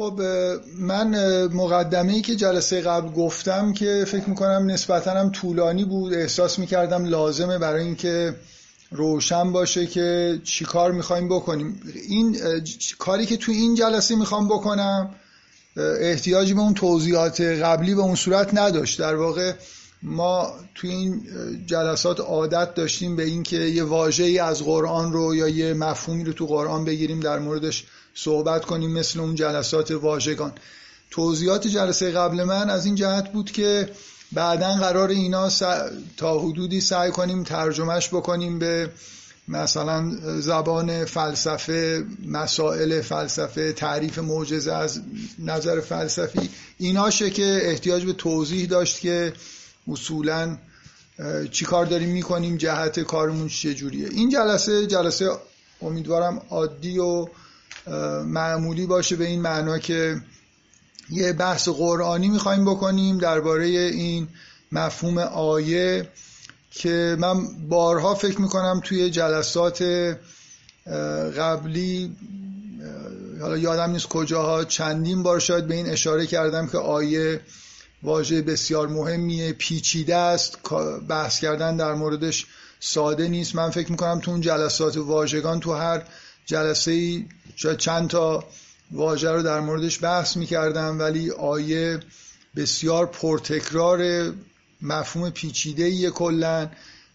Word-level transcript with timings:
خب 0.00 0.20
من 0.78 1.46
مقدمه 1.46 2.12
ای 2.12 2.20
که 2.20 2.36
جلسه 2.36 2.80
قبل 2.80 3.08
گفتم 3.08 3.72
که 3.72 4.04
فکر 4.08 4.28
می‌کنم 4.28 4.70
نسبتا 4.70 5.10
هم 5.10 5.30
طولانی 5.30 5.84
بود 5.84 6.14
احساس 6.14 6.58
می‌کردم 6.58 7.04
لازمه 7.04 7.58
برای 7.58 7.84
اینکه 7.84 8.34
روشن 8.90 9.52
باشه 9.52 9.86
که 9.86 10.40
چی 10.44 10.64
کار 10.64 10.92
می‌خوایم 10.92 11.28
بکنیم. 11.28 11.80
این 12.08 12.36
کاری 12.98 13.26
که 13.26 13.36
تو 13.36 13.52
این 13.52 13.74
جلسه 13.74 14.16
می‌خوام 14.16 14.48
بکنم 14.48 15.10
احتیاجی 16.00 16.54
به 16.54 16.60
اون 16.60 16.74
توضیحات 16.74 17.40
قبلی 17.40 17.94
به 17.94 18.00
اون 18.00 18.14
صورت 18.14 18.54
نداشت. 18.54 18.98
در 18.98 19.14
واقع 19.14 19.52
ما 20.02 20.52
تو 20.74 20.86
این 20.86 21.22
جلسات 21.66 22.20
عادت 22.20 22.74
داشتیم 22.74 23.16
به 23.16 23.24
اینکه 23.24 23.56
یه 23.56 23.84
واژه 23.84 24.24
ای 24.24 24.38
از 24.38 24.62
قرآن 24.62 25.12
رو 25.12 25.34
یا 25.34 25.48
یه 25.48 25.74
مفهومی 25.74 26.24
رو 26.24 26.32
تو 26.32 26.46
قرآن 26.46 26.84
بگیریم 26.84 27.20
در 27.20 27.38
موردش 27.38 27.86
صحبت 28.14 28.64
کنیم 28.64 28.90
مثل 28.90 29.20
اون 29.20 29.34
جلسات 29.34 29.90
واژگان. 29.90 30.52
توضیحات 31.10 31.66
جلسه 31.66 32.10
قبل 32.10 32.44
من 32.44 32.70
از 32.70 32.86
این 32.86 32.94
جهت 32.94 33.32
بود 33.32 33.50
که 33.50 33.90
بعدا 34.32 34.72
قرار 34.74 35.08
اینا 35.08 35.48
تا 36.16 36.38
حدودی 36.38 36.80
سعی 36.80 37.10
کنیم 37.10 37.44
ترجمهش 37.44 38.08
بکنیم 38.08 38.58
به 38.58 38.90
مثلا 39.48 40.16
زبان 40.40 41.04
فلسفه 41.04 42.04
مسائل 42.26 43.00
فلسفه 43.00 43.72
تعریف 43.72 44.18
معجزه 44.18 44.72
از 44.72 45.00
نظر 45.38 45.80
فلسفی. 45.80 46.50
ایناشه 46.78 47.30
که 47.30 47.60
احتیاج 47.62 48.04
به 48.04 48.12
توضیح 48.12 48.66
داشت 48.66 49.00
که 49.00 49.32
اصولا 49.88 50.58
چی 51.50 51.64
کار 51.64 51.86
داریم 51.86 52.08
می‌کنیم 52.08 52.56
جهت 52.56 53.00
کارمون 53.00 53.48
چجوریه. 53.48 54.08
این 54.08 54.30
جلسه 54.30 54.86
جلسه 54.86 55.30
امیدوارم 55.82 56.42
عادی 56.50 56.98
و 56.98 57.26
معمولی 58.24 58.86
باشه 58.86 59.16
به 59.16 59.26
این 59.26 59.42
معنا 59.42 59.78
که 59.78 60.16
یه 61.10 61.32
بحث 61.32 61.68
قرآنی 61.68 62.28
می‌خوایم 62.28 62.64
بکنیم 62.64 63.18
درباره 63.18 63.66
این 63.66 64.28
مفهوم 64.72 65.18
آیه 65.18 66.08
که 66.70 67.16
من 67.18 67.68
بارها 67.68 68.14
فکر 68.14 68.40
می‌کنم 68.40 68.80
توی 68.84 69.10
جلسات 69.10 69.82
قبلی 71.38 72.16
حالا 73.40 73.58
یادم 73.58 73.90
نیست 73.90 74.06
کجاها 74.06 74.64
چندین 74.64 75.22
بار 75.22 75.40
شاید 75.40 75.66
به 75.66 75.74
این 75.74 75.88
اشاره 75.90 76.26
کردم 76.26 76.66
که 76.66 76.78
آیه 76.78 77.40
واژه 78.02 78.42
بسیار 78.42 78.88
مهمیه 78.88 79.52
پیچیده 79.52 80.16
است 80.16 80.58
بحث 81.08 81.40
کردن 81.40 81.76
در 81.76 81.94
موردش 81.94 82.46
ساده 82.80 83.28
نیست. 83.28 83.54
من 83.54 83.70
فکر 83.70 83.90
می‌کنم 83.90 84.20
تو 84.20 84.30
اون 84.30 84.40
جلسات 84.40 84.96
واژگان 84.96 85.60
تو 85.60 85.72
هر 85.72 86.02
جلسه 86.46 86.90
ای 86.90 87.26
شاید 87.62 87.78
چند 87.78 88.08
تا 88.10 88.44
واژه 88.92 89.30
رو 89.30 89.42
در 89.42 89.60
موردش 89.60 90.04
بحث 90.04 90.36
می‌کردم 90.36 90.98
ولی 90.98 91.30
آیه 91.30 92.00
بسیار 92.56 93.06
پرتکرار 93.06 94.32
مفهوم 94.82 95.30
پیچیده 95.30 96.10
کلا 96.10 96.70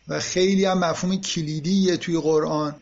و 0.07 0.19
خیلی 0.19 0.65
هم 0.65 0.77
مفهوم 0.77 1.21
کلیدیه 1.21 1.97
توی 1.97 2.19
قرآن. 2.19 2.75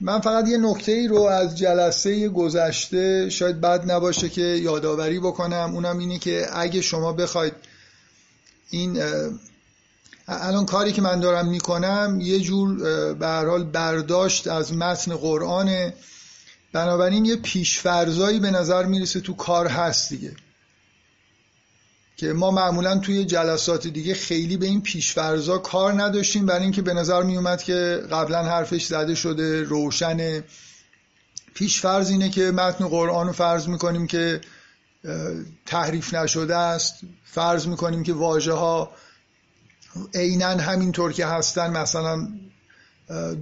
من 0.00 0.20
فقط 0.20 0.48
یه 0.48 0.58
نکته 0.58 0.92
ای 0.92 1.08
رو 1.08 1.20
از 1.20 1.58
جلسه 1.58 2.28
گذشته 2.28 3.30
شاید 3.30 3.60
بد 3.60 3.90
نباشه 3.90 4.28
که 4.28 4.42
یادآوری 4.42 5.20
بکنم. 5.20 5.70
اونم 5.74 5.98
اینه 5.98 6.18
که 6.18 6.46
اگه 6.52 6.80
شما 6.80 7.12
بخواید 7.12 7.54
این 8.70 9.02
الان 10.28 10.66
کاری 10.66 10.92
که 10.92 11.02
من 11.02 11.20
دارم 11.20 11.48
می‌کنم 11.48 12.18
یه 12.22 12.40
جور 12.40 12.74
به 13.14 13.26
حال 13.26 13.64
برداشت 13.64 14.46
از 14.48 14.72
متن 14.72 15.16
قرآنه. 15.16 15.94
بنابراین 16.74 17.24
یه 17.24 17.36
پیشفرزایی 17.36 18.40
به 18.40 18.50
نظر 18.50 18.84
می‌رسه 18.84 19.20
تو 19.20 19.34
کار 19.34 19.66
هست 19.66 20.08
دیگه. 20.08 20.32
که 22.16 22.32
ما 22.32 22.50
معمولا 22.50 22.98
توی 22.98 23.24
جلسات 23.24 23.86
دیگه 23.86 24.14
خیلی 24.14 24.56
به 24.56 24.66
این 24.66 24.82
پیشفرزا 24.82 25.58
کار 25.58 26.02
نداشتیم 26.02 26.46
برای 26.46 26.62
اینکه 26.62 26.82
به 26.82 26.94
نظر 26.94 27.22
میومد 27.22 27.62
که 27.62 28.02
قبلا 28.10 28.42
حرفش 28.42 28.84
زده 28.86 29.14
شده 29.14 29.62
روشن. 29.62 30.44
پیشفرز 31.54 32.10
اینه 32.10 32.30
که 32.30 32.50
متن 32.50 32.88
قرآن 32.88 33.26
رو 33.26 33.32
فرض 33.32 33.68
می‌کنیم 33.68 34.06
که 34.06 34.40
تحریف 35.66 36.14
نشده 36.14 36.56
است. 36.56 36.94
فرض 37.24 37.66
می‌کنیم 37.66 38.02
که 38.02 38.12
واژه 38.12 38.52
ها 38.52 38.90
عینا 40.14 40.48
همینطور 40.48 41.12
که 41.12 41.26
هستن 41.26 41.70
مثلا 41.70 42.28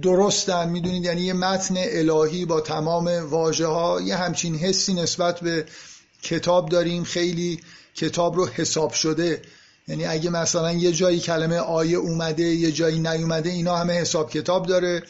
درستن 0.01 0.69
می‌دونید؟ 0.69 1.05
یعنی 1.05 1.21
یه 1.21 1.33
متن 1.33 1.75
الهی 1.77 2.45
با 2.45 2.61
تمام 2.61 3.07
واژه 3.29 3.67
ها 3.67 4.01
یه 4.01 4.15
همچین 4.15 4.55
حسی 4.55 4.93
نسبت 4.93 5.39
به 5.39 5.65
کتاب 6.21 6.69
داریم. 6.69 7.03
خیلی 7.03 7.59
کتاب 7.95 8.35
رو 8.35 8.47
حساب 8.47 8.93
شده. 8.93 9.41
یعنی 9.87 10.05
اگه 10.05 10.29
مثلا 10.29 10.71
یه 10.71 10.91
جایی 10.91 11.19
کلمه 11.19 11.57
آیه 11.57 11.97
اومده 11.97 12.43
یه 12.43 12.71
جایی 12.71 12.99
نیومده 12.99 13.49
اینا 13.49 13.77
همه 13.77 13.93
حساب 13.93 14.29
کتاب 14.29 14.65
داره. 14.65 15.03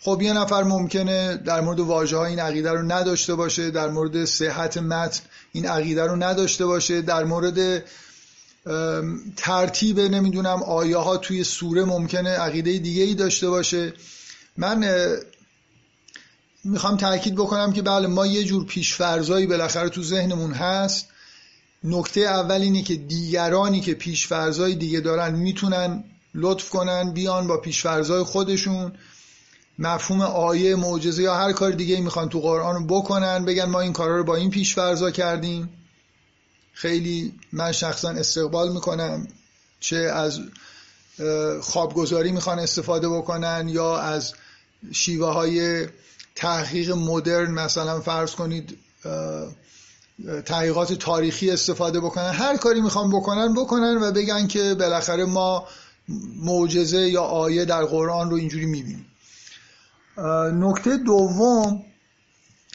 خب 0.00 0.22
یه 0.22 0.32
نفر 0.32 0.62
ممکنه 0.62 1.36
در 1.36 1.60
مورد 1.60 1.80
واژه 1.80 2.16
ها 2.16 2.24
این 2.24 2.38
عقیده 2.38 2.70
رو 2.70 2.82
نداشته 2.92 3.34
باشه 3.34 3.70
در 3.70 3.88
مورد 3.88 4.24
صحت 4.24 4.78
متن 4.78 5.20
این 5.52 5.66
عقیده 5.66 6.06
رو 6.06 6.16
نداشته 6.16 6.66
باشه 6.66 7.02
در 7.02 7.24
مورد 7.24 7.84
ترتیب 9.36 10.00
نمی‌دونم 10.00 10.62
آیه 10.62 10.96
ها 10.96 11.16
توی 11.16 11.44
سوره 11.44 11.84
ممکنه 11.84 12.30
عقیده 12.30 12.78
دیگه 12.78 13.02
ای 13.02 13.14
داشته 13.14 13.50
باشه. 13.50 13.92
من 14.56 14.84
می‌خوام 16.64 16.96
تاکید 16.96 17.34
بکنم 17.34 17.72
که 17.72 17.82
بله 17.82 18.06
ما 18.06 18.26
یه 18.26 18.44
جور 18.44 18.64
پیشفرزایی 18.64 19.46
بالاخره 19.46 19.88
تو 19.88 20.02
ذهنمون 20.02 20.52
هست. 20.52 21.08
نکته 21.84 22.20
اول 22.20 22.60
اینه 22.60 22.82
که 22.82 22.94
دیگرانی 22.94 23.80
که 23.80 23.94
پیشفرزای 23.94 24.74
دیگه 24.74 25.00
دارن 25.00 25.34
می‌تونن 25.34 26.04
لطف 26.34 26.68
کنن 26.68 27.12
بیان 27.12 27.46
با 27.46 27.56
پیشفرزای 27.56 28.22
خودشون. 28.22 28.92
مفهوم 29.78 30.20
آیه 30.20 30.76
معجزه 30.76 31.22
یا 31.22 31.34
هر 31.34 31.52
کار 31.52 31.70
دیگه 31.70 32.00
می‌خوان 32.00 32.28
تو 32.28 32.40
قرآن 32.40 32.74
رو 32.74 32.86
بکنن 32.86 33.44
بگن 33.44 33.64
ما 33.64 33.80
این 33.80 33.92
کارا 33.92 34.16
رو 34.16 34.24
با 34.24 34.36
این 34.36 34.50
پیشفرزا 34.50 35.10
کردیم. 35.10 35.68
خیلی 36.78 37.34
من 37.52 37.72
شخصا 37.72 38.10
استقبال 38.10 38.72
می‌کنم 38.72 39.26
چه 39.80 39.96
از 39.96 40.40
خوابگذاری 41.60 42.32
می‌خوان 42.32 42.58
استفاده 42.58 43.08
بکنن 43.08 43.68
یا 43.68 43.98
از 43.98 44.34
شیوه 44.92 45.32
های 45.32 45.86
تحقیق 46.34 46.90
مدرن 46.90 47.50
مثلا 47.50 48.00
فرض 48.00 48.30
کنید 48.30 48.78
تحقیقات 50.44 50.92
تاریخی 50.92 51.50
استفاده 51.50 52.00
بکنن. 52.00 52.30
هر 52.30 52.56
کاری 52.56 52.80
می‌خوان 52.80 53.10
بکنن 53.10 53.54
بکنن 53.54 53.98
و 54.02 54.12
بگن 54.12 54.46
که 54.46 54.74
بالاخره 54.74 55.24
ما 55.24 55.66
معجزه 56.42 57.08
یا 57.08 57.22
آیه 57.22 57.64
در 57.64 57.84
قرآن 57.84 58.30
رو 58.30 58.36
اینجوری 58.36 58.66
می‌بینیم. 58.66 59.06
نکته 60.54 60.96
دوم 60.96 61.84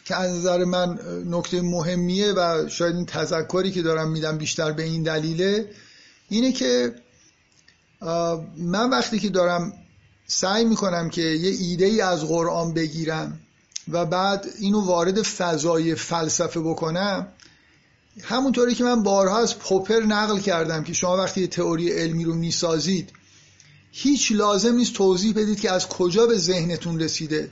که 0.06 0.16
از 0.16 0.36
نظر 0.36 0.64
من 0.64 1.00
نکته 1.26 1.62
مهمیه 1.62 2.34
و 2.34 2.70
شاید 2.70 2.96
این 2.96 3.06
تذکری 3.06 3.72
که 3.72 3.82
دارم 3.82 4.12
میدم 4.12 4.38
بیشتر 4.38 4.72
به 4.72 4.84
این 4.84 5.04
دلیله 5.04 5.70
اینه 6.30 6.52
که 6.52 6.96
من 8.58 8.90
وقتی 8.90 9.20
که 9.20 9.30
دارم 9.30 9.74
سعی 10.28 10.66
می‌کنم 10.66 11.10
که 11.10 11.22
یه 11.22 11.50
ایده 11.50 11.86
ای 11.86 12.02
از 12.02 12.26
قرآن 12.26 12.74
بگیرم 12.74 13.40
و 13.92 14.06
بعد 14.06 14.46
اینو 14.60 14.86
وارد 14.86 15.22
فضای 15.22 15.96
فلسفه 15.96 16.60
بکنم 16.60 17.28
همونطوری 18.22 18.76
که 18.76 18.84
من 18.84 19.04
بارها 19.04 19.38
از 19.38 19.60
پوپر 19.60 20.00
نقل 20.00 20.40
کردم 20.40 20.84
که 20.84 20.94
شما 20.94 21.18
وقتی 21.18 21.48
تئوری 21.48 21.92
علمی 21.92 22.24
رو 22.24 22.34
می‌سازید 22.34 23.10
هیچ 23.92 24.32
لازم 24.32 24.76
نیست 24.76 24.94
توضیح 24.94 25.34
بدید 25.34 25.60
که 25.60 25.72
از 25.72 25.88
کجا 25.88 26.26
به 26.26 26.38
ذهنتون 26.38 27.00
رسیده. 27.00 27.50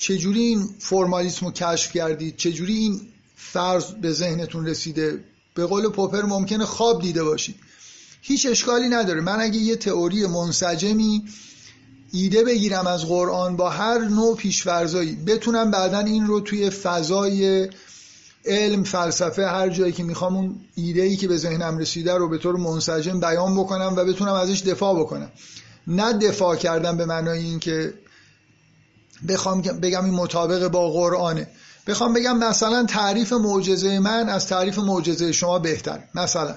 چجوری 0.00 0.40
این 0.40 0.68
فرمالیسم 0.78 1.46
رو 1.46 1.52
کشف 1.52 1.92
کردید 1.92 2.36
چجوری 2.36 2.74
این 2.74 3.00
فرض 3.36 3.84
به 3.84 4.12
ذهنتون 4.12 4.66
رسیده؟ 4.66 5.24
به 5.54 5.66
قول 5.66 5.88
پوپر 5.88 6.22
ممکنه 6.22 6.64
خواب 6.64 7.02
دیده 7.02 7.24
باشید 7.24 7.56
هیچ 8.22 8.46
اشکالی 8.46 8.88
نداره. 8.88 9.20
من 9.20 9.40
اگه 9.40 9.58
یه 9.58 9.76
تئوری 9.76 10.26
منسجمی 10.26 11.24
ایده 12.12 12.44
بگیرم 12.44 12.86
از 12.86 13.06
قرآن 13.06 13.56
با 13.56 13.70
هر 13.70 13.98
نوع 13.98 14.36
پیشفرزایی 14.36 15.16
بتونم 15.16 15.70
بعدا 15.70 15.98
این 15.98 16.26
رو 16.26 16.40
توی 16.40 16.70
فضای 16.70 17.68
علم 18.44 18.84
فلسفه 18.84 19.46
هر 19.46 19.68
جایی 19.68 19.92
که 19.92 20.02
می‌خوام 20.02 20.36
اون 20.36 20.60
ایده 20.74 21.02
ای 21.02 21.16
که 21.16 21.28
به 21.28 21.36
ذهنم 21.36 21.78
رسیده 21.78 22.14
رو 22.14 22.28
به 22.28 22.38
طور 22.38 22.56
منسجم 22.56 23.20
بیان 23.20 23.56
بکنم 23.56 23.94
و 23.96 24.04
بتونم 24.04 24.34
ازش 24.34 24.60
دفاع 24.60 25.00
بکنم. 25.00 25.30
نه 25.86 26.12
دفاع 26.12 26.56
کردم 26.56 26.96
به 26.96 27.06
معنای 27.06 27.38
اینکه 27.38 27.94
بخوام 29.28 29.62
بگم 29.62 30.04
این 30.04 30.14
مطابق 30.14 30.68
با 30.68 30.90
قرآنه 30.90 31.48
بخوام 31.86 32.12
بگم 32.12 32.38
مثلا 32.38 32.84
تعریف 32.84 33.32
معجزه 33.32 33.98
من 33.98 34.28
از 34.28 34.46
تعریف 34.46 34.78
معجزه 34.78 35.32
شما 35.32 35.58
بهتر 35.58 36.04
مثلا 36.14 36.56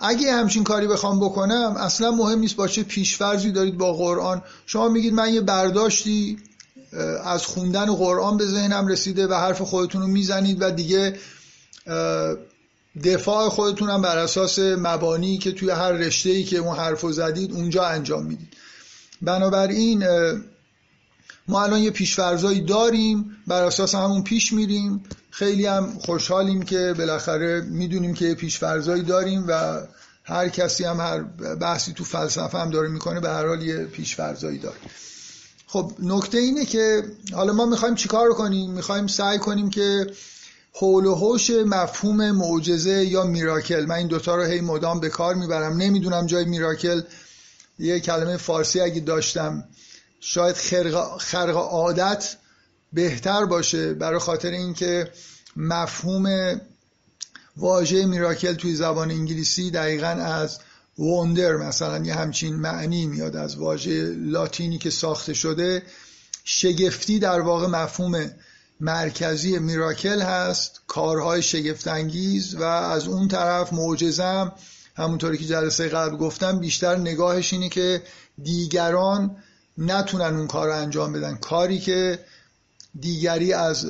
اگه 0.00 0.32
همچین 0.32 0.64
کاری 0.64 0.86
بخوام 0.86 1.20
بکنم 1.20 1.74
اصلا 1.78 2.10
مهم 2.10 2.38
نیست 2.38 2.56
با 2.56 2.68
چه 2.68 2.82
پیشفرزی 2.82 3.52
دارید 3.52 3.78
با 3.78 3.92
قرآن. 3.92 4.42
شما 4.66 4.88
میگید 4.88 5.12
من 5.12 5.34
یه 5.34 5.40
برداشتی 5.40 6.38
از 7.24 7.46
خوندن 7.46 7.94
قرآن 7.94 8.36
به 8.36 8.46
ذهنم 8.46 8.86
رسیده 8.86 9.26
و 9.26 9.34
حرف 9.34 9.62
خودتون 9.62 10.02
رو 10.02 10.08
می‌زنید 10.08 10.62
و 10.62 10.70
دیگه 10.70 11.16
دفاع 13.04 13.48
خودتون 13.48 13.90
هم 13.90 14.02
بر 14.02 14.18
اساس 14.18 14.58
مبانی 14.58 15.38
که 15.38 15.52
توی 15.52 15.70
هر 15.70 15.92
رشته 15.92 16.30
ای 16.30 16.44
که 16.44 16.58
اون 16.58 16.76
حرف 16.76 17.06
زدید 17.12 17.52
اونجا 17.52 17.84
انجام 17.84 18.26
می‌دید. 18.26 18.48
بنابراین 19.22 20.04
ما 21.48 21.62
الان 21.62 21.80
یه 21.80 21.90
پیشفرزایی 21.90 22.60
داریم 22.60 23.36
بر 23.46 23.62
اساس 23.64 23.94
همون 23.94 24.22
پیش 24.24 24.52
میریم. 24.52 25.04
خیلی 25.30 25.66
هم 25.66 25.98
خوشحالیم 25.98 26.62
که 26.62 26.94
بالاخره 26.98 27.60
می‌دونیم 27.60 28.14
که 28.14 28.24
یه 28.24 28.34
پیشفرزایی 28.34 29.02
داریم 29.02 29.44
و 29.48 29.80
هر 30.24 30.48
کسی 30.48 30.84
هم 30.84 31.00
هر 31.00 31.22
بحثی 31.54 31.92
تو 31.92 32.04
فلسفه 32.04 32.58
هم 32.58 32.70
داره 32.70 32.88
می‌کنه 32.88 33.20
به 33.20 33.28
هر 33.28 33.46
حال 33.46 33.62
یه 33.62 33.84
پیشفرزایی 33.84 34.58
داره. 34.58 34.76
خب 35.66 35.92
نکته 36.02 36.38
اینه 36.38 36.64
که 36.64 37.02
حالا 37.32 37.52
ما 37.52 37.66
می‌خوایم 37.66 37.94
چیکار 37.94 38.28
کنیم؟ 38.28 38.70
می‌خوایم 38.70 39.06
سعی 39.06 39.38
کنیم 39.38 39.70
که 39.70 40.06
حول 40.72 41.06
و 41.06 41.14
حوش 41.14 41.50
مفهوم 41.50 42.30
معجزه 42.30 43.04
یا 43.04 43.24
میراکل. 43.24 43.84
من 43.84 43.94
این 43.94 44.06
دوتا 44.06 44.36
رو 44.36 44.42
هی 44.42 44.60
مدام 44.60 45.00
به 45.00 45.08
کار 45.08 45.34
می‌برم. 45.34 45.76
نمی‌دونم 45.76 46.26
جای 46.26 46.44
میراکل. 46.44 47.00
یه 47.78 48.00
کلمه 48.00 48.36
فارسی 48.36 48.80
اگه 48.80 49.00
داشتم. 49.00 49.64
شاید 50.20 50.56
خرق, 51.18 51.56
عادت 51.56 52.36
بهتر 52.92 53.44
باشه 53.44 53.94
برای 53.94 54.18
خاطر 54.18 54.50
اینکه 54.50 55.12
مفهوم 55.56 56.60
واژه 57.56 58.06
میراکل 58.06 58.54
توی 58.54 58.74
زبان 58.74 59.10
انگلیسی 59.10 59.70
دقیقا 59.70 60.06
از 60.06 60.58
وندر 60.98 61.56
مثلا 61.56 62.04
یه 62.04 62.14
همچین 62.14 62.56
معنی 62.56 63.06
میاد 63.06 63.36
از 63.36 63.56
واژه 63.56 64.14
لاتینی 64.16 64.78
که 64.78 64.90
ساخته 64.90 65.34
شده 65.34 65.82
شگفتی 66.44 67.18
در 67.18 67.40
واقع 67.40 67.66
مفهوم 67.66 68.30
مرکزی 68.80 69.58
میراکل 69.58 70.22
هست 70.22 70.80
کارهای 70.86 71.42
شگفتانگیز 71.42 72.54
و 72.54 72.62
از 72.62 73.08
اون 73.08 73.28
طرف 73.28 73.72
معجزم 73.72 74.52
همونطوری 74.96 75.38
که 75.38 75.44
جلسه 75.44 75.88
قبل 75.88 76.16
گفتم 76.16 76.58
بیشتر 76.58 76.96
نگاهش 76.96 77.52
اینه 77.52 77.68
که 77.68 78.02
دیگران 78.42 79.36
نتونن 79.78 80.36
اون 80.36 80.46
کار 80.46 80.66
رو 80.66 80.76
انجام 80.76 81.12
بدن. 81.12 81.34
کاری 81.34 81.78
که 81.78 82.18
دیگری 83.00 83.52
از 83.52 83.86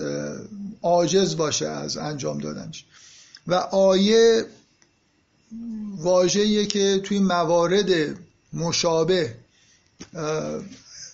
عاجز 0.83 1.37
باشه 1.37 1.69
از 1.69 1.97
انجام 1.97 2.39
دادنش. 2.39 2.85
و 3.47 3.55
آیه 3.55 4.45
واژه‌ایه 5.97 6.67
که 6.67 7.01
توی 7.05 7.19
موارد 7.19 7.89
مشابه 8.53 9.35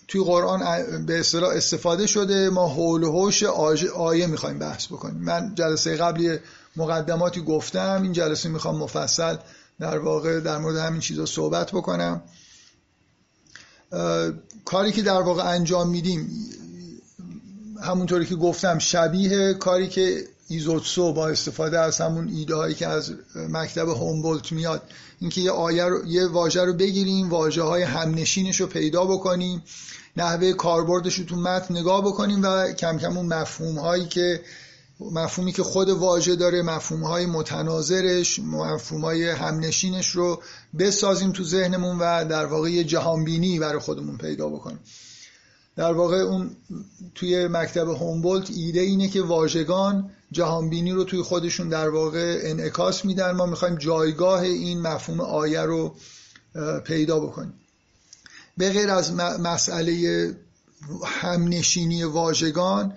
توی 0.07 0.23
قرآن 0.23 1.05
به 1.05 1.19
اصطلاح 1.19 1.51
استفاده 1.55 2.07
شده 2.07 2.49
ما 2.49 2.67
حول 2.67 3.03
و 3.03 3.11
حوش 3.11 3.43
آیه 3.83 4.27
می‌خوایم 4.27 4.59
بحث 4.59 4.85
بکنیم. 4.85 5.23
من 5.23 5.55
جلسه 5.55 5.95
قبلی 5.95 6.37
مقدماتی 6.75 7.41
گفتم 7.41 7.99
این 8.03 8.13
جلسه 8.13 8.49
می‌خوام 8.49 8.77
مفصل 8.77 9.35
در 9.79 9.97
واقع 9.97 10.39
در 10.39 10.57
مورد 10.57 10.77
همین 10.77 11.01
چیزا 11.01 11.25
صحبت 11.25 11.71
بکنم. 11.71 12.21
کاری 14.65 14.91
که 14.91 15.01
در 15.01 15.21
واقع 15.21 15.43
انجام 15.43 15.89
میدیم 15.89 16.29
همونطوری 17.81 18.25
که 18.25 18.35
گفتم 18.35 18.79
شبیه 18.79 19.53
کاری 19.53 19.87
که 19.87 20.23
ایزوتسو 20.47 21.13
با 21.13 21.27
استفاده 21.27 21.79
از 21.79 22.01
همون 22.01 22.27
ایده 22.27 22.55
هایی 22.55 22.75
که 22.75 22.87
از 22.87 23.13
مکتب 23.35 23.87
هومبولت 23.87 24.51
میاد 24.51 24.81
اینکه 25.21 25.41
یه 25.41 25.51
آیه 25.51 25.85
رو 25.85 26.05
یه 26.07 26.27
واژه 26.27 26.63
رو 26.63 26.73
بگیریم 26.73 27.29
واژه 27.29 27.61
های 27.61 27.83
همنشینش 27.83 28.61
رو 28.61 28.67
پیدا 28.67 29.05
بکنیم 29.05 29.63
نحوه 30.17 30.53
کاربردش 30.53 31.15
رو 31.15 31.25
تو 31.25 31.35
متن 31.35 31.77
نگاه 31.77 32.01
بکنیم 32.01 32.43
و 32.43 32.71
کم 32.71 32.97
کم 32.97 33.17
اون 33.17 33.25
مفهوم 33.25 33.79
هایی 33.79 34.05
که 34.05 34.41
مفهومی 34.99 35.51
که 35.51 35.63
خود 35.63 35.89
واژه 35.89 36.35
داره 36.35 36.61
مفهوم 36.61 37.03
های 37.03 37.25
متناظرش 37.25 38.39
مفهوم 38.39 39.01
های 39.01 39.29
همنشینش 39.29 40.09
رو 40.09 40.41
بسازیم 40.79 41.31
تو 41.31 41.43
ذهنمون 41.43 41.97
و 41.99 42.25
در 42.25 42.45
واقع 42.45 42.71
یه 42.71 42.83
جهانبینی 42.83 43.59
برای 43.59 43.79
خودمون 43.79 44.17
پیدا 44.17 44.49
بکنیم. 44.49 44.79
در 45.75 45.93
واقع 45.93 46.17
اون 46.17 46.55
توی 47.15 47.47
مکتب 47.47 47.89
هومبولت 47.89 48.49
ایده 48.49 48.79
اینه 48.79 49.07
که 49.07 49.21
واژگان 49.21 50.09
جهانبینی 50.31 50.91
رو 50.91 51.03
توی 51.03 51.21
خودشون 51.21 51.69
در 51.69 51.89
واقع 51.89 52.39
انعکاس 52.43 53.05
میدن. 53.05 53.31
ما 53.31 53.45
می‌خوایم 53.45 53.75
جایگاه 53.75 54.41
این 54.41 54.81
مفهوم 54.81 55.21
آیه 55.21 55.61
رو 55.61 55.95
پیدا 56.83 57.19
بکنیم. 57.19 57.53
به 58.57 58.69
غیر 58.69 58.89
از 58.89 59.13
مسئله 59.13 60.35
همنشینی 61.05 62.03
واژگان 62.03 62.93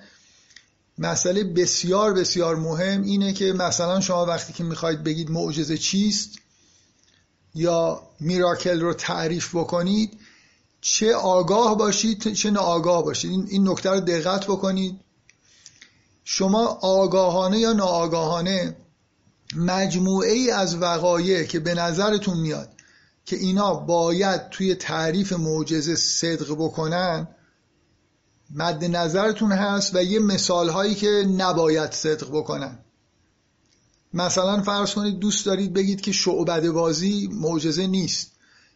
مسئله 0.98 1.44
بسیار 1.44 2.12
بسیار 2.12 2.56
مهم 2.56 3.02
اینه 3.02 3.32
که 3.32 3.52
مثلا 3.52 4.00
شما 4.00 4.26
وقتی 4.26 4.52
که 4.52 4.64
می‌خواید 4.64 5.04
بگید 5.04 5.30
معجزه 5.30 5.78
چیست 5.78 6.38
یا 7.54 8.02
میراکل 8.20 8.80
رو 8.80 8.94
تعریف 8.94 9.54
بکنید 9.54 10.18
چه 10.80 11.14
آگاه 11.14 11.78
باشید 11.78 12.32
چه 12.32 12.50
ناآگاه 12.50 13.04
باشید. 13.04 13.30
این, 13.50 13.68
نکته 13.68 13.90
رو 13.90 14.00
دقت 14.00 14.44
بکنید. 14.44 15.00
شما 16.24 16.66
آگاهانه 16.82 17.58
یا 17.58 17.72
ناآگاهانه 17.72 18.76
مجموعه 19.56 20.32
ای 20.32 20.50
از 20.50 20.76
وقایع 20.76 21.44
که 21.44 21.60
به 21.60 21.74
نظرتون 21.74 22.38
میاد 22.38 22.68
که 23.24 23.36
اینا 23.36 23.74
باید 23.74 24.48
توی 24.48 24.74
تعریف 24.74 25.32
معجزه 25.32 25.96
صدق 25.96 26.54
بکنن 26.54 27.28
مد 28.50 28.84
نظرتون 28.84 29.52
هست 29.52 29.94
و 29.94 30.02
یه 30.02 30.18
مثال 30.18 30.68
هایی 30.68 30.94
که 30.94 31.24
نباید 31.36 31.92
صدق 31.92 32.28
بکنن. 32.30 32.78
مثلا 34.14 34.62
فرض 34.62 34.94
کنید 34.94 35.18
دوست 35.18 35.46
دارید 35.46 35.72
بگید 35.72 36.00
که 36.00 36.12
شعبد 36.12 36.68
بازی 36.68 37.28
معجزه 37.32 37.86
نیست 37.86 38.32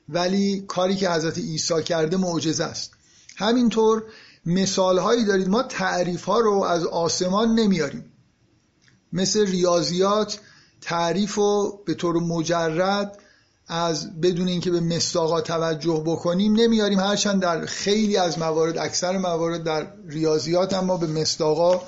ولی 0.08 0.64
کاری 0.68 0.96
که 0.96 1.10
حضرت 1.10 1.38
عیسی 1.38 1.82
کرده 1.82 2.16
معجزه 2.16 2.64
است. 2.64 2.92
همینطور 3.36 4.04
مثال 4.46 4.98
هایی 4.98 5.24
دارید 5.24 5.48
ما 5.48 5.62
تعریف 5.62 6.24
ها 6.24 6.40
رو 6.40 6.62
از 6.62 6.86
آسمان 6.86 7.54
نمیاریم. 7.54 8.12
مثل 9.12 9.46
ریاضیات 9.46 10.40
تعریف 10.80 11.34
رو 11.34 11.82
به 11.86 11.94
طور 11.94 12.16
مجرد 12.16 13.21
از 13.72 14.20
بدون 14.20 14.48
اینکه 14.48 14.70
به 14.70 14.80
مستاقا 14.80 15.40
توجه 15.40 16.02
بکنیم 16.06 16.54
نمیاریم. 16.54 17.00
هرچند 17.00 17.42
در 17.42 17.66
خیلی 17.66 18.16
از 18.16 18.38
موارد 18.38 18.78
اکثر 18.78 19.18
موارد 19.18 19.64
در 19.64 19.86
ریاضیات 20.08 20.72
هم 20.72 20.84
ما 20.84 20.96
به 20.96 21.06
مستاقا 21.06 21.82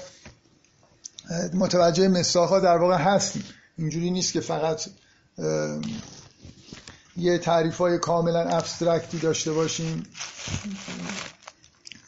متوجه 1.54 2.08
مستاقا 2.08 2.60
در 2.60 2.76
واقع 2.76 2.96
هستیم. 2.96 3.44
اینجوری 3.78 4.10
نیست 4.10 4.32
که 4.32 4.40
فقط 4.40 4.86
یه 7.16 7.38
تعریف 7.38 7.78
های 7.78 7.98
کاملا 7.98 8.40
ابسترکتی 8.40 9.18
داشته 9.18 9.52
باشیم. 9.52 10.02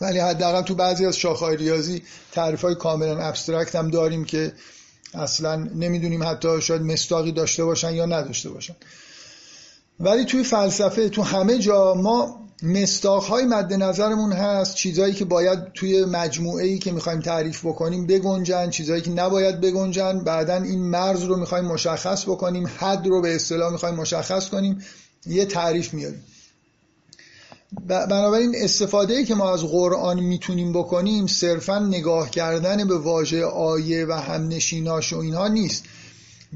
ولی 0.01 0.19
حداقل 0.19 0.63
تو 0.63 0.75
بعضی 0.75 1.07
از 1.07 1.17
شاخهای 1.17 1.57
ریاضی 1.57 2.03
تعریف 2.33 2.63
های 2.63 2.75
کاملا 2.75 3.19
ابسترکت 3.19 3.75
هم 3.75 3.91
داریم 3.91 4.25
که 4.25 4.53
اصلا 5.15 5.57
نمی‌دونیم 5.57 6.23
حتی 6.23 6.63
شاید 6.63 6.83
مستاقی 6.83 7.33
داشته 7.33 7.65
باشن 7.65 7.95
یا 7.95 8.07
نداشته 8.07 8.51
باشن. 8.51 8.77
ولی 10.01 10.25
توی 10.25 10.45
فلسفه 10.45 11.09
تو 11.09 11.23
همه 11.23 11.59
جا 11.59 11.95
ما 11.95 12.47
مستاخ 12.63 13.31
مد 13.31 13.73
نظرمون 13.73 14.33
هست 14.33 14.75
چیزهایی 14.75 15.15
که 15.15 15.25
باید 15.25 15.73
توی 15.75 16.05
مجموعه 16.05 16.65
ای 16.65 16.79
که 16.79 16.93
می‌خوایم 16.93 17.21
تعریف 17.21 17.67
بکنیم 17.67 18.07
بگنجن 18.07 18.71
چیزهایی 18.71 19.03
که 19.03 19.11
نباید 19.11 19.61
بگنجن. 19.61 20.19
بعدا 20.19 20.55
این 20.55 20.79
مرز 20.79 21.23
رو 21.23 21.37
می‌خوایم 21.37 21.65
مشخص 21.65 22.25
بکنیم 22.25 22.71
حد 22.77 23.07
رو 23.07 23.21
به 23.21 23.35
اصطلاح 23.35 23.73
می‌خوایم 23.73 23.95
مشخص 23.95 24.49
کنیم. 24.49 24.85
یه 25.27 25.45
تعریف 25.45 25.95
میاریم 25.95 26.25
بنابراین 27.87 28.55
استفاده 28.57 29.15
ای 29.15 29.25
که 29.25 29.35
ما 29.35 29.53
از 29.53 29.65
قرآن 29.65 30.21
می‌تونیم 30.21 30.73
بکنیم 30.73 31.27
صرفا 31.27 31.79
نگاه 31.79 32.31
کردن 32.31 32.89
به 32.89 32.99
واژه 32.99 33.45
آیه 33.45 34.07
و 34.07 34.13
همنشیناش 34.13 35.13
و 35.13 35.19
اینها 35.19 35.49
نیست. 35.49 35.85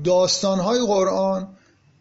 داستانهای 0.05 0.81
قرآن 0.87 1.49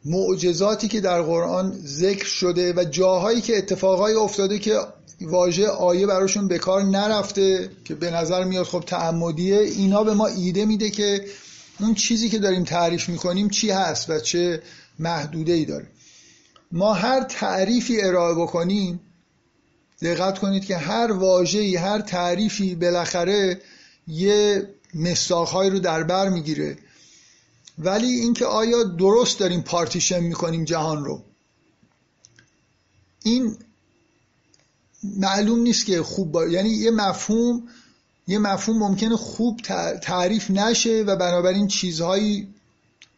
معجزاتی 0.06 0.88
که 0.88 1.02
در 1.02 1.22
قرآن 1.22 1.80
ذکر 1.86 2.26
شده 2.26 2.74
و 2.74 2.84
جاهایی 2.84 3.42
که 3.42 3.58
اتفاقایی 3.58 4.16
افتاده 4.16 4.60
که 4.60 4.80
واژه 5.22 5.68
آیه 5.68 6.08
براشون 6.08 6.48
به 6.48 6.58
کار 6.58 6.84
نرفته 6.84 7.70
که 7.86 7.96
به 7.96 8.12
نظر 8.12 8.44
میاد 8.44 8.66
خب 8.66 8.84
تعمدیه 8.88 9.60
اینا 9.60 10.04
به 10.04 10.14
ما 10.14 10.28
ایده 10.28 10.66
میده 10.66 10.90
که 10.90 11.26
اون 11.80 11.94
چیزی 11.94 12.30
که 12.30 12.40
داریم 12.40 12.64
تعریف 12.64 13.10
می‌کنیم 13.10 13.50
چی 13.50 13.72
هست 13.72 14.10
و 14.10 14.20
چه 14.20 14.62
محدوده 15.00 15.54
ای 15.54 15.66
داره. 15.66 15.88
ما 16.72 16.94
هر 16.94 17.24
تعریفی 17.24 18.02
ارائه 18.02 18.36
بکنیم 18.36 19.00
دقت 20.02 20.40
کنید 20.40 20.66
که 20.66 20.78
هر 20.78 21.12
واژه‌ای 21.12 21.76
هر 21.76 22.02
تعریفی 22.02 22.76
بالاخره 22.76 23.62
یه 24.08 24.68
مساقهایی 24.94 25.70
رو 25.70 25.80
در 25.80 26.04
بر 26.04 26.30
می‌گیره. 26.30 26.78
ولی 27.80 28.08
اینکه 28.08 28.46
آیا 28.46 28.84
درست 28.84 29.40
داریم 29.40 29.62
پارتیشن 29.62 30.20
می‌کنیم 30.20 30.66
جهان 30.66 31.06
رو؟ 31.06 31.24
این 33.24 33.58
معلوم 35.04 35.60
نیست 35.60 35.86
که 35.86 36.04
خوب 36.04 36.32
با... 36.32 36.48
یعنی 36.48 36.70
یه 36.70 36.92
مفهوم 36.92 37.64
یه 38.28 38.40
مفهوم 38.40 38.78
ممکنه 38.78 39.16
خوب 39.16 39.62
تعریف 40.02 40.52
نشه 40.52 41.04
و 41.08 41.16
بنابراین 41.16 41.68
چیزهایی 41.68 42.48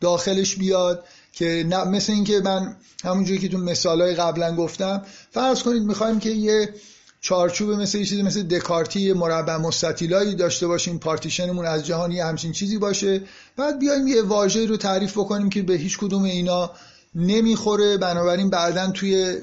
داخلش 0.02 0.56
بیاد 0.56 1.06
که 1.34 1.66
مثل 1.88 2.14
اینکه 2.14 2.40
من 2.40 2.76
همونجوری 3.04 3.40
که 3.40 3.50
تو 3.50 3.58
مثالهای 3.58 4.16
قبلا 4.16 4.56
گفتم 4.56 5.06
فرض 5.32 5.64
کنید 5.64 5.84
می‌خوایم 5.84 6.20
که 6.20 6.30
یه 6.30 6.74
چارچوب 7.22 7.70
مثل 7.70 7.98
یه 7.98 8.06
چیزی 8.06 8.22
مثل 8.22 8.44
دکارتی 8.44 9.14
مربع 9.14 9.58
مستطیلایی 9.58 10.36
داشته 10.36 10.68
باشیم 10.68 11.00
پارتیشنمون 11.00 11.66
از 11.66 11.86
جهانی 11.86 12.20
همچین 12.20 12.52
چیزی 12.52 12.78
باشه. 12.78 13.22
بعد 13.58 13.80
بیایم 13.80 14.08
یه 14.08 14.22
واژه‌ای 14.22 14.68
رو 14.68 14.78
تعریف 14.78 15.18
بکنیم 15.18 15.50
که 15.50 15.62
به 15.62 15.74
هیچ 15.74 15.98
کدوم 15.98 16.24
اینا 16.24 16.72
نمی‌خوره. 17.16 17.98
بنابراین 17.98 18.50
بعدا 18.50 18.92
توی 18.92 19.38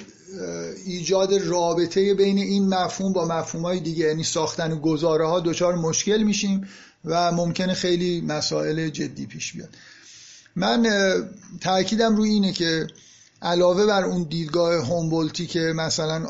ایجاد 0.87 1.35
رابطه 1.35 2.14
بین 2.14 2.38
این 2.38 2.68
مفهوم 2.68 3.12
با 3.12 3.25
مفهوم 3.25 3.78
دیگه 3.78 4.06
یعنی 4.06 4.25
ساختن 4.25 4.80
گزاره 4.80 5.26
ها 5.26 5.40
دچار 5.40 5.75
مشکل 5.75 6.23
میشیم 6.23 6.68
و 7.04 7.32
ممکنه 7.32 7.75
خیلی 7.75 8.20
مسائل 8.20 8.88
جدی 8.88 9.26
پیش 9.26 9.52
بیاد. 9.52 9.68
من 10.56 10.87
تاکیدم 11.61 12.16
روی 12.16 12.30
اینه 12.30 12.52
که 12.52 12.87
علاوه 13.42 13.87
بر 13.87 14.04
اون 14.04 14.23
دیدگاه 14.23 14.75
هومبولتی 14.75 15.47
که 15.47 15.61
مثلا 15.61 16.26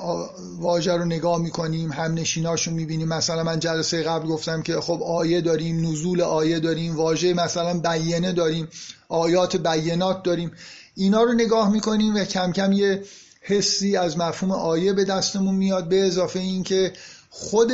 واژه 0.59 0.93
رو 0.93 1.05
نگاه 1.05 1.39
می‌کنیم 1.39 1.93
هم 1.93 2.15
نشیناشون 2.15 2.75
می‌بینیم. 2.75 3.09
مثلا 3.09 3.45
من 3.45 3.59
جلسه 3.59 4.03
قبل 4.03 4.29
گفتم 4.29 4.63
که 4.63 4.81
خب 4.81 5.03
آیه 5.03 5.41
داریم 5.41 5.91
نزول 5.91 6.21
آیه 6.21 6.61
داریم 6.61 6.97
واژه 6.97 7.35
مثلا 7.35 7.81
بیینه 7.81 8.33
داریم 8.33 8.69
آیات 9.09 9.57
بینات 9.57 10.23
داریم. 10.23 10.53
اینا 10.95 11.23
رو 11.23 11.33
نگاه 11.33 11.73
می‌کنیم 11.73 12.15
و 12.15 12.25
کم 12.25 12.53
کم 12.53 12.73
یه 12.73 13.03
حسی 13.41 13.97
از 13.97 14.19
مفهوم 14.19 14.53
آیه 14.53 14.93
به 14.93 15.05
دستمون 15.05 15.55
میاد. 15.55 15.89
به 15.89 16.07
اضافه 16.07 16.39
اینکه 16.39 16.93
خود 17.31 17.73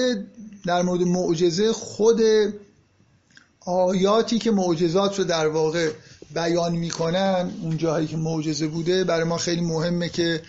در 0.66 0.82
مورد 0.82 1.00
معجزه 1.00 1.72
خود 1.72 2.20
آیاتی 3.66 4.38
که 4.38 4.50
معجزات 4.50 5.18
رو 5.18 5.24
در 5.24 5.48
واقع 5.48 5.90
بیان 6.34 6.72
می‌کنن 6.72 7.50
اون 7.62 7.76
جاهایی 7.76 8.06
که 8.06 8.16
معجزه 8.16 8.66
بوده 8.66 9.04
برای 9.04 9.24
ما 9.24 9.38
خیلی 9.38 9.60
مهمه 9.60 10.08
که 10.08 10.42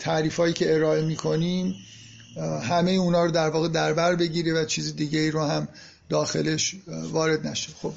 تعریف 0.00 0.36
هایی 0.36 0.54
که 0.54 0.74
ارائه 0.74 1.02
می‌کنیم 1.02 1.74
همه 2.62 2.90
اونا 2.90 3.24
رو 3.24 3.30
در 3.30 3.48
واقع 3.50 3.68
دربر 3.68 4.14
بگیره 4.14 4.52
و 4.52 4.64
چیز 4.64 4.96
دیگه 4.96 5.30
رو 5.30 5.44
هم 5.44 5.68
داخلش 6.08 6.76
وارد 7.12 7.46
نشه. 7.46 7.72
خب 7.82 7.92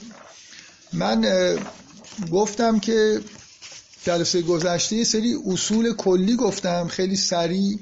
من 0.93 1.25
گفتم 2.31 2.79
که 2.79 3.21
جلسه 4.03 4.41
گذشته 4.41 4.95
یه 4.95 5.03
سری 5.03 5.35
اصول 5.47 5.93
کلی 5.93 6.35
گفتم 6.35 6.87
خیلی 6.87 7.15
سریع 7.15 7.79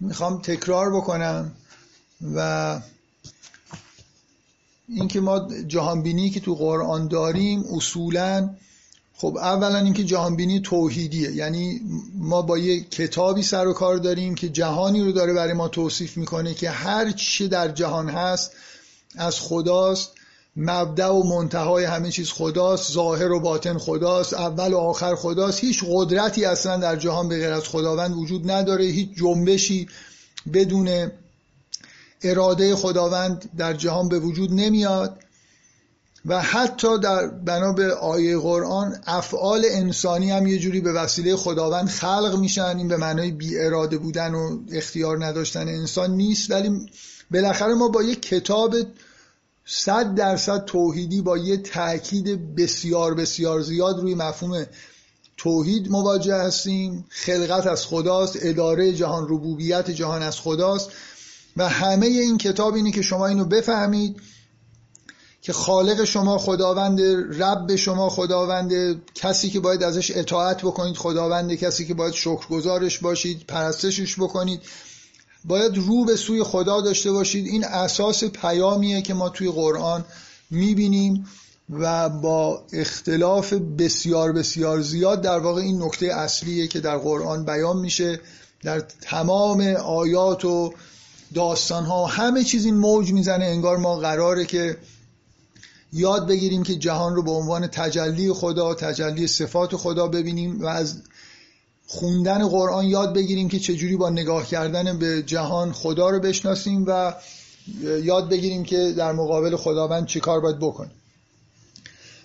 می‌خوام 0.00 0.42
تکرار 0.42 0.96
بکنم 0.96 1.52
و 2.34 2.80
اینکه 4.88 5.20
ما 5.20 5.48
جهانبینی 5.68 6.30
که 6.30 6.40
تو 6.40 6.54
قرآن 6.54 7.08
داریم 7.08 7.64
اصولا 7.74 8.50
خب 9.16 9.36
اولا 9.36 9.78
اینکه 9.78 10.04
جهانبینی 10.04 10.60
توحیدیه. 10.60 11.32
یعنی 11.32 11.80
ما 12.14 12.42
با 12.42 12.58
یه 12.58 12.80
کتابی 12.80 13.42
سر 13.42 13.66
و 13.66 13.72
کار 13.72 13.96
داریم 13.96 14.34
که 14.34 14.48
جهانی 14.48 15.02
رو 15.02 15.12
داره 15.12 15.32
برای 15.32 15.52
ما 15.52 15.68
توصیف 15.68 16.16
می‌کنه 16.16 16.54
که 16.54 16.70
هر 16.70 17.10
چی 17.10 17.48
در 17.48 17.68
جهان 17.68 18.08
هست 18.08 18.52
از 19.16 19.40
خداست 19.40 20.12
مبدع 20.56 21.08
و 21.08 21.22
منتهای 21.22 21.84
همه 21.84 22.10
چیز 22.10 22.30
خداست 22.30 22.92
ظاهر 22.92 23.32
و 23.32 23.40
باطن 23.40 23.78
خداست 23.78 24.34
اول 24.34 24.72
و 24.72 24.78
آخر 24.78 25.14
خداست. 25.14 25.60
هیچ 25.60 25.84
قدرتی 25.88 26.44
اصلا 26.44 26.76
در 26.76 26.96
جهان 26.96 27.28
به 27.28 27.38
غیر 27.38 27.52
از 27.52 27.68
خداوند 27.68 28.16
وجود 28.16 28.50
نداره. 28.50 28.84
هیچ 28.84 29.08
جنبشی 29.16 29.88
بدون 30.52 31.10
اراده 32.22 32.76
خداوند 32.76 33.50
در 33.56 33.72
جهان 33.72 34.08
به 34.08 34.18
وجود 34.18 34.52
نمیاد 34.52 35.18
و 36.26 36.42
حتی 36.42 36.98
در 36.98 37.26
بنا 37.26 37.72
به 37.72 37.94
آیه 37.94 38.38
قرآن 38.38 38.96
افعال 39.06 39.64
انسانی 39.70 40.30
هم 40.30 40.46
یه 40.46 40.58
جوری 40.58 40.80
به 40.80 40.92
وسیله 40.92 41.36
خداوند 41.36 41.88
خلق 41.88 42.36
میشن. 42.38 42.78
این 42.78 42.88
به 42.88 42.96
معنای 42.96 43.30
بی 43.30 43.58
اراده 43.58 43.98
بودن 43.98 44.34
و 44.34 44.58
اختیار 44.72 45.24
نداشتن 45.24 45.68
انسان 45.68 46.10
نیست. 46.10 46.50
ولی 46.50 46.90
بالاخره 47.30 47.74
ما 47.74 47.88
با 47.88 48.02
یک 48.02 48.22
کتاب 48.22 48.74
صد 49.64 50.14
درصد 50.14 50.64
توحیدی 50.64 51.22
با 51.22 51.38
یه 51.38 51.56
تاکید 51.56 52.54
بسیار 52.56 53.14
بسیار 53.14 53.60
زیاد 53.60 54.00
روی 54.00 54.14
مفهوم 54.14 54.66
توحید 55.36 55.90
مواجه 55.90 56.34
هستیم. 56.34 57.04
خلقت 57.08 57.66
از 57.66 57.86
خداست 57.86 58.38
اداره 58.42 58.92
جهان 58.92 59.24
ربوبیت 59.24 59.90
جهان 59.90 60.22
از 60.22 60.40
خداست. 60.40 60.90
و 61.56 61.68
همه 61.68 62.06
این 62.06 62.38
کتاب 62.38 62.74
اینه 62.74 62.90
که 62.90 63.02
شما 63.02 63.26
اینو 63.26 63.44
بفهمید 63.44 64.20
که 65.42 65.52
خالق 65.52 66.04
شما 66.04 66.38
خداوند 66.38 67.00
رب 67.42 67.76
شما 67.76 68.08
خداوند 68.08 69.00
کسی 69.14 69.50
که 69.50 69.60
باید 69.60 69.82
ازش 69.82 70.16
اطاعت 70.16 70.62
بکنید 70.62 70.96
خداوند 70.96 71.54
کسی 71.54 71.86
که 71.86 71.94
باید 71.94 72.14
شکرگزارش 72.14 72.98
باشید 72.98 73.44
پرستشش 73.48 74.16
بکنید. 74.18 74.60
باید 75.44 75.76
رو 75.76 76.04
به 76.04 76.16
سوی 76.16 76.42
خدا 76.42 76.80
داشته 76.80 77.12
باشید. 77.12 77.46
این 77.46 77.64
اساس 77.64 78.24
پیامیه 78.24 79.02
که 79.02 79.14
ما 79.14 79.28
توی 79.28 79.50
قرآن 79.50 80.04
می‌بینیم 80.50 81.26
و 81.70 82.08
با 82.08 82.62
اختلاف 82.72 83.52
بسیار 83.52 84.32
بسیار 84.32 84.80
زیاد 84.80 85.22
در 85.22 85.38
واقع 85.38 85.62
این 85.62 85.82
نکته 85.82 86.06
اصلیه 86.06 86.66
که 86.66 86.80
در 86.80 86.98
قرآن 86.98 87.44
بیان 87.44 87.76
میشه. 87.76 88.20
در 88.62 88.80
تمام 88.80 89.60
آیات 89.76 90.44
و 90.44 90.72
داستان 91.36 91.84
ها 91.84 92.06
همه 92.06 92.44
چیز 92.44 92.64
این 92.64 92.74
موج 92.74 93.12
می‌زنه. 93.12 93.44
انگار 93.44 93.76
ما 93.76 93.96
قراره 93.96 94.44
که 94.44 94.76
یاد 95.92 96.26
بگیریم 96.26 96.62
که 96.62 96.74
جهان 96.74 97.14
رو 97.14 97.22
به 97.22 97.30
عنوان 97.30 97.66
تجلی 97.66 98.32
خدا 98.32 98.74
تجلی 98.74 99.26
صفات 99.26 99.76
خدا 99.76 100.08
ببینیم 100.08 100.60
و 100.60 100.66
از 100.66 101.02
خوندن 101.86 102.48
قرآن 102.48 102.86
یاد 102.86 103.14
بگیریم 103.14 103.48
که 103.48 103.58
چجوری 103.58 103.96
با 103.96 104.10
نگاه 104.10 104.46
کردن 104.46 104.98
به 104.98 105.22
جهان 105.22 105.72
خدا 105.72 106.10
رو 106.10 106.20
بشناسیم 106.20 106.84
و 106.86 107.14
یاد 108.02 108.28
بگیریم 108.28 108.64
که 108.64 108.94
در 108.96 109.12
مقابل 109.12 109.56
خداوند 109.56 110.06
چی 110.06 110.20
کار 110.20 110.40
باید 110.40 110.58
بکنیم 110.58 110.92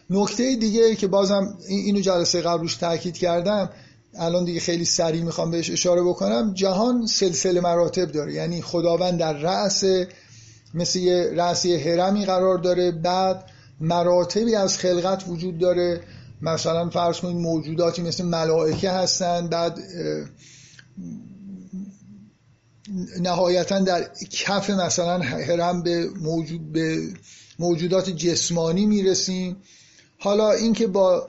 نکته 0.10 0.56
دیگه 0.56 0.96
که 0.96 1.08
بازم 1.08 1.58
اینو 1.68 2.00
جلسه 2.00 2.42
قبل 2.42 2.62
روش 2.62 2.76
تاکید 2.76 3.18
کردم 3.18 3.70
الان 4.18 4.46
دیگه 4.46 4.60
خیلی 4.60 4.86
سریع 4.86 5.24
می‌خوام 5.24 5.52
بهش 5.52 5.72
اشاره 5.72 6.04
بکنم. 6.04 6.54
جهان 6.54 7.06
سلسله 7.06 7.62
مراتب 7.62 8.12
داره. 8.12 8.34
یعنی 8.34 8.62
خداوند 8.62 9.20
در 9.20 9.34
رأس 9.34 9.84
مثل 10.74 11.00
یه 11.00 11.32
رأس 11.36 11.66
هرمی 11.66 12.26
قرار 12.26 12.58
داره. 12.58 12.92
بعد 12.92 13.46
مراتبی 13.80 14.56
از 14.56 14.78
خلقت 14.78 15.24
وجود 15.28 15.58
داره. 15.58 16.02
مثلا 16.42 16.90
فرض 16.90 17.20
کنید 17.20 17.38
موجوداتی 17.38 18.02
مثل 18.02 18.26
ملائکه 18.26 18.92
هستن. 18.92 19.48
بعد 19.48 19.80
نهایتا 23.22 23.80
در 23.80 24.10
کف 24.32 24.70
مثلا 24.70 25.20
هرم 25.20 25.84
به, 25.84 26.10
موجود 26.22 26.72
به 26.72 26.98
موجودات 27.60 28.10
جسمانی 28.10 28.86
می‌رسیم. 28.86 29.58
حالا 30.20 30.52
اینکه 30.52 30.88
با 30.88 31.28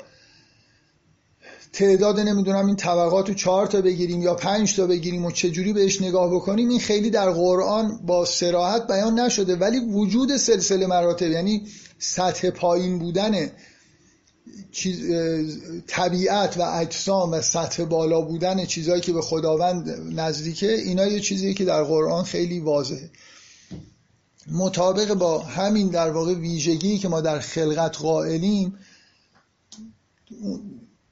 تعداد 1.72 2.20
نمی‌دونم 2.20 2.66
این 2.66 2.76
طبقات 2.76 3.28
رو 3.28 3.34
چهار 3.34 3.66
تا 3.66 3.80
بگیریم 3.80 4.22
یا 4.22 4.34
پنج 4.34 4.76
تا 4.76 4.86
بگیریم 4.86 5.24
و 5.24 5.30
چجوری 5.30 5.72
بهش 5.72 6.02
نگاه 6.02 6.34
بکنیم 6.34 6.68
این 6.68 6.80
خیلی 6.80 7.10
در 7.10 7.30
قرآن 7.30 8.00
با 8.06 8.24
سراحت 8.24 8.86
بیان 8.86 9.20
نشده. 9.20 9.56
ولی 9.56 9.78
وجود 9.78 10.36
سلسله 10.36 10.86
مراتب 10.86 11.30
یعنی 11.30 11.66
سطح 11.98 12.50
پایین 12.50 12.98
بودن 12.98 13.50
طبیعت 15.86 16.56
و 16.56 16.62
اجسام 16.62 17.32
و 17.32 17.40
سطح 17.40 17.84
بالا 17.84 18.20
بودن 18.20 18.64
چیزهایی 18.64 19.00
که 19.00 19.12
به 19.12 19.20
خداوند 19.20 19.90
نزدیکه 20.20 20.72
اینا 20.72 21.06
یه 21.06 21.20
چیزی 21.20 21.54
که 21.54 21.64
در 21.64 21.82
قرآن 21.82 22.24
خیلی 22.24 22.60
واضحه. 22.60 23.10
مطابق 24.52 25.14
با 25.14 25.38
همین 25.38 25.88
در 25.88 26.10
واقع 26.10 26.34
ویژگی 26.34 26.98
که 26.98 27.08
ما 27.08 27.20
در 27.20 27.38
خلقت 27.38 27.98
قائلیم 27.98 28.78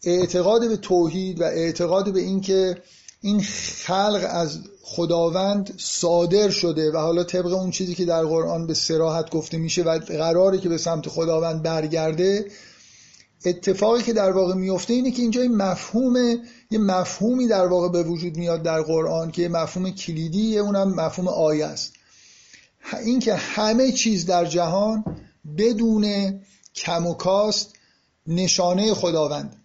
اعتقاد 0.04 0.68
به 0.68 0.76
توحید 0.76 1.40
و 1.40 1.44
اعتقاد 1.44 2.12
به 2.12 2.20
اینکه 2.20 2.82
این 3.20 3.42
خلق 3.84 4.26
از 4.30 4.58
خداوند 4.82 5.74
صادر 5.78 6.50
شده 6.50 6.92
و 6.92 6.96
حالا 6.96 7.24
طبق 7.24 7.46
اون 7.46 7.70
چیزی 7.70 7.94
که 7.94 8.04
در 8.04 8.24
قرآن 8.24 8.66
به 8.66 8.74
سراحت 8.74 9.30
گفته 9.30 9.58
میشه 9.58 9.82
و 9.82 9.98
قراره 9.98 10.58
که 10.58 10.68
به 10.68 10.78
سمت 10.78 11.08
خداوند 11.08 11.62
برگرده 11.62 12.46
اتفاقی 13.44 14.02
که 14.02 14.12
در 14.12 14.32
واقع 14.32 14.54
میفته 14.54 14.94
اینه 14.94 15.10
که 15.10 15.22
اینجا 15.22 15.42
این 15.42 15.56
مفهوم 15.56 16.16
یه 16.70 16.78
مفهومی 16.78 17.46
در 17.46 17.66
واقع 17.66 17.88
به 17.88 18.02
وجود 18.02 18.36
میاد 18.36 18.62
در 18.62 18.82
قرآن 18.82 19.30
که 19.30 19.48
مفهوم 19.48 19.90
کلیدی 19.90 20.58
اونم 20.58 20.94
مفهوم 20.94 21.28
آیه 21.28 21.66
است. 21.66 21.92
اینکه 23.04 23.34
همه 23.34 23.92
چیز 23.92 24.26
در 24.26 24.44
جهان 24.44 25.04
بدون 25.58 26.34
کم 26.74 27.06
و 27.06 27.14
کاست 27.14 27.72
نشانه 28.26 28.94
خداوند. 28.94 29.59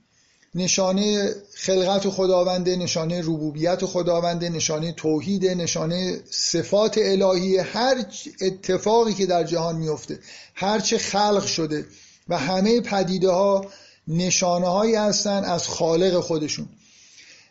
نشانه 0.55 1.35
خلقت 1.53 2.09
خداونده 2.09 2.75
نشانه 2.75 3.21
ربوبیت 3.21 3.85
خداونده 3.85 4.49
نشانه 4.49 4.91
توحید 4.91 5.45
نشانه 5.45 6.19
صفات 6.29 6.97
الهی 6.97 7.57
هر 7.57 8.05
اتفاقی 8.41 9.13
که 9.13 9.25
در 9.25 9.43
جهان 9.43 9.75
میفته 9.75 10.19
هر 10.55 10.79
چه 10.79 10.97
خلق 10.97 11.45
شده 11.45 11.85
و 12.29 12.37
همه 12.37 12.81
پدیده 12.81 13.29
ها 13.29 13.65
نشانه 14.07 14.67
هایی 14.67 14.95
هستن 14.95 15.43
از 15.43 15.67
خالق 15.67 16.19
خودشون. 16.19 16.69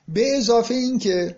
به 0.08 0.36
اضافه 0.36 0.74
این 0.74 0.98
که 0.98 1.36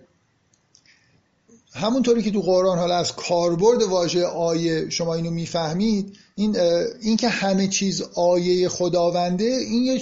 همونطوری 1.73 2.23
که 2.23 2.31
تو 2.31 2.41
قرآن 2.41 2.77
حالا 2.77 2.97
از 2.97 3.15
کاربرد 3.15 3.81
واژه 3.81 4.25
آیه 4.25 4.89
شما 4.89 5.13
اینو 5.13 5.31
می‌فهمید 5.31 6.17
این 6.37 6.57
این 7.01 7.17
که 7.17 7.29
همه 7.29 7.67
چیز 7.67 8.01
آیه 8.15 8.69
خداونده 8.69 9.43
این 9.43 9.83
یه 9.83 10.01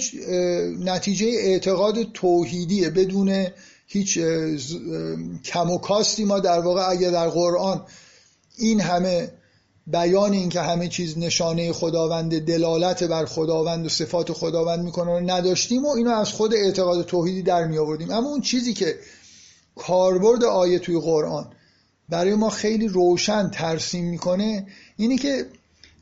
نتیجه 0.80 1.26
اعتقاد 1.26 2.12
توحیدیه. 2.12 2.90
بدون 2.90 3.46
هیچ 3.86 4.18
کم 5.44 5.70
و 5.70 5.78
کاستی 5.78 6.24
ما 6.24 6.40
در 6.40 6.60
واقع 6.60 6.90
اگر 6.90 7.10
در 7.10 7.28
قرآن 7.28 7.84
این 8.58 8.80
همه 8.80 9.32
بیان 9.86 10.32
این 10.32 10.48
که 10.48 10.60
همه 10.60 10.88
چیز 10.88 11.18
نشانه 11.18 11.72
خداوند 11.72 12.40
دلالت 12.40 13.04
بر 13.04 13.24
خداوند 13.24 13.86
و 13.86 13.88
صفات 13.88 14.32
خداوند 14.32 14.84
می‌کنه 14.84 15.10
رو 15.10 15.30
نداشتیم 15.30 15.84
و 15.84 15.88
اینو 15.88 16.10
از 16.10 16.32
خود 16.32 16.54
اعتقاد 16.54 17.06
توحیدی 17.06 17.42
در 17.42 17.64
می 17.64 17.78
آوردیم 17.78 18.10
اما 18.10 18.28
اون 18.28 18.40
چیزی 18.40 18.74
که 18.74 18.98
کاربرد 19.76 20.44
آیه 20.44 20.78
توی 20.78 21.00
قرآن 21.00 21.52
برای 22.08 22.34
ما 22.34 22.50
خیلی 22.50 22.88
روشن 22.88 23.50
ترسیم 23.50 24.04
می‌کنه 24.04 24.66
اینه 24.96 25.18
که 25.18 25.46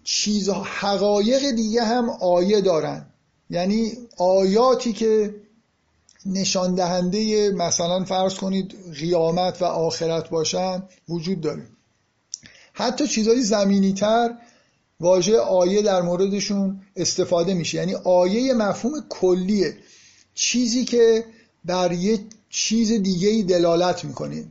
چیز 0.04 0.48
حقایق 0.48 1.50
دیگه 1.50 1.82
هم 1.84 2.10
آیه 2.10 2.60
دارن. 2.60 3.06
یعنی 3.50 3.92
آیاتی 4.16 4.92
که 4.92 5.34
نشان 6.26 6.74
دهنده 6.74 7.50
مثلا 7.50 8.04
فرض 8.04 8.34
کنید 8.34 8.74
قیامت 9.00 9.62
و 9.62 9.64
آخرت 9.64 10.30
باشن 10.30 10.82
وجود 11.08 11.40
داره. 11.40 11.66
حتی 12.72 13.06
چیزهای 13.06 13.42
زمینی 13.42 13.92
تر 13.92 14.34
واژه 15.00 15.38
آیه 15.38 15.82
در 15.82 16.02
موردشون 16.02 16.80
استفاده 16.96 17.54
میشه. 17.54 17.78
یعنی 17.78 17.94
آیه 17.94 18.54
مفهوم 18.54 18.92
کلیه. 19.08 19.76
چیزی 20.34 20.84
که 20.84 21.24
بر 21.64 21.92
یه 21.92 22.18
چیز 22.50 22.92
دیگه 22.92 23.28
ای 23.28 23.42
دلالت 23.42 24.04
می‌کنه. 24.04 24.44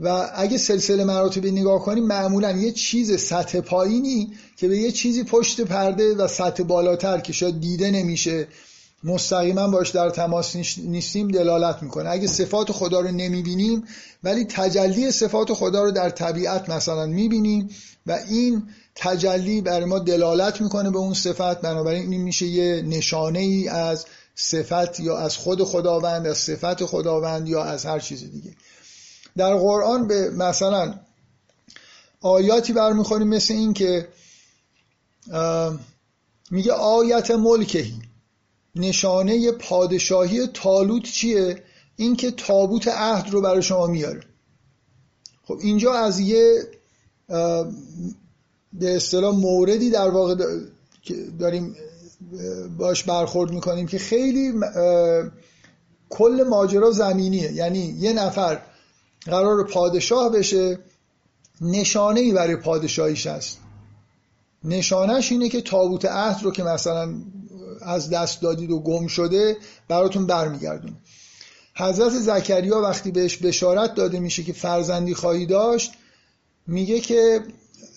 و 0.00 0.30
اگه 0.34 0.58
سلسله 0.58 1.04
مراتب 1.04 1.46
نگاه 1.46 1.82
کنیم 1.82 2.04
معمولا 2.04 2.52
یه 2.52 2.72
چیز 2.72 3.20
سطح 3.20 3.60
پایینی 3.60 4.32
که 4.56 4.68
به 4.68 4.78
یه 4.78 4.92
چیزی 4.92 5.24
پشت 5.24 5.60
پرده 5.60 6.14
و 6.14 6.28
سطح 6.28 6.62
بالاتر 6.62 7.20
که 7.20 7.32
شاید 7.32 7.60
دیده 7.60 7.90
نمیشه 7.90 8.48
مستقیما 9.04 9.68
باش 9.68 9.90
در 9.90 10.10
تماس 10.10 10.56
نیستیم 10.78 11.28
دلالت 11.28 11.82
می‌کنه. 11.82 12.10
اگه 12.10 12.26
صفات 12.26 12.72
خدا 12.72 13.00
رو 13.00 13.10
نمی‌بینیم 13.10 13.84
ولی 14.24 14.44
تجلی 14.44 15.10
صفات 15.10 15.52
خدا 15.52 15.84
رو 15.84 15.90
در 15.90 16.10
طبیعت 16.10 16.68
مثلا 16.68 17.06
می‌بینیم 17.06 17.68
و 18.06 18.18
این 18.28 18.62
تجلی 18.94 19.60
برای 19.60 19.84
ما 19.84 19.98
دلالت 19.98 20.60
می‌کنه 20.60 20.90
به 20.90 20.98
اون 20.98 21.14
صفت. 21.14 21.60
بنابراین 21.60 22.12
این 22.12 22.22
میشه 22.22 22.46
یه 22.46 22.82
نشانه 22.82 23.38
ای 23.38 23.68
از 23.68 24.06
صفت 24.34 25.00
یا 25.00 25.18
از 25.18 25.36
خود 25.36 25.64
خداوند 25.64 26.26
از 26.26 26.38
صفت 26.38 26.84
خداوند 26.84 27.48
یا 27.48 27.64
از 27.64 27.86
هر 27.86 27.98
چیز 27.98 28.32
دیگه. 28.32 28.50
در 29.36 29.56
قرآن 29.56 30.06
به 30.06 30.30
مثلا 30.30 30.94
آیاتی 32.20 32.72
برمیخوریم 32.72 33.28
مثل 33.28 33.54
این 33.54 33.72
که 33.72 34.08
میگه 36.50 36.72
آیت 36.72 37.30
ملکهی 37.30 38.02
نشانه 38.74 39.52
پادشاهی 39.52 40.46
تالوت 40.46 41.02
چیه؟ 41.02 41.62
اینکه 41.96 42.30
تابوت 42.30 42.88
عهد 42.88 43.30
رو 43.30 43.40
برای 43.40 43.62
شما 43.62 43.86
میاره. 43.86 44.20
خب 45.44 45.58
اینجا 45.60 45.92
از 45.92 46.20
یه 46.20 46.62
به 48.72 48.96
اصطلاح 48.96 49.34
موردی 49.34 49.90
در 49.90 50.10
واقع 50.10 50.34
داریم 51.38 51.76
باش 52.78 53.04
برخورد 53.04 53.50
می‌کنیم 53.50 53.86
که 53.86 53.98
خیلی 53.98 54.52
کل 56.08 56.44
ماجرا 56.48 56.90
زمینیه. 56.90 57.52
یعنی 57.52 57.78
یه 57.78 58.12
نفر 58.12 58.60
قرار 59.24 59.64
پادشاه 59.64 60.32
بشه 60.32 60.78
نشانه 61.60 62.20
ای 62.20 62.32
برای 62.32 62.56
پادشاهیش 62.56 63.26
هست. 63.26 63.58
نشانهش 64.64 65.32
اینه 65.32 65.48
که 65.48 65.60
تابوت 65.60 66.04
عهد 66.04 66.44
رو 66.44 66.50
که 66.50 66.62
مثلا 66.62 67.14
از 67.82 68.10
دست 68.10 68.42
دادید 68.42 68.70
و 68.70 68.80
گم 68.80 69.06
شده 69.06 69.56
براتون 69.88 70.26
برمیگردون 70.26 70.96
حضرت 71.76 72.12
زکریا 72.12 72.80
وقتی 72.80 73.10
بهش 73.10 73.36
بشارت 73.36 73.94
داده 73.94 74.20
میشه 74.20 74.42
که 74.42 74.52
فرزندی 74.52 75.14
خواهی 75.14 75.46
داشت 75.46 75.92
میگه 76.66 77.00
که 77.00 77.42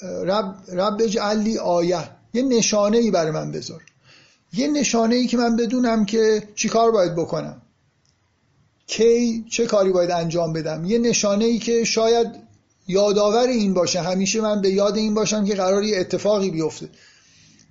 رب, 0.03 0.55
رب 0.71 1.01
اجعلی 1.01 1.57
آیه. 1.57 2.09
یه 2.33 2.41
نشانه 2.43 2.97
ای 2.97 3.11
برای 3.11 3.31
من 3.31 3.51
بذار. 3.51 3.81
یه 4.53 4.67
نشانه 4.67 5.15
ای 5.15 5.27
که 5.27 5.37
من 5.37 5.55
بدونم 5.55 6.05
که 6.05 6.47
چیکار 6.55 6.91
باید 6.91 7.15
بکنم. 7.15 7.61
کی 8.87 9.45
چه 9.49 9.65
کاری 9.65 9.91
باید 9.91 10.11
انجام 10.11 10.53
بدم؟ 10.53 10.85
یه 10.85 10.97
نشانه 10.97 11.45
ای 11.45 11.59
که 11.59 11.83
شاید 11.83 12.27
یادآور 12.87 13.47
این 13.47 13.73
باشه. 13.73 14.01
همیشه 14.01 14.41
من 14.41 14.61
به 14.61 14.69
یاد 14.69 14.97
این 14.97 15.13
باشم 15.13 15.45
که 15.45 15.55
قرار 15.55 15.83
یه 15.83 15.99
اتفاقی 15.99 16.51
بیفته. 16.51 16.89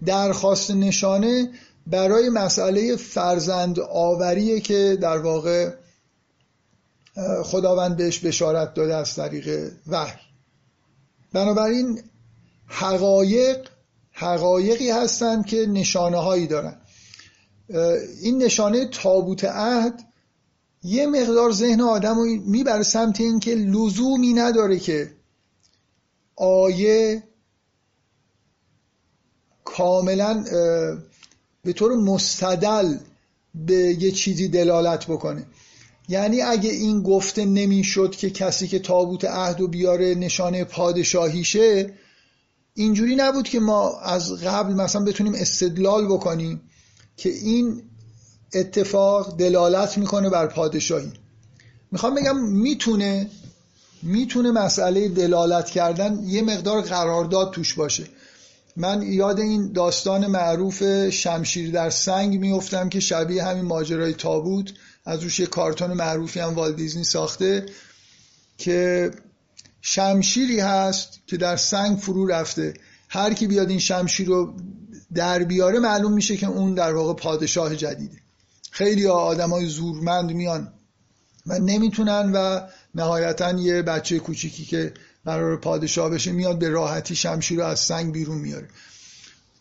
درخواست 0.05 0.71
نشانه 0.71 1.51
برای 1.87 2.29
مسئله 2.29 2.97
فرزند 2.97 3.81
آوریه 3.81 4.61
که 4.61 4.99
در 5.01 5.19
واقع 5.19 5.71
خداوند 7.43 7.97
بهش 7.97 8.19
بشارت 8.19 8.75
داده 8.75 8.95
از 8.95 9.15
طریق 9.15 9.73
وحی. 9.87 10.21
بنابراین 11.33 12.03
حقایق 12.67 13.69
حقایقی 14.13 14.91
هستند 14.91 15.47
که 15.47 15.67
نشانه 15.67 16.17
هایی 16.17 16.47
دارن 16.47 16.77
این 18.23 18.43
نشانه 18.43 18.87
تابوت 18.87 19.45
عهد 19.45 20.06
یه 20.87 21.07
مقدار 21.07 21.53
ذهن 21.53 21.81
آدم 21.81 22.15
رو 22.15 22.25
می‌بره 22.25 22.83
سمت 22.83 23.21
این 23.21 23.41
که 23.41 23.55
لزومی 23.55 24.33
نداره 24.33 24.79
که 24.79 25.11
آیه 26.37 27.23
کاملا 29.65 30.45
به 31.63 31.73
طور 31.73 31.97
مستدل 31.97 32.97
به 33.55 33.75
یه 33.75 34.11
چیزی 34.11 34.49
دلالت 34.49 35.07
بکنه. 35.07 35.47
یعنی 36.09 36.43
اگه 36.43 36.71
این 36.71 37.03
گفته 37.03 37.45
نمی‌شد 37.45 38.11
که 38.11 38.31
کسی 38.31 38.69
که 38.69 38.79
تابوت 38.79 39.25
عهد 39.25 39.61
و 39.61 39.69
بیاره 39.69 40.15
نشانه 40.15 40.65
پادشاهیشه 40.65 41.95
اینجوری 42.75 43.17
نبود 43.17 43.49
که 43.49 43.61
ما 43.61 44.01
از 44.01 44.33
قبل 44.33 44.75
مثلا 44.75 45.05
بتونیم 45.05 45.35
استدلال 45.35 46.07
بکنیم 46.07 46.61
که 47.17 47.29
این 47.29 47.83
اتفاق 48.55 49.37
دلالت 49.37 49.99
می‌کنه 49.99 50.31
بر 50.31 50.47
پادشاهی. 50.47 51.13
می‌خوام 51.93 52.15
بگم 52.15 52.45
می‌تونه 52.45 53.31
می‌تونه 54.03 54.51
مسئله 54.51 55.09
دلالت 55.09 55.71
کردن 55.71 56.21
یه 56.25 56.43
مقدار 56.43 56.83
قرارداد 56.83 57.53
توش 57.53 57.75
باشه. 57.75 58.05
من 58.77 59.03
یاد 59.03 59.41
این 59.41 59.73
داستان 59.73 60.27
معروف 60.27 61.09
شمشیر 61.09 61.71
در 61.71 61.91
سنگ 61.91 62.39
میفتم 62.39 62.89
که 62.89 63.01
شبیه 63.01 63.45
همین 63.45 63.65
ماجرای 63.65 64.15
تابوت. 64.15 64.73
از 65.05 65.23
روش 65.23 65.41
یه 65.41 65.47
کارتون 65.47 65.93
معروفی 65.93 66.41
هم 66.41 66.55
والدیزنی 66.55 67.05
ساخته 67.05 67.67
که 68.59 69.11
شمشیری 69.81 70.61
هست 70.61 71.21
که 71.27 71.37
در 71.37 71.57
سنگ 71.57 71.99
فرو 71.99 72.27
رفته. 72.27 72.75
هر 73.09 73.35
کی 73.35 73.47
بیاد 73.47 73.71
این 73.71 73.79
شمشیر 73.79 74.27
رو 74.29 74.55
در 75.15 75.45
بیاره 75.45 75.79
معلوم 75.79 76.13
میشه 76.13 76.37
که 76.37 76.47
اون 76.47 76.75
در 76.75 76.95
واقع 76.95 77.15
پادشاه 77.15 77.77
جدیده. 77.77 78.17
خیلی 78.77 79.07
های 79.07 79.67
زورمند 79.67 80.31
میان 80.31 80.73
و 81.47 81.59
نمی‌تونن 81.59 82.33
و 82.33 82.61
نهایتا 82.95 83.53
یه 83.53 83.83
بچه 83.83 84.19
کوچیکی 84.19 84.65
که 84.65 84.95
قرار 85.25 85.57
پادشاه 85.57 86.11
بشه 86.11 86.33
میاد 86.33 86.59
به 86.59 86.69
راحتی 86.69 87.17
شمشیر 87.17 87.63
از 87.63 87.81
سنگ 87.81 88.13
بیرون 88.13 88.39
میاره. 88.39 88.69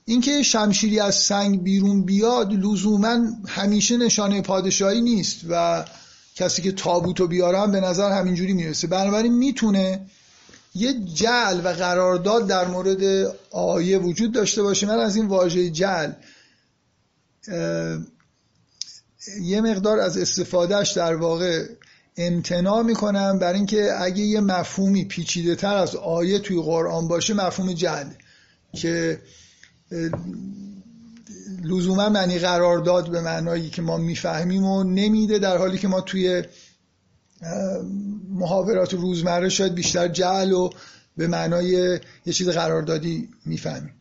اینکه 0.05 0.43
شمشیری 0.43 0.99
از 0.99 1.15
سنگ 1.15 1.63
بیرون 1.63 2.05
بیاد 2.05 2.53
لزوما 2.53 3.17
همیشه 3.47 3.97
نشانه 3.97 4.41
پادشاهی 4.41 5.01
نیست 5.01 5.39
و 5.49 5.85
کسی 6.35 6.61
که 6.61 6.71
تابوتو 6.71 7.27
بیارم 7.27 7.71
به 7.71 7.79
نظر 7.79 8.11
همینجوری 8.11 8.53
می‌رسه. 8.53 8.87
بنابراین 8.87 9.33
می‌تونه 9.33 10.05
یه 10.75 10.93
جل 10.93 11.61
و 11.63 11.67
قرارداد 11.67 12.47
در 12.47 12.67
مورد 12.67 13.33
آیه 13.51 13.97
وجود 13.97 14.31
داشته 14.31 14.63
باشه. 14.63 14.87
من 14.87 14.99
از 14.99 15.15
این 15.15 15.27
واژه 15.27 15.69
جل 15.69 16.11
یه 19.41 19.61
مقدار 19.61 19.99
از 19.99 20.17
استفادهش 20.17 20.91
در 20.91 21.15
واقع 21.15 21.65
امتناع 22.17 22.81
می‌کنم 22.81 23.39
برای 23.39 23.55
اینکه 23.55 24.01
اگه 24.01 24.23
یه 24.23 24.41
مفهومی 24.41 25.05
پیچیده 25.05 25.55
تر 25.55 25.75
از 25.75 25.95
آیه 25.95 26.39
توی 26.39 26.61
قرآن 26.61 27.07
باشه 27.07 27.33
مفهوم 27.33 27.73
جل 27.73 28.05
که 28.73 29.21
لزوما 31.63 32.09
معنی 32.09 32.39
قرارداد 32.39 33.11
به 33.11 33.21
معنایی 33.21 33.69
که 33.69 33.81
ما 33.81 33.97
می‌فهمیم 33.97 34.63
و 34.63 34.83
نمیده 34.83 35.39
در 35.39 35.57
حالی 35.57 35.77
که 35.77 35.87
ما 35.87 36.01
توی 36.01 36.43
محاورات 38.29 38.93
روزمره 38.93 39.49
شاید 39.49 39.75
بیشتر 39.75 40.07
جعل 40.07 40.51
و 40.51 40.69
به 41.17 41.27
معنای 41.27 41.99
یه 42.25 42.33
چیز 42.33 42.49
قراردادی 42.49 43.29
می‌فهمیم. 43.45 43.93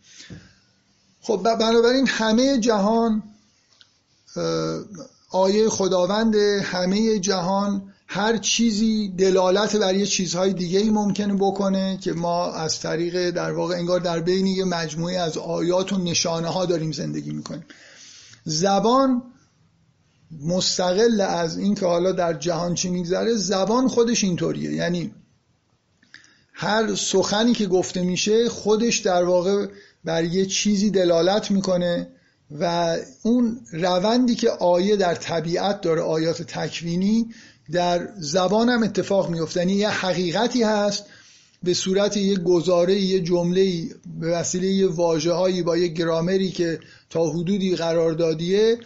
خب 1.20 1.40
بنابراین 1.58 2.08
همه 2.08 2.58
جهان 2.58 3.22
آیه 5.34 5.68
خداوند 5.68 6.34
همه 6.62 7.18
جهان 7.18 7.92
هر 8.06 8.36
چیزی 8.36 9.08
دلالت 9.08 9.76
بر 9.76 9.94
یه 9.94 10.06
چیزهای 10.06 10.52
دیگه 10.52 10.78
ای 10.78 10.90
ممکنه 10.90 11.34
بکنه 11.34 11.98
که 12.00 12.12
ما 12.12 12.52
از 12.52 12.80
طریق 12.80 13.30
در 13.30 13.52
واقع 13.52 13.74
انگار 13.74 14.00
در 14.00 14.20
بین 14.20 14.46
یه 14.46 14.64
مجموعه 14.64 15.18
از 15.18 15.38
آیات 15.38 15.92
و 15.92 15.98
نشانه 15.98 16.48
ها 16.48 16.66
داریم 16.66 16.92
زندگی 16.92 17.30
می‌کنیم. 17.30 17.64
زبان 18.44 19.22
مستقل 20.40 21.20
از 21.20 21.58
این 21.58 21.74
که 21.74 21.86
حالا 21.86 22.12
در 22.12 22.32
جهان 22.32 22.74
چی 22.74 22.90
میگذره 22.90 23.34
زبان 23.34 23.88
خودش 23.88 24.24
اینطوریه. 24.24 24.72
یعنی 24.72 25.14
هر 26.52 26.94
سخنی 26.94 27.52
که 27.52 27.66
گفته 27.66 28.02
میشه 28.02 28.48
خودش 28.48 28.98
در 28.98 29.24
واقع 29.24 29.66
بر 30.04 30.24
یه 30.24 30.46
چیزی 30.46 30.90
دلالت 30.90 31.50
می‌کنه 31.50 32.13
و 32.50 32.96
اون 33.22 33.60
روندی 33.72 34.34
که 34.34 34.50
آیه 34.50 34.96
در 34.96 35.14
طبیعت 35.14 35.80
داره 35.80 36.02
آیات 36.02 36.42
تکوینی 36.42 37.26
در 37.72 38.08
زبان 38.18 38.68
هم 38.68 38.82
اتفاق 38.82 39.30
میفته 39.30 39.60
یعنی 39.60 39.72
یه 39.72 39.88
حقیقتی 39.88 40.62
هست 40.62 41.04
به 41.62 41.74
صورت 41.74 42.16
یه 42.16 42.36
گزاره 42.36 42.94
یه 43.00 43.20
جمله 43.20 43.88
به 44.20 44.30
وسیله 44.30 44.66
یه 44.66 44.86
واژه 44.86 45.62
با 45.62 45.76
یه 45.76 45.88
گرامری 45.88 46.50
که 46.50 46.80
تا 47.10 47.30
حدودی 47.30 47.76
قرار 47.76 48.12
دادیه 48.12 48.78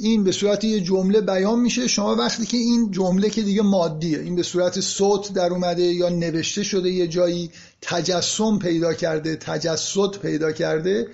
این 0.00 0.24
به 0.24 0.32
صورت 0.32 0.64
یه 0.64 0.80
جمله 0.80 1.20
بیان 1.20 1.60
میشه. 1.60 1.88
شما 1.88 2.16
وقتی 2.16 2.46
که 2.46 2.56
این 2.56 2.90
جمله 2.90 3.30
که 3.30 3.42
دیگه 3.42 3.62
مادیه 3.62 4.18
این 4.18 4.36
به 4.36 4.42
صورت 4.42 4.80
صوت 4.80 5.32
در 5.32 5.52
اومده 5.52 5.82
یا 5.82 6.08
نوشته 6.08 6.62
شده 6.62 6.90
یه 6.90 7.08
جایی 7.08 7.50
تجسم 7.82 8.58
پیدا 8.58 8.94
کرده 8.94 9.36
تجسد 9.36 10.18
پیدا 10.22 10.52
کرده 10.52 11.08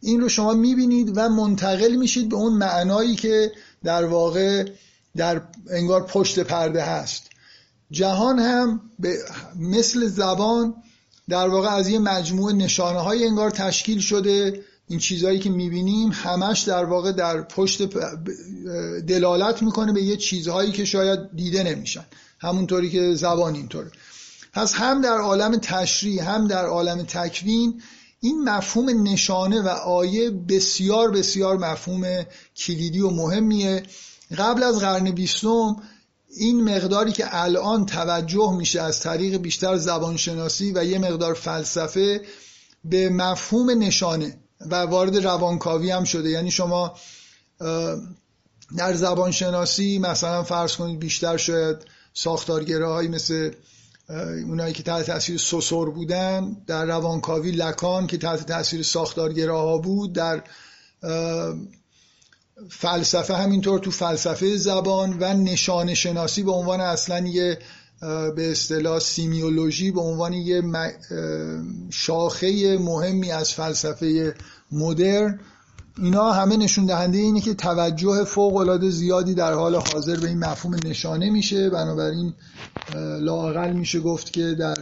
این 0.00 0.20
رو 0.20 0.28
شما 0.28 0.54
می‌بینید 0.54 1.12
و 1.16 1.28
منتقل 1.28 1.96
میشید 1.96 2.28
به 2.28 2.36
اون 2.36 2.52
معنایی 2.52 3.14
که 3.14 3.52
در 3.84 4.04
واقع 4.04 4.70
در 5.16 5.42
انگار 5.70 6.06
پشت 6.06 6.38
پرده 6.38 6.82
هست. 6.82 7.30
جهان 7.90 8.38
هم 8.38 8.80
به 8.98 9.18
مثل 9.58 10.06
زبان 10.06 10.74
در 11.28 11.48
واقع 11.48 11.68
از 11.68 11.88
یه 11.88 11.98
مجموعه 11.98 12.54
نشانه 12.54 13.00
های 13.00 13.26
انگار 13.26 13.50
تشکیل 13.50 13.98
شده. 13.98 14.64
این 14.88 14.98
چیزهایی 14.98 15.38
که 15.38 15.50
می‌بینیم 15.50 16.10
همش 16.12 16.60
در 16.60 16.84
واقع 16.84 17.12
در 17.12 17.42
پشت 17.42 17.82
دلالت 19.06 19.62
می‌کنه 19.62 19.92
به 19.92 20.02
یه 20.02 20.16
چیزهایی 20.16 20.72
که 20.72 20.84
شاید 20.84 21.20
دیده 21.36 21.62
نمیشن. 21.62 22.04
همونطوری 22.38 22.90
که 22.90 23.14
زبان 23.14 23.54
اینطوره. 23.54 23.90
پس 24.52 24.74
هم 24.74 25.00
در 25.00 25.18
عالم 25.18 25.56
تشریح 25.56 26.30
هم 26.30 26.46
در 26.46 26.66
عالم 26.66 27.02
تکوین 27.02 27.82
این 28.26 28.44
مفهوم 28.48 29.02
نشانه 29.02 29.62
و 29.62 29.68
آیه 29.68 30.30
بسیار 30.30 31.10
بسیار 31.10 31.56
مفهوم 31.56 32.26
کلیدی 32.56 33.00
و 33.00 33.10
مهمیه. 33.10 33.82
قبل 34.38 34.62
از 34.62 34.78
قرن 34.78 35.10
بیستم 35.10 35.76
این 36.36 36.64
مقداری 36.64 37.12
که 37.12 37.24
الان 37.30 37.86
توجه 37.86 38.52
میشه 38.56 38.82
از 38.82 39.00
طریق 39.00 39.36
بیشتر 39.36 39.76
زبانشناسی 39.76 40.72
و 40.72 40.84
یه 40.84 40.98
مقدار 40.98 41.34
فلسفه 41.34 42.20
به 42.84 43.10
مفهوم 43.10 43.70
نشانه 43.70 44.38
و 44.60 44.74
وارد 44.74 45.16
روانکاوی 45.16 45.90
هم 45.90 46.04
شده. 46.04 46.30
یعنی 46.30 46.50
شما 46.50 46.94
در 48.76 48.94
زبانشناسی 48.94 49.98
مثلا 49.98 50.42
فرض 50.42 50.76
کنید 50.76 50.98
بیشتر 50.98 51.36
شاید 51.36 51.76
ساختارگراهایی 52.14 53.08
مثل 53.08 53.50
اونایی 54.08 54.74
که 54.74 54.82
تحت 54.82 55.06
تاثیر 55.06 55.38
سوسور 55.38 55.90
بودن 55.90 56.56
در 56.66 56.84
روانکاوی 56.84 57.50
لکان 57.50 58.06
که 58.06 58.18
تحت 58.18 58.46
تاثیر 58.46 58.82
ساختارگراها 58.82 59.78
بود 59.78 60.12
در 60.12 60.42
فلسفه 62.70 63.34
همینطور 63.34 63.78
تو 63.78 63.90
فلسفه 63.90 64.56
زبان 64.56 65.16
و 65.20 65.34
نشان 65.34 65.94
شناسی 65.94 66.42
به 66.42 66.52
عنوان 66.52 66.80
اصلا 66.80 67.26
یه 67.26 67.58
به 68.36 68.50
اصطلاح 68.50 68.98
سیمیولوژی 68.98 69.90
به 69.90 70.00
عنوان 70.00 70.32
یه 70.32 70.62
شاخه 71.90 72.78
مهمی 72.78 73.32
از 73.32 73.52
فلسفه 73.52 74.34
مدرن 74.72 75.40
اینا 75.98 76.32
همه 76.32 76.56
نشون 76.56 76.86
دهنده 76.86 77.18
اینه 77.18 77.40
که 77.40 77.54
توجه 77.54 78.24
فوق 78.24 78.56
العاده 78.56 78.90
زیادی 78.90 79.34
در 79.34 79.52
حال 79.52 79.74
حاضر 79.74 80.16
به 80.16 80.28
این 80.28 80.38
مفهوم 80.38 80.74
نشانه 80.84 81.30
میشه. 81.30 81.70
بنابراین 81.70 82.34
لاقل 83.20 83.72
میشه 83.72 84.00
گفت 84.00 84.32
که 84.32 84.54
در 84.54 84.76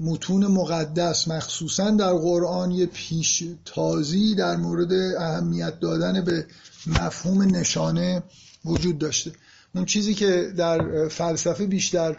متون 0.00 0.46
مقدس 0.46 1.28
مخصوصا 1.28 1.90
در 1.90 2.12
قرآن 2.12 2.70
یه 2.70 2.86
پیش 2.86 3.44
تازی 3.64 4.34
در 4.34 4.56
مورد 4.56 4.92
اهمیت 5.18 5.80
دادن 5.80 6.24
به 6.24 6.46
مفهوم 6.86 7.42
نشانه 7.42 8.22
وجود 8.64 8.98
داشته. 8.98 9.32
اون 9.74 9.84
چیزی 9.84 10.14
که 10.14 10.52
در 10.56 11.08
فلسفه 11.08 11.66
بیشتر 11.66 12.16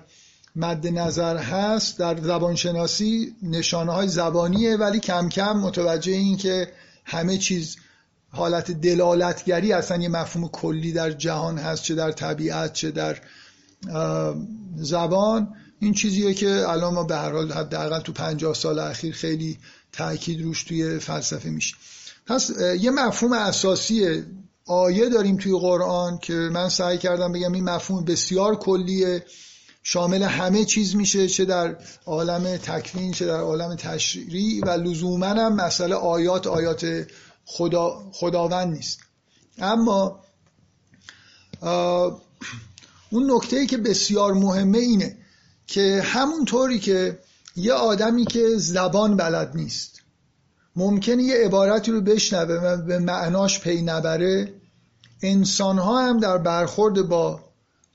مد 0.55 0.88
نظر 0.88 1.38
هست 1.38 1.99
در 1.99 2.21
زبانشناسی 2.21 3.36
نشانه 3.43 3.91
های 3.91 4.07
زبانیه 4.07 4.77
ولی 4.77 4.99
کم 4.99 5.29
کم 5.29 5.57
متوجه 5.57 6.12
این 6.12 6.38
که 6.38 6.67
همه 7.05 7.38
چیز 7.38 7.77
حالت 8.32 8.72
دلالتگری 8.72 9.74
اصلا 9.74 10.04
یه 10.04 10.10
مفهوم 10.10 10.48
کلی 10.48 10.91
در 10.91 11.12
جهان 11.12 11.58
هست 11.58 11.84
چه 11.84 11.96
در 11.96 12.12
طبیعت 12.12 12.74
چه 12.74 12.91
در 12.91 13.17
زبان. 14.76 15.56
این 15.80 15.94
چیزیه 15.94 16.34
که 16.34 16.70
الان 16.70 16.94
ما 16.94 17.04
به 17.04 17.15
هر 17.15 17.32
حال 17.32 17.52
حداقل 17.52 18.00
تو 18.00 18.13
50 18.13 18.54
سال 18.54 18.80
اخیر 18.80 19.13
خیلی 19.13 19.58
تاکید 19.91 20.41
روش 20.41 20.63
توی 20.63 21.00
فلسفه 21.00 21.50
میشه. 21.50 21.76
پس 22.26 22.52
یه 22.80 22.91
مفهوم 22.91 23.34
اساسی 23.34 24.24
آیه 24.65 25.10
داریم 25.10 25.38
توی 25.38 25.60
قرآن 25.60 26.17
که 26.17 26.34
من 26.34 26.70
سعی 26.70 26.98
کردم 26.98 27.32
بگم 27.32 27.52
این 27.52 27.63
مفهوم 27.63 28.06
بسیار 28.06 28.56
کلیه. 28.56 29.26
شامل 29.84 30.24
همه 30.24 30.65
چیز 30.65 30.96
میشه 30.96 31.28
چه 31.28 31.46
در 31.46 31.76
عالم 32.06 32.58
تکوین 32.58 33.12
چه 33.12 33.26
در 33.26 33.39
عالم 33.39 33.76
تشریع 33.76 34.65
و 34.65 34.70
لزوما 34.70 35.26
هم 35.26 35.56
مسئله 35.56 35.96
آیات 35.96 36.48
آیات 36.48 37.06
خدا 37.45 38.10
خداوند 38.13 38.73
نیست. 38.73 38.99
اما 39.58 40.19
اون 43.10 43.32
نکته 43.32 43.58
ای 43.58 43.67
که 43.67 43.77
بسیار 43.77 44.34
مهمه 44.34 44.77
اینه 44.77 45.17
که 45.67 46.01
همونطوری 46.06 46.80
که 46.80 47.19
یه 47.56 47.73
آدمی 47.73 48.25
که 48.25 48.47
زبان 48.56 49.17
بلد 49.17 49.56
نیست 49.56 50.01
ممکنه 50.75 51.23
یه 51.23 51.45
عبارتی 51.45 51.91
رو 51.91 52.01
بشنوه 52.01 52.56
و 52.56 52.77
به 52.77 52.99
معناش 52.99 53.60
پی 53.60 53.82
نبره 53.82 54.54
انسان 55.21 55.77
ها 55.77 56.08
هم 56.08 56.19
در 56.19 56.38
برخورد 56.38 57.01
با 57.01 57.39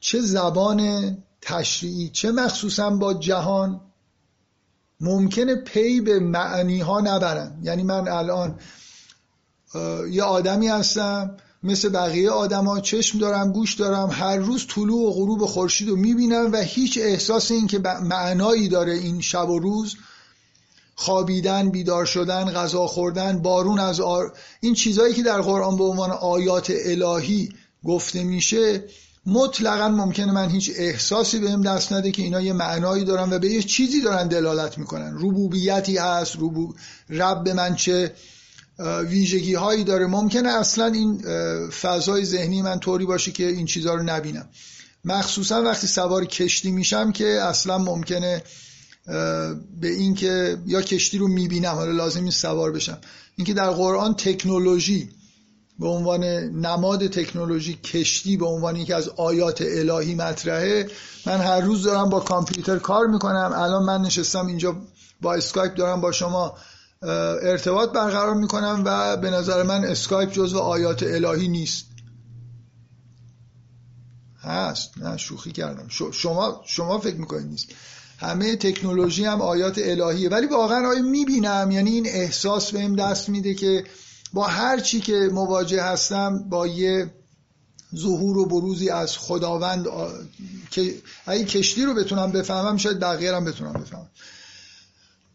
چه 0.01 0.21
زبان 0.21 1.17
تشریعی 1.41 2.09
چه 2.09 2.33
مخصوصا 2.33 2.91
با 2.91 3.15
جهان 3.15 3.81
ممکنه 5.01 5.55
پی 5.55 6.01
به 6.01 6.21
معنی 6.21 6.81
ها 6.81 7.01
نبرن. 7.01 7.59
یعنی 7.63 7.83
من 7.83 8.09
الان 8.09 8.59
یه 10.11 10.23
آدمی 10.23 10.69
هستم 10.69 11.37
مثل 11.63 11.89
بقیه 11.89 12.31
آدما 12.31 12.81
چشم 12.81 13.19
دارم 13.19 13.53
گوش 13.53 13.75
دارم 13.75 14.11
هر 14.13 14.37
روز 14.37 14.67
طلوع 14.67 15.09
و 15.09 15.13
غروب 15.13 15.47
خورشید 15.47 15.89
رو 15.89 15.97
می‌بینم 15.97 16.53
و 16.53 16.57
هیچ 16.57 16.99
احساس 17.03 17.51
این 17.51 17.67
که 17.67 17.79
معنایی 18.03 18.69
داره 18.69 18.93
این 18.93 19.21
شب 19.21 19.51
و 19.51 19.59
روز. 19.59 19.97
خوابیدن 20.95 21.71
بیدار 21.71 22.05
شدن 22.05 22.45
غذا 22.45 22.87
خوردن 22.87 23.43
بارون 23.43 23.79
از 23.79 24.01
آر... 24.01 24.33
این 24.61 24.75
چیزهایی 24.75 25.15
که 25.15 25.23
در 25.23 25.41
قرآن 25.41 25.77
به 25.77 25.85
عنوان 25.85 26.11
آیات 26.11 26.73
الهی 26.85 27.49
گفته 27.85 28.25
میشه 28.25 28.85
مطلقا 29.27 29.89
ممکنه 29.89 30.33
من 30.33 30.49
هیچ 30.49 30.71
احساسی 30.77 31.39
بهم 31.39 31.63
دست 31.63 31.93
نده 31.93 32.11
که 32.11 32.23
اینا 32.23 32.41
یه 32.41 32.53
معنایی 32.53 33.05
دارن 33.05 33.33
و 33.33 33.39
به 33.39 33.51
یه 33.51 33.63
چیزی 33.63 34.01
دارن 34.01 34.29
دلالت 34.29 34.79
می‌کنن. 34.79 35.15
ربوبیتی 35.15 35.97
هست 35.97 36.37
ربو... 36.37 36.75
رب 37.11 37.49
من 37.49 37.75
چه 37.75 38.15
ویژگی 38.79 39.55
هایی 39.55 39.85
داره. 39.85 40.07
ممکنه 40.07 40.49
اصلا 40.49 40.87
این 40.87 41.23
فضای 41.71 42.25
ذهنی 42.25 42.63
من 42.63 42.81
طوری 42.81 43.07
باشه 43.07 43.33
که 43.33 43.47
این 43.47 43.67
چیزها 43.67 43.95
رو 43.95 44.03
نبینم. 44.03 44.49
مخصوصا 45.05 45.63
وقتی 45.63 45.87
سوار 45.87 46.25
کشتی 46.25 46.71
میشم 46.71 47.13
که 47.13 47.27
اصلا 47.27 47.79
ممکنه 47.79 48.43
به 49.81 49.89
اینکه 49.89 50.59
یا 50.67 50.83
کشتی 50.83 51.19
رو 51.19 51.29
می‌بینم 51.29 51.75
حالا 51.75 51.93
لازم 51.93 52.21
نیست 52.21 52.43
سوار 52.43 52.73
بشم. 52.73 52.99
اینکه 53.37 53.55
در 53.55 53.71
قرآن 53.71 54.15
تکنولوژی 54.15 55.11
به 55.79 55.89
عنوان 55.89 56.25
نماد 56.25 57.07
تکنولوژی 57.07 57.75
کشتی 57.75 58.37
به 58.37 58.47
عنوان 58.47 58.77
اینکه 58.77 58.95
از 58.95 59.09
آیات 59.09 59.63
الهی 59.67 60.15
مطرحه 60.15 60.89
من 61.27 61.41
هر 61.41 61.61
روز 61.61 61.83
دارم 61.83 62.09
با 62.09 62.21
کامپیوتر 62.21 62.79
کار 62.79 63.07
می‌کنم. 63.07 63.53
الان 63.55 63.83
من 63.83 64.03
نشستم 64.03 64.47
اینجا 64.47 64.77
با 65.21 65.35
اسکایپ 65.35 65.75
دارم 65.75 66.01
با 66.01 66.13
شما 66.13 66.57
ارتباط 67.07 67.93
برقرار 67.93 68.35
می‌کنم 68.35 68.83
و 68.87 69.17
به 69.17 69.31
نظر 69.31 69.63
من 69.63 69.85
اسکایپ 69.85 70.33
جزو 70.33 70.59
آیات 70.59 71.03
الهی 71.03 71.49
نیست. 71.49 71.87
هست. 74.41 74.99
نه 74.99 75.17
شوخی 75.17 75.53
کردم. 75.53 75.89
شما 76.13 76.63
شما 76.67 76.99
فکر 76.99 77.17
می‌کنید 77.17 77.47
نیست. 77.47 77.67
همه 78.19 78.57
تکنولوژی 78.57 79.25
هم 79.25 79.43
آیات 79.43 79.79
الهیه. 79.79 80.29
ولی 80.29 80.47
واقعا 80.47 80.89
آیا 80.89 81.03
می‌بینم. 81.03 81.71
یعنی 81.71 81.91
این 81.91 82.07
احساس 82.07 82.73
بهم 82.73 82.97
دست 82.97 83.29
میده 83.29 83.55
که 83.55 83.85
با 84.33 84.47
هر 84.47 84.81
چی 84.81 85.01
که 85.01 85.31
مواجه 85.33 85.83
هستم 85.83 86.49
با 86.49 86.67
یه 86.67 87.11
ظهور 87.97 88.39
و 88.39 88.47
بروزی 88.47 88.91
از 88.91 89.19
خداوند 89.19 89.87
که 90.71 90.95
اگه 91.27 91.45
کشتی 91.45 91.83
رو 91.83 91.95
بتونم 91.95 92.33
بفهمم 92.33 92.77
شاید 92.77 93.01
بقیه 93.01 93.37
هم 93.37 93.45
بتونم 93.45 93.73
بفهمم. 93.73 94.11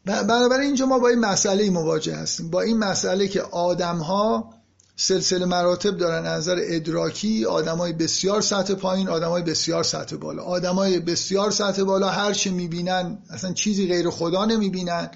بنابراین 0.06 0.68
اینجا 0.68 0.86
ما 0.86 1.00
با 1.00 1.08
این 1.08 1.20
مسئله 1.20 1.70
مواجه 1.70 2.16
هستیم. 2.16 2.50
با 2.50 2.62
این 2.62 2.78
مسئله 2.78 3.28
که 3.28 3.42
آدم 3.42 3.98
ها 3.98 4.54
سلسله 4.96 5.46
مراتب 5.46 5.98
دارن 5.98 6.28
نظر 6.28 6.60
ادراکی 6.62 7.46
آدمای 7.46 7.94
بسیار 7.94 8.42
سطح 8.42 8.74
پایین 8.74 9.10
آدمای 9.10 9.44
بسیار 9.44 9.84
سطح 9.84 10.16
بالا. 10.16 10.44
آدمای 10.44 11.00
بسیار 11.00 11.52
سطح 11.52 11.84
بالا 11.84 12.10
هر 12.10 12.34
چه 12.34 12.52
می‌بینن 12.52 13.18
اصلا 13.30 13.54
چیزی 13.54 13.88
غیر 13.88 14.10
خدا 14.10 14.46
نمی‌بینن. 14.46 15.12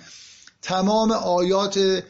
تمام 0.62 1.12
آیات 1.12 2.04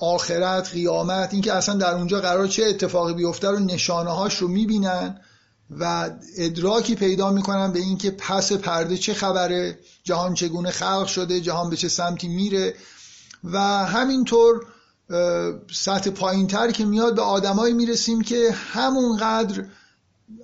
آخرت 0.00 0.70
قیامت 0.70 1.32
اینکه 1.32 1.52
اصلا 1.52 1.74
در 1.74 1.94
اونجا 1.94 2.20
قرار 2.20 2.48
چه 2.48 2.64
اتفاقی 2.64 3.14
بیفته 3.14 3.48
رو 3.48 3.58
نشانه 3.58 4.10
هاش 4.10 4.34
رو 4.34 4.48
می‌بینن. 4.48 5.20
و 5.80 6.10
ادراکی 6.36 6.94
پیدا 6.94 7.30
می‌کنن 7.30 7.72
به 7.72 7.78
اینکه 7.78 8.10
پس 8.10 8.52
پرده 8.52 8.96
چه 8.96 9.14
خبره 9.14 9.78
جهان 10.04 10.34
چگونه 10.34 10.70
خلق 10.70 11.06
شده 11.06 11.40
جهان 11.40 11.70
به 11.70 11.76
چه 11.76 11.88
سمتی 11.88 12.28
میره 12.28 12.74
و 13.44 13.58
همینطور 13.86 14.66
سطح 15.72 16.10
پایین 16.10 16.46
تر 16.46 16.70
که 16.70 16.84
میاد 16.84 17.14
به 17.14 17.22
آدمایی 17.22 17.74
می‌رسیم 17.74 18.22
که 18.22 18.50
همونقدر 18.52 19.64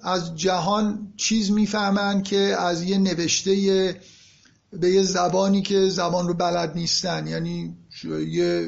از 0.02 0.36
جهان 0.36 1.12
چیز 1.16 1.50
می‌فهمن 1.50 2.22
که 2.22 2.56
از 2.58 2.82
یه 2.82 2.98
نوشته 2.98 4.00
به 4.72 4.90
یه 4.90 5.02
زبانی 5.02 5.62
که 5.62 5.88
زبان 5.88 6.28
رو 6.28 6.34
بلد 6.34 6.74
نیستن. 6.74 7.26
یعنی 7.26 7.76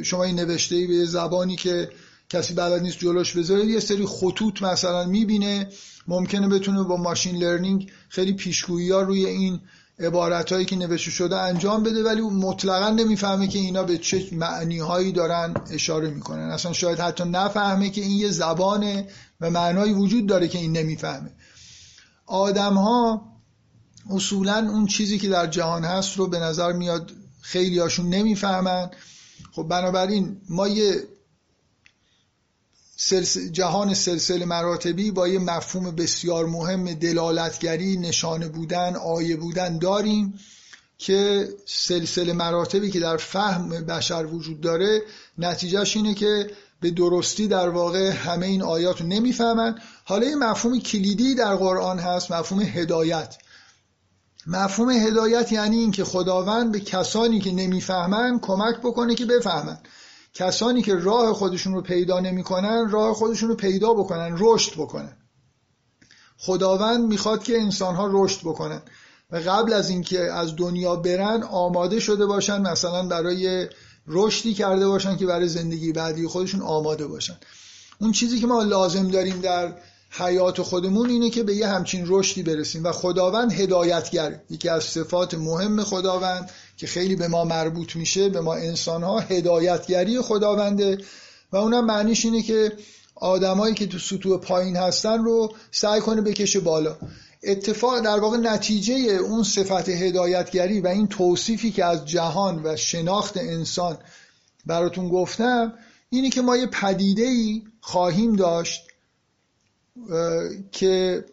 شما 0.02 0.24
این 0.24 0.40
نوشته 0.40 0.86
به 0.86 0.94
یه 0.94 1.04
زبانی 1.04 1.56
که 1.56 1.90
کسی 2.32 2.54
بلد 2.54 2.82
نیست 2.82 2.98
جلوش 2.98 3.36
بذاره 3.36 3.66
یه 3.66 3.80
سری 3.80 4.06
خطوط 4.06 4.62
مثلا 4.62 5.04
می‌بینه. 5.04 5.68
ممکنه 6.08 6.48
بتونه 6.48 6.82
با 6.82 6.96
ماشین 6.96 7.36
لرنینگ 7.36 7.90
خیلی 8.08 8.32
پیشگویی 8.32 8.90
ها 8.90 9.00
روی 9.00 9.26
این 9.26 9.60
عبارت 9.98 10.52
هایی 10.52 10.64
که 10.64 10.76
نوشته 10.76 11.10
شده 11.10 11.36
انجام 11.36 11.82
بده 11.82 12.04
ولی 12.04 12.20
مطلقا 12.20 12.88
نمی‌فهمه 12.90 13.48
که 13.48 13.58
اینا 13.58 13.82
به 13.82 13.98
چه 13.98 14.28
معنی 14.32 14.78
هایی 14.78 15.12
دارن 15.12 15.54
اشاره 15.70 16.10
می‌کنن. 16.10 16.50
اصلا 16.50 16.72
شاید 16.72 16.98
حتی 16.98 17.24
نفهمه 17.24 17.90
که 17.90 18.00
این 18.00 18.18
یه 18.18 18.30
زبانه 18.30 19.06
و 19.40 19.50
معنایی 19.50 19.92
وجود 19.92 20.26
داره 20.26 20.48
که 20.48 20.58
این 20.58 20.76
نمی‌فهمه. 20.76 21.30
آدم 22.26 22.74
ها 22.74 23.22
اصولا 24.10 24.68
اون 24.70 24.86
چیزی 24.86 25.18
که 25.18 25.28
در 25.28 25.46
جهان 25.46 25.84
هست 25.84 26.16
رو 26.16 26.26
به 26.26 26.38
نظر 26.38 26.72
میاد 26.72 27.12
خیلی 27.40 27.78
هاشون 27.78 28.08
نمی‌فهمن. 28.08 28.90
خب 29.52 29.62
بنابراین 29.62 30.36
ما 30.48 30.68
یه 30.68 30.94
جهان 33.52 33.94
سلسله 33.94 34.44
مراتبی 34.44 35.10
با 35.10 35.28
یه 35.28 35.38
مفهوم 35.38 35.90
بسیار 35.90 36.46
مهم 36.46 36.94
دلالتگری 36.94 37.96
نشانه 37.96 38.48
بودن 38.48 38.96
آیه 38.96 39.36
بودن 39.36 39.78
داریم 39.78 40.38
که 40.98 41.48
سلسله 41.66 42.32
مراتبی 42.32 42.90
که 42.90 43.00
در 43.00 43.16
فهم 43.16 43.68
بشر 43.68 44.26
وجود 44.26 44.60
داره 44.60 45.02
نتیجهش 45.38 45.96
اینه 45.96 46.14
که 46.14 46.50
به 46.80 46.90
درستی 46.90 47.48
در 47.48 47.68
واقع 47.68 48.10
همه 48.10 48.46
این 48.46 48.62
آیات 48.62 49.00
رو 49.00 49.06
نمی‌فهمن. 49.06 49.78
حالا 50.04 50.26
یه 50.26 50.36
مفهوم 50.36 50.80
کلیدی 50.80 51.34
در 51.34 51.56
قرآن 51.56 51.98
هست 51.98 52.32
مفهوم 52.32 52.62
هدایت. 52.62 53.36
مفهوم 54.46 54.90
هدایت 54.90 55.52
یعنی 55.52 55.76
اینکه 55.78 56.04
خداوند 56.04 56.72
به 56.72 56.80
کسانی 56.80 57.40
که 57.40 57.52
نمی‌فهمن 57.52 58.38
کمک 58.42 58.76
بکنه 58.78 59.14
که 59.14 59.26
بفهمن. 59.26 59.78
کسانی 60.34 60.82
که 60.82 60.94
راه 60.94 61.32
خودشون 61.32 61.74
رو 61.74 61.82
پیدا 61.82 62.20
نمی‌کنن 62.20 62.90
راه 62.90 63.14
خودشون 63.14 63.48
رو 63.48 63.54
پیدا 63.54 63.94
بکنن 63.94 64.36
رشد 64.38 64.72
بکنن. 64.72 65.16
خداوند 66.38 67.08
می‌خواد 67.08 67.42
که 67.42 67.60
انسانها 67.60 68.08
رشد 68.12 68.40
بکنن. 68.40 68.82
و 69.30 69.36
قبل 69.36 69.72
از 69.72 69.90
اینکه 69.90 70.20
از 70.20 70.56
دنیا 70.56 70.96
برن 70.96 71.42
آماده 71.42 72.00
شده 72.00 72.26
باشن 72.26 72.60
مثلا 72.60 73.06
برای 73.06 73.68
رشدی 74.06 74.54
کرده 74.54 74.88
باشن 74.88 75.16
که 75.16 75.26
برای 75.26 75.48
زندگی 75.48 75.92
بعدی 75.92 76.26
خودشون 76.26 76.62
آماده 76.62 77.06
باشن. 77.06 77.36
اون 78.00 78.12
چیزی 78.12 78.40
که 78.40 78.46
ما 78.46 78.62
لازم 78.62 79.10
داریم 79.10 79.40
در 79.40 79.74
حیات 80.10 80.62
خودمون 80.62 81.10
اینه 81.10 81.30
که 81.30 81.42
به 81.42 81.54
یه 81.54 81.68
همچین 81.68 82.04
رشدی 82.08 82.42
برسیم. 82.42 82.84
و 82.84 82.92
خداوند 82.92 83.52
هدایتگر 83.52 84.40
یکی 84.50 84.68
از 84.68 84.84
صفات 84.84 85.34
مهم 85.34 85.84
خداوند 85.84 86.50
که 86.82 86.88
خیلی 86.88 87.16
به 87.16 87.28
ما 87.28 87.44
مربوط 87.44 87.96
میشه 87.96 88.28
به 88.28 88.40
ما 88.40 88.54
انسان 88.54 89.02
ها 89.02 89.20
هدایتگری 89.20 90.20
خداونده. 90.20 90.98
و 91.52 91.56
اونم 91.56 91.84
معنیش 91.84 92.24
اینه 92.24 92.42
که 92.42 92.72
آدمایی 93.14 93.74
که 93.74 93.86
تو 93.86 93.98
سطوح 93.98 94.40
پایین 94.40 94.76
هستن 94.76 95.24
رو 95.24 95.52
سعی 95.70 96.00
کنه 96.00 96.20
بکشه 96.20 96.60
بالا. 96.60 96.96
اتفاق 97.42 98.00
در 98.00 98.20
واقع 98.20 98.36
نتیجه 98.36 98.94
اون 98.94 99.42
صفت 99.42 99.88
هدایتگری 99.88 100.80
و 100.80 100.86
این 100.86 101.06
توصیفی 101.06 101.70
که 101.70 101.84
از 101.84 102.06
جهان 102.06 102.60
و 102.64 102.76
شناخت 102.76 103.36
انسان 103.36 103.98
براتون 104.66 105.08
گفتم 105.08 105.72
اینه 106.10 106.30
که 106.30 106.42
ما 106.42 106.56
یه 106.56 106.66
پدیده 106.66 107.22
ای 107.22 107.62
خواهیم 107.80 108.36
داشت 108.36 108.82
که 110.72 111.24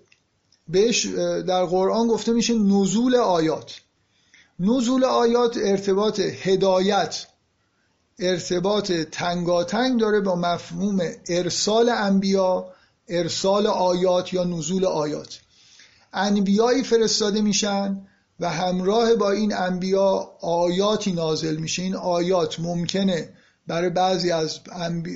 بهش 0.68 1.06
در 1.48 1.66
قرآن 1.66 2.08
گفته 2.08 2.32
میشه 2.32 2.54
نزول 2.54 3.16
آیات. 3.16 3.82
نزول 4.60 5.04
آیات 5.04 5.58
ارتباط 5.58 6.20
هدایت 6.20 7.28
ارتباط 8.20 8.92
تنگاتنگ 8.92 10.00
داره 10.00 10.20
با 10.20 10.36
مفهوم 10.36 11.00
ارسال 11.30 11.90
انبیا 11.90 12.66
ارسال 13.08 13.68
آیات 13.68 14.34
یا 14.34 14.44
نزول 14.44 14.86
آیات. 14.86 15.40
انبیایی 16.14 16.84
فرستاده 16.84 17.42
میشن 17.42 18.02
و 18.40 18.50
همراه 18.50 19.16
با 19.16 19.32
این 19.32 19.54
انبیا 19.54 20.32
آیاتی 20.42 21.12
نازل 21.12 21.56
میشه. 21.56 21.82
این 21.82 21.96
آیات 21.96 22.60
ممکنه 22.60 23.30
برای 23.68 23.90
بعضی 23.90 24.32
از 24.32 24.60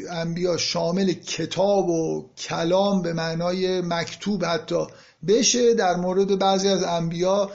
انبیا 0.09 0.57
شامل 0.57 1.13
کتاب 1.13 1.89
و 1.89 2.29
کلام 2.37 3.01
به 3.01 3.13
معنای 3.13 3.81
مکتوب 3.81 4.45
حتی 4.45 4.87
بشه. 5.27 5.73
در 5.73 5.95
مورد 5.95 6.39
بعضی 6.39 6.67
از 6.67 6.83
انبیا 6.83 7.51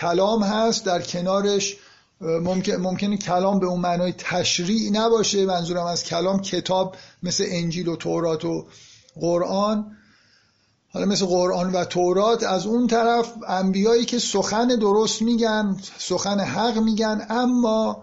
کلام 0.00 0.42
هست 0.42 0.84
در 0.84 1.02
کنارش 1.02 1.76
ممکن 2.20 2.72
ممکنه 2.72 3.16
کلام 3.16 3.58
به 3.58 3.66
اون 3.66 3.80
معنای 3.80 4.12
تشریع 4.18 4.90
نباشه. 4.90 5.46
منظورم 5.46 5.86
از 5.86 6.04
کلام 6.04 6.42
کتاب 6.42 6.96
مثل 7.22 7.44
انجیل 7.48 7.88
و 7.88 7.96
تورات 7.96 8.44
و 8.44 8.66
قرآن. 9.20 9.96
حالا 10.92 11.06
مثل 11.06 11.26
قرآن 11.26 11.72
و 11.72 11.84
تورات 11.84 12.42
از 12.42 12.66
اون 12.66 12.86
طرف 12.86 13.32
انبیایی 13.48 14.04
که 14.04 14.18
سخن 14.18 14.66
درست 14.68 15.22
میگن 15.22 15.76
سخن 15.98 16.40
حق 16.40 16.78
میگن 16.78 17.26
اما 17.30 18.02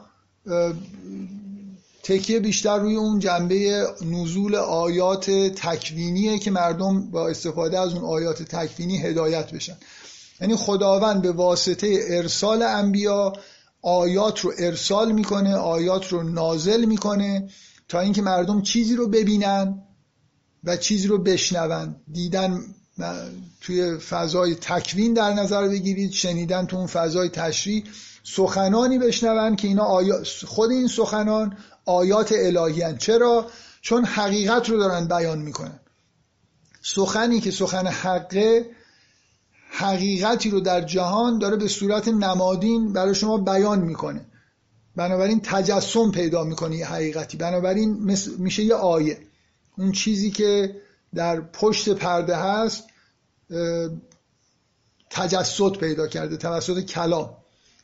تکیه 2.04 2.40
بیشتر 2.40 2.78
روی 2.78 2.96
اون 2.96 3.20
جنبه 3.20 3.88
نزول 4.02 4.56
آیات 4.56 5.30
تکوینیه 5.32 6.40
که 6.40 6.52
مردم 6.52 7.12
با 7.12 7.28
استفاده 7.28 7.80
از 7.80 7.94
اون 7.94 8.04
آیات 8.04 8.44
تکوینی 8.44 8.98
هدایت 8.98 9.52
بشن. 9.52 9.78
یعنی 10.44 10.56
خداوند 10.56 11.22
به 11.22 11.32
واسطه 11.32 12.00
ارسال 12.08 12.62
انبیا 12.62 13.34
آیات 13.82 14.40
رو 14.40 14.54
ارسال 14.58 15.12
می‌کنه 15.12 15.56
آیات 15.56 16.08
رو 16.08 16.24
نازل 16.24 16.86
می‌کنه 16.86 17.50
تا 17.88 18.00
اینکه 18.00 18.22
مردم 18.22 18.62
چیزی 18.62 18.96
رو 18.96 19.08
ببینن 19.08 19.82
و 20.64 20.78
چیزی 20.78 21.08
رو 21.08 21.18
بشنون. 21.18 21.96
دیدن 22.12 22.62
توی 23.62 23.98
فضای 23.98 24.56
تکوین 24.56 25.14
در 25.14 25.34
نظر 25.34 25.68
بگیرید 25.68 26.12
شنیدن 26.12 26.66
تو 26.66 26.78
اون 26.78 26.88
فضای 26.88 27.30
تشریح 27.30 27.84
سخنانی 28.24 29.00
بشنون 29.00 29.56
که 29.56 29.68
اینا 29.68 29.84
آیا... 29.84 30.24
خود 30.46 30.72
این 30.72 30.88
سخنان 30.88 31.58
آیات 31.86 32.34
الهی 32.38 32.98
چرا؟ 32.98 33.48
چون 33.82 34.06
حقیقت 34.06 34.70
رو 34.70 34.78
دارن 34.78 35.08
بیان 35.08 35.40
می‌کنن. 35.40 35.80
سخنی 36.82 37.40
که 37.40 37.52
سخن 37.52 37.88
حقه 37.88 38.66
حقیقتی 39.76 40.50
رو 40.50 40.60
در 40.60 40.82
جهان 40.82 41.40
داره 41.40 41.58
به 41.58 41.68
صورت 41.68 42.08
نمادین 42.08 42.94
برای 42.94 43.16
شما 43.16 43.38
بیان 43.38 43.80
می‌کنه. 43.80 44.26
بنابراین 44.96 45.42
تجسم 45.44 46.12
پیدا 46.12 46.44
می‌کنه 46.44 46.76
یه 46.78 46.86
حقیقتی. 46.86 47.38
بنابراین 47.38 48.18
میشه 48.38 48.64
یه 48.64 48.76
آیه. 48.76 49.20
اون 49.78 49.92
چیزی 49.92 50.32
که 50.32 50.76
در 51.16 51.42
پشت 51.42 51.90
پرده 51.90 52.36
هست 52.36 52.84
تجسد 55.10 55.72
پیدا 55.72 56.08
کرده 56.08 56.38
توسط 56.38 56.80
کلام. 56.80 57.30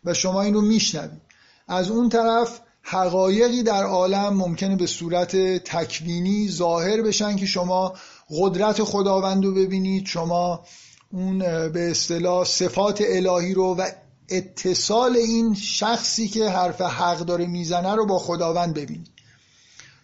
و 0.04 0.14
شما 0.14 0.42
این 0.42 0.54
رو 0.54 0.62
میشنوید. 0.62 1.22
از 1.68 1.92
اون 1.92 2.10
طرف 2.10 2.62
حقایقی 2.82 3.64
در 3.64 3.84
عالم 3.84 4.34
ممکنه 4.34 4.76
به 4.76 4.88
صورت 4.88 5.36
تکوینی 5.64 6.50
ظاهر 6.50 7.02
بشن 7.02 7.36
که 7.36 7.46
شما 7.46 7.94
قدرت 8.30 8.84
خداوند 8.84 9.46
رو 9.46 9.54
ببینید 9.54 10.06
شما 10.06 10.66
اون 11.12 11.40
به 11.70 11.92
اصطلاح 11.92 12.46
صفات 12.46 13.04
الهی 13.08 13.54
رو 13.54 13.76
و 13.76 13.90
اتصال 14.30 15.18
این 15.18 15.54
شخصی 15.54 16.28
که 16.28 16.50
حرف 16.50 16.82
حق 16.82 17.20
داره 17.20 17.46
می‌زنه 17.46 17.96
رو 17.96 18.06
با 18.06 18.20
خداوند 18.20 18.74
ببینید 18.74 19.08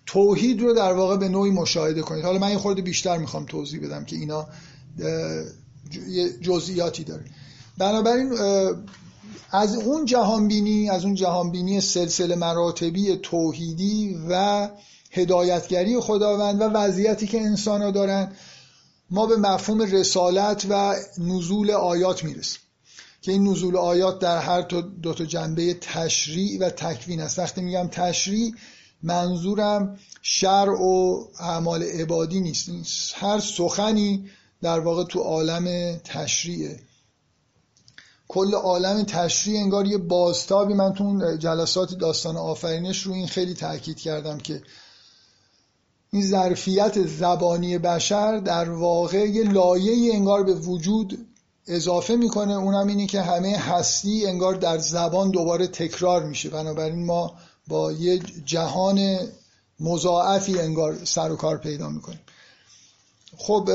توحید 0.06 0.62
رو 0.62 0.74
در 0.74 0.94
واقع 0.94 1.18
به 1.18 1.30
نوعی 1.30 1.52
مشاهده 1.52 2.02
کنید. 2.02 2.26
حالا 2.26 2.40
من 2.40 2.52
یه 2.52 2.58
خورده 2.58 2.82
بیشتر 2.82 3.18
می‌خوام 3.18 3.46
توضیح 3.46 3.86
بدم 3.86 4.06
که 4.06 4.16
اینا 4.16 4.48
جزئیاتی 6.42 7.04
داره. 7.04 7.26
بنابراین 7.78 8.34
از 9.52 9.76
اون 9.76 10.06
جهانبینی 10.06 10.90
از 10.90 11.06
اون 11.06 11.16
جهانبینی 11.16 11.82
سلسله 11.82 12.36
مراتبی 12.36 13.16
توحیدی 13.24 14.20
و 14.30 14.70
هدایتگری 15.12 16.00
خداوند 16.00 16.62
و 16.62 16.64
وضعیتی 16.64 17.28
که 17.28 17.42
انسان 17.42 17.82
ها 17.82 17.92
دارن 17.92 18.32
ما 19.10 19.26
به 19.26 19.38
مفهوم 19.38 19.82
رسالت 19.82 20.66
و 20.70 20.96
نزول 21.18 21.72
آیات 21.72 22.24
می‌رسیم. 22.24 22.60
که 23.22 23.32
این 23.32 23.48
نزول 23.48 23.78
آیات 23.78 24.20
در 24.20 24.42
هر 24.42 24.62
دو 25.02 25.14
تا 25.14 25.26
جنبه 25.26 25.74
تشریع 25.74 26.60
و 26.60 26.70
تکوین 26.70 27.22
است. 27.22 27.40
وقتی 27.40 27.62
میگم 27.62 27.88
تشریع 27.92 28.54
منظورم 29.04 30.00
شرع 30.22 30.82
و 30.82 31.26
اعمال 31.40 31.84
عبادی 31.84 32.40
نیست. 32.40 32.70
هر 33.16 33.40
سخنی 33.40 34.30
در 34.62 34.80
واقع 34.80 35.04
تو 35.04 35.20
عالم 35.20 35.96
تشریعه. 36.04 36.80
کل 38.28 38.54
عالم 38.54 39.04
تشریع 39.04 39.60
انگار 39.60 39.86
یه 39.86 39.98
بازتابی. 39.98 40.74
من 40.74 40.94
تو 40.94 41.38
جلسات 41.38 41.94
داستان 41.94 42.38
آفرینش 42.38 43.02
رو 43.02 43.14
این 43.14 43.28
خیلی 43.28 43.54
تاکید 43.54 44.00
کردم 44.00 44.38
که 44.38 44.62
این 46.16 46.26
ظرفیت 46.26 47.08
زبانی 47.08 47.78
بشر 47.78 48.38
در 48.38 48.70
واقع 48.70 49.30
یه 49.30 49.44
لایه 49.44 50.14
انگار 50.16 50.44
به 50.44 50.54
وجود 50.54 51.26
اضافه 51.68 52.16
می‌کنه. 52.16 52.54
اونم 52.54 52.88
اینه 52.88 53.08
که 53.08 53.22
همه 53.22 53.58
هستی 53.58 54.26
انگار 54.26 54.54
در 54.54 54.78
زبان 54.78 55.32
دوباره 55.32 55.68
تکرار 55.68 56.24
میشه. 56.24 56.50
بنابراین 56.50 57.06
ما 57.06 57.36
با 57.68 57.92
یه 57.92 58.20
جهان 58.46 59.18
مضاعفی 59.80 60.60
انگار 60.60 61.06
سر 61.06 61.32
و 61.32 61.36
کار 61.36 61.58
پیدا 61.58 61.90
می‌کنیم. 61.90 62.20
خب 63.38 63.70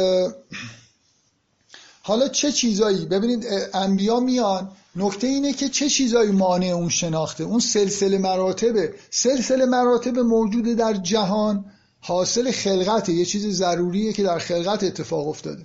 حالا 2.03 2.29
چه 2.29 2.53
چیزایی؟ 2.53 3.07
ببینید 3.07 3.47
انبیا 3.75 4.21
میان. 4.21 4.71
نکته 4.97 5.27
اینه 5.27 5.53
که 5.53 5.69
چه 5.69 5.89
چیزایی 5.89 6.31
مانع 6.31 6.67
اون 6.67 6.89
شناخته؟ 6.89 7.45
اون 7.45 7.61
سلسله 7.61 8.19
مراتبه 8.19 8.95
سلسله 9.11 9.67
مراتب 9.67 10.19
موجود 10.19 10.65
در 10.65 10.95
جهان 10.95 11.65
حاصل 12.01 12.51
خلقته 12.51 13.13
یه 13.13 13.25
چیز 13.25 13.47
ضروریه 13.47 14.13
که 14.13 14.23
در 14.23 14.39
خلقت 14.39 14.85
اتفاق 14.85 15.29
افتاده. 15.29 15.63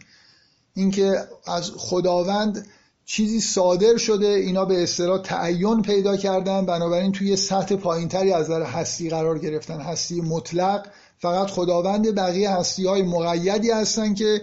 اینکه 0.73 1.27
از 1.45 1.71
خداوند 1.71 2.67
چیزی 3.05 3.41
صادر 3.41 3.97
شده 3.97 4.27
اینا 4.27 4.65
به 4.65 4.83
اصطلاح 4.83 5.21
تعین 5.21 5.81
پیدا 5.81 6.17
کردن 6.17 6.65
بنابراین 6.65 7.11
توی 7.11 7.35
سطح 7.35 7.75
پایینتری 7.75 8.33
از 8.33 8.45
نظر 8.45 8.63
هستی 8.63 9.09
قرار 9.09 9.39
گرفتن. 9.39 9.81
هستی 9.81 10.21
مطلق 10.21 10.87
فقط 11.19 11.49
خداوند 11.49 12.15
بقیه 12.15 12.51
هستی 12.51 12.87
های 12.87 13.01
مقیدی 13.01 13.71
هستن 13.71 14.13
که 14.13 14.41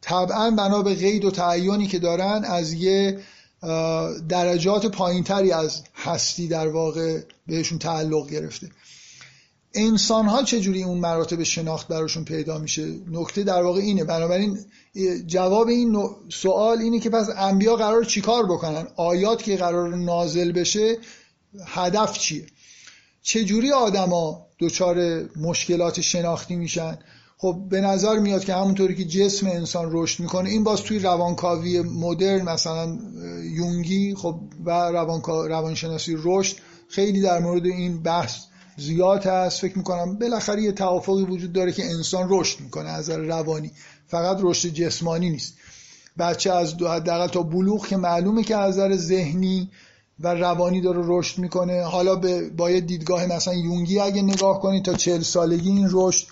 طبعا 0.00 0.50
بنا 0.50 0.82
به 0.82 0.94
قید 0.94 1.24
و 1.24 1.30
تعینی 1.30 1.86
که 1.86 1.98
دارن 1.98 2.44
از 2.44 2.72
یه 2.72 3.20
درجات 4.28 4.86
پایینتری 4.86 5.52
از 5.52 5.82
هستی 5.94 6.48
در 6.48 6.68
واقع 6.68 7.20
بهشون 7.46 7.78
تعلق 7.78 8.30
گرفته. 8.30 8.70
انسان 9.74 10.26
ها 10.26 10.42
چجوری 10.42 10.82
اون 10.82 10.98
مراتب 10.98 11.42
شناخت 11.42 11.88
براشون 11.88 12.24
پیدا 12.24 12.58
میشه؟ 12.58 12.94
نکته 13.10 13.42
در 13.42 13.62
واقع 13.62 13.80
اینه. 13.80 14.04
بنابراین 14.04 14.58
جواب 15.26 15.68
این 15.68 16.08
سوال 16.28 16.78
اینه 16.78 17.00
که 17.00 17.10
پس 17.10 17.28
انبیا 17.36 17.76
قرار 17.76 18.04
چیکار 18.04 18.46
بکنن؟ 18.46 18.86
آیات 18.96 19.42
که 19.42 19.56
قرار 19.56 19.96
نازل 19.96 20.52
بشه 20.52 20.96
هدف 21.66 22.18
چیه؟ 22.18 22.46
چجوری 23.22 23.72
آدما 23.72 24.46
دچار 24.58 25.24
مشکلات 25.36 26.00
شناختی 26.00 26.56
میشن؟ 26.56 26.98
خب 27.38 27.62
به 27.68 27.80
نظر 27.80 28.18
میاد 28.18 28.44
که 28.44 28.54
همونطوری 28.54 28.94
که 28.94 29.04
جسم 29.04 29.46
انسان 29.46 29.88
رشد 29.92 30.20
می‌کنه 30.20 30.50
این 30.50 30.64
باز 30.64 30.82
توی 30.82 30.98
روانکاوی 30.98 31.80
مدرن 31.80 32.42
مثلا 32.42 32.98
یونگی 33.42 34.14
خب 34.14 34.40
و 34.64 34.70
روانشناسی 35.26 36.16
رشد 36.22 36.56
خیلی 36.88 37.20
در 37.20 37.38
مورد 37.38 37.66
این 37.66 38.02
بحث 38.02 38.36
زیاد 38.76 39.26
هست 39.26 39.60
فکر 39.60 39.78
می‌کنم 39.78 40.18
بالاخره 40.18 40.62
یه 40.62 40.72
توافقی 40.72 41.22
وجود 41.22 41.52
داره 41.52 41.72
که 41.72 41.84
انسان 41.84 42.26
رشد 42.30 42.60
می‌کنه 42.60 42.88
از 42.88 43.10
نظر 43.10 43.18
روانی. 43.18 43.72
فقط 44.06 44.38
رشد 44.40 44.68
جسمانی 44.68 45.30
نیست. 45.30 45.54
بچه 46.18 46.52
از 46.52 46.74
حداقل 46.74 47.26
تا 47.26 47.42
بلوغ 47.42 47.86
که 47.86 47.96
معلومه 47.96 48.42
که 48.42 48.56
از 48.56 48.74
نظر 48.74 48.96
ذهنی 48.96 49.70
و 50.20 50.34
روانی 50.34 50.80
داره 50.80 51.00
رشد 51.04 51.38
می‌کنه. 51.38 51.82
حالا 51.82 52.16
به 52.16 52.50
با 52.50 52.70
یه 52.70 52.80
دیدگاه 52.80 53.26
مثلا 53.26 53.54
یونگی 53.54 53.98
اگه 53.98 54.22
نگاه 54.22 54.60
کنید 54.60 54.84
تا 54.84 54.94
چهل 54.94 55.20
سالگی 55.20 55.68
این 55.68 55.88
رشد 55.92 56.26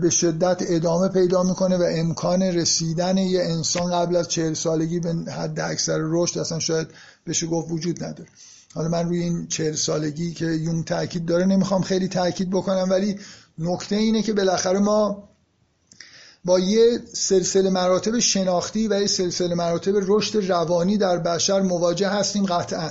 به 0.00 0.10
شدت 0.10 0.62
ادامه 0.68 1.08
پیدا 1.08 1.42
می‌کنه 1.42 1.76
و 1.76 1.86
امکان 1.88 2.42
رسیدن 2.42 3.16
یه 3.16 3.42
انسان 3.42 3.92
قبل 3.92 4.16
از 4.16 4.28
چهل 4.28 4.54
سالگی 4.54 5.00
به 5.00 5.14
حد 5.32 5.60
اکثر 5.60 5.98
رشد 6.00 6.38
اصلا 6.38 6.58
شاید 6.58 6.88
بشه 7.26 7.46
گفت 7.46 7.70
وجود 7.70 8.04
نداره. 8.04 8.28
حالا 8.74 8.88
من 8.88 9.08
روی 9.08 9.22
این 9.22 9.46
چهل 9.46 9.74
سالگی 9.74 10.32
که 10.32 10.46
یون 10.46 10.84
تاکید 10.84 11.26
داره 11.26 11.44
نمی‌خوام 11.44 11.82
خیلی 11.82 12.08
تاکید 12.08 12.50
بکنم 12.50 12.90
ولی 12.90 13.18
نکته 13.58 13.96
اینه 13.96 14.22
که 14.22 14.32
بالاخره 14.32 14.78
ما 14.78 15.28
با 16.44 16.58
یه 16.58 17.00
سلسله 17.12 17.70
مراتب 17.70 18.18
شناختی 18.18 18.88
و 18.88 19.00
یه 19.00 19.06
سلسله 19.06 19.54
مراتب 19.54 19.92
رشد 19.96 20.50
روانی 20.50 20.96
در 20.96 21.18
بشر 21.18 21.62
مواجه 21.62 22.08
هستیم 22.08 22.46
قطعا. 22.46 22.90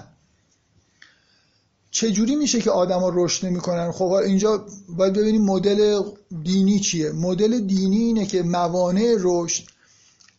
چجوری 1.91 2.35
میشه 2.35 2.61
که 2.61 2.71
آدما 2.71 3.11
رشد 3.13 3.45
نمی‌کنن؟ 3.45 3.91
خب 3.91 4.05
اینجا 4.05 4.65
باید 4.89 5.13
ببینیم 5.13 5.41
مدل 5.41 6.01
دینی 6.43 6.79
چیه. 6.79 7.11
مدل 7.11 7.59
دینی 7.59 7.97
اینه 7.97 8.25
که 8.25 8.43
موانع 8.43 9.15
رشد 9.19 9.63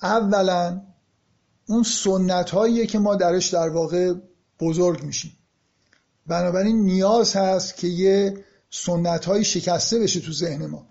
اولا 0.03 0.81
اون 1.67 1.83
سنت 1.83 2.51
هاییه 2.51 2.87
که 2.87 2.99
ما 2.99 3.15
درش 3.15 3.49
در 3.49 3.69
واقع 3.69 4.15
بزرگ 4.61 5.03
میشیم. 5.03 5.33
بنابراین 6.27 6.85
نیاز 6.85 7.37
هست 7.37 7.77
که 7.77 7.87
یه 7.87 8.45
سنت 8.71 9.25
های 9.25 9.45
شکسته 9.45 9.99
بشه 9.99 10.21
تو 10.21 10.33
ذهن 10.33 10.67
ما. 10.67 10.87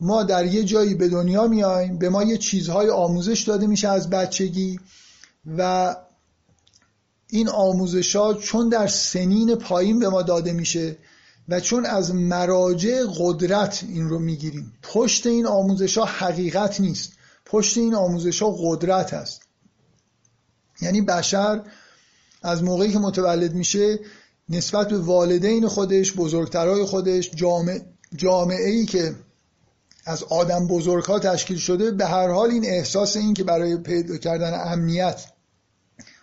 ما 0.00 0.22
در 0.22 0.46
یه 0.46 0.64
جایی 0.64 0.94
به 0.94 1.08
دنیا 1.08 1.46
میایم 1.46 1.98
به 1.98 2.08
ما 2.08 2.22
یه 2.22 2.38
چیزهای 2.38 2.90
آموزش 2.90 3.42
داده 3.42 3.66
میشه 3.66 3.88
از 3.88 4.10
بچگی 4.10 4.80
و 5.58 5.96
این 7.28 7.48
آموزش 7.48 8.16
ها 8.16 8.34
چون 8.34 8.68
در 8.68 8.86
سنین 8.86 9.54
پایین 9.54 9.98
به 9.98 10.08
ما 10.08 10.22
داده 10.22 10.52
میشه 10.52 10.96
و 11.48 11.60
چون 11.60 11.86
از 11.86 12.14
مراجع 12.14 13.04
قدرت 13.18 13.84
این 13.88 14.08
رو 14.08 14.18
می‌گیریم. 14.18 14.72
پشت 14.82 15.26
این 15.26 15.46
آموزش 15.46 15.98
ها 15.98 16.04
حقیقت 16.04 16.80
نیست. 16.80 17.12
پشت 17.46 17.78
این 17.78 17.94
آموزش 17.94 18.42
ها 18.42 18.56
قدرت 18.58 19.14
هست. 19.14 19.42
یعنی 20.82 21.02
بشر 21.02 21.62
از 22.42 22.62
موقعی 22.62 22.92
که 22.92 22.98
متولد 22.98 23.54
میشه 23.54 23.98
نسبت 24.48 24.88
به 24.88 24.98
والدین 24.98 25.68
خودش 25.68 26.12
بزرگترای 26.12 26.84
خودش 26.84 27.30
جامعه, 28.16 28.70
ای 28.70 28.86
که 28.86 29.14
از 30.06 30.22
آدم 30.22 30.66
بزرگ 30.66 31.04
ها 31.04 31.18
تشکیل 31.18 31.56
شده 31.56 31.90
به 31.90 32.06
هر 32.06 32.28
حال 32.28 32.50
این 32.50 32.64
احساس 32.64 33.16
این 33.16 33.34
که 33.34 33.44
برای 33.44 33.76
پیدا 33.76 34.16
کردن 34.16 34.72
امنیت 34.72 35.24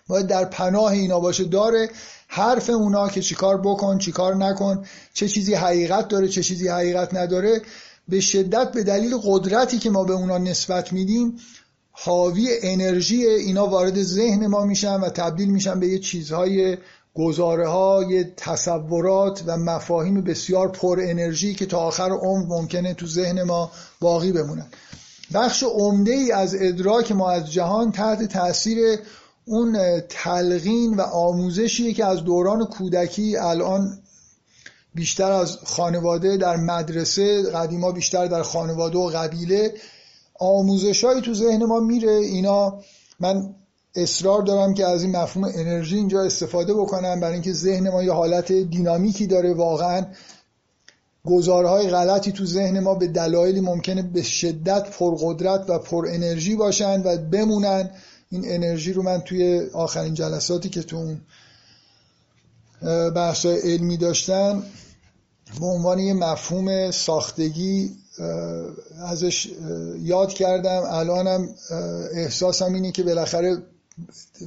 باید 0.07 0.27
در 0.27 0.45
پناه 0.45 0.91
اینا 0.91 1.19
باشه 1.19 1.43
داره 1.43 1.89
حرف 2.27 2.69
اونا 2.69 3.09
که 3.09 3.21
چیکار 3.21 3.61
بکن 3.61 3.97
چیکار 3.97 4.35
نکن 4.35 4.85
چه 5.13 5.27
چیزی 5.27 5.53
حقیقت 5.53 6.07
داره 6.07 6.27
چه 6.27 6.43
چیزی 6.43 6.67
حقیقت 6.67 7.13
نداره 7.13 7.61
به 8.07 8.19
شدت 8.19 8.71
به 8.71 8.83
دلیل 8.83 9.17
قدرتی 9.23 9.79
که 9.79 9.89
ما 9.89 10.03
به 10.03 10.13
اونا 10.13 10.37
نسبت 10.37 10.93
میدیم 10.93 11.37
حاوی 12.01 12.49
انرژی 12.61 13.25
اینا 13.25 13.67
وارد 13.67 14.03
ذهن 14.03 14.47
ما 14.47 14.65
میشن 14.65 14.95
و 14.95 15.09
تبدیل 15.09 15.49
میشن 15.49 15.79
به 15.79 15.87
یه 15.87 15.99
چیزهای 15.99 16.77
گزاره 17.15 17.67
های 17.67 18.23
تصورات 18.23 19.43
و 19.45 19.57
مفاهیم 19.57 20.21
بسیار 20.21 20.67
پر 20.67 20.99
انرژی 21.03 21.55
که 21.55 21.65
تا 21.65 21.79
آخر 21.79 22.09
عمر 22.11 22.45
ممکنه 22.45 22.93
تو 22.93 23.07
ذهن 23.07 23.43
ما 23.43 23.71
باقی 23.99 24.31
بمونن. 24.31 24.65
بخش 25.33 25.63
عمده 25.63 26.11
ای 26.11 26.31
از 26.31 26.55
ادراک 26.59 27.11
ما 27.11 27.31
از 27.31 27.51
جهان 27.51 27.91
تحت 27.91 28.23
تاثیر 28.23 28.99
اون 29.45 30.01
تلقین 30.09 30.93
و 30.93 31.01
آموزشیه 31.01 31.93
که 31.93 32.05
از 32.05 32.23
دوران 32.23 32.65
کودکی 32.65 33.37
الان 33.37 33.99
بیشتر 34.95 35.31
از 35.31 35.57
خانواده 35.65 36.37
در 36.37 36.57
مدرسه 36.57 37.51
قدیما 37.51 37.91
بیشتر 37.91 38.25
در 38.25 38.43
خانواده 38.43 38.97
و 38.97 39.07
قبیله 39.07 39.73
آموزشهایی 40.39 41.21
تو 41.21 41.33
ذهن 41.33 41.65
ما 41.65 41.79
میره. 41.79 42.11
اینا 42.11 42.79
من 43.19 43.55
اصرار 43.95 44.41
دارم 44.41 44.73
که 44.73 44.85
از 44.85 45.03
این 45.03 45.17
مفهوم 45.17 45.51
انرژی 45.55 45.97
اینجا 45.97 46.21
استفاده 46.21 46.73
بکنم 46.73 47.19
برای 47.19 47.33
اینکه 47.33 47.53
ذهن 47.53 47.89
ما 47.89 48.03
یه 48.03 48.11
حالت 48.11 48.51
دینامیکی 48.51 49.27
داره. 49.27 49.53
واقعا 49.53 50.05
گزارهای 51.25 51.89
غلطی 51.89 52.31
تو 52.31 52.45
ذهن 52.45 52.79
ما 52.79 52.95
به 52.95 53.07
دلایلی 53.07 53.61
ممکنه 53.61 54.01
به 54.01 54.21
شدت 54.21 54.89
پرقدرت 54.89 55.65
و 55.69 55.79
پر 55.79 56.07
انرژی 56.09 56.55
باشن 56.55 57.01
و 57.01 57.17
بمونن. 57.17 57.89
این 58.31 58.43
انرژی 58.45 58.93
رو 58.93 59.03
من 59.03 59.21
توی 59.21 59.67
آخرین 59.73 60.13
جلساتی 60.13 60.69
که 60.69 60.83
تو 60.83 60.95
اون 60.97 61.21
بحثای 63.11 63.59
علمی 63.59 63.97
داشتم 63.97 64.63
به 65.59 65.65
عنوان 65.65 65.99
یه 65.99 66.13
مفهوم 66.13 66.91
ساختگی 66.91 67.91
ازش 69.05 69.49
یاد 70.01 70.33
کردم. 70.33 70.83
الانم 70.85 71.49
احساسم 72.13 72.73
اینه 72.73 72.91
که 72.91 73.03
بالاخره 73.03 73.57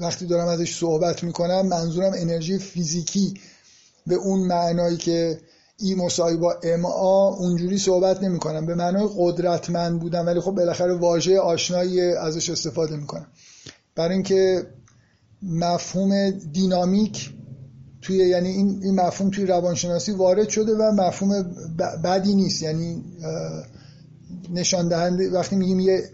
وقتی 0.01 0.27
دارم 0.27 0.49
ازش 0.49 0.79
صحبت 0.79 1.25
می‌کنم 1.25 1.66
منظورم 1.66 2.12
انرژی 2.16 2.59
فیزیکی 2.59 3.35
به 4.07 4.14
اون 4.14 4.41
معنایی 4.41 4.97
که 4.97 5.41
ای 5.79 5.95
مساوی 5.95 6.37
با 6.37 6.57
ام 6.62 6.85
آ 6.85 7.29
اونجوری 7.29 7.79
صحبت 7.79 8.23
نمی 8.23 8.39
کنم 8.39 8.66
به 8.66 8.75
معنای 8.75 9.09
قدرتمند 9.16 10.01
بودم 10.01 10.27
ولی 10.27 10.41
خب 10.41 10.51
بالاخره 10.51 10.95
واژه 10.95 11.39
آشنایی 11.39 12.01
ازش 12.01 12.51
استفاده 12.51 12.97
می‌کنم. 12.97 13.27
برای 13.95 14.14
اینکه 14.14 14.66
مفهوم 15.43 16.31
دینامیک 16.31 17.31
توی 18.03 18.16
یعنی 18.16 18.48
این, 18.48 18.80
این 18.82 19.00
مفهوم 19.00 19.30
توی 19.30 19.46
روانشناسی 19.46 20.12
وارد 20.12 20.48
شده 20.48 20.74
و 20.74 20.92
مفهوم 20.92 21.57
بدی 22.05 22.34
نیست. 22.34 22.62
یعنی 22.62 23.05
نشان 24.50 24.88
دهنده 24.88 25.30
وقتی 25.30 25.57
میگیم 25.57 25.80
یه 25.80 26.11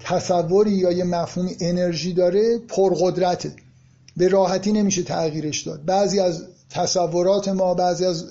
تصوری 0.00 0.70
یا 0.70 0.92
یه 0.92 1.04
مفهوم 1.04 1.48
انرژی 1.60 2.12
داره 2.12 2.58
پرقدرته. 2.58 3.52
به 4.16 4.28
راحتی 4.28 4.72
نمیشه 4.72 5.02
تغییرش 5.02 5.62
داد. 5.62 5.84
بعضی 5.84 6.20
از 6.20 6.44
تصورات 6.70 7.48
ما 7.48 7.74
بعضی 7.74 8.04
از 8.04 8.24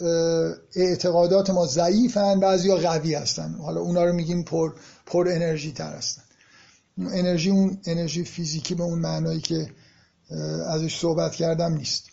اعتقادات 0.75 1.49
ما 1.49 1.65
ضعیفن 1.65 2.39
بعضی 2.39 2.69
ها 2.69 2.77
قوی 2.77 3.13
هستن. 3.13 3.53
حالا 3.53 3.81
اونا 3.81 4.05
رو 4.05 4.13
میگیم 4.13 4.43
پر, 4.43 4.73
پر 5.05 5.27
انرژی 5.27 5.71
تر 5.71 5.93
هستن. 5.93 6.21
انرژی 6.97 7.49
اون 7.49 7.77
انرژی 7.85 8.23
فیزیکی 8.23 8.75
به 8.75 8.83
اون 8.83 8.99
معنایی 8.99 9.41
که 9.41 9.67
ازش 10.67 10.99
صحبت 10.99 11.35
کردم 11.35 11.73
نیست. 11.73 12.06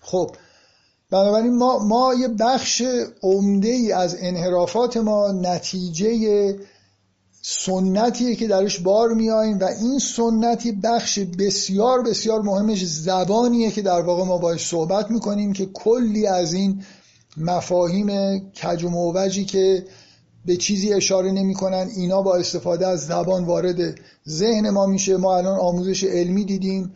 خب 0.00 0.30
بنابراین 1.10 1.56
ما, 1.56 1.78
ما 1.78 2.14
یه 2.14 2.28
بخش 2.28 2.82
عمده 3.22 3.68
ای 3.68 3.92
از 3.92 4.16
انحرافات 4.20 4.96
ما 4.96 5.32
نتیجه 5.32 6.56
سنتیه 7.42 8.34
که 8.34 8.48
درش 8.48 8.78
بار 8.78 9.14
میاییم 9.14 9.58
و 9.58 9.64
این 9.64 9.98
سنتی 9.98 10.72
بخش 10.72 11.18
بسیار 11.18 12.02
بسیار 12.02 12.42
مهمش 12.42 12.86
زبانیه 12.86 13.70
که 13.70 13.82
در 13.82 14.00
واقع 14.00 14.24
ما 14.24 14.38
باش 14.38 14.66
صحبت 14.66 15.10
می‌کنیم 15.10 15.52
که 15.52 15.66
کلی 15.66 16.26
از 16.26 16.52
این 16.52 16.84
مفاهیم 17.36 18.38
کج 18.50 18.84
و 18.84 18.88
موجی 18.88 19.44
که 19.44 19.84
به 20.46 20.56
چیزی 20.56 20.92
اشاره 20.92 21.32
نمی‌کنن 21.32 21.88
اینا 21.96 22.22
با 22.22 22.36
استفاده 22.36 22.86
از 22.86 23.06
زبان 23.06 23.44
وارد 23.44 24.00
ذهن 24.28 24.70
ما 24.70 24.86
میشه. 24.86 25.16
ما 25.16 25.36
الان 25.36 25.58
آموزش 25.58 26.04
علمی 26.04 26.44
دیدیم. 26.44 26.94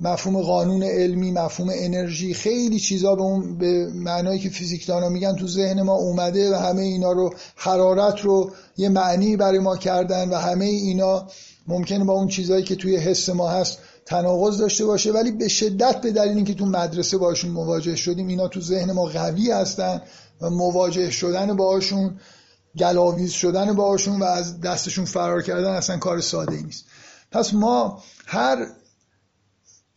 مفهوم 0.00 0.42
قانون 0.42 0.82
علمی 0.82 1.30
مفهوم 1.30 1.70
انرژی 1.72 2.34
خیلی 2.34 2.80
چیزا 2.80 3.14
به 3.14 3.22
اون 3.22 3.58
به 3.58 3.90
معنایی 3.94 4.38
که 4.38 4.48
فیزیکدانا 4.48 5.08
میگن 5.08 5.36
تو 5.36 5.48
ذهن 5.48 5.82
ما 5.82 5.94
اومده 5.94 6.52
و 6.52 6.54
همه 6.54 6.82
اینا 6.82 7.12
رو 7.12 7.34
حرارت 7.56 8.20
رو 8.20 8.52
یه 8.76 8.88
معنی 8.88 9.36
برای 9.36 9.58
ما 9.58 9.76
کردن 9.76 10.28
و 10.28 10.34
همه 10.34 10.64
اینا 10.64 11.26
ممکنه 11.66 12.04
با 12.04 12.12
اون 12.12 12.28
چیزهایی 12.28 12.62
که 12.62 12.76
توی 12.76 12.96
حس 12.96 13.28
ما 13.28 13.48
هست 13.48 13.78
تناقض 14.06 14.58
داشته 14.58 14.84
باشه. 14.84 15.12
ولی 15.12 15.32
به 15.32 15.48
شدت 15.48 16.00
به 16.00 16.10
دلیل 16.12 16.36
اینکه 16.36 16.54
تو 16.54 16.66
مدرسه 16.66 17.18
باشون 17.18 17.50
مواجه 17.50 17.96
شدیم 17.96 18.26
اینا 18.26 18.48
تو 18.48 18.60
ذهن 18.60 18.92
ما 18.92 19.04
قوی 19.04 19.50
هستن 19.50 20.02
و 20.40 20.50
مواجه 20.50 21.10
شدن 21.10 21.56
باشون 21.56 22.20
گلاویز 22.78 23.32
شدن 23.32 23.72
باشون 23.72 24.20
و 24.20 24.24
از 24.24 24.60
دستشون 24.60 25.04
فرار 25.04 25.42
کردن 25.42 25.70
اصلا 25.70 25.98
کار 25.98 26.20
ساده 26.20 26.56
ای 26.56 26.62
نیست. 26.62 26.84
پس 27.32 27.54
ما 27.54 28.02
هر 28.26 28.66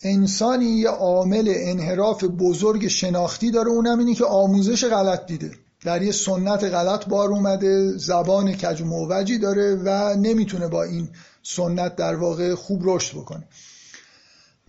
انسانی 0.02 0.66
یه 0.66 0.90
عامل 0.90 1.54
انحراف 1.56 2.24
بزرگ 2.24 2.88
شناختی 2.88 3.52
داره 3.52 3.70
اونم 3.70 4.00
اینی 4.00 4.16
که 4.16 4.26
آموزش 4.26 4.86
غلط 4.86 5.26
دیده. 5.26 5.52
در 5.86 6.02
یه 6.02 6.12
سنت 6.12 6.64
غلط 6.64 7.06
بار 7.06 7.30
اومده 7.30 7.98
زبان 7.98 8.54
کج 8.54 8.82
و 8.82 9.38
داره 9.42 9.76
و 9.86 10.16
نمی‌تونه 10.16 10.68
با 10.68 10.84
این 10.84 11.10
سنت 11.44 11.96
در 11.96 12.16
واقع 12.16 12.56
خوب 12.56 12.82
رشد 12.84 13.18
بکنه. 13.18 13.48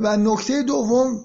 و 0.01 0.17
نکته 0.17 0.63
دوم 0.63 1.25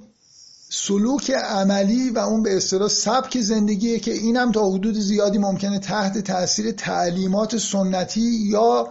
سلوک 0.70 1.32
عملی 1.32 2.10
و 2.10 2.20
اون 2.20 2.44
به 2.44 2.58
اصطلاح 2.58 2.88
سبک 2.88 3.42
زندگیه 3.42 4.00
که 4.00 4.12
اینم 4.14 4.52
تا 4.52 4.70
حدود 4.70 5.00
زیادی 5.00 5.38
ممکنه 5.38 5.80
تحت 5.80 6.18
تاثیر 6.18 6.72
تعلیمات 6.72 7.58
سنتی 7.58 8.22
یا 8.22 8.88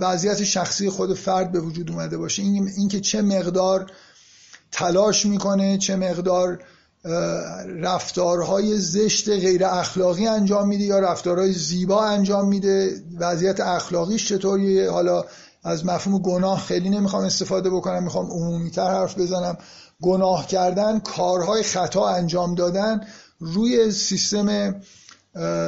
وضعیت 0.00 0.44
شخصی 0.44 0.90
خود 0.90 1.14
فرد 1.14 1.52
به 1.52 1.60
وجود 1.60 1.90
اومده 1.90 2.18
باشه. 2.18 2.42
این 2.42 2.70
اینکه 2.76 3.00
چه 3.00 3.22
مقدار 3.22 3.90
تلاش 4.72 5.26
می‌کنه 5.26 5.78
چه 5.78 5.96
مقدار 5.96 6.58
رفتارهای 7.80 8.78
زشت 8.78 9.28
غیر 9.28 9.64
اخلاقی 9.64 10.26
انجام 10.26 10.68
میده 10.68 10.84
یا 10.84 10.98
رفتارهای 10.98 11.52
زیبا 11.52 12.04
انجام 12.04 12.48
میده. 12.48 13.02
وضعیت 13.18 13.60
اخلاقیش 13.60 14.28
چطوریه؟ 14.28 14.90
حالا 14.90 15.24
از 15.64 15.86
مفهوم 15.86 16.18
گناه 16.18 16.60
خیلی 16.60 16.90
نمی‌خوام 16.90 17.24
استفاده 17.24 17.70
بکنم 17.70 18.02
می‌خوام 18.02 18.30
عمومیتر 18.30 18.90
حرف 18.90 19.18
بزنم. 19.18 19.58
گناه 20.02 20.46
کردن 20.46 20.98
کارهای 20.98 21.62
خطا 21.62 22.08
انجام 22.08 22.54
دادن 22.54 23.00
روی 23.40 23.90
سیستم 23.90 24.74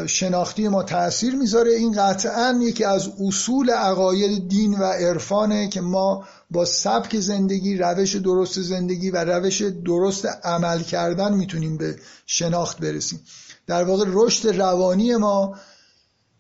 شناختی 0.07 0.69
ما 0.69 0.83
تاثیر 0.83 1.35
می‌ذاره. 1.35 1.73
این 1.73 1.93
قطعا 1.93 2.59
یکی 2.63 2.85
از 2.85 3.09
اصول 3.21 3.71
عقاید 3.71 4.49
دین 4.49 4.75
و 4.75 4.85
عرفانه 4.85 5.69
که 5.69 5.81
ما 5.81 6.25
با 6.55 6.65
سبک 6.65 7.21
زندگی 7.21 7.77
روش 7.77 8.17
درست 8.17 8.61
زندگی 8.61 9.11
و 9.11 9.17
روش 9.25 9.63
درست 9.63 10.27
عمل 10.27 10.83
کردن 10.83 11.35
می‌تونیم 11.35 11.77
به 11.77 11.97
شناخت 12.27 12.79
برسیم. 12.79 13.21
در 13.67 13.85
واقع 13.85 14.05
رشد 14.09 14.49
روانی 14.49 15.17
ما 15.17 15.57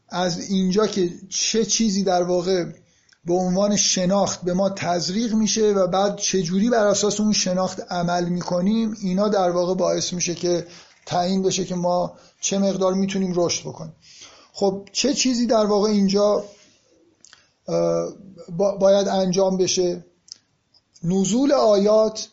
از 0.08 0.50
اینجا 0.50 0.86
که 0.86 1.10
چه 1.28 1.64
چیزی 1.64 2.02
در 2.02 2.22
واقع 2.22 2.64
به 3.24 3.34
عنوان 3.34 3.76
شناخت 3.76 4.42
به 4.42 4.54
ما 4.54 4.70
تزریق 4.70 5.34
میشه 5.34 5.72
و 5.72 5.86
بعد 5.86 6.16
چجوری 6.16 6.70
بر 6.70 6.86
اساس 6.86 7.20
اون 7.20 7.32
شناخت 7.32 7.80
عمل 7.92 8.24
می‌کنیم 8.24 8.94
اینا 9.00 9.28
در 9.28 9.50
واقع 9.50 9.74
باعث 9.74 10.12
میشه 10.12 10.34
که 10.34 10.66
تعیین 11.06 11.42
بشه 11.42 11.64
که 11.64 11.74
ما 11.74 12.12
چه 12.40 12.58
مقدار 12.58 12.94
می‌تونیم 12.94 13.32
رشد 13.36 13.60
بکنیم. 13.60 13.92
خب 14.52 14.88
چه 14.92 15.14
چیزی 15.14 15.46
در 15.46 15.66
واقع 15.66 15.90
اینجا 15.90 16.44
باید 18.78 19.08
انجام 19.08 19.56
بشه. 19.56 20.04
نزول 21.02 21.52
آیات 21.52 22.28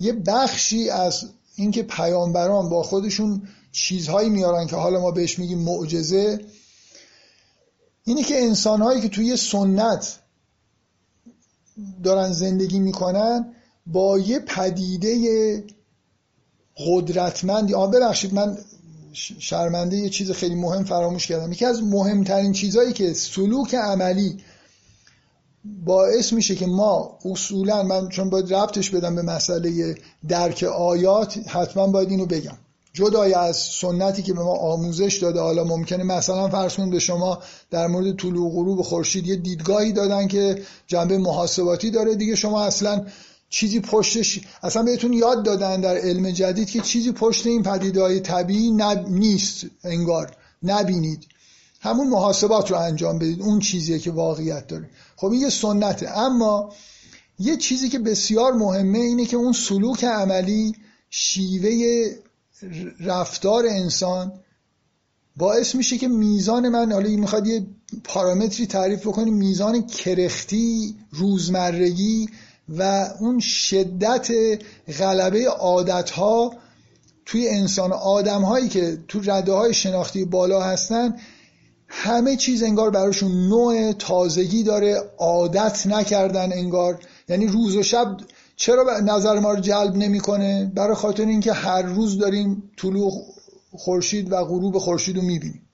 یه 0.00 0.12
بخشی 0.12 0.90
از 0.90 1.24
اینکه 1.56 1.82
پیامبران 1.82 2.68
با 2.68 2.82
خودشون 2.82 3.48
چیزهایی 3.72 4.30
میارن 4.30 4.66
که 4.66 4.76
حالا 4.76 5.00
ما 5.00 5.10
بهش 5.10 5.38
میگیم 5.38 5.58
معجزه 5.58 6.44
اینه 8.04 8.22
که 8.22 8.42
انسانهایی 8.42 9.00
که 9.00 9.08
توی 9.08 9.36
سنت 9.36 10.18
دارن 12.02 12.32
زندگی 12.32 12.78
می‌کنن 12.78 13.54
با 13.86 14.18
یه 14.18 14.38
پدیده 14.38 15.64
قدرتمندی 16.76 17.74
آن 17.74 17.90
ببخشید 17.90 18.34
من 18.34 18.58
شرمنده 19.12 19.96
یه 19.96 20.08
چیز 20.08 20.30
خیلی 20.30 20.54
مهم 20.54 20.84
فراموش 20.84 21.26
کردم. 21.26 21.52
یکی 21.52 21.64
از 21.64 21.82
مهمترین 21.82 22.52
چیزهایی 22.52 22.92
که 22.92 23.12
سلوک 23.12 23.74
عملی 23.74 24.36
باعث 25.84 26.32
میشه 26.32 26.54
که 26.54 26.66
ما 26.66 27.18
اصولا 27.24 27.82
من 27.82 28.08
چون 28.08 28.30
باید 28.30 28.54
ربطش 28.54 28.90
بدم 28.90 29.14
به 29.14 29.22
مسئله 29.22 29.94
درک 30.28 30.62
آیات 30.62 31.38
حتما 31.48 31.86
باید 31.86 32.10
اینو 32.10 32.26
بگم. 32.26 32.58
جدای 32.92 33.34
از 33.34 33.56
سنتی 33.56 34.22
که 34.22 34.32
به 34.32 34.42
ما 34.42 34.56
آموزش 34.56 35.18
داده 35.22 35.40
حالا 35.40 35.64
ممکنه 35.64 36.04
مثلا 36.04 36.48
فرض 36.48 36.74
کنید 36.74 36.90
به 36.90 36.98
شما 36.98 37.38
در 37.70 37.86
مورد 37.86 38.16
طلوع 38.16 38.50
غروب 38.52 38.82
خورشید 38.82 39.26
یه 39.26 39.36
دیدگاهی 39.36 39.92
دادن 39.92 40.28
که 40.28 40.62
جنبه 40.86 41.18
محاسباتی 41.18 41.90
داره. 41.90 42.14
دیگه 42.14 42.34
شما 42.34 42.62
اصلا 42.64 43.06
چیزی 43.50 43.80
پشتش 43.80 44.40
اصلا 44.62 44.82
بهتون 44.82 45.12
یاد 45.12 45.44
دادن 45.44 45.80
در 45.80 45.96
علم 45.96 46.30
جدید 46.30 46.70
که 46.70 46.80
چیزی 46.80 47.12
پشت 47.12 47.46
این 47.46 47.62
پدیده 47.62 48.02
های 48.02 48.20
طبیعی 48.20 48.70
نب... 48.70 49.08
نیست 49.08 49.66
انگار. 49.84 50.36
نبینید. 50.62 51.26
همون 51.80 52.08
محاسبات 52.08 52.70
رو 52.70 52.76
انجام 52.76 53.18
بدید. 53.18 53.42
اون 53.42 53.58
چیزیه 53.58 53.98
که 53.98 54.10
واقعیت 54.10 54.66
داره. 54.66 54.90
خب 55.16 55.26
این 55.26 55.40
یه 55.40 55.50
سنته. 55.50 56.18
اما 56.18 56.72
یه 57.38 57.56
چیزی 57.56 57.88
که 57.88 57.98
بسیار 57.98 58.52
مهمه 58.52 58.98
اینه 58.98 59.26
که 59.26 59.36
اون 59.36 59.52
سلوک 59.52 60.04
عملی 60.04 60.74
شیوه 61.10 62.04
رفتار 63.00 63.66
انسان 63.66 64.32
باعث 65.36 65.74
میشه 65.74 65.98
که 65.98 66.08
میزان 66.08 66.68
من 66.68 66.92
حالا 66.92 67.08
می‌خواد 67.08 67.46
یه 67.46 67.66
پارامتری 68.04 68.66
تعریف 68.66 69.06
بکنیم 69.06 69.34
میزان 69.34 69.86
کرختی 69.86 70.96
روزمرگی 71.10 72.28
و 72.78 73.08
اون 73.20 73.40
شدت 73.40 74.28
غلبه 74.98 75.48
عادت 75.48 76.10
ها 76.10 76.52
توی 77.26 77.48
انسان 77.48 77.92
آدم 77.92 78.42
هایی 78.42 78.68
که 78.68 78.98
تو 79.08 79.20
رده 79.24 79.52
های 79.52 79.74
شناختی 79.74 80.24
بالا 80.24 80.62
هستن 80.62 81.16
همه 81.88 82.36
چیز 82.36 82.62
انگار 82.62 82.90
براشون 82.90 83.48
نوع 83.48 83.92
تازگی 83.92 84.62
داره 84.62 85.02
عادت 85.18 85.86
نکردن 85.86 86.52
انگار. 86.52 86.98
یعنی 87.28 87.46
روز 87.46 87.76
و 87.76 87.82
شب 87.82 88.16
چرا 88.56 89.00
نظر 89.00 89.38
ما 89.38 89.52
رو 89.52 89.60
جلب 89.60 89.96
نمی‌کنه؟ 89.96 90.72
برای 90.74 90.94
خاطر 90.94 91.26
اینکه 91.26 91.52
هر 91.52 91.82
روز 91.82 92.18
داریم 92.18 92.70
طلوع 92.76 93.12
خورشید 93.72 94.32
و 94.32 94.44
غروب 94.44 94.78
خورشید 94.78 95.16
رو 95.16 95.22
می‌بینیم. 95.22 95.69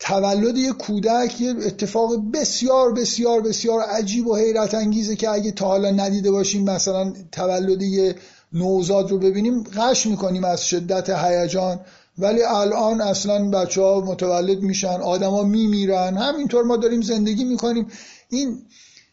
تولد 0.00 0.56
یک 0.56 0.76
کودک 0.76 1.40
یه 1.40 1.50
اتفاق 1.50 2.10
بسیار 2.34 2.92
بسیار 2.92 3.40
بسیار 3.40 3.80
عجیب 3.80 4.26
و 4.26 4.36
حیرت 4.36 4.74
انگیزه 4.74 5.16
که 5.16 5.30
اگه 5.30 5.52
تا 5.52 5.66
حالا 5.66 5.90
ندیده 5.90 6.30
باشیم 6.30 6.70
مثلا 6.70 7.12
تولد 7.32 7.82
یه 7.82 8.14
نوزاد 8.52 9.10
رو 9.10 9.18
ببینیم 9.18 9.62
قش 9.62 10.06
می‌کنیم 10.06 10.44
از 10.44 10.64
شدت 10.66 11.10
هیجان. 11.10 11.80
ولی 12.18 12.42
الان 12.42 13.00
اصلا 13.00 13.50
بچه 13.50 13.82
ها 13.82 14.00
متولد 14.00 14.62
میشن 14.62 15.00
آدما 15.00 15.42
میمیرن. 15.42 16.16
همینطور 16.16 16.64
ما 16.64 16.76
داریم 16.76 17.00
زندگی 17.00 17.44
می‌کنیم. 17.44 17.86
این 18.28 18.62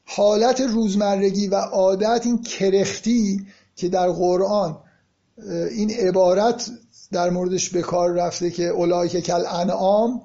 حالت 0.05 0.61
روزمرگی 0.61 1.47
و 1.47 1.55
عادت 1.55 2.21
این 2.25 2.41
کرختی 2.41 3.45
که 3.75 3.89
در 3.89 4.09
قرآن 4.09 4.77
این 5.71 5.91
عبارت 5.91 6.69
در 7.11 7.29
موردش 7.29 7.69
به 7.69 7.81
کار 7.81 8.11
رفته 8.11 8.51
که 8.51 8.63
اولای 8.63 9.09
کل 9.09 9.43
انعام 9.45 10.21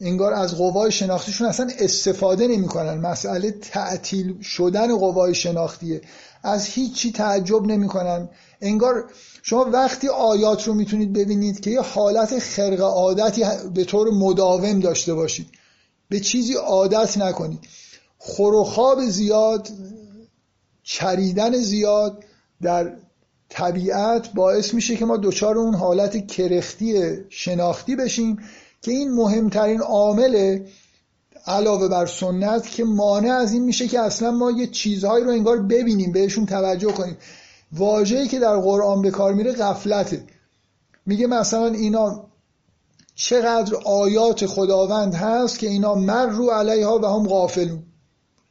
انگار 0.00 0.34
از 0.34 0.56
قوای 0.56 0.92
شناختیشون 0.92 1.48
اصلا 1.48 1.68
استفاده 1.78 2.46
نمی‌کنن. 2.46 2.94
مسئله 2.94 3.50
تعطیل 3.50 4.40
شدن 4.40 4.96
قوای 4.96 5.34
شناختیه. 5.34 6.00
از 6.42 6.66
هیچی 6.66 7.12
تعجب 7.12 7.66
نمی‌کنن. 7.66 8.28
انگار 8.60 9.10
شما 9.42 9.64
وقتی 9.64 10.08
آیات 10.08 10.68
رو 10.68 10.74
می‌تونید 10.74 11.12
ببینید 11.12 11.60
که 11.60 11.70
یه 11.70 11.80
حالت 11.80 12.38
خرق 12.38 12.80
عادتی 12.80 13.44
به 13.74 13.84
طور 13.84 14.10
مداوم 14.10 14.80
داشته 14.80 15.14
باشید. 15.14 15.48
به 16.08 16.20
چیزی 16.20 16.54
عادت 16.54 17.18
نکنید. 17.18 17.60
خور 18.18 19.00
زیاد 19.08 19.68
چریدن 20.82 21.56
زیاد 21.56 22.24
در 22.62 22.96
طبیعت 23.48 24.32
باعث 24.32 24.74
میشه 24.74 24.96
که 24.96 25.04
ما 25.04 25.16
دچار 25.16 25.58
اون 25.58 25.74
حالت 25.74 26.26
کرختی 26.26 27.16
شناختی 27.28 27.96
بشیم 27.96 28.38
که 28.84 28.92
این 28.92 29.12
مهمترین 29.12 29.80
عامل 29.80 30.58
علاوه 31.46 31.88
بر 31.88 32.06
سنت 32.06 32.70
که 32.70 32.84
مانع 32.84 33.32
از 33.32 33.52
این 33.52 33.64
میشه 33.64 33.88
که 33.88 34.00
اصلا 34.00 34.30
ما 34.30 34.50
یه 34.50 34.66
چیزهایی 34.66 35.24
رو 35.24 35.30
انگار 35.30 35.62
ببینیم 35.62 36.12
بهشون 36.12 36.46
توجه 36.46 36.92
کنیم. 36.92 37.16
واژه‌ای 37.72 38.28
که 38.28 38.38
در 38.38 38.56
قرآن 38.56 39.02
به 39.02 39.10
کار 39.10 39.34
میره 39.34 39.52
غفلته. 39.52 40.24
میگه 41.06 41.26
مثلا 41.26 41.66
اینا 41.66 42.24
چقدر 43.14 43.74
آیات 43.84 44.46
خداوند 44.46 45.14
هست 45.14 45.58
که 45.58 45.68
اینا 45.68 45.94
مر 45.94 46.26
رو 46.26 46.50
علیها 46.50 46.98
و 46.98 47.06
هم 47.06 47.28
غافلون. 47.28 47.82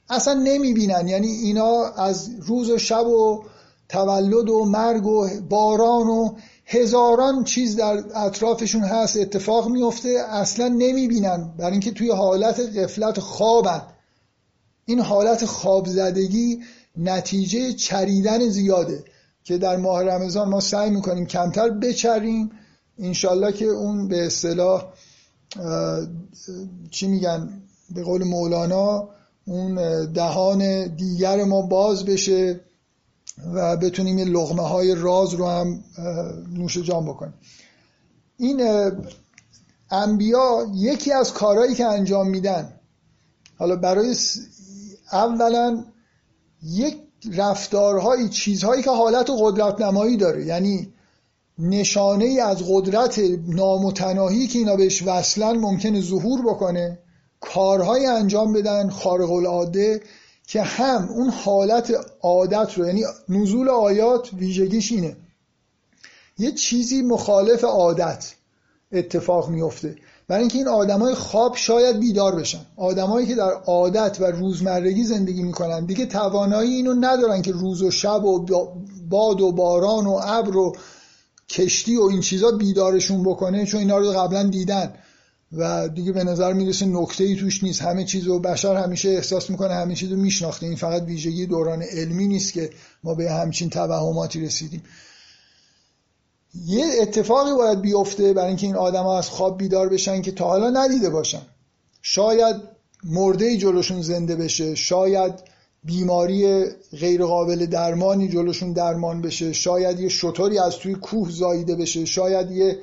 اصلا 0.10 0.34
نمی‌بینن. 0.34 1.08
یعنی 1.08 1.28
اینا 1.28 1.84
از 1.84 2.30
روز 2.40 2.70
و 2.70 2.78
شب 2.78 3.08
و 3.08 3.44
تولد 3.90 4.50
و 4.50 4.66
مرگ 4.66 5.06
و 5.06 5.28
باران 5.50 6.08
و 6.08 6.36
هزاران 6.66 7.44
چیز 7.44 7.76
در 7.76 8.04
اطرافشون 8.16 8.82
هست 8.82 9.18
اتفاق 9.18 9.70
میفته 9.70 10.10
اصلا 10.30 10.68
نمی‌بینن. 10.68 11.54
برای 11.58 11.72
اینکه 11.72 11.92
توی 11.92 12.12
حالت 12.12 12.60
قفلت 12.60 13.20
خوابن. 13.20 13.82
این 14.86 15.00
حالت 15.00 15.46
خواب 15.46 15.88
زدگی 15.88 16.60
نتیجه 16.98 17.74
چریدن 17.74 18.50
زیاده 18.50 19.04
که 19.44 19.58
در 19.58 19.78
ماه 19.78 20.04
رمضان 20.04 20.50
ما 20.50 20.60
سعی 20.60 20.90
می‌کنیم 20.90 21.26
کمتر 21.26 21.70
بچریم. 21.70 22.52
انشالله 23.00 23.52
که 23.52 23.66
اون 23.66 24.08
به 24.08 24.26
اصطلاح 24.26 24.94
چی 26.92 27.08
میگن؟ 27.08 27.62
به 27.96 28.04
قول 28.04 28.24
مولانا 28.24 29.10
اون 29.46 29.76
دهان 30.12 30.88
دیگر 30.96 31.44
ما 31.44 31.62
باز 31.62 32.06
بشه. 32.06 32.60
و 33.54 33.78
بتونیم 33.78 34.18
این 34.18 34.28
لغمه 34.28 34.68
های 34.68 34.96
راز 34.96 35.34
رو 35.34 35.48
هم 35.48 35.84
نوش 36.54 36.78
جان 36.78 37.06
بکنیم. 37.06 37.34
این 38.38 38.62
انبیا 39.92 40.68
یکی 40.74 41.12
از 41.12 41.34
کارهایی 41.34 41.76
که 41.76 41.86
انجام 41.86 42.30
میدن 42.30 42.74
حالا 43.58 43.76
برای 43.76 44.16
اولا 45.12 45.86
یک 46.64 46.98
رفتارهایی 47.34 48.30
چیزهایی 48.30 48.84
که 48.84 48.92
حالت 48.92 49.30
قدرت 49.40 49.82
نمایی 49.82 50.18
داره. 50.18 50.46
یعنی 50.46 50.94
نشانه 51.58 52.26
ای 52.26 52.40
از 52.40 52.58
قدرت 52.70 53.22
نامتناهی 53.48 54.48
که 54.48 54.60
اینا 54.60 54.76
بهش 54.76 55.04
وصلن 55.06 55.58
ممکنه 55.58 56.02
ظهور 56.02 56.42
بکنه 56.42 57.00
کارهای 57.42 58.06
انجام 58.06 58.54
بدن 58.54 58.90
خارق 58.90 59.32
العاده 59.32 60.02
که 60.48 60.62
هم 60.62 61.10
اون 61.10 61.30
حالت 61.30 61.94
عادت 62.22 62.78
رو 62.78 62.86
یعنی 62.86 63.04
نزول 63.30 63.70
آیات 63.70 64.34
ویژگیش 64.34 64.92
اینه. 64.92 65.18
یه 66.38 66.52
چیزی 66.52 67.02
مخالف 67.02 67.64
عادت 67.64 68.34
اتفاق 68.92 69.50
میفته. 69.50 69.96
برای 70.28 70.42
اینکه 70.42 70.58
این 70.58 70.68
آدمای 70.68 71.14
خواب 71.16 71.56
شاید 71.56 72.00
بیدار 72.00 72.36
بشن. 72.36 72.66
آدمایی 72.78 73.28
که 73.28 73.36
در 73.36 73.52
عادت 73.52 74.18
و 74.22 74.26
روزمرگی 74.26 75.04
زندگی 75.04 75.44
می‌کنن 75.44 75.86
دیگه 75.86 76.06
توانایی 76.06 76.74
اینو 76.74 76.94
ندارن 76.94 77.42
که 77.42 77.52
روز 77.52 77.82
و 77.82 77.92
شب 77.92 78.24
و 78.24 78.46
باد 79.10 79.42
و 79.42 79.52
باران 79.52 80.08
و 80.08 80.20
ابر 80.24 80.58
و 80.58 80.76
کشتی 81.50 81.96
و 81.98 82.04
این 82.04 82.22
چیزا 82.22 82.52
بیدارشون 82.52 83.24
بکنه 83.24 83.66
چون 83.66 83.80
اینا 83.80 83.98
رو 83.98 84.12
قبلا 84.12 84.44
دیدن. 84.44 84.94
و 85.58 85.88
دیگه 85.88 86.12
به 86.12 86.24
نظر 86.24 86.54
می‌رسه 86.54 86.86
نکته 86.86 87.24
ای 87.24 87.36
توش 87.36 87.64
نیست. 87.64 87.82
همه 87.82 88.04
چیز 88.04 88.24
رو 88.24 88.40
بشر 88.40 88.76
همیشه 88.76 89.10
احساس 89.10 89.50
می‌کنه 89.50 89.74
همه 89.74 89.96
چیز 89.96 90.12
رو 90.12 90.18
میشناخته. 90.18 90.66
این 90.66 90.76
فقط 90.76 91.04
ویژگی 91.04 91.46
دوران 91.46 91.82
علمی 91.82 92.28
نیست 92.28 92.54
که 92.54 92.70
ما 93.04 93.14
به 93.14 93.32
همچین 93.32 93.70
توهماتی 93.70 94.42
رسیدیم. 94.42 94.84
یه 96.66 96.86
اتفاقی 97.02 97.54
باید 97.54 97.82
بیفته 97.82 98.34
برای 98.34 98.48
اینکه 98.48 98.68
این 98.68 98.76
آدما 98.76 99.18
از 99.18 99.30
خواب 99.30 99.58
بیدار 99.58 99.90
بشن 99.90 100.22
که 100.22 100.32
تا 100.32 100.46
حالا 100.46 100.70
ندیده 100.70 101.10
باشن. 101.10 101.42
شاید 102.02 102.56
مرده 103.04 103.58
جلوشون 103.58 104.02
زنده 104.02 104.36
بشه 104.36 104.76
شاید 104.76 105.34
بیماری 105.84 106.66
غیر 107.00 107.26
قابل 107.26 107.66
درمانی 107.66 108.28
جلوشون 108.28 108.74
درمان 108.74 109.22
بشه 109.22 109.54
شاید 109.54 110.00
یه 110.00 110.10
شطوری 110.10 110.60
از 110.60 110.78
توی 110.78 110.96
کوه 110.96 111.30
زاییده 111.32 111.76
بشه 111.76 112.06
شاید 112.06 112.52
یه 112.52 112.78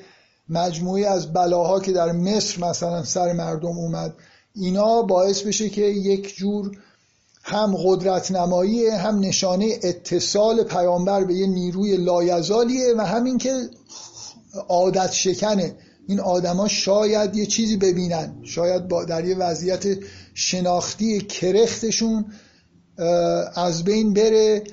مجموعی 0.51 1.05
از 1.05 1.33
بلاها 1.33 1.79
که 1.79 1.91
در 1.91 2.11
مصر 2.11 2.61
مثلا 2.61 3.03
سر 3.03 3.33
مردم 3.33 3.77
اومد 3.77 4.13
اینا 4.55 5.01
باعث 5.01 5.41
بشه 5.41 5.69
که 5.69 5.81
یک 5.81 6.35
جور 6.35 6.71
هم 7.43 7.75
قدرت 7.77 8.31
نمایی 8.31 8.87
هم 8.87 9.19
نشانه 9.19 9.79
اتصال 9.83 10.63
پیامبر 10.63 11.23
به 11.23 11.33
یه 11.33 11.47
نیروی 11.47 11.97
لایزالیه 11.97 12.93
و 12.97 13.05
همین 13.05 13.37
که 13.37 13.69
عادت 14.69 15.11
شکنه. 15.11 15.75
این 16.07 16.19
آدما 16.19 16.67
شاید 16.67 17.35
یه 17.35 17.45
چیزی 17.45 17.77
ببینن 17.77 18.35
شاید 18.43 18.87
با 18.87 19.05
در 19.05 19.25
یه 19.25 19.35
وضعیت 19.35 19.83
شناختی 20.33 21.21
کرختشون 21.21 22.25
از 23.55 23.83
بین 23.83 24.13
بره. 24.13 24.63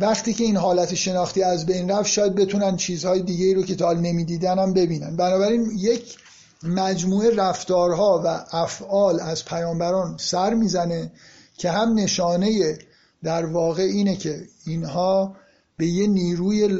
وقتی 0.00 0.34
که 0.34 0.44
این 0.44 0.56
حالت 0.56 0.94
شناختی 0.94 1.42
از 1.42 1.66
بین 1.66 1.90
رفت 1.90 2.10
شاید 2.10 2.34
بتونن 2.34 2.76
چیزهای 2.76 3.22
دیگه 3.22 3.54
رو 3.54 3.62
که 3.62 3.74
تا 3.74 3.84
حال 3.84 4.00
نمی‌دیدن 4.00 4.58
هم 4.58 4.72
ببینن. 4.72 5.16
بنابراین 5.16 5.70
یک 5.78 6.16
مجموعه 6.62 7.36
رفتارها 7.36 8.22
و 8.24 8.44
افعال 8.56 9.20
از 9.20 9.44
پیامبران 9.44 10.16
سر 10.18 10.54
می‌زنه 10.54 11.12
که 11.56 11.70
هم 11.70 11.94
نشانه 11.94 12.78
در 13.22 13.46
واقع 13.46 13.82
اینه 13.82 14.16
که 14.16 14.42
اینها 14.66 15.36
به 15.76 15.86
یه 15.86 16.06
نیروی 16.06 16.78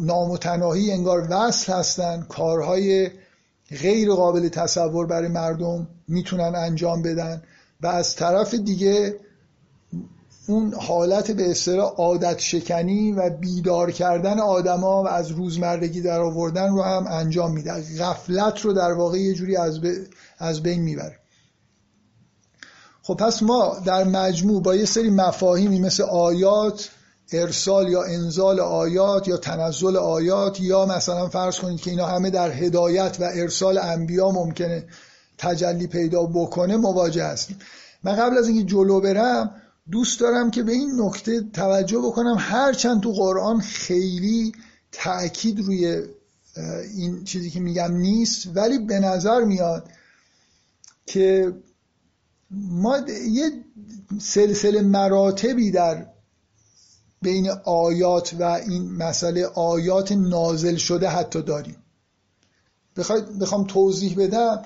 نامتناهی 0.00 0.92
انگار 0.92 1.26
وصل 1.30 1.72
هستن 1.72 2.26
کارهای 2.28 3.10
غیر 3.82 4.10
قابل 4.12 4.48
تصور 4.48 5.06
برای 5.06 5.28
مردم 5.28 5.88
می‌تونن 6.08 6.54
انجام 6.54 7.02
بدن 7.02 7.42
و 7.80 7.86
از 7.86 8.16
طرف 8.16 8.54
دیگه 8.54 9.14
اون 10.48 10.74
حالت 10.74 11.30
به 11.30 11.50
اصطلاح 11.50 11.92
عادت 11.92 12.38
شکنی 12.38 13.12
و 13.12 13.30
بیدار 13.30 13.90
کردن 13.90 14.40
آدما 14.40 15.02
و 15.02 15.08
از 15.08 15.30
روزمرگی 15.30 16.00
در 16.00 16.20
آوردن 16.20 16.68
رو 16.68 16.82
هم 16.82 17.06
انجام 17.06 17.52
میده. 17.52 17.72
غفلت 17.98 18.60
رو 18.60 18.72
در 18.72 18.92
واقع 18.92 19.18
یه 19.18 19.34
جوری 19.34 19.56
از, 19.56 19.80
از 20.38 20.62
بین 20.62 20.82
می‌بره. 20.82 21.18
خب 23.02 23.14
پس 23.14 23.42
ما 23.42 23.76
در 23.84 24.04
مجموع 24.04 24.62
با 24.62 24.74
یه 24.74 24.84
سری 24.84 25.10
مفاهیمی 25.10 25.80
مثل 25.80 26.02
آیات 26.02 26.90
ارسال 27.32 27.88
یا 27.88 28.02
انزال 28.02 28.60
آیات 28.60 29.28
یا 29.28 29.36
تنزل 29.36 29.96
آیات 29.96 30.60
یا 30.60 30.86
مثلا 30.86 31.28
فرض 31.28 31.58
کنید 31.58 31.80
که 31.80 31.90
اینا 31.90 32.06
همه 32.06 32.30
در 32.30 32.50
هدایت 32.50 33.16
و 33.20 33.24
ارسال 33.34 33.78
انبیا 33.78 34.30
ممکنه 34.30 34.84
تجلی 35.38 35.86
پیدا 35.86 36.22
بکنه 36.22 36.76
مواجه 36.76 37.24
هستیم. 37.24 37.58
من 38.02 38.16
قبل 38.16 38.38
از 38.38 38.48
اینکه 38.48 38.64
جلو 38.64 39.00
برم 39.00 39.50
دوست 39.90 40.20
دارم 40.20 40.50
که 40.50 40.62
به 40.62 40.72
این 40.72 41.00
نکته 41.00 41.40
توجه 41.40 41.98
بکنم. 41.98 42.36
هرچند 42.38 43.02
تو 43.02 43.12
قرآن 43.12 43.60
خیلی 43.60 44.52
تأکید 44.92 45.60
روی 45.60 46.02
این 46.96 47.24
چیزی 47.24 47.50
که 47.50 47.60
میگم 47.60 47.96
نیست 47.96 48.48
ولی 48.54 48.78
به 48.78 48.98
نظر 49.00 49.44
میاد 49.44 49.88
که 51.06 51.52
ما 52.50 52.98
یه 53.30 53.50
سلسله 54.20 54.82
مراتبی 54.82 55.70
در 55.70 56.06
بین 57.22 57.50
آیات 57.64 58.34
و 58.38 58.42
این 58.42 58.92
مسئله 58.92 59.46
آیات 59.46 60.12
نازل 60.12 60.76
شده 60.76 61.08
حتی 61.08 61.42
داریم. 61.42 61.76
بخوام 63.40 63.64
توضیح 63.66 64.16
بدم. 64.18 64.64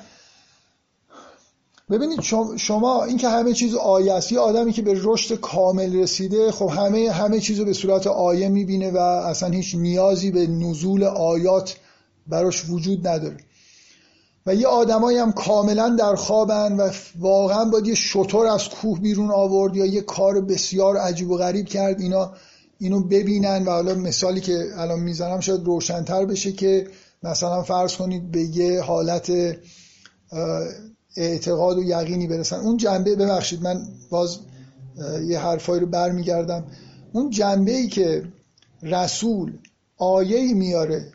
ببینید 1.93 2.21
شما 2.57 3.05
این 3.05 3.17
که 3.17 3.29
همه 3.29 3.53
چیز 3.53 3.75
آیه 3.75 4.13
است 4.13 4.33
یه 4.33 4.39
آدمی 4.39 4.73
که 4.73 4.83
به 4.83 4.95
رشد 5.03 5.41
کامل 5.41 5.97
رسیده 5.97 6.53
خب 6.53 6.69
همه 6.69 7.11
همه 7.11 7.41
چیز 7.41 7.59
رو 7.59 7.65
به 7.65 7.73
صورت 7.73 8.07
آیه 8.07 8.49
می‌بینه 8.49 8.91
و 8.91 8.97
اصلا 8.97 9.49
هیچ 9.49 9.75
نیازی 9.75 10.31
به 10.31 10.47
نزول 10.47 11.05
آیات 11.05 11.77
براش 12.27 12.65
وجود 12.71 13.09
نداره. 13.09 13.37
و 14.47 14.55
یه 14.55 14.67
آدمایی 14.67 15.19
هم 15.19 15.33
کاملا 15.33 15.97
در 15.99 16.15
خوابن 16.15 16.77
و 16.77 16.91
واقعا 17.19 17.65
باید 17.65 17.87
یه 17.87 17.95
شطور 17.95 18.47
از 18.47 18.69
کوه 18.69 19.01
بیرون 19.01 19.31
آورد 19.31 19.77
یا 19.77 19.87
یه 19.87 20.01
کار 20.01 20.41
بسیار 20.41 20.97
عجیب 20.97 21.31
و 21.31 21.37
غریب 21.37 21.67
کرد. 21.67 22.01
اینا 22.01 22.33
اینو 22.79 23.01
ببینن 23.01 23.65
و 23.65 23.71
حالا 23.71 23.95
مثالی 23.95 24.41
که 24.41 24.67
الان 24.77 25.01
می‌زنم 25.01 25.41
شاید 25.41 25.65
روشنتر 25.65 26.25
بشه 26.25 26.53
که 26.53 26.87
مثلا 27.23 27.63
فرض 27.63 27.97
کنید 27.97 28.31
به 28.31 28.41
یه 28.41 28.81
حالت 28.81 29.33
اعتقاد 31.17 31.79
و 31.79 31.83
یقینی 31.83 32.27
برسن. 32.27 32.57
اون 32.57 32.77
جنبه 32.77 33.17
ببخشید 33.17 33.63
من 33.63 33.89
باز 34.11 34.39
یه 35.27 35.39
حرفایی 35.39 35.81
رو 35.81 35.87
برمیگردم. 35.87 36.65
اون 37.13 37.31
جنبه 37.31 37.73
ای 37.73 37.89
که 37.89 38.25
رسول 38.83 39.59
آیه 39.97 40.55
میاره 40.55 41.13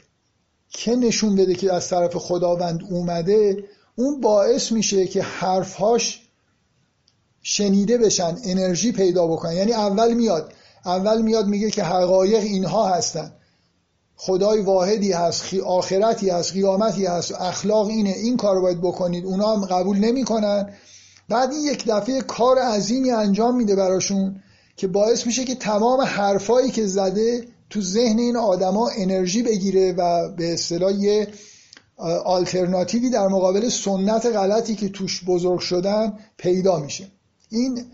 که 0.70 0.96
نشون 0.96 1.36
بده 1.36 1.56
که 1.56 1.74
از 1.74 1.90
طرف 1.90 2.16
خداوند 2.16 2.84
اومده 2.90 3.64
اون 3.96 4.22
باعث 4.22 4.72
میشه 4.72 5.08
که 5.08 5.22
حرفهاش 5.22 6.30
شنیده 7.42 7.98
بشن 7.98 8.38
انرژی 8.44 8.92
پیدا 8.92 9.28
بکنن. 9.28 9.54
یعنی 9.54 9.74
اول 9.74 10.14
میاد 10.14 10.54
اول 10.86 11.22
میاد 11.22 11.48
میگه 11.48 11.72
که 11.72 11.84
حقایق 11.84 12.44
اینها 12.44 12.88
هستن. 12.90 13.32
خدای 14.18 14.62
واحدی 14.62 15.12
هست 15.12 15.54
آخرتی 15.54 16.30
هست 16.30 16.54
قیامتی 16.54 17.06
هست. 17.06 17.32
اخلاق 17.32 17.88
اینه 17.88 18.10
این 18.10 18.38
کار 18.38 18.56
رو 18.56 18.62
باید 18.62 18.82
بکنید. 18.82 19.26
اونا 19.26 19.56
هم 19.56 19.66
قبول 19.66 19.98
نمی‌کنن. 19.98 20.74
بعد 21.30 21.52
این 21.52 21.66
یک 21.66 21.86
دفعه 21.88 22.22
کار 22.22 22.60
عظیمی 22.60 23.12
انجام 23.12 23.56
میده 23.56 23.76
براشون 23.76 24.44
که 24.78 24.88
باعث 24.88 25.26
میشه 25.26 25.46
که 25.46 25.56
تمام 25.56 26.02
حرفایی 26.02 26.72
که 26.72 26.88
زده 26.88 27.48
تو 27.70 27.82
ذهن 27.82 28.20
این 28.20 28.38
آدما 28.38 28.90
انرژی 28.98 29.44
بگیره 29.44 29.94
و 29.94 30.32
به 30.32 30.54
اصطلاح 30.54 30.94
یه 30.94 31.28
آلترناتیوی 32.26 33.10
در 33.10 33.28
مقابل 33.28 33.70
سنت 33.70 34.26
غلطی 34.26 34.76
که 34.76 34.90
توش 34.90 35.24
بزرگ 35.24 35.60
شدن 35.60 36.20
پیدا 36.38 36.80
میشه. 36.80 37.08
این 37.50 37.86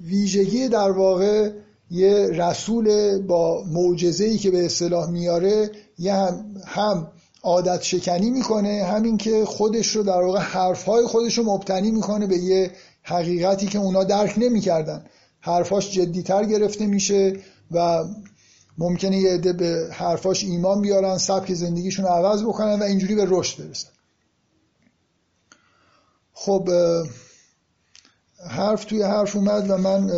ویژگی 0.00 0.68
در 0.68 0.90
واقع 0.90 1.50
یه 1.90 2.28
رسول 2.32 3.18
با 3.22 3.64
معجزه‌ای 3.64 4.38
که 4.38 4.50
به 4.50 4.66
اصطلاح 4.66 5.10
میاره 5.10 5.70
یه 5.98 6.14
هم, 6.14 6.54
هم 6.66 7.12
عادت 7.42 7.82
شکنی 7.82 8.30
می‌کنه 8.30 8.84
همین 8.84 9.16
که 9.16 9.44
خودش 9.44 9.86
رو 9.96 10.02
در 10.02 10.22
واقع 10.22 10.38
حرفهای 10.38 11.06
خودش 11.06 11.38
رو 11.38 11.44
مبتنی 11.44 11.90
می‌کنه 11.90 12.26
به 12.26 12.38
یه 12.38 12.70
حقیقتی 13.02 13.66
که 13.66 13.78
اونا 13.78 14.04
درک 14.04 14.34
نمی‌کردن. 14.36 15.04
حرفاش 15.40 15.92
جدیتر 15.92 16.44
گرفته 16.44 16.86
میشه 16.86 17.36
و 17.70 18.04
ممکنه 18.78 19.18
یه 19.18 19.30
عده 19.30 19.52
به 19.52 19.88
حرفاش 19.92 20.44
ایمان 20.44 20.80
بیارن 20.80 21.18
سبک 21.18 21.54
زندگیشون 21.54 22.06
عوض 22.06 22.42
بکنن 22.42 22.78
و 22.78 22.82
اینجوری 22.82 23.14
به 23.14 23.26
رشد 23.28 23.64
برسن. 23.64 23.88
خب 26.32 26.68
حرف 28.48 28.84
توی 28.84 29.02
حرف 29.02 29.36
اومد 29.36 29.70
و 29.70 29.76
من 29.76 30.10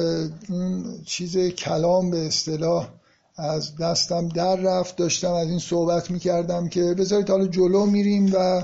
اون 0.48 0.84
چیز 1.06 1.38
کلام 1.38 2.10
به 2.10 2.26
اصطلاح 2.26 2.88
از 3.36 3.76
دستم 3.76 4.28
در 4.28 4.56
رفت. 4.56 4.96
داشتم 4.96 5.32
از 5.32 5.48
این 5.48 5.58
صحبت 5.58 6.10
می‌کردم 6.10 6.68
که 6.68 6.94
بذارید 6.94 7.30
حالا 7.30 7.46
جلو 7.46 7.86
میریم 7.86 8.32
و 8.34 8.62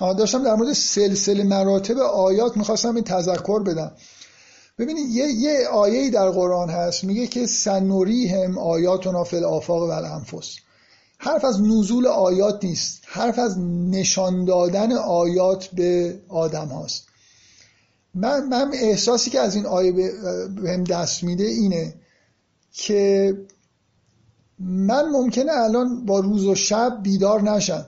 داشتم 0.00 0.44
در 0.44 0.54
مورد 0.54 0.72
سلسله 0.72 1.44
مراتب 1.44 1.98
آیات 1.98 2.56
می‌خواستم 2.56 2.94
این 2.94 3.04
تذکر 3.04 3.62
بدم. 3.62 3.92
ببینید 4.78 5.08
یه, 5.10 5.26
یه 5.26 5.68
آیه 5.68 6.10
در 6.10 6.30
قرآن 6.30 6.70
هست 6.70 7.04
میگه 7.04 7.26
که 7.26 7.46
سنوری 7.46 8.28
هم 8.28 8.58
آیاتنا 8.58 9.24
فی 9.24 9.36
الافاق 9.36 9.82
و 9.82 9.90
الانفس. 9.90 10.56
حرف 11.18 11.44
از 11.44 11.62
نزول 11.62 12.06
آیات 12.06 12.64
نیست 12.64 13.02
حرف 13.06 13.38
از 13.38 13.58
نشان 13.90 14.44
دادن 14.44 14.92
آیات 14.92 15.66
به 15.66 16.18
آدم 16.28 16.68
هاست. 16.68 17.06
من, 18.16 18.48
من 18.48 18.70
احساسی 18.74 19.30
که 19.30 19.40
از 19.40 19.54
این 19.54 19.66
آیه 19.66 19.92
بهم 20.62 20.84
دست 20.84 21.24
میده 21.24 21.44
اینه 21.44 21.94
که 22.72 23.34
من 24.58 25.08
ممکنه 25.08 25.52
الان 25.52 26.06
با 26.06 26.20
روز 26.20 26.46
و 26.46 26.54
شب 26.54 26.98
بیدار 27.02 27.42
نشم 27.42 27.86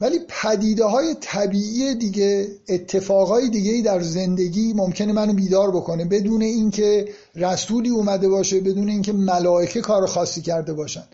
ولی 0.00 0.18
پدیده 0.28 0.84
های 0.84 1.16
طبیعی 1.20 1.94
دیگه 1.94 2.48
اتفاقای 2.68 3.48
دیگه 3.48 3.82
در 3.82 4.00
زندگی 4.00 4.72
ممکنه 4.72 5.12
منو 5.12 5.32
بیدار 5.32 5.70
بکنه 5.70 6.04
بدون 6.04 6.42
اینکه 6.42 7.08
رسولی 7.34 7.88
اومده 7.88 8.28
باشه 8.28 8.60
بدون 8.60 8.88
اینکه 8.88 9.12
ملائکه 9.12 9.80
کار 9.80 10.06
خاصی 10.06 10.42
کرده 10.42 10.72
باشن. 10.72 11.04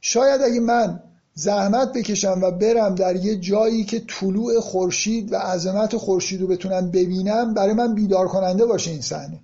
شاید 0.00 0.42
اگه 0.42 0.60
من 0.60 1.00
زحمت 1.34 1.92
بکشم 1.92 2.40
و 2.42 2.50
برم 2.50 2.94
در 2.94 3.16
یه 3.16 3.36
جایی 3.36 3.84
که 3.84 4.00
طلوع 4.08 4.60
خورشید 4.60 5.32
و 5.32 5.36
عظمت 5.36 5.96
خورشید 5.96 6.40
رو 6.40 6.46
بتونم 6.46 6.90
ببینم 6.90 7.54
برای 7.54 7.74
من 7.74 7.94
بیدار 7.94 8.28
کننده 8.28 8.66
باشه 8.66 8.90
این 8.90 9.00
صحنه. 9.00 9.40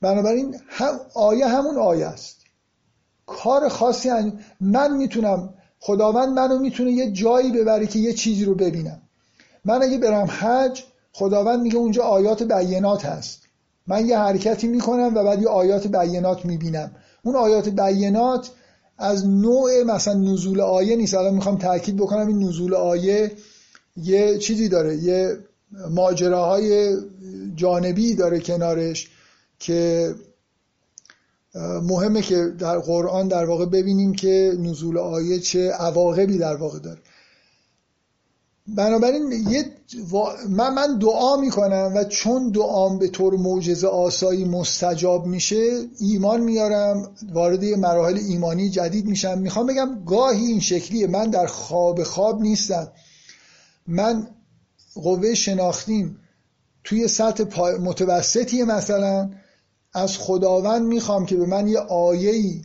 بنابراین 0.00 0.56
هم 0.68 1.00
آیه 1.14 1.46
همون 1.46 1.78
آیه 1.78 2.06
است. 2.06 2.36
کار 3.26 3.68
خاصی 3.68 4.10
من 4.60 4.96
می‌تونم 4.96 5.54
خداوند 5.80 6.28
منو 6.28 6.58
می‌تونه 6.58 6.92
یه 6.92 7.10
جایی 7.12 7.52
ببره 7.52 7.86
که 7.86 7.98
یه 7.98 8.12
چیزی 8.12 8.44
رو 8.44 8.54
ببینم. 8.54 9.02
من 9.64 9.82
اگه 9.82 9.98
برم 9.98 10.26
حج 10.26 10.82
خداوند 11.12 11.60
میگه 11.60 11.76
اونجا 11.76 12.02
آیات 12.02 12.42
بینات 12.42 13.04
هست. 13.04 13.42
من 13.86 14.06
یه 14.06 14.18
حرکتی 14.18 14.68
می‌کنم 14.68 15.14
و 15.14 15.24
بعد 15.24 15.42
یه 15.42 15.48
آیات 15.48 15.86
بینات 15.86 16.44
می‌بینم. 16.44 16.96
اون 17.22 17.36
آیات 17.36 17.68
بینات 17.68 18.50
از 18.98 19.26
نوع 19.26 19.82
مثلا 19.82 20.14
نزول 20.14 20.60
آیه 20.60 20.96
نیست. 20.96 21.14
الان 21.14 21.34
می‌خوام 21.34 21.58
تاکید 21.58 21.96
بکنم 21.96 22.26
این 22.26 22.38
نزول 22.38 22.74
آیه 22.74 23.32
یه 23.96 24.38
چیزی 24.38 24.68
داره. 24.68 24.96
یه 24.96 25.38
ماجراهای 25.90 26.96
جانبی 27.56 28.14
داره 28.14 28.40
کنارش 28.40 29.08
که 29.58 30.14
مهمه 31.82 32.22
که 32.22 32.52
در 32.58 32.78
قرآن 32.78 33.28
در 33.28 33.44
واقع 33.44 33.66
ببینیم 33.66 34.12
که 34.14 34.56
نزول 34.58 34.98
آیه 34.98 35.38
چه 35.38 35.70
عواقبی 35.70 36.38
در 36.38 36.56
واقع 36.56 36.78
داره. 36.78 36.98
بنابراین 38.76 39.32
یه 39.32 39.64
من, 40.48 40.74
من 40.74 40.98
دعا 40.98 41.36
می‌کنم 41.36 41.92
و 41.96 42.04
چون 42.04 42.50
دعام 42.50 42.98
به 42.98 43.08
طور 43.08 43.36
معجزه 43.36 43.86
آسایی 43.86 44.44
مستجاب 44.44 45.26
میشه 45.26 45.80
ایمان 46.00 46.40
میارم 46.40 47.10
وارد 47.32 47.62
یه 47.62 47.76
مراحل 47.76 48.18
ایمانی 48.18 48.70
جدید 48.70 49.06
میشم. 49.06 49.38
می‌خوام 49.38 49.66
بگم 49.66 50.04
گاهی 50.06 50.46
این 50.46 50.60
شکلیه. 50.60 51.06
من 51.06 51.30
در 51.30 51.46
خواب 51.46 52.02
خواب 52.02 52.40
نیستم. 52.40 52.92
من 53.86 54.28
قوه 54.94 55.34
شناختیم. 55.34 56.18
توی 56.84 57.08
سطح 57.08 57.60
متوسطی 57.80 58.62
مثلا. 58.62 59.30
از 59.92 60.18
خداوند 60.18 60.82
می‌خوام 60.82 61.26
که 61.26 61.36
به 61.36 61.46
من 61.46 61.68
یه 61.68 61.78
آیه‌ای 61.78 62.62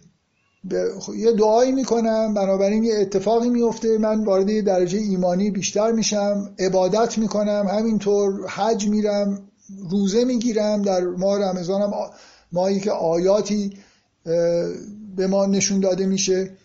یه 1.15 1.31
دعایی 1.31 1.71
می‌کنم. 1.71 2.33
بنابراین 2.33 2.83
یه 2.83 2.95
اتفاقی 2.95 3.49
میفته 3.49 3.97
من 3.97 4.23
وارد 4.23 4.49
یه 4.49 4.61
درجه 4.61 4.99
ایمانی 4.99 5.51
بیشتر 5.51 5.91
میشم. 5.91 6.55
عبادت 6.59 7.17
می‌کنم. 7.17 7.67
همینطور 7.71 8.47
حج 8.47 8.87
میرم. 8.87 9.49
روزه 9.89 10.25
می‌گیرم. 10.25 10.81
در 10.81 11.01
ماه 11.01 11.39
رمضانم 11.39 11.91
ماهی 12.51 12.79
که 12.79 12.91
آیاتی 12.91 13.77
به 15.15 15.27
ما 15.27 15.45
نشون 15.45 15.79
داده 15.79 16.05
میشه. 16.05 16.57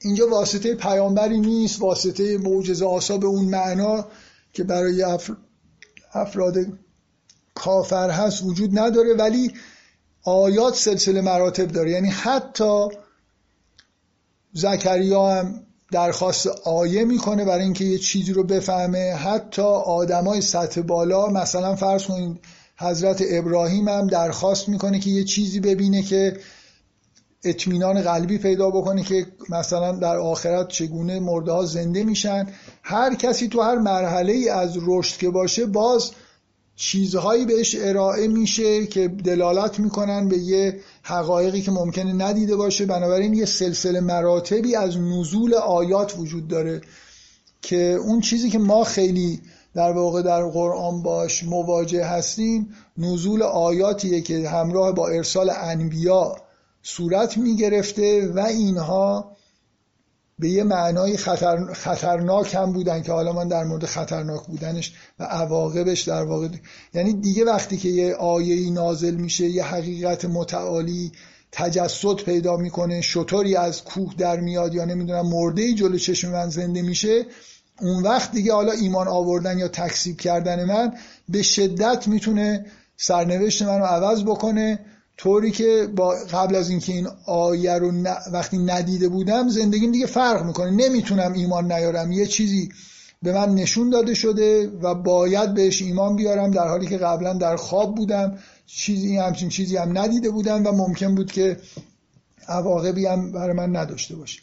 اینجا 0.00 0.28
واسطه 0.28 0.74
پیامبری 0.74 1.40
نیست. 1.40 1.82
واسطه 1.82 2.38
معجزه 2.38 2.86
آسا 2.86 3.18
به 3.18 3.26
اون 3.26 3.44
معنا 3.44 4.06
که 4.52 4.64
برای 4.64 5.04
افراد 6.14 6.56
کافر 7.54 8.10
هست 8.10 8.42
وجود 8.42 8.78
نداره. 8.78 9.14
ولی 9.14 9.52
آیات 10.22 10.74
سلسله 10.74 11.20
مراتب 11.20 11.68
داره. 11.68 11.90
یعنی 11.90 12.08
حتی 12.08 12.88
زکریا 14.54 15.30
هم 15.30 15.60
درخواست 15.92 16.46
آیه 16.64 17.04
می‌کنه 17.04 17.44
برای 17.44 17.64
اینکه 17.64 17.84
یه 17.84 17.98
چیزی 17.98 18.32
رو 18.32 18.44
بفهمه. 18.44 19.12
حتی 19.14 19.62
آدمای 19.62 20.40
سطح 20.40 20.80
بالا 20.80 21.26
مثلا 21.26 21.76
فرض 21.76 22.04
کنید 22.04 22.40
حضرت 22.76 23.22
ابراهیم 23.30 23.88
هم 23.88 24.06
درخواست 24.06 24.68
می‌کنه 24.68 24.98
که 24.98 25.10
یه 25.10 25.24
چیزی 25.24 25.60
ببینه 25.60 26.02
که 26.02 26.36
اطمینان 27.44 28.02
قلبی 28.02 28.38
پیدا 28.38 28.70
بکنه 28.70 29.02
که 29.02 29.26
مثلا 29.48 29.92
در 29.92 30.16
آخرت 30.16 30.68
چگونه 30.68 31.20
مرده 31.20 31.52
ها 31.52 31.64
زنده 31.64 32.04
میشن. 32.04 32.46
هر 32.82 33.14
کسی 33.14 33.48
تو 33.48 33.62
هر 33.62 33.74
مرحله 33.78 34.32
ای 34.32 34.48
از 34.48 34.78
رشد 34.86 35.18
که 35.18 35.30
باشه 35.30 35.66
باز 35.66 36.10
چیزهایی 36.76 37.44
بهش 37.44 37.76
ارائه 37.78 38.28
میشه 38.28 38.86
که 38.86 39.08
دلالت 39.08 39.80
می‌کنن 39.80 40.28
به 40.28 40.38
یه 40.38 40.80
حقایقی 41.02 41.62
که 41.62 41.70
ممکنه 41.70 42.12
ندیده 42.12 42.56
باشه. 42.56 42.86
بنابراین 42.86 43.34
یه 43.34 43.44
سلسله 43.44 44.00
مراتبی 44.00 44.76
از 44.76 44.96
نزول 44.98 45.54
آیات 45.54 46.14
وجود 46.18 46.48
داره 46.48 46.80
که 47.62 47.76
اون 47.76 48.20
چیزی 48.20 48.50
که 48.50 48.58
ما 48.58 48.84
خیلی 48.84 49.40
در 49.74 49.92
واقع 49.92 50.22
در 50.22 50.42
قرآن 50.42 51.02
باش 51.02 51.44
مواجه 51.44 52.04
هستیم 52.04 52.74
نزول 52.98 53.42
آیاتیه 53.42 54.20
که 54.20 54.48
همراه 54.48 54.92
با 54.92 55.08
ارسال 55.08 55.50
انبیا 55.50 56.36
صورت 56.82 57.38
می‌گرفته 57.38 58.28
و 58.28 58.38
اینها 58.38 59.33
به 60.38 60.48
یه 60.48 60.64
معنای 60.64 61.16
خطر، 61.16 61.72
خطرناک 61.72 62.54
هم 62.54 62.72
بودن 62.72 63.02
که 63.02 63.12
حالا 63.12 63.32
من 63.32 63.48
در 63.48 63.64
مورد 63.64 63.84
خطرناک 63.84 64.46
بودنش 64.46 64.94
و 65.18 65.24
عواقبش 65.24 66.02
در 66.02 66.22
واقع 66.22 66.48
یعنی 66.94 67.12
دیگه 67.12 67.44
وقتی 67.44 67.76
که 67.76 67.88
یه 67.88 68.14
آیه 68.14 68.70
نازل 68.70 69.14
میشه 69.14 69.44
یه 69.44 69.64
حقیقت 69.64 70.24
متعالی 70.24 71.12
تجسد 71.52 72.16
پیدا 72.16 72.56
می‌کنه 72.56 73.00
شطوری 73.00 73.56
از 73.56 73.84
کوه 73.84 74.14
در 74.18 74.40
میاد 74.40 74.74
یا 74.74 74.84
نمی‌دونم 74.84 75.26
مرده 75.26 75.74
جلو 75.74 75.98
چشم 75.98 76.30
من 76.30 76.50
زنده 76.50 76.82
میشه 76.82 77.26
اون 77.80 78.02
وقت 78.02 78.32
دیگه 78.32 78.52
حالا 78.52 78.72
ایمان 78.72 79.08
آوردن 79.08 79.58
یا 79.58 79.68
تکسیب 79.68 80.20
کردن 80.20 80.64
من 80.64 80.92
به 81.28 81.42
شدت 81.42 82.08
می‌تونه 82.08 82.66
سرنوشت 82.96 83.62
من 83.62 83.78
رو 83.78 83.84
عوض 83.84 84.24
بکنه. 84.24 84.78
طوری 85.16 85.50
که 85.50 85.88
با 85.96 86.14
قبل 86.32 86.54
از 86.54 86.70
اینکه 86.70 86.92
این 86.92 87.08
آیه 87.26 87.78
رو 87.78 87.92
وقتی 88.32 88.58
ندیده 88.58 89.08
بودم 89.08 89.48
زندگیم 89.48 89.92
دیگه 89.92 90.06
فرق 90.06 90.44
می‌کنه. 90.44 90.70
نمی‌تونم 90.70 91.32
ایمان 91.32 91.72
نیارم. 91.72 92.12
یه 92.12 92.26
چیزی 92.26 92.68
به 93.22 93.32
من 93.32 93.54
نشون 93.54 93.90
داده 93.90 94.14
شده 94.14 94.70
و 94.82 94.94
باید 94.94 95.54
بهش 95.54 95.82
ایمان 95.82 96.16
بیارم 96.16 96.50
در 96.50 96.68
حالی 96.68 96.86
که 96.86 96.98
قبلا 96.98 97.32
در 97.32 97.56
خواب 97.56 97.94
بودم. 97.94 98.38
چیزی 98.66 99.16
همچین 99.16 99.48
چیزی 99.48 99.76
هم 99.76 99.98
ندیده 99.98 100.30
بودم 100.30 100.66
و 100.66 100.72
ممکن 100.72 101.14
بود 101.14 101.32
که 101.32 101.56
عواقبی 102.48 103.06
هم 103.06 103.32
برای 103.32 103.56
من 103.56 103.76
نداشته 103.76 104.16
باشه. 104.16 104.40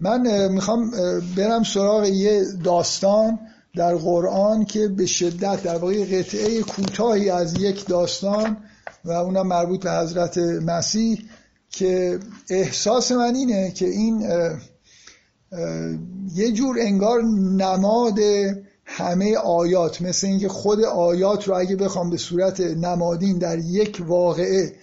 من 0.00 0.48
می‌خوام 0.48 0.90
برم 1.36 1.62
سراغ 1.62 2.04
یه 2.04 2.44
داستان 2.64 3.38
در 3.76 3.94
قرآن 3.94 4.64
که 4.64 4.88
به 4.88 5.06
شدت 5.06 5.62
در 5.62 5.76
واقع 5.76 6.04
قطعه 6.04 6.62
کوتاهی 6.62 7.30
از 7.30 7.60
یک 7.60 7.86
داستان 7.86 8.56
و 9.04 9.10
اونم 9.10 9.46
مربوط 9.46 9.84
به 9.84 9.92
حضرت 9.92 10.38
مسیح 10.38 11.24
که 11.70 12.18
احساس 12.50 13.12
من 13.12 13.34
اینه 13.34 13.70
که 13.70 13.86
این 13.86 14.20
یه 16.34 16.52
جور 16.52 16.76
انگار 16.80 17.22
نماد 17.56 18.18
همه 18.84 19.36
آیات 19.36 20.02
مثل 20.02 20.26
اینکه 20.26 20.48
خود 20.48 20.84
آیات 20.84 21.48
رو 21.48 21.56
اگه 21.56 21.76
بخوام 21.76 22.10
به 22.10 22.16
صورت 22.16 22.60
نمادین 22.60 23.38
در 23.38 23.58
یک 23.58 24.02
واقعه 24.06 24.76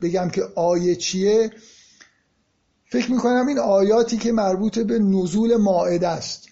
بگم 0.00 0.28
که 0.28 0.42
آیه 0.56 0.96
چیه 0.96 1.50
فکر 2.92 3.12
می‌کنم 3.12 3.46
این 3.48 3.58
آیاتی 3.58 4.16
که 4.16 4.32
مربوط 4.32 4.78
به 4.78 4.98
نزول 4.98 5.56
ماعده 5.56 6.08
است. 6.08 6.48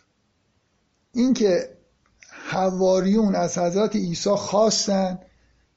اینکه 1.14 1.77
حواریون 2.51 3.35
از 3.35 3.59
حضرت 3.59 3.97
عیسی 3.97 4.31
خواستن 4.31 5.18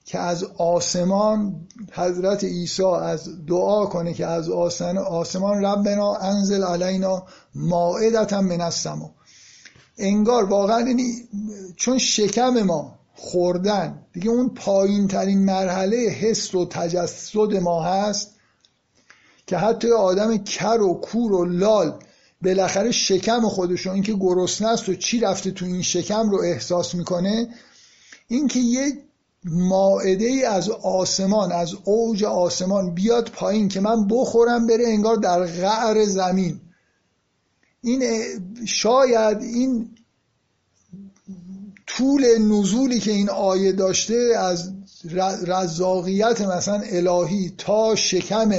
که 0.06 0.20
از 0.20 0.44
آسمان 0.58 1.68
حضرت 1.92 2.44
عیسی 2.44 2.84
از 2.84 3.46
دعا 3.46 3.86
کنه 3.86 4.14
که 4.14 4.26
از 4.26 4.50
آسمان, 4.50 4.98
آسمان 4.98 5.66
ربنا 5.66 6.16
انزل 6.16 6.64
علینا 6.64 7.24
مائدتا 7.56 8.42
من 8.42 8.62
السما. 8.62 9.12
انگار 9.98 10.44
واقعا 10.44 10.82
یعنی 10.82 11.14
چون 11.76 11.98
شکم 11.98 12.64
ما 12.64 13.00
خوردن 13.16 14.06
دیگه 14.14 14.30
اون 14.30 14.50
پایین 14.50 15.08
ترین 15.08 15.46
مرحله 15.46 15.98
حس 15.98 16.56
و 16.56 16.66
تجسد 16.66 17.56
ما 17.56 17.84
هست 17.84 18.34
که 19.48 19.58
حتی 19.58 19.92
آدم 19.92 20.38
کر 20.38 20.82
و 20.82 20.94
کور 20.94 21.34
و 21.34 21.46
لال 21.46 22.00
بالاخره 22.42 22.92
شکم 22.92 23.50
خودشو 23.50 23.92
اینکه 23.92 24.14
گرسنه 24.14 24.68
است 24.68 24.90
و 24.90 24.96
چی 24.96 25.20
رفته 25.20 25.52
تو 25.52 25.66
این 25.66 25.82
شکم 25.82 26.30
رو 26.30 26.42
احساس 26.42 26.96
می‌کنه 26.96 27.48
اینکه 28.28 28.60
یه 28.60 28.94
ماعده 29.46 30.26
ای 30.26 30.44
از 30.44 30.70
آسمان 30.70 31.52
از 31.52 31.74
اوج 31.84 32.24
آسمان 32.24 32.94
بیاد 32.94 33.30
پایین 33.30 33.68
که 33.68 33.80
من 33.80 34.08
بخورم 34.08 34.68
بره 34.68 34.88
انگار 34.88 35.16
در 35.16 35.46
غعر 35.46 36.06
زمین. 36.06 36.60
این 37.82 38.04
شاید 38.66 39.42
این 39.42 39.90
طول 41.88 42.38
نزولی 42.38 43.00
که 43.00 43.12
این 43.12 43.30
آیه 43.30 43.72
داشته 43.72 44.34
از 44.38 44.72
رزاقیت 45.48 46.42
مثلا 46.42 46.82
الهی 46.86 47.54
تا 47.58 47.96
شکم 47.96 48.52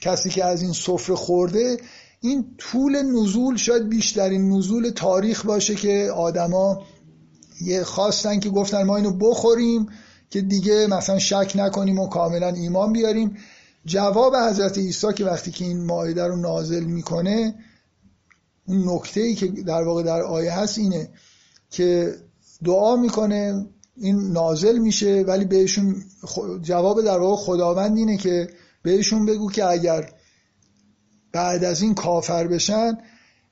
کسی 0.00 0.30
که 0.30 0.44
از 0.44 0.62
این 0.62 0.72
سفره 0.72 1.16
خورده 1.16 1.76
این 2.20 2.44
طول 2.58 3.02
نزول 3.02 3.56
شاید 3.56 3.88
بیشترین 3.88 4.52
نزول 4.52 4.90
تاریخ 4.90 5.46
باشه 5.46 5.74
که 5.74 6.10
آدما 6.16 6.82
یه 7.60 7.84
خواستن 7.84 8.40
که 8.40 8.50
گفتن 8.50 8.82
ما 8.82 8.96
اینو 8.96 9.10
بخوریم. 9.10 9.88
که 10.32 10.40
دیگه 10.40 10.86
مثلا 10.86 11.18
شک 11.18 11.52
نکنیم 11.54 11.98
و 11.98 12.08
کاملا 12.08 12.48
ایمان 12.48 12.92
بیاریم. 12.92 13.36
جواب 13.84 14.36
حضرت 14.36 14.78
عیسی 14.78 15.12
که 15.12 15.24
وقتی 15.24 15.50
که 15.50 15.64
این 15.64 15.84
مایده 15.84 16.26
رو 16.26 16.36
نازل 16.36 16.84
می‌کنه 16.84 17.54
اون 18.66 18.88
نکته 18.88 19.20
ای 19.20 19.34
که 19.34 19.46
در 19.46 19.82
واقع 19.82 20.02
در 20.02 20.22
آیه 20.22 20.52
هست 20.52 20.78
اینه 20.78 21.10
که 21.70 22.14
دعا 22.64 22.96
می‌کنه 22.96 23.66
این 23.96 24.32
نازل 24.32 24.78
میشه 24.78 25.24
ولی 25.26 25.44
بهشون 25.44 26.04
جواب 26.62 27.02
در 27.02 27.18
واقع 27.18 27.36
خداوند 27.36 27.96
اینه 27.96 28.16
که 28.16 28.48
بهشون 28.82 29.26
بگو 29.26 29.50
که 29.50 29.64
اگر 29.64 30.12
بعد 31.32 31.64
از 31.64 31.82
این 31.82 31.94
کافر 31.94 32.46
بشن 32.46 32.98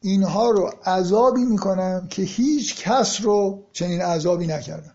اینها 0.00 0.50
رو 0.50 0.70
عذابی 0.86 1.44
می‌کنم 1.44 2.06
که 2.10 2.22
هیچ 2.22 2.76
کس 2.76 3.20
رو 3.20 3.66
چنین 3.72 4.00
عذابی 4.00 4.46
نکردم. 4.46 4.94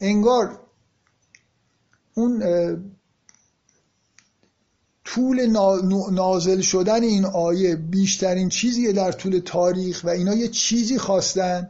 انگار 0.00 0.61
اون 2.14 2.42
طول 5.04 5.46
نازل 6.12 6.60
شدن 6.60 7.02
این 7.02 7.24
آیه 7.24 7.76
بیشترین 7.76 8.48
چیزیه 8.48 8.92
در 8.92 9.12
طول 9.12 9.38
تاریخ 9.44 10.04
و 10.04 10.08
اینا 10.08 10.34
یه 10.34 10.48
چیزی 10.48 10.98
خواستن 10.98 11.68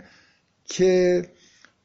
که 0.64 1.22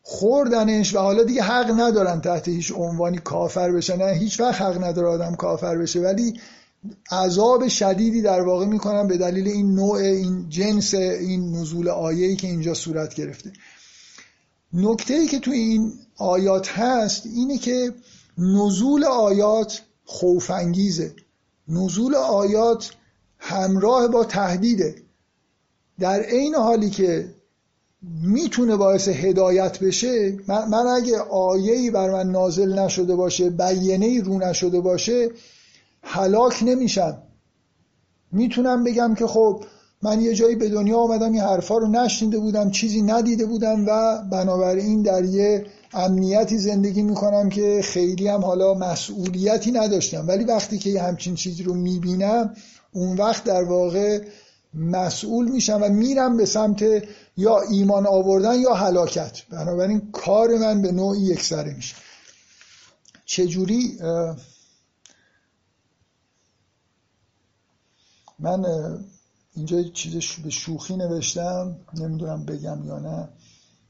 خوردنش 0.02 0.96
و 0.96 1.00
حالا 1.00 1.24
دیگه 1.24 1.44
حق 1.44 1.80
ندارن 1.80 2.22
تحت 2.22 2.48
هیچ 2.48 2.72
عنوانی 2.76 3.18
کافر 3.18 3.72
بشن. 3.72 3.98
نه 3.98 4.14
هیچ 4.14 4.40
وقت 4.40 4.62
حق 4.62 4.84
نداره 4.84 5.08
آدم 5.08 5.36
کافر 5.36 5.78
بشه 5.78 6.00
ولی 6.00 6.40
عذاب 7.12 7.68
شدیدی 7.68 8.22
در 8.22 8.42
واقع 8.42 8.66
می‌کنن 8.66 9.08
به 9.08 9.18
دلیل 9.18 9.48
این 9.48 9.76
نوع 9.76 9.96
این 9.96 10.50
جنس 10.50 10.94
این 10.94 11.56
نزول 11.56 11.90
آیه‌ای 11.90 12.36
که 12.36 12.48
اینجا 12.48 12.74
صورت 12.74 13.14
گرفته. 13.14 13.52
نکته 14.74 15.14
ای 15.14 15.28
که 15.28 15.40
توی 15.40 15.58
این 15.58 15.94
آیات 16.18 16.70
هست 16.70 17.26
اینه 17.26 17.58
که 17.58 17.94
نزول 18.38 19.04
آیات 19.04 19.82
خوفانگیزه. 20.06 21.14
نزول 21.68 22.16
آیات 22.16 22.92
همراه 23.40 24.08
با 24.08 24.24
تهدیده. 24.24 24.96
در 26.00 26.22
عین 26.22 26.56
حالی 26.56 26.90
که 26.90 27.34
می‌تونه 28.22 28.76
باعث 28.76 29.08
هدایت 29.08 29.80
بشه 29.80 30.38
من, 30.48 30.88
اگه 30.88 31.20
آیه‌ای 31.20 31.92
بر 31.92 32.10
من 32.10 32.32
نازل 32.32 32.80
نشده 32.80 33.16
باشه 33.16 33.50
بیانه 33.50 34.22
رو 34.22 34.38
نشده 34.38 34.82
باشه 34.82 35.30
هلاک 36.02 36.64
نمیشم. 36.66 37.18
می‌تونم 38.32 38.84
بگم 38.84 39.16
که 39.16 39.28
خب 39.28 39.64
من 40.02 40.22
یه 40.22 40.34
جایی 40.34 40.56
به 40.56 40.70
دنیا 40.70 40.98
آمدم 40.98 41.32
این 41.32 41.42
حرفا 41.42 41.78
رو 41.78 41.88
نشنیده 41.88 42.40
بودم 42.40 42.72
چیزی 42.72 43.02
ندیده 43.02 43.46
بودم 43.46 43.86
و 43.88 44.22
بنابراین 44.32 45.02
در 45.02 45.26
یه 45.26 45.66
امنیتی 45.94 46.58
زندگی 46.58 47.02
می‌کنم 47.02 47.50
که 47.50 47.82
خیلی 47.84 48.28
هم 48.28 48.46
حالا 48.46 48.74
مسئولیتی 48.74 49.72
نداشتم. 49.72 50.28
ولی 50.28 50.44
وقتی 50.44 50.78
که 50.78 51.02
همچین 51.02 51.36
چیزی 51.36 51.64
رو 51.64 51.74
می‌بینم 51.74 52.56
اون 52.92 53.18
وقت 53.18 53.44
در 53.44 53.64
واقع 53.64 54.22
مسئول 54.74 55.52
میشم 55.52 55.80
و 55.84 55.90
میرم 55.90 56.38
به 56.38 56.46
سمت 56.46 56.84
یا 57.38 57.62
ایمان 57.62 58.08
آوردن 58.08 58.60
یا 58.60 58.74
هلاکت. 58.74 59.42
بنابراین 59.50 60.12
کار 60.12 60.58
من 60.58 60.82
به 60.82 60.92
نوعی 60.92 61.22
یکسره 61.22 61.74
میشه. 61.74 61.96
چجوری؟ 63.26 64.00
من 68.40 68.66
اینجا 69.56 69.84
چیز 69.84 70.16
به 70.44 70.50
شوخی 70.50 70.98
نوشتم 70.98 71.76
نمی‌دونم 71.94 72.46
بگم 72.46 72.86
یا 72.86 73.00
نه 73.00 73.30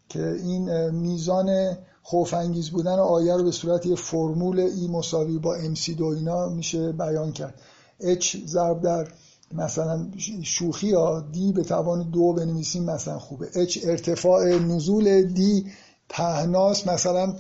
که 0.10 0.32
این 0.44 0.90
میزان 0.90 1.78
خوفانگیز 2.10 2.70
بودن 2.70 3.00
آیه 3.00 3.34
رو 3.34 3.44
به 3.44 3.52
صورت 3.52 3.86
یه 3.86 3.96
فرمول 3.96 4.60
ای 4.60 4.88
مساوی 4.88 5.38
با 5.38 5.58
سی 5.76 5.96
دو 5.96 6.06
اینا 6.06 6.50
میشه 6.50 6.92
بیان 6.92 7.32
کرد. 7.32 7.54
H 8.02 8.46
ضرب 8.46 8.82
در 8.82 9.08
مثلا 9.52 10.08
شوخی 10.44 10.94
ها 10.94 11.20
دی 11.32 11.52
به 11.52 11.64
توان 11.64 12.10
دو 12.10 12.34
بنویسیم 12.34 12.84
مثلا 12.84 13.20
خوبه. 13.20 13.48
H 13.48 13.80
ارتفاع 13.84 14.46
نزول 14.46 15.24
دی 15.24 15.72
پهناس 16.10 16.88
مثلا 16.88 17.36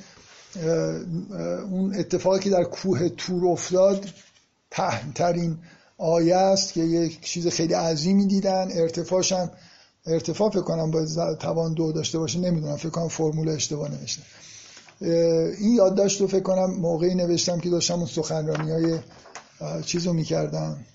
اون 1.71 1.95
اتفاقی 1.95 2.39
که 2.39 2.49
در 2.49 2.63
کوه 2.63 3.09
تور 3.09 3.47
افتاد 3.47 4.05
پهنترین 4.71 5.57
آیه 5.97 6.35
است 6.35 6.73
که 6.73 6.81
یک 6.81 7.21
چیز 7.21 7.47
خیلی 7.47 7.73
عظیمی 7.73 8.27
دیدن. 8.27 8.67
ارتفاعش 8.71 9.31
هم 9.31 9.51
ارتفاع 10.05 10.49
فکر 10.49 10.61
کنم 10.61 10.91
باید 10.91 11.37
توان 11.39 11.73
دو 11.73 11.91
داشته 11.91 12.19
باشه 12.19 12.39
نمی‌دونم 12.39 12.75
فکر 12.75 12.89
کنم 12.89 13.07
فرمول 13.07 13.49
اشتباه 13.49 13.91
نوشتم 13.91 14.23
این 15.01 15.73
یادداشت 15.75 16.21
رو 16.21 16.27
فکر 16.27 16.43
کنم 16.43 16.71
موقعی 16.71 17.15
نوشتم 17.15 17.59
که 17.59 17.69
داشتم 17.69 17.95
اون 17.95 18.05
سخنرانی 18.05 18.71
های 18.71 18.99
چیز 19.85 20.07
رو 20.07 20.13
می‌کردم. 20.13 20.85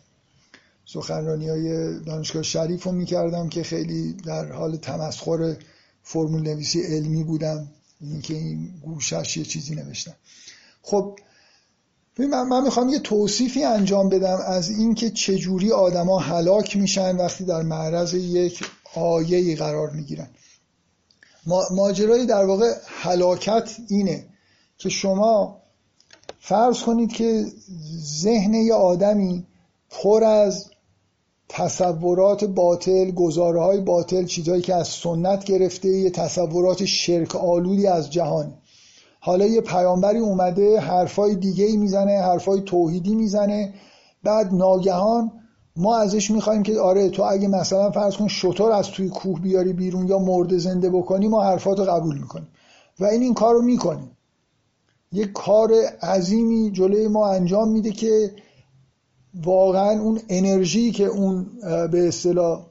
سخنرانی 0.85 1.49
های 1.49 1.99
دانشگاه 2.01 2.43
شریف 2.43 2.85
رو 2.85 2.93
می‌کردم 2.93 3.49
که 3.49 3.63
خیلی 3.63 4.13
در 4.13 4.53
حال 4.53 4.77
تمسخر 4.77 5.57
فرمول 6.03 6.43
نویسی 6.43 6.83
علمی 6.83 7.25
بودم. 7.25 7.69
اینکه 8.01 8.35
این 8.35 8.69
گوشش 8.83 9.37
یه 9.37 9.45
چیزی 9.45 9.75
نوشتم. 9.75 10.15
خب 10.83 11.19
من, 12.19 12.43
من 12.43 12.63
می‌خوام 12.63 12.89
یه 12.89 12.99
توصیفی 12.99 13.65
انجام 13.65 14.09
بدم 14.09 14.39
از 14.47 14.71
اینکه 14.71 15.11
چجوری 15.11 15.73
آدما 15.73 16.19
هلاک 16.19 16.77
میشن 16.77 17.17
وقتی 17.17 17.45
در 17.45 17.63
معرض 17.63 18.15
یک 18.15 18.65
آیه 18.95 19.57
قرار 19.57 19.91
می‌گیرن. 19.91 20.29
ماجرای 21.71 22.27
در 22.27 22.45
واقع 22.45 22.75
هلاکت 22.87 23.77
اینه 23.89 24.25
که 24.79 24.89
شما 24.89 25.63
فرض 26.41 26.83
کنید 26.83 27.13
که 27.13 27.47
ذهن 28.21 28.55
یه 28.55 28.75
آدمی 28.75 29.47
پر 29.91 30.25
از 30.25 30.71
تصورات 31.49 32.45
باطل 32.45 33.11
گزاره 33.11 33.61
های 33.61 33.81
باطل 33.81 34.25
چیزهایی 34.25 34.63
که 34.63 34.75
از 34.75 34.89
سنت 34.89 35.45
گرفته 35.45 35.89
یه 35.89 36.11
تصورات 36.11 36.85
شرک 36.85 37.37
آلودی 37.37 37.87
از 37.87 38.11
جهان. 38.11 38.55
حالا 39.21 39.47
یه 39.47 39.61
پیامبری 39.61 40.19
اومده 40.19 40.81
حرفای 40.81 41.35
دیگه 41.35 41.77
می‌زنه 41.77 42.21
حرفای 42.21 42.61
توحیدی 42.61 43.15
می‌زنه 43.15 43.75
بعد 44.23 44.55
ناگهان 44.55 45.42
ما 45.77 45.97
ازش 45.97 46.31
می‌خوایم 46.31 46.63
که 46.63 46.81
آره 46.81 47.09
تو 47.09 47.23
اگه 47.23 47.49
مثلا 47.49 47.91
فرض 47.91 48.17
کن 48.17 48.29
شطور 48.29 48.73
از 48.73 48.89
توی 48.89 49.09
کوه 49.09 49.41
بیاری 49.41 49.73
بیرون 49.73 50.09
یا 50.09 50.19
مرده 50.19 50.59
زنده 50.59 50.91
بکنی 50.91 51.29
ما 51.29 51.43
حرفات 51.45 51.79
رو 51.79 51.85
قبول 51.85 52.19
می‌کنیم 52.19 52.49
و 53.01 53.05
این 53.05 53.23
این 53.23 53.35
کار 53.35 53.55
رو 53.55 53.63
می‌کنیم. 53.63 54.11
یک 55.13 55.33
کار 55.33 55.73
عظیمی 56.03 56.71
جلوی 56.71 57.09
ما 57.09 57.31
انجام 57.31 57.69
میده 57.69 57.91
که 57.91 58.35
واقعا 59.35 60.01
اون 60.01 60.21
انرژی 60.29 60.93
که 60.93 61.05
اون 61.05 61.47
به 61.91 62.09
اصطلاح 62.09 62.67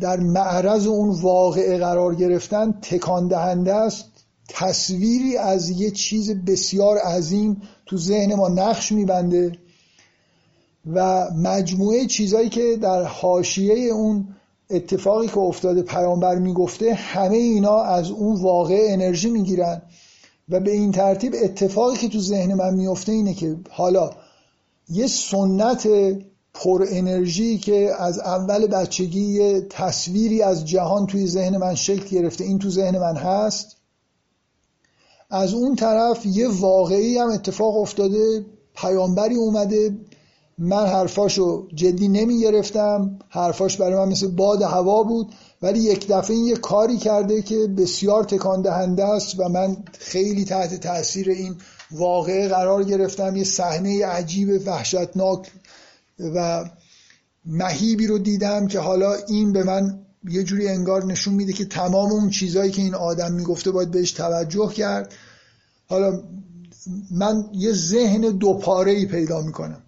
در 0.00 0.20
معرض 0.20 0.86
اون 0.86 1.10
واقعه 1.20 1.78
قرار 1.78 2.14
گرفتن 2.14 2.72
تکان 2.72 3.28
دهنده 3.28 3.74
است. 3.74 4.04
تصویری 4.48 5.36
از 5.36 5.70
یه 5.70 5.90
چیز 5.90 6.30
بسیار 6.30 6.98
عظیم 6.98 7.62
تو 7.86 7.96
ذهن 7.96 8.34
ما 8.34 8.48
نقش 8.48 8.92
میبنده. 8.92 9.58
و 10.92 11.30
مجموعه 11.30 12.06
چیزایی 12.06 12.48
که 12.48 12.76
در 12.76 13.02
حاشیه 13.02 13.74
اون 13.74 14.28
اتفاقی 14.70 15.26
که 15.26 15.38
افتاده 15.38 15.82
پیامبر 15.82 16.38
می‌گفته 16.38 16.94
همه 16.94 17.36
اینا 17.36 17.82
از 17.82 18.10
اون 18.10 18.36
واقع 18.36 18.86
انرژی 18.88 19.30
می‌گیرن. 19.30 19.82
و 20.48 20.60
به 20.60 20.70
این 20.70 20.92
ترتیب 20.92 21.34
اتفاقی 21.42 21.96
که 21.96 22.08
تو 22.08 22.20
ذهن 22.20 22.54
من 22.54 22.74
میفته 22.74 23.12
اینه 23.12 23.34
که 23.34 23.56
حالا 23.70 24.10
یه 24.88 25.06
سنت 25.06 25.88
پر 26.54 26.86
انرژی 26.88 27.58
که 27.58 27.90
از 27.98 28.18
اول 28.18 28.66
بچگی 28.66 29.20
یه 29.20 29.66
تصویری 29.70 30.42
از 30.42 30.64
جهان 30.64 31.06
توی 31.06 31.26
ذهن 31.26 31.56
من 31.56 31.74
شکل 31.74 32.08
گرفته 32.08 32.44
این 32.44 32.58
تو 32.58 32.70
ذهن 32.70 32.98
من 32.98 33.16
هست. 33.16 33.76
از 35.30 35.54
اون 35.54 35.76
طرف 35.76 36.26
یه 36.26 36.48
واقعی 36.48 37.18
هم 37.18 37.28
اتفاق 37.28 37.76
افتاده 37.76 38.46
پیامبری 38.74 39.34
اومده 39.34 39.94
من 40.58 40.86
حرفاشو 40.86 41.68
جدی 41.74 42.08
نمی 42.08 42.40
گرفتم 42.40 43.18
حرفاش 43.28 43.76
برای 43.76 43.94
من 43.94 44.12
مثل 44.12 44.28
باد 44.28 44.62
هوا 44.62 45.02
بود. 45.02 45.34
ولی 45.62 45.80
یک 45.80 46.08
دفعه 46.08 46.36
این 46.36 46.44
یه 46.44 46.56
کاری 46.56 46.98
کرده 46.98 47.42
که 47.42 47.66
بسیار 47.76 48.24
تکان 48.24 48.62
دهنده 48.62 49.04
است 49.04 49.40
و 49.40 49.48
من 49.48 49.76
خیلی 49.98 50.44
تحت 50.44 50.80
تاثیر 50.80 51.30
این 51.30 51.56
واقعه 51.90 52.48
قرار 52.48 52.84
گرفتم. 52.84 53.36
یه 53.36 53.44
صحنه 53.44 54.06
عجیب 54.06 54.62
وحشتناک 54.66 55.50
و 56.34 56.64
مهیبی 57.46 58.06
رو 58.06 58.18
دیدم 58.18 58.66
که 58.66 58.78
حالا 58.78 59.14
این 59.28 59.52
به 59.52 59.62
من 59.62 60.00
یه 60.28 60.42
جوری 60.42 60.68
انگار 60.68 61.04
نشون 61.04 61.34
میده 61.34 61.52
که 61.52 61.64
تمام 61.64 62.12
اون 62.12 62.30
چیزهایی 62.30 62.70
که 62.70 62.82
این 62.82 62.94
آدم 62.94 63.32
می‌گفته 63.32 63.70
باید 63.70 63.90
بهش 63.90 64.12
توجه 64.12 64.68
کرد. 64.68 65.14
حالا 65.86 66.22
من 67.10 67.44
یه 67.52 67.72
ذهن 67.72 68.20
دوپاره 68.20 68.92
ای 68.92 69.06
پیدا 69.06 69.40
می‌کنم. 69.40 69.83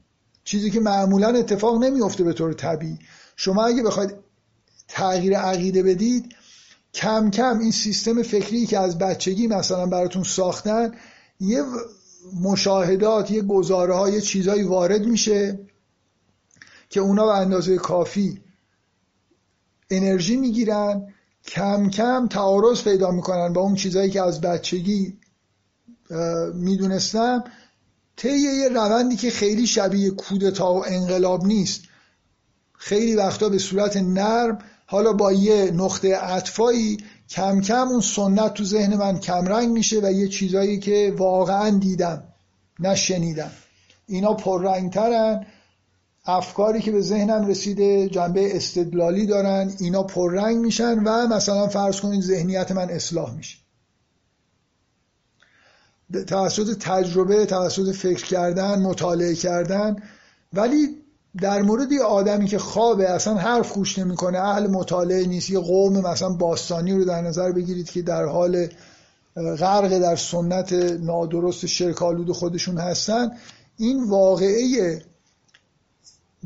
چیزی 0.46 0.70
که 0.70 0.80
معمولا 0.80 1.28
اتفاق 1.28 1.84
نمیفته 1.84 2.24
به 2.24 2.32
طور 2.32 2.52
طبیعی. 2.52 2.98
شما 3.36 3.64
اگه 3.64 3.82
بخواید 3.82 4.14
تغییر 4.88 5.38
عقیده 5.38 5.82
بدید 5.82 6.34
کم 6.94 7.30
کم 7.30 7.58
این 7.58 7.70
سیستم 7.70 8.22
فکری 8.22 8.66
که 8.66 8.78
از 8.78 8.98
بچگی 8.98 9.46
مثلا 9.46 9.86
براتون 9.86 10.22
ساختن 10.22 10.92
یه 11.40 11.62
مشاهدات 12.40 13.30
یه 13.30 13.42
گزاره 13.42 13.94
های 13.94 14.12
یه 14.12 14.20
چیزایی 14.20 14.62
وارد 14.62 15.06
میشه 15.06 15.58
که 16.88 17.00
اونا 17.00 17.26
به 17.26 17.34
اندازه 17.34 17.76
کافی 17.76 18.40
انرژی 19.90 20.36
می‌گیرن 20.36 21.14
کم 21.44 21.90
کم 21.90 22.28
تعارض 22.28 22.82
پیدا 22.82 23.10
می‌کنن 23.10 23.52
با 23.52 23.60
اون 23.60 23.74
چیزایی 23.74 24.10
که 24.10 24.22
از 24.22 24.40
بچگی 24.40 25.18
می‌دونستم. 26.54 27.44
طی 28.16 28.38
یه 28.38 28.68
روندی 28.68 29.16
که 29.16 29.30
خیلی 29.30 29.66
شبیه 29.66 30.10
کودتا 30.10 30.74
و 30.74 30.86
انقلاب 30.86 31.46
نیست 31.46 31.80
خیلی 32.72 33.16
وقتا 33.16 33.48
به 33.48 33.58
صورت 33.58 33.96
نرم 33.96 34.58
حالا 34.86 35.12
با 35.12 35.32
یه 35.32 35.70
نقطه 35.70 36.16
عطفایی 36.16 36.98
کم 37.28 37.60
کم 37.60 37.88
اون 37.88 38.00
سنت 38.00 38.54
تو 38.54 38.64
ذهن 38.64 38.96
من 38.96 39.20
کمرنگ 39.20 39.68
میشه 39.68 40.00
و 40.02 40.12
یه 40.12 40.28
چیزایی 40.28 40.78
که 40.78 41.14
واقعا 41.16 41.70
دیدم 41.70 42.22
نشنیدم. 42.80 43.50
اینا 44.06 44.34
پررنگترن 44.34 45.46
افکاری 46.24 46.80
که 46.80 46.92
به 46.92 47.00
ذهنم 47.00 47.46
رسیده 47.46 48.08
جنبه 48.08 48.56
استدلالی 48.56 49.26
دارن 49.26 49.72
اینا 49.80 50.02
پررنگ 50.02 50.56
میشن 50.56 50.98
و 50.98 51.26
مثلا 51.26 51.68
فرض 51.68 52.00
کنید 52.00 52.22
ذهنیت 52.22 52.72
من 52.72 52.90
اصلاح 52.90 53.34
میشه. 53.34 53.58
توسط 56.26 56.78
تجربه 56.80 57.46
توسط 57.46 57.92
فکر 57.94 58.24
کردن 58.24 58.82
مطالعه 58.82 59.34
کردن. 59.34 59.96
ولی 60.52 60.96
در 61.40 61.62
مورد 61.62 61.92
یه 61.92 62.02
آدمی 62.02 62.46
که 62.46 62.58
خوابه 62.58 63.10
اصلا 63.10 63.34
حرف 63.34 63.72
گوش 63.72 63.98
نمی‌کنه 63.98 64.38
اهل 64.38 64.66
مطالعه 64.66 65.26
نیست 65.26 65.50
یه 65.50 65.58
قوم 65.58 66.00
مثلا 66.00 66.28
باستانی 66.28 66.92
رو 66.92 67.04
در 67.04 67.22
نظر 67.22 67.52
بگیرید 67.52 67.90
که 67.90 68.02
در 68.02 68.24
حال 68.24 68.68
غرق 69.36 69.98
در 69.98 70.16
سنت 70.16 70.72
نادرست 71.00 71.66
شرکالود 71.66 72.32
خودشون 72.32 72.78
هستن 72.78 73.30
این 73.76 74.04
واقعه 74.04 75.02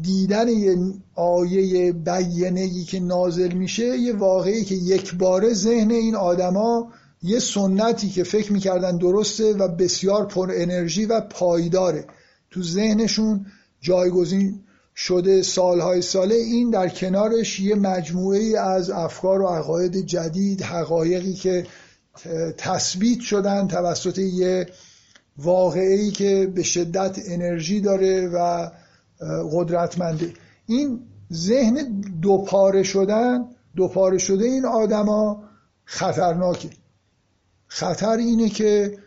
دیدن 0.03 0.49
یه 0.49 0.77
آیه 1.15 1.93
بیینه 1.93 2.85
که 2.85 3.01
نازل 3.01 3.53
میشه 3.53 3.99
یه 3.99 4.13
واقعی 4.17 4.65
که 4.65 4.75
یک 4.75 5.15
باره 5.15 5.55
ذهن 5.55 5.91
این 5.91 6.15
آدما 6.15 6.93
یه 7.23 7.39
سنتی 7.39 8.09
که 8.09 8.25
فکر 8.25 8.53
می‌کردن 8.53 8.97
درسته 8.97 9.53
و 9.53 9.69
بسیار 9.69 10.27
پر 10.27 10.51
انرژی 10.55 11.07
و 11.07 11.21
پایداره. 11.21 12.05
تو 12.51 12.63
ذهنشون 12.63 13.47
جایگزین 13.81 14.61
شده 14.97 15.43
سالهای 15.43 16.03
ساله. 16.03 16.35
این 16.35 16.71
در 16.71 16.89
کنارش 16.89 17.61
یه 17.61 17.75
مجموعه 17.75 18.59
از 18.59 18.91
افکار 18.91 19.43
و 19.43 19.47
عقاید 19.47 19.97
جدید 20.07 20.63
حقایقی 20.63 21.35
که 21.35 21.67
تثبیت 22.59 23.21
شدن 23.21 23.69
توسط 23.69 24.19
یه 24.19 24.67
واقعی 25.39 26.11
که 26.11 26.53
به 26.55 26.63
شدت 26.63 27.19
انرژی 27.27 27.81
داره 27.81 28.29
و 28.29 28.71
قدرتمنده. 29.53 30.33
این 30.67 31.01
ذهن 31.33 32.01
دوپاره 32.23 32.83
شدن 32.83 33.45
دوپاره 33.77 34.19
شده 34.19 34.45
این 34.45 34.67
آدما 34.67 35.45
خطرناکه. 35.85 36.71
خطر 37.73 38.17
اینه 38.17 38.49
که 38.49 38.99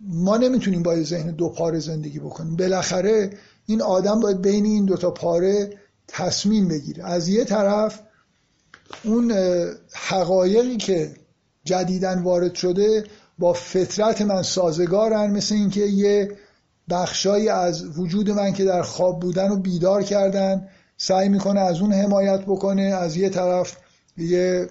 ما 0.00 0.36
نمی‌تونیم 0.36 0.82
با 0.82 1.02
ذهن 1.02 1.30
دو 1.30 1.48
پاره 1.48 1.78
زندگی 1.78 2.18
بکنیم. 2.18 2.56
بالاخره 2.56 3.30
این 3.66 3.82
آدم 3.82 4.20
باید 4.20 4.42
بین 4.42 4.64
این 4.64 4.84
دوتا 4.84 5.10
پاره 5.10 5.78
تصمیم 6.08 6.68
بگیره. 6.68 7.04
از 7.04 7.28
یه 7.28 7.44
طرف 7.44 8.00
اون 9.04 9.32
حقایقی 9.92 10.76
که 10.76 11.14
جدیدن 11.64 12.22
وارد 12.22 12.54
شده 12.54 13.04
با 13.38 13.52
فطرت 13.52 14.22
من 14.22 14.42
سازگارن 14.42 15.30
مثل 15.30 15.54
اینکه 15.54 15.80
یه 15.80 16.36
بخشایی 16.90 17.48
از 17.48 17.98
وجود 17.98 18.30
من 18.30 18.52
که 18.52 18.64
در 18.64 18.82
خواب 18.82 19.20
بودن 19.20 19.50
و 19.50 19.56
بیدار 19.56 20.02
کردن 20.02 20.68
سعی 20.96 21.28
می‌کنه 21.28 21.60
از 21.60 21.80
اون 21.80 21.92
حمایت 21.92 22.40
بکنه. 22.40 22.82
از 22.82 23.16
یه 23.16 23.28
طرف 23.28 23.76
یه 24.16 24.68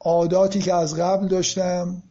عاداتی 0.00 0.58
که 0.58 0.74
از 0.74 0.94
قبل 0.94 1.28
داشتم. 1.28 2.02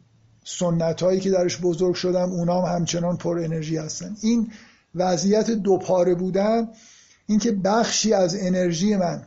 سنت 0.48 1.02
هایی 1.02 1.20
که 1.20 1.30
درش 1.30 1.58
بزرگ 1.58 1.94
شدم 1.94 2.30
اونام 2.30 2.64
همچنان 2.64 3.16
پر 3.16 3.38
انرژی 3.38 3.76
هستن. 3.76 4.16
این 4.22 4.52
وضعیت 4.94 5.50
دوپاره 5.50 6.14
بودن 6.14 6.68
اینکه 7.26 7.52
بخشی 7.52 8.12
از 8.12 8.36
انرژی 8.40 8.96
من 8.96 9.22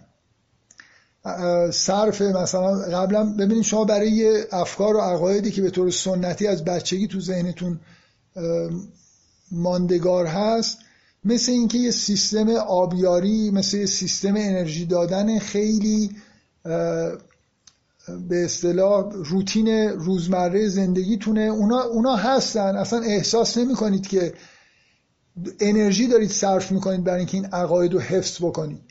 صرف 1.71 2.21
مثلا 2.21 2.79
قبلا 2.79 3.23
ببینید 3.23 3.63
شما 3.63 3.85
برای 3.85 4.43
افکار 4.51 4.95
و 4.95 4.99
عقایدی 4.99 5.51
که 5.51 5.61
به 5.61 5.69
طور 5.69 5.91
سنتی 5.91 6.47
از 6.47 6.63
بچگی 6.63 7.07
تو 7.07 7.19
ذهنتون 7.19 7.79
ماندگار 9.51 10.25
هست 10.25 10.77
مثل 11.23 11.51
اینکه 11.51 11.77
یه 11.77 11.91
سیستم 11.91 12.49
آبیاری 12.49 13.51
مثل 13.51 13.77
یه 13.77 13.85
سیستم 13.85 14.33
انرژی 14.35 14.85
دادن 14.85 15.39
خیلی 15.39 16.15
به 18.29 18.45
اصطلاح 18.45 19.11
روتین 19.13 19.67
روزمره 19.89 20.67
زندگیتونه. 20.67 21.41
اونا, 21.41 21.81
اونا 21.81 22.15
هستن. 22.15 22.75
اصلا 22.75 22.99
احساس 22.99 23.57
نمی 23.57 23.75
کنید 23.75 24.07
که 24.07 24.33
انرژی 25.59 26.07
دارید 26.07 26.29
صرف 26.31 26.71
می‌کنید 26.71 27.03
برای 27.03 27.17
اینکه 27.17 27.37
این 27.37 27.45
عقاید 27.45 27.93
رو 27.93 27.99
حفظ 27.99 28.37
بکنید. 28.41 28.81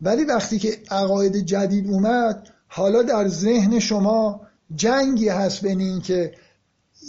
ولی 0.00 0.24
وقتی 0.24 0.58
که 0.58 0.78
عقاید 0.90 1.36
جدید 1.36 1.86
اومد 1.86 2.48
حالا 2.68 3.02
در 3.02 3.28
ذهن 3.28 3.78
شما 3.78 4.40
جنگی 4.74 5.28
هست 5.28 5.62
بین 5.62 5.80
این 5.80 6.00
که 6.00 6.32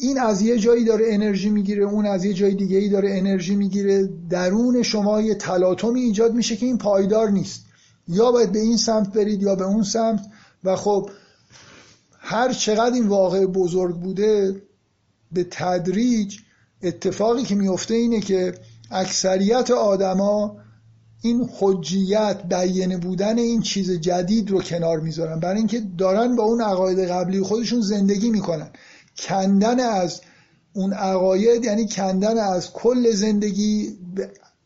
این 0.02 0.20
از 0.20 0.42
یه 0.42 0.60
جایی 0.60 0.86
داره 0.86 1.06
انرژی 1.08 1.50
می‌گیره 1.50 1.84
اون 1.84 2.06
از 2.06 2.26
یه 2.26 2.34
جای 2.34 2.56
دیگه 2.56 2.78
ای 2.78 2.90
داره 2.90 3.18
انرژی 3.18 3.56
می‌گیره. 3.56 4.10
درون 4.30 4.84
شما 4.84 5.22
یه 5.22 5.36
تلاطمی 5.36 6.02
ایجاد 6.02 6.34
میشه 6.34 6.56
که 6.56 6.66
این 6.66 6.78
پایدار 6.78 7.30
نیست. 7.30 7.66
یا 8.08 8.32
باید 8.32 8.52
به 8.52 8.60
این 8.60 8.78
سمت 8.78 9.14
برید 9.14 9.44
یا 9.44 9.56
به 9.56 9.66
اون 9.66 9.84
سمت. 9.84 10.22
و 10.64 10.76
خب 10.76 11.10
هر 12.20 12.54
چقدر 12.54 12.94
این 12.94 13.08
واقع 13.08 13.46
بزرگ 13.46 13.96
بوده 13.96 14.62
به 15.32 15.48
تدریج 15.52 16.38
اتفاقی 16.84 17.44
که 17.44 17.56
میفته 17.56 17.94
اینه 17.94 18.20
که 18.20 18.54
اکثریت 18.92 19.72
آدما 19.72 20.58
این 21.22 21.50
حجیت 21.60 22.42
بیانه 22.50 22.98
بودن 22.98 23.38
این 23.38 23.62
چیز 23.62 23.92
جدید 23.92 24.52
رو 24.52 24.62
کنار 24.62 25.00
می‌ذارن. 25.00 25.40
برای 25.40 25.58
اینکه 25.58 25.82
دارن 25.98 26.36
با 26.36 26.44
اون 26.44 26.62
عقاید 26.62 27.00
قبلی 27.00 27.42
خودشون 27.42 27.82
زندگی 27.82 28.30
می‌کنن. 28.30 28.70
کندن 29.18 29.80
از 29.80 30.22
اون 30.74 30.94
عقاید 30.94 31.66
یعنی 31.66 31.88
کندن 31.88 32.38
از 32.38 32.74
کل 32.74 33.12
زندگی 33.12 33.98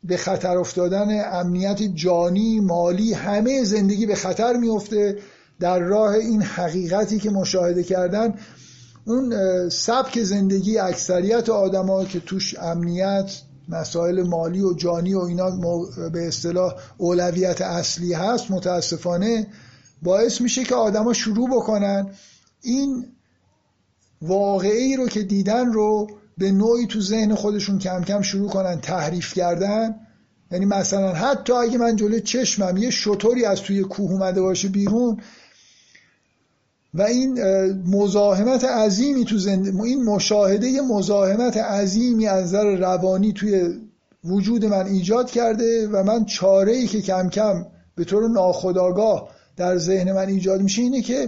به 0.04 0.18
خطر 0.18 0.58
افتادن 0.58 1.40
امنیت 1.40 1.82
جانی 1.84 2.60
مالی 2.60 3.14
همه 3.14 3.64
زندگی 3.64 4.06
به 4.06 4.16
خطر 4.16 4.58
میفته 4.58 5.18
در 5.60 5.80
راه 5.80 6.14
این 6.14 6.42
حقیقتی 6.42 7.20
که 7.20 7.30
مشاهده 7.30 7.84
کردن 7.84 8.34
اون 9.06 9.34
سبک 9.70 10.24
زندگی 10.24 10.78
اکثریت 10.78 11.50
آدما 11.50 12.06
که 12.06 12.20
توش 12.20 12.56
امنیت 12.60 13.42
مسائل 13.70 14.24
مالی 14.24 14.62
و 14.62 14.74
جانی 14.74 15.14
و 15.14 15.20
اینا 15.20 15.52
به 16.14 16.28
اصطلاح 16.28 16.76
اولویت 16.98 17.62
اصلی 17.62 18.14
هست 18.14 18.52
متاسفانه 18.52 19.48
باعث 20.02 20.42
میشه 20.42 20.64
که 20.64 20.76
آدما 20.76 21.14
شروع 21.14 21.50
بکنن 21.50 22.10
این 22.62 23.06
واقعی 24.22 24.96
رو 24.96 25.08
که 25.08 25.24
دیدن 25.24 25.74
رو 25.74 26.08
به 26.38 26.52
نوعی 26.52 26.88
تو 26.88 27.02
ذهن 27.02 27.36
خودشون 27.36 27.80
کم 27.80 28.04
کم 28.04 28.22
شروع 28.22 28.50
کنن 28.50 28.82
تحریف 28.82 29.34
کردن. 29.34 29.96
یعنی 30.52 30.66
مثلا 30.66 31.14
حتی 31.14 31.54
اگه 31.54 31.78
من 31.78 31.96
جلوی 31.96 32.22
چشمم 32.22 32.78
یه 32.78 32.90
شطوری 32.90 33.46
از 33.46 33.62
توی 33.62 33.82
کوه 33.84 34.12
اومده 34.12 34.42
باشه 34.42 34.68
بیرون 34.68 35.18
و 36.94 37.02
این 37.02 37.44
مزاحمت 37.88 38.64
عظیمی 38.64 39.26
تو 39.26 39.38
زند... 39.38 39.82
این 39.84 40.04
مشاهده 40.04 40.82
مزاحمت 40.82 41.58
عظیمی 41.58 42.28
از 42.28 42.44
نظر 42.44 42.76
روانی 42.76 43.34
توی 43.34 43.80
وجود 44.24 44.66
من 44.66 44.86
ایجاد 44.86 45.32
کرده 45.32 45.88
و 45.88 46.04
من 46.04 46.26
چاره 46.26 46.72
ای 46.72 46.88
که 46.88 47.02
کم 47.02 47.30
کم 47.30 47.66
به 47.96 48.04
طور 48.04 48.30
ناخودآگاه 48.30 49.30
در 49.58 49.78
ذهن 49.78 50.12
من 50.12 50.28
ایجاد 50.28 50.62
میشه 50.62 50.82
اینه 50.82 51.02
که 51.02 51.28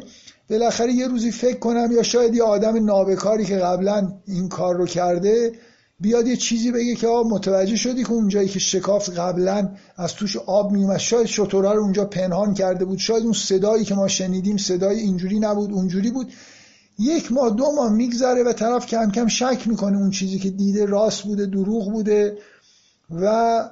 بالاخره 0.49 0.93
یه 0.93 1.07
روزی 1.07 1.31
فکر 1.31 1.59
کنم 1.59 1.91
یا 1.91 2.03
شاید 2.03 2.35
یه 2.35 2.43
آدم 2.43 2.85
نابکاری 2.85 3.45
که 3.45 3.57
قبلا 3.57 4.13
این 4.27 4.49
کار 4.49 4.75
رو 4.75 4.85
کرده 4.85 5.51
بیاد 5.99 6.27
یه 6.27 6.35
چیزی 6.35 6.71
بگه 6.71 6.95
که 6.95 7.07
آب 7.07 7.27
متوجه 7.27 7.75
شدی 7.75 8.03
که 8.03 8.11
اونجایی 8.11 8.49
که 8.49 8.59
شکافت 8.59 9.19
قبلا 9.19 9.69
از 9.97 10.13
توش 10.13 10.37
آب 10.37 10.71
میومد 10.71 10.97
شاید 10.97 11.25
شطوره 11.25 11.73
رو 11.73 11.81
اونجا 11.81 12.05
پنهان 12.05 12.53
کرده 12.53 12.85
بود 12.85 12.97
شاید 12.99 13.23
اون 13.23 13.33
صدایی 13.33 13.85
که 13.85 13.95
ما 13.95 14.07
شنیدیم 14.07 14.57
صدای 14.57 14.99
اینجوری 14.99 15.39
نبود 15.39 15.71
اونجوری 15.71 16.11
بود. 16.11 16.31
یک 16.99 17.31
ماه 17.31 17.49
دو 17.49 17.71
ماه 17.75 17.93
میگذره 17.93 18.43
و 18.43 18.53
طرف 18.53 18.85
کم 18.85 19.11
کم 19.11 19.27
شک 19.27 19.67
می‌کنه 19.67 19.97
اون 19.97 20.11
چیزی 20.11 20.39
که 20.39 20.49
دیده 20.49 20.85
راست 20.85 21.23
بوده 21.23 21.45
دروغ 21.45 21.91
بوده 21.91 22.37
و 23.09 23.69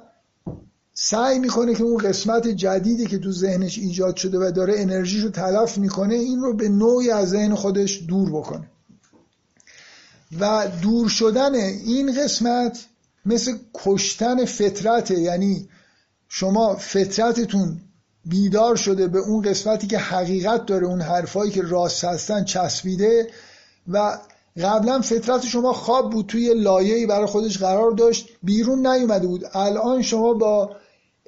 سعی 0.94 1.38
می‌کنه 1.38 1.74
که 1.74 1.82
اون 1.82 1.96
قسمت 1.96 2.48
جدیدی 2.48 3.06
که 3.06 3.18
تو 3.18 3.32
ذهنش 3.32 3.78
ایجاد 3.78 4.16
شده 4.16 4.38
و 4.38 4.50
داره 4.50 4.74
انرژیش 4.76 5.22
رو 5.22 5.30
تلف 5.30 5.78
می‌کنه 5.78 6.14
این 6.14 6.40
رو 6.40 6.54
به 6.54 6.68
نوعی 6.68 7.10
از 7.10 7.28
ذهن 7.28 7.54
خودش 7.54 8.02
دور 8.08 8.30
بکنه. 8.30 8.70
و 10.40 10.68
دور 10.82 11.08
شدن 11.08 11.54
این 11.54 12.22
قسمت 12.22 12.84
مثل 13.26 13.52
کشتن 13.74 14.44
فطرته. 14.44 15.20
یعنی 15.20 15.68
شما 16.28 16.74
فطرتتون 16.74 17.80
بیدار 18.24 18.76
شده 18.76 19.08
به 19.08 19.18
اون 19.18 19.42
قسمتی 19.42 19.86
که 19.86 19.98
حقیقت 19.98 20.66
داره 20.66 20.86
اون 20.86 21.00
حرفایی 21.00 21.50
که 21.50 21.62
راست 21.62 22.04
هستن 22.04 22.44
چسبیده 22.44 23.30
و 23.88 24.18
قبلا 24.62 25.00
فطرت 25.00 25.46
شما 25.46 25.72
خواب 25.72 26.10
بود 26.10 26.26
توی 26.26 26.54
لایه‌ای 26.54 27.06
برای 27.06 27.26
خودش 27.26 27.58
قرار 27.58 27.90
داشت 27.90 28.28
بیرون 28.42 28.86
نیومده 28.86 29.26
بود. 29.26 29.44
الان 29.52 30.02
شما 30.02 30.32
با 30.32 30.76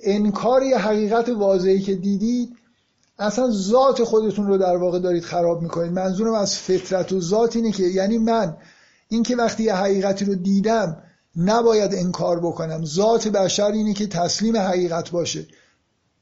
انکاری 0.02 0.72
حقیقت 0.72 1.28
واضحی 1.28 1.80
که 1.80 1.94
دیدید 1.94 2.56
اصلا 3.18 3.50
ذات 3.50 4.04
خودتون 4.04 4.46
رو 4.46 4.58
در 4.58 4.76
واقع 4.76 4.98
دارید 4.98 5.24
خراب 5.24 5.62
می‌کنید. 5.62 5.92
منظورم 5.92 6.34
از 6.34 6.58
فطرت 6.58 7.12
و 7.12 7.20
ذات 7.20 7.56
اینه 7.56 7.72
که 7.72 7.82
یعنی 7.82 8.18
من 8.18 8.56
اینکه 9.08 9.36
وقتی 9.36 9.62
یه 9.62 9.74
حقیقتی 9.74 10.24
رو 10.24 10.34
دیدم 10.34 11.02
نباید 11.36 11.94
انکار 11.94 12.40
بکنم. 12.40 12.84
ذات 12.84 13.28
بشر 13.28 13.72
اینه 13.72 13.94
که 13.94 14.06
تسلیم 14.06 14.56
حقیقت 14.56 15.10
باشه. 15.10 15.46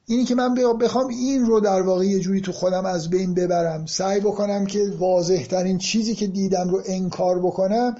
اینی 0.06 0.24
که 0.24 0.34
من 0.34 0.54
بخوام 0.54 1.08
این 1.08 1.46
رو 1.46 1.60
در 1.60 1.82
واقع 1.82 2.04
یه 2.04 2.20
جوری 2.20 2.40
تو 2.40 2.52
خودم 2.52 2.86
از 2.86 3.10
بین 3.10 3.34
ببرم. 3.34 3.86
سعی 3.86 4.20
بکنم 4.20 4.66
که 4.66 4.92
واضح 4.98 5.44
ترین 5.44 5.78
چیزی 5.78 6.14
که 6.14 6.26
دیدم 6.26 6.68
رو 6.68 6.82
انکار 6.86 7.38
بکنم 7.38 7.96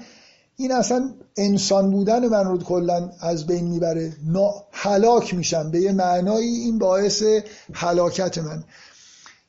این 0.55 0.71
اصلا 0.71 1.13
انسان 1.37 1.91
بودن 1.91 2.27
من 2.27 2.43
رو 2.45 2.57
کلا 2.57 3.09
از 3.21 3.47
بین 3.47 3.67
می‌بره. 3.67 4.13
هلاک 4.71 5.33
میشم. 5.33 5.71
به 5.71 5.81
یه 5.81 5.91
معنایی 5.91 6.47
این 6.47 6.77
باعث 6.77 7.23
هلاکت 7.73 8.37
من. 8.37 8.63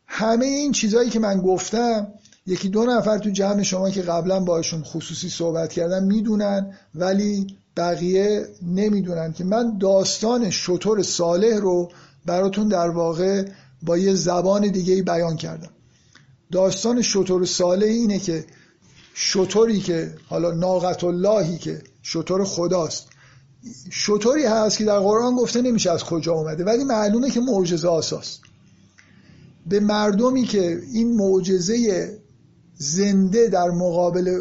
همه 0.06 0.46
این 0.46 0.72
چیزهایی 0.72 1.10
که 1.10 1.18
من 1.18 1.40
گفتم 1.40 2.08
یکی 2.46 2.68
دو 2.68 2.84
نفر 2.84 3.18
تو 3.18 3.30
جمع 3.30 3.62
شما 3.62 3.90
که 3.90 4.02
قبلا 4.02 4.40
باشون 4.40 4.82
خصوصی 4.82 5.28
صحبت 5.28 5.72
کردم 5.72 6.04
می‌دونن 6.04 6.74
ولی 6.94 7.46
بقیه 7.76 8.46
نمی‌دونن 8.62 9.32
که 9.32 9.44
من 9.44 9.78
داستان 9.78 10.50
شطور 10.50 11.02
صالح 11.02 11.56
رو 11.56 11.88
براتون 12.26 12.68
در 12.68 12.88
واقع 12.88 13.48
با 13.82 13.98
یه 13.98 14.14
زبان 14.14 14.68
دیگه 14.68 15.02
بیان 15.02 15.36
کردم. 15.36 15.70
داستان 16.52 17.02
شطور 17.02 17.44
صالح 17.44 17.86
اینه 17.86 18.18
که 18.18 18.44
شطوری 19.14 19.80
که 19.80 20.14
حالا 20.28 20.50
ناقت 20.50 21.04
اللهی 21.04 21.58
که 21.58 21.82
شطور 22.02 22.44
خداست. 22.44 23.06
شطوری 23.90 24.44
هست 24.44 24.78
که 24.78 24.84
در 24.84 24.98
قرآن 24.98 25.36
گفته 25.36 25.62
نمیشه 25.62 25.90
از 25.90 26.04
کجا 26.04 26.32
اومده 26.32 26.64
ولی 26.64 26.84
معلومه 26.84 27.30
که 27.30 27.40
معجزه 27.40 27.88
آساست. 27.88 28.40
به 29.66 29.80
مردمی 29.80 30.44
که 30.44 30.80
این 30.92 31.16
معجزه 31.16 32.08
زنده 32.78 33.48
در 33.48 33.70
مقابل 33.70 34.40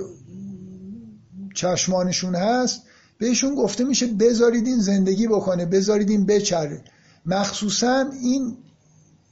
چشمانشون 1.54 2.36
هست 2.36 2.82
بهشون 3.18 3.56
گفته 3.56 3.84
میشه 3.84 4.08
بذارید 4.08 4.68
این 4.68 4.80
زندگی 4.80 5.28
بکنه 5.28 5.66
بذارید 5.66 6.10
این 6.10 6.26
بچره. 6.26 6.82
مخصوصا 7.26 8.06
این 8.22 8.58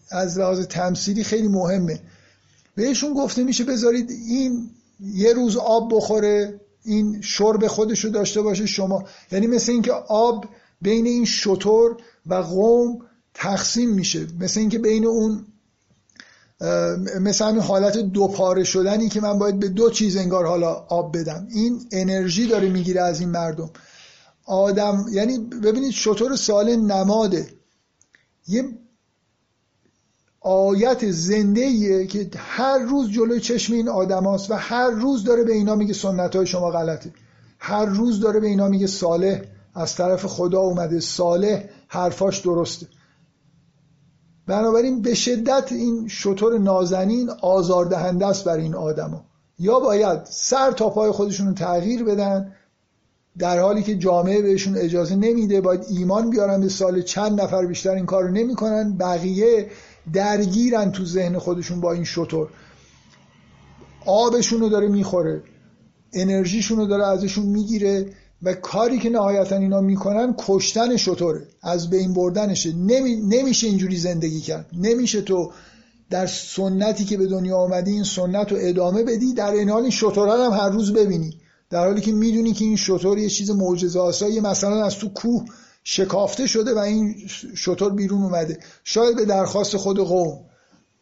از 0.10 0.40
لحاظ 0.40 0.60
تمثیلی 0.60 1.24
خیلی 1.24 1.48
مهمه. 1.48 2.00
بهشون 2.76 3.14
گفته 3.14 3.44
میشه 3.44 3.64
بذارید 3.64 4.12
این 4.12 4.70
یه 5.00 5.34
روز 5.34 5.58
آب 5.58 5.96
بخوره 5.96 6.62
این 6.86 7.22
شرب 7.22 7.68
خودش 7.68 8.06
رو 8.06 8.12
داشته 8.12 8.42
باشه 8.42 8.66
شما. 8.66 9.04
یعنی 9.32 9.48
مثل 9.48 9.72
اینکه 9.72 9.92
آب 10.08 10.46
بین 10.82 11.06
این 11.06 11.26
شطور 11.26 11.98
و 12.26 12.34
قوم 12.34 13.00
تقسیم 13.34 13.90
میشه. 13.90 14.28
مثل 14.40 14.60
اینکه 14.60 14.80
بین 14.80 15.06
اون 15.06 15.46
مثل 17.22 17.46
همین 17.46 17.62
حالت 17.62 17.98
دو 17.98 18.28
پاره 18.28 18.64
شدنی 18.64 19.10
که 19.10 19.22
من 19.22 19.40
باید 19.40 19.60
به 19.60 19.70
دو 19.70 19.90
چیز 19.90 20.18
انگار 20.18 20.46
حالا 20.46 20.74
آب 20.74 21.18
بدم. 21.18 21.48
این 21.50 21.80
انرژی 21.92 22.48
داره 22.48 22.70
می‌گیره 22.70 23.02
از 23.02 23.20
این 23.20 23.30
مردم. 23.30 23.70
آدم 24.46 25.06
یعنی 25.12 25.38
ببینید 25.38 25.92
شطور 25.92 26.36
سال 26.36 26.76
نماده. 26.76 27.48
یه 28.48 28.64
آیت 30.42 31.12
زنده 31.12 32.08
که 32.08 32.30
هر 32.38 32.78
روز 32.78 33.10
جلوی 33.10 33.40
چشم 33.40 33.74
این 33.74 33.90
آدم 33.90 34.24
هاست 34.24 34.52
و 34.52 34.54
هر 34.54 34.90
روز 34.90 35.24
داره 35.24 35.44
به 35.44 35.54
اینا 35.54 35.76
میگه 35.76 35.94
سنت 35.94 36.36
های 36.36 36.48
شما 36.48 36.72
غلطه. 36.72 37.12
هر 37.60 37.86
روز 37.86 38.20
داره 38.20 38.40
به 38.40 38.48
اینا 38.48 38.68
میگه 38.68 38.88
صالح. 38.88 39.42
از 39.76 39.96
طرف 39.96 40.26
خدا 40.26 40.60
اومده. 40.60 41.00
صالح 41.00 41.64
حرفاش 41.88 42.40
درسته. 42.40 42.88
بنابراین 44.48 45.02
به 45.02 45.14
شدت 45.14 45.72
این 45.72 46.08
شطور 46.08 46.58
نازنین 46.60 47.30
آزاردهنده 47.30 48.26
است 48.26 48.46
بر 48.46 48.58
این 48.58 48.76
آدما 48.76 49.26
یا 49.60 49.80
باید 49.80 50.20
سر 50.26 50.72
تا 50.72 50.90
پای 50.90 51.12
خودشون 51.12 51.48
رو 51.48 51.54
تغییر 51.54 52.04
بدن 52.04 52.56
در 53.38 53.60
حالی 53.60 53.84
که 53.84 53.96
جامعه 53.96 54.42
بهشون 54.42 54.78
اجازه 54.78 55.16
نمیده 55.16 55.62
باید 55.62 55.86
ایمان 55.90 56.30
بیارن 56.30 56.62
به 56.62 56.70
سال 56.70 57.02
چند 57.02 57.42
نفر 57.42 57.66
بیشتر 57.66 57.92
این 57.92 58.06
کار 58.06 58.24
رو 58.24 58.32
نمی‌کنن 58.32 58.98
بقیه 58.98 59.70
درگیرن 60.14 60.92
تو 60.92 61.06
ذهن 61.06 61.38
خودشون 61.38 61.82
با 61.82 61.92
این 61.94 62.04
شطور. 62.04 62.50
آبشون 64.06 64.60
رو 64.60 64.70
داره 64.70 64.88
می‌خوره 64.88 65.44
انرژیشون 66.14 66.78
رو 66.78 66.86
داره 66.86 67.08
ازشون 67.08 67.46
می‌گیره. 67.46 68.06
و 68.44 68.54
کاری 68.54 69.00
که 69.00 69.10
نهایتا 69.10 69.56
اینا 69.56 69.82
می‌کنن 69.82 70.36
کشتن 70.38 70.98
شطوره. 70.98 71.48
از 71.62 71.90
بین 71.90 72.14
بردنشه. 72.14 72.74
نمی... 72.74 73.16
نمیشه 73.16 73.68
اینجوری 73.68 73.98
زندگی 73.98 74.42
کرد. 74.42 74.66
نمیشه 74.74 75.22
تو 75.22 75.52
در 76.10 76.28
سنتی 76.28 77.06
که 77.06 77.18
به 77.18 77.28
دنیا 77.28 77.58
آمدی 77.58 77.92
این 77.92 78.04
سنت 78.04 78.52
رو 78.52 78.58
ادامه 78.62 79.04
بدی. 79.04 79.34
در 79.34 79.52
این 79.52 79.70
حال 79.70 79.82
این 79.82 79.92
شطوره 79.92 80.32
هم 80.32 80.52
هر 80.52 80.70
روز 80.70 80.94
ببینی. 80.94 81.38
در 81.70 81.86
حالی 81.86 82.02
که 82.02 82.12
می‌دونی 82.12 82.54
که 82.54 82.66
این 82.66 82.76
شطور 82.76 83.18
یه 83.18 83.30
چیز 83.30 83.50
معجزه 83.50 84.00
آسایی 84.00 84.40
مثلا 84.40 84.86
از 84.86 84.96
تو 84.96 85.10
کوه 85.10 85.46
شکافته 85.84 86.48
شده 86.48 86.74
و 86.74 86.78
این 86.78 87.16
شطور 87.56 87.94
بیرون 87.94 88.24
اومده. 88.24 88.60
شاید 88.84 89.16
به 89.16 89.26
درخواست 89.26 89.78
خود 89.78 90.00
قوم. 90.00 90.40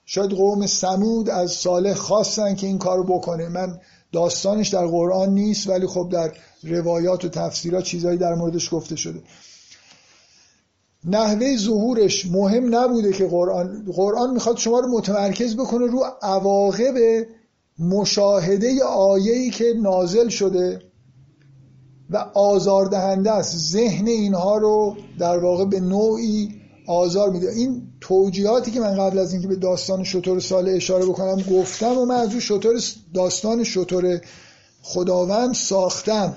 شاید 0.05 0.31
قوم 0.31 0.67
سمود 0.67 1.29
از 1.29 1.51
صالح 1.51 1.93
خواستن 1.93 2.55
که 2.55 2.67
این 2.67 2.77
کارو 2.77 3.03
بکنه. 3.03 3.49
من 3.49 3.79
داستانش 4.11 4.69
در 4.69 4.85
قرآن 4.85 5.29
نیست 5.29 5.69
ولی 5.69 5.87
خب 5.87 6.09
در 6.11 6.33
روایات 6.63 7.25
و 7.25 7.29
تفسیرات 7.29 7.83
چیزهایی 7.83 8.17
در 8.17 8.35
موردش 8.35 8.73
گفته 8.73 8.95
شده. 8.95 9.21
نحوه 11.05 11.57
ظهورش 11.57 12.25
مهم 12.25 12.75
نبوده 12.75 13.13
که 13.13 13.27
قرآن 13.27 13.85
قرآن 13.95 14.33
می‌خواد 14.33 14.57
شما 14.57 14.79
رو 14.79 14.97
متمرکز 14.97 15.55
بکنه 15.55 15.85
رو 15.85 16.03
عواقب 16.21 17.25
مشاهده 17.79 18.83
آیه‌ای 18.83 19.49
که 19.49 19.73
نازل 19.77 20.29
شده 20.29 20.81
و 22.09 22.17
آزاردهنده 22.33 23.31
است. 23.31 23.57
ذهن 23.57 24.07
اینها 24.07 24.57
رو 24.57 24.97
در 25.19 25.37
واقع 25.37 25.65
به 25.65 25.79
نوعی 25.79 26.60
آزار 26.87 27.29
میده. 27.29 27.51
این 27.51 27.87
توجیهاتی 28.01 28.71
که 28.71 28.79
من 28.79 28.95
قبل 28.97 29.19
از 29.19 29.33
اینکه 29.33 29.47
به 29.47 29.55
داستان 29.55 30.03
شطور 30.03 30.39
سال 30.39 30.69
اشاره 30.69 31.05
بکنم 31.05 31.41
گفتم 31.41 31.97
و 31.97 32.05
من 32.05 32.15
از 32.15 32.35
شطور 32.35 32.81
داستان 33.13 33.63
شطور 33.63 34.21
خداوند 34.81 35.53
ساختم. 35.53 36.35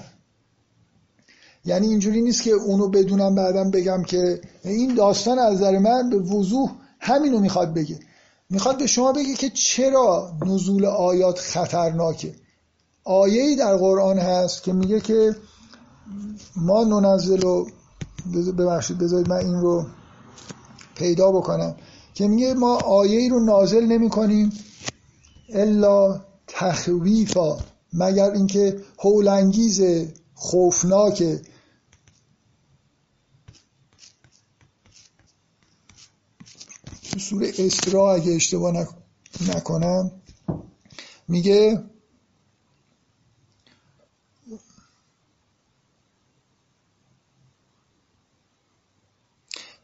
یعنی 1.64 1.86
اینجوری 1.86 2.22
نیست 2.22 2.42
که 2.42 2.50
اونو 2.50 2.88
بدونم 2.88 3.34
بعدم 3.34 3.70
بگم 3.70 4.02
که 4.02 4.40
این 4.64 4.94
داستان 4.94 5.38
از 5.38 5.54
نظر 5.54 5.78
من 5.78 6.10
به 6.10 6.16
وضوح 6.16 6.70
همینو 7.00 7.40
می‌خواد 7.40 7.74
بگه. 7.74 8.00
می‌خواد 8.50 8.78
به 8.78 8.86
شما 8.86 9.12
بگه 9.12 9.34
که 9.34 9.50
چرا 9.50 10.32
نزول 10.46 10.84
آیات 10.84 11.38
خطرناکه. 11.38 12.34
آیه‌ای 13.04 13.56
در 13.56 13.76
قرآن 13.76 14.18
هست 14.18 14.62
که 14.62 14.72
میگه 14.72 15.00
که 15.00 15.36
ما 16.56 16.84
ننزل 16.84 17.44
و 17.44 17.66
ببخشید 18.58 18.98
بذارید 18.98 19.28
من 19.28 19.36
این 19.36 19.60
رو 19.60 19.86
پیدا 20.94 21.32
بکنم 21.32 21.76
که 22.14 22.28
میگه 22.28 22.54
ما 22.54 22.76
آیه 22.76 23.30
رو 23.30 23.44
نازل 23.44 23.84
نمی 23.86 24.08
کنیم 24.10 24.52
الا 25.48 26.20
تخویفا 26.46 27.58
مگر 27.92 28.30
اینکه 28.30 28.80
هولانگیز 28.98 29.82
خوفناک. 30.34 31.22
سوره 37.18 37.52
اسراء 37.58 38.14
اگه 38.14 38.32
اشتباه 38.32 38.86
نکنم 39.54 40.10
میگه 41.28 41.84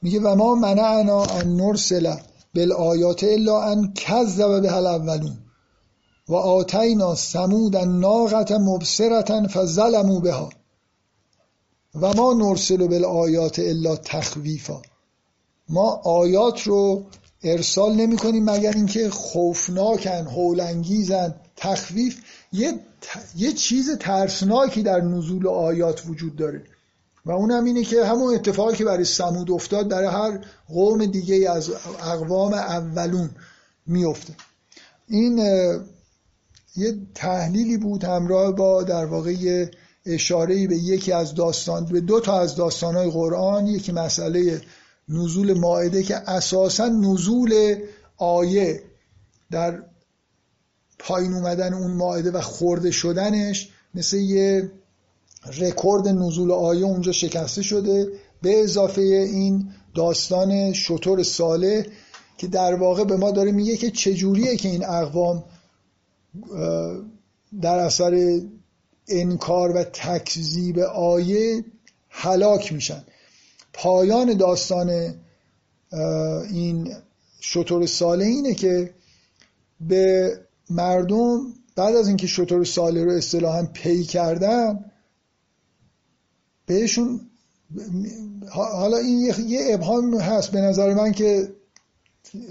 میگه 0.03 0.21
و 0.21 0.35
ما 0.35 0.55
منعنا 0.55 1.25
ان 1.25 1.57
نرسل 1.57 2.15
بالآیات 2.55 3.25
الا 3.25 3.63
ان 3.63 3.93
کذب 3.95 4.61
به 4.63 4.77
الاولون 4.77 5.39
و 6.29 6.35
آتینا 6.35 7.15
سمود 7.15 7.77
ناقت 7.77 8.53
مبصرتا 8.53 9.47
فظلموا 9.49 10.21
بها 10.21 10.51
و 11.95 12.13
ما 12.15 12.33
نرسل 12.33 12.87
بالآیات 12.87 13.59
الا 13.59 13.97
تخویفا. 13.97 14.83
ما 15.69 16.01
آیات 16.05 16.63
رو 16.63 17.05
ارسال 17.43 17.95
نمی 17.95 18.17
کنیم 18.17 18.45
مگر 18.45 18.73
اینکه 18.73 19.11
خوفناکن 19.11 20.27
هولانگیزن 20.27 21.35
تخویف. 21.57 22.23
یه, 22.53 22.81
یه 23.37 23.53
چیز 23.53 23.99
ترسناکی 23.99 24.83
در 24.83 25.01
نزول 25.01 25.49
آیات 25.49 26.03
وجود 26.07 26.37
داره. 26.37 26.65
و 27.27 27.31
اونم 27.31 27.65
اینه 27.65 27.85
که 27.85 28.05
همون 28.05 28.35
اتفاقی 28.35 28.77
که 28.77 28.85
برای 28.85 29.05
سمود 29.05 29.51
افتاد 29.51 29.89
در 29.89 30.05
هر 30.05 30.41
قوم 30.69 31.07
دیگه 31.07 31.51
از 31.51 31.71
اقوام 32.03 32.55
اولون 32.55 33.31
میفته. 33.87 34.35
این 35.09 35.39
یه 36.77 36.99
تحلیلی 37.15 37.77
بود 37.77 38.05
همراه 38.05 38.53
با 38.53 38.83
در 38.83 39.07
واقع 39.07 39.67
اشاره 40.07 40.67
به 40.67 40.77
یکی 40.77 41.13
از 41.13 41.35
داستان 41.35 41.85
به 41.85 42.01
دو 42.01 42.21
تا 42.21 42.41
از 42.41 42.57
داستانهای 42.57 43.11
قرآن 43.11 43.67
یکی 43.67 43.93
مسئله 43.93 44.61
نزول 45.09 45.53
ماعده 45.53 46.03
که 46.03 46.17
اساسا 46.17 46.89
نزول 46.89 47.77
آیه 48.17 48.83
در 49.51 49.83
پایین 50.99 51.35
اومدن 51.35 51.75
اون 51.75 51.91
ماعده 51.91 52.31
و 52.31 52.41
خورده 52.41 52.91
شدنش 52.91 53.69
مثل 53.95 54.17
یه 54.17 54.71
رکورد 55.47 56.09
نزول 56.09 56.53
آیه 56.53 56.85
اونجا 56.85 57.13
شکسته 57.13 57.63
شده 57.63 58.09
به 58.43 58.63
اضافه 58.63 59.01
این 59.01 59.71
داستان 59.95 60.73
شطور 60.73 61.23
ساله 61.23 61.87
که 62.39 62.47
در 62.47 62.75
واقع 62.75 63.05
به 63.05 63.17
ما 63.17 63.31
داره 63.31 63.53
میگه 63.53 63.77
که 63.77 63.91
چجوریه 63.91 64.57
که 64.57 64.69
این 64.69 64.85
اقوام 64.85 65.45
در 67.61 67.79
اثر 67.79 68.41
انکار 69.09 69.77
و 69.77 69.85
تکذیب 69.85 70.79
آیه 70.79 71.65
هلاک 72.09 72.73
میشن. 72.73 73.05
پایان 73.73 74.37
داستان 74.37 75.15
این 76.51 76.95
شطور 77.41 77.87
ساله 77.87 78.25
اینه 78.25 78.55
که 78.55 78.95
به 79.81 80.33
مردم 80.71 81.41
بعد 81.77 81.97
از 81.97 82.09
اینکه 82.09 82.27
شطور 82.27 82.65
ساله 82.65 83.05
رو 83.05 83.11
اصطلاحا 83.11 83.67
پی 83.73 84.05
کردن 84.05 84.90
بهشون 86.71 87.21
حالا 88.51 88.97
این 88.97 89.33
یه 89.47 89.61
ابهام 89.71 90.15
هست 90.15 90.51
به 90.51 90.61
نظر 90.61 90.95
من 90.95 91.13
که 91.13 91.49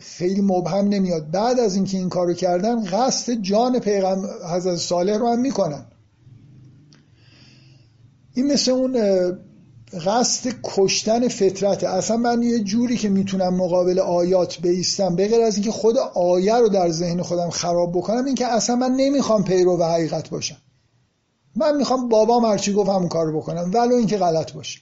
خیلی 0.02 0.42
مبهم 0.42 0.90
نمیاد. 0.90 1.32
بعد 1.32 1.60
از 1.60 1.76
اینکه 1.76 1.98
این 1.98 2.10
کارو 2.10 2.34
کردن 2.34 2.86
قصد 2.86 3.34
جان 3.34 3.80
پیغمبر 3.80 4.30
حضرت 4.56 4.78
صالح 4.78 5.18
رو 5.18 5.28
هم 5.28 5.40
می‌کنن. 5.40 5.86
این 8.34 8.52
مثل 8.52 8.72
اون 8.72 8.98
قصد 10.06 10.54
کشتن 10.64 11.28
فطرته. 11.28 11.88
اصلا 11.88 12.18
من 12.18 12.44
یه 12.44 12.60
جوری 12.60 12.98
که 12.98 13.10
می‌تونم 13.10 13.56
مقابل 13.56 14.00
آیات 14.00 14.62
بیستم 14.62 15.16
به 15.16 15.28
غیر 15.28 15.42
از 15.42 15.56
اینکه 15.56 15.72
خود 15.72 15.98
آیه 16.16 16.56
رو 16.56 16.70
در 16.70 16.90
ذهن 16.90 17.22
خودم 17.22 17.50
خراب 17.50 17.92
بکنم 17.98 18.26
این 18.26 18.36
که 18.36 18.48
اصلا 18.48 18.76
من 18.76 18.92
نمی‌خوام 18.92 19.44
پیرو 19.44 19.78
و 19.78 19.84
حقیقت 19.84 20.30
باشم. 20.30 20.58
من 21.60 21.78
می‌خوام 21.78 22.10
بابام 22.10 22.46
هرچی 22.46 22.74
گفت 22.74 22.90
همون 22.90 23.08
کار 23.08 23.32
بکنم 23.32 23.72
ولو 23.74 23.96
اینکه 23.96 24.18
غلط 24.18 24.54
باشه. 24.54 24.80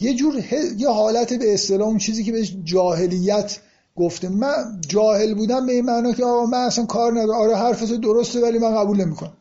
یه 0.00 0.14
جور 0.14 0.44
یه 0.76 0.88
حالت 0.88 1.32
به 1.32 1.54
اصطلاح 1.54 1.88
اون 1.88 1.98
چیزی 1.98 2.24
که 2.24 2.32
بهش 2.32 2.56
جاهلیت 2.64 3.58
گفته. 3.96 4.28
من 4.28 4.80
جاهل 4.88 5.34
بودم 5.34 5.66
به 5.66 5.72
این 5.72 5.84
معنا 5.84 6.12
که 6.12 6.24
آقا 6.24 6.46
من 6.46 6.58
اصلا 6.58 6.86
کار 6.86 7.12
ندارم. 7.12 7.40
آره 7.40 7.56
حرفت 7.56 7.92
درسته 7.92 8.40
ولی 8.40 8.58
من 8.58 8.74
قبول 8.74 9.00
نمی‌کنم. 9.00 9.36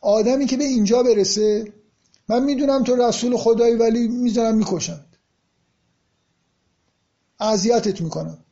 آدمی 0.00 0.46
که 0.46 0.56
به 0.56 0.64
اینجا 0.64 1.02
برسه 1.02 1.72
من 2.28 2.44
می‌دونم 2.44 2.84
تو 2.84 2.96
رسول 2.96 3.36
خدایی 3.36 3.74
ولی 3.74 4.08
می‌زنم 4.08 4.54
می‌کشم 4.54 5.04
اذیتت 7.40 8.00
می‌کنم. 8.00 8.43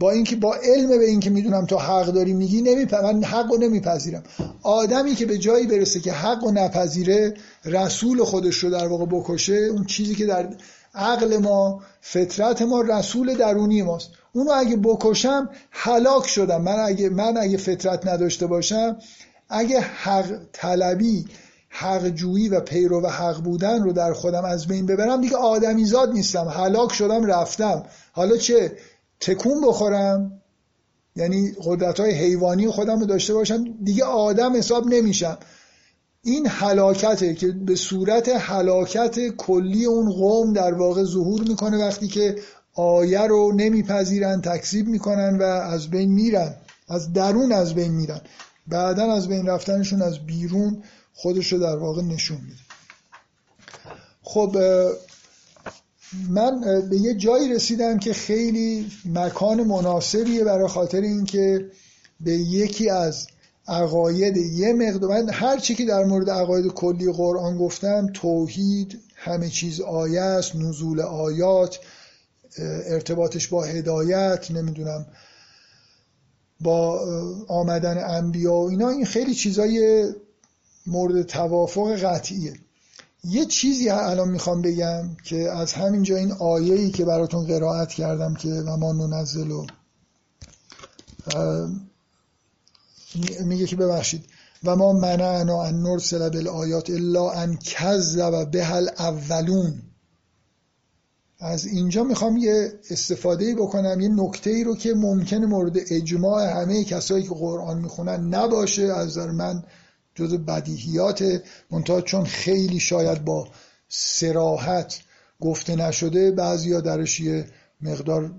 با 0.00 0.10
اینکه 0.10 0.36
با 0.36 0.54
علم 0.54 0.88
به 0.88 1.04
اینکه 1.04 1.30
می‌دونم 1.30 1.66
تو 1.66 1.78
حق 1.78 2.06
داری 2.06 2.32
میگی 2.32 2.62
نمیپ... 2.62 2.94
من 2.94 3.24
حق 3.24 3.52
رو 3.52 3.58
نمیپذیرم. 3.58 4.22
آدمی 4.62 5.14
که 5.14 5.26
به 5.26 5.38
جایی 5.38 5.66
برسه 5.66 6.00
که 6.00 6.12
حق 6.12 6.44
و 6.44 6.50
نپذیره 6.50 7.34
رسول 7.64 8.24
خودش 8.24 8.56
رو 8.56 8.70
در 8.70 8.86
واقع 8.86 9.06
بکشه 9.06 9.54
اون 9.54 9.84
چیزی 9.84 10.14
که 10.14 10.26
در 10.26 10.48
عقل 10.94 11.36
ما 11.36 11.82
فطرت 12.00 12.62
ما 12.62 12.80
رسول 12.80 13.34
درونی 13.34 13.82
ماست. 13.82 14.10
اونو 14.32 14.50
اگه 14.50 14.76
بکشم 14.76 15.50
هلاک 15.70 16.26
شدم. 16.26 16.62
من 16.62 16.80
اگه 16.80 17.08
من 17.08 17.36
اگه 17.36 17.56
فطرت 17.56 18.06
نداشته 18.06 18.46
باشم 18.46 18.96
اگه 19.48 19.80
حق 19.80 20.38
طلبی 20.52 21.24
حق 21.68 22.08
جویی 22.08 22.48
و 22.48 22.60
پیرو 22.60 23.00
و 23.02 23.06
حق 23.06 23.40
بودن 23.42 23.82
رو 23.82 23.92
در 23.92 24.12
خودم 24.12 24.44
از 24.44 24.66
بین 24.66 24.86
ببرم 24.86 25.20
دیگه 25.20 25.36
آدمیزاد 25.36 26.12
نیستم. 26.12 26.48
هلاک 26.48 26.92
شدم 26.92 27.24
رفتم. 27.24 27.82
حالا 28.12 28.36
چه؟ 28.36 28.72
تکون 29.20 29.60
بخورم. 29.60 30.42
یعنی 31.16 31.52
قدرت 31.64 32.00
های 32.00 32.10
حیوانی 32.10 32.68
خودم 32.68 33.00
رو 33.00 33.06
داشته 33.06 33.34
باشم 33.34 33.64
دیگه 33.84 34.04
آدم 34.04 34.56
حساب 34.56 34.86
نمیشم. 34.86 35.38
این 36.22 36.46
حلاکته 36.46 37.34
که 37.34 37.48
به 37.48 37.74
صورت 37.74 38.28
حلاکت 38.28 39.28
کلی 39.28 39.84
اون 39.84 40.10
قوم 40.10 40.52
در 40.52 40.74
واقع 40.74 41.04
ظهور 41.04 41.40
می‌کنه 41.40 41.86
وقتی 41.86 42.08
که 42.08 42.36
آیه 42.74 43.20
رو 43.20 43.52
نمیپذیرن 43.52 44.40
تکذیب 44.40 44.86
می‌کنن 44.86 45.38
و 45.38 45.42
از 45.42 45.90
بین 45.90 46.12
میرن. 46.12 46.54
از 46.88 47.12
درون 47.12 47.52
از 47.52 47.74
بین 47.74 47.92
میرن. 47.92 48.20
بعدا 48.66 49.12
از 49.12 49.28
بین 49.28 49.46
رفتنشون 49.46 50.02
از 50.02 50.26
بیرون 50.26 50.82
خودش 51.14 51.52
رو 51.52 51.58
در 51.58 51.76
واقع 51.76 52.02
نشون 52.02 52.38
میده. 52.40 52.62
خب 54.22 54.56
من 56.28 56.60
به 56.90 56.96
یه 56.96 57.14
جایی 57.14 57.48
رسیدم 57.48 57.98
که 57.98 58.12
خیلی 58.12 58.90
مکان 59.04 59.62
مناسبیه 59.62 60.44
برای 60.44 60.68
خاطر 60.68 61.00
اینکه 61.00 61.70
به 62.20 62.32
یکی 62.32 62.90
از 62.90 63.26
عقاید 63.68 64.36
یه 64.36 64.72
مقدار 64.72 65.10
من 65.10 65.30
هر 65.30 65.58
چی 65.58 65.74
که 65.74 65.84
در 65.84 66.04
مورد 66.04 66.30
عقاید 66.30 66.66
کلی 66.66 67.12
قرآن 67.12 67.58
گفتم 67.58 68.06
توحید 68.14 69.00
همه 69.16 69.48
چیز 69.48 69.80
آیه 69.80 70.20
است 70.20 70.56
نزول 70.56 71.00
آیات 71.00 71.78
ارتباطش 72.86 73.48
با 73.48 73.64
هدایت 73.64 74.50
نمی‌دونم 74.50 75.06
با 76.60 77.00
آمدن 77.48 78.04
انبیا 78.04 78.54
و 78.54 78.70
اینا 78.70 78.88
این 78.88 79.04
خیلی 79.04 79.34
چیزای 79.34 80.04
مورد 80.86 81.22
توافق 81.22 81.96
قطعیه. 81.96 82.54
یه 83.24 83.44
چیزی 83.44 83.88
الان 83.88 84.28
می‌خوام 84.28 84.62
بگم 84.62 85.16
که 85.24 85.50
از 85.50 85.72
همینجا 85.72 86.16
این 86.16 86.32
آیه‌ای 86.32 86.90
که 86.90 87.04
براتون 87.04 87.46
قرائت 87.46 87.88
کردم 87.88 88.34
که 88.34 88.48
و 88.48 88.76
ما 88.76 88.92
ننزل 88.92 89.50
و 89.50 89.66
میگه 93.44 93.66
که 93.66 93.76
ببخشید. 93.76 94.24
و 94.64 94.76
ما 94.76 94.92
منعنا 94.92 95.62
ان 95.62 95.82
نرسل 95.82 96.28
بالآیات 96.28 96.90
الا 96.90 97.30
ان 97.30 97.56
کذب 97.56 98.50
بهل 98.50 98.88
اولون 98.98 99.82
از 101.38 101.66
اینجا 101.66 102.04
می‌خوام 102.04 102.36
یه 102.36 102.72
استفاده 102.90 103.54
بکنم 103.54 104.00
یه 104.00 104.08
نکته 104.08 104.50
ای 104.50 104.64
رو 104.64 104.76
که 104.76 104.94
ممکن 104.94 105.44
مورد 105.44 105.76
اجماع 105.90 106.60
همه 106.60 106.84
کسایی 106.84 107.24
که 107.24 107.34
قرآن 107.34 107.78
می‌خونن 107.78 108.34
نباشه 108.34 108.82
از 108.82 109.06
نظر 109.06 109.30
من 109.30 109.62
جز 110.14 110.34
بدیهیات 110.34 111.42
منتها 111.70 112.00
چون 112.00 112.24
خیلی 112.24 112.80
شاید 112.80 113.24
با 113.24 113.48
سراحت 113.88 115.00
گفته 115.40 115.76
نشده 115.76 116.30
بعضیا 116.30 116.80
درش 116.80 117.20
یه 117.20 117.46
مقدار 117.80 118.30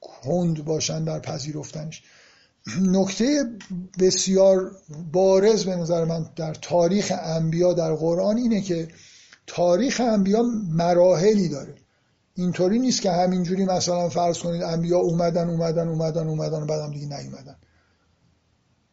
کند 0.00 0.64
باشن 0.64 1.04
در 1.04 1.18
پذیرفتنش. 1.18 2.02
نکته 2.82 3.44
بسیار 3.98 4.72
بارز 5.12 5.64
به 5.64 5.76
نظر 5.76 6.04
من 6.04 6.30
در 6.36 6.54
تاریخ 6.54 7.12
انبیا 7.22 7.72
در 7.72 7.94
قرآن 7.94 8.36
اینه 8.36 8.60
که 8.60 8.88
تاریخ 9.46 10.00
انبیا 10.00 10.42
مراحلی 10.70 11.48
داره. 11.48 11.74
اینطوری 12.34 12.78
نیست 12.78 13.02
که 13.02 13.10
همینجوری 13.10 13.64
مثلا 13.64 14.08
فرض 14.08 14.38
کنید 14.38 14.62
انبیا 14.62 14.98
اومدن 14.98 15.50
اومدن 15.50 15.88
اومدن 15.88 16.28
اومدن 16.28 16.62
و 16.62 16.66
بعدم 16.66 16.92
دیگه 16.92 17.06
نیومدن. 17.06 17.56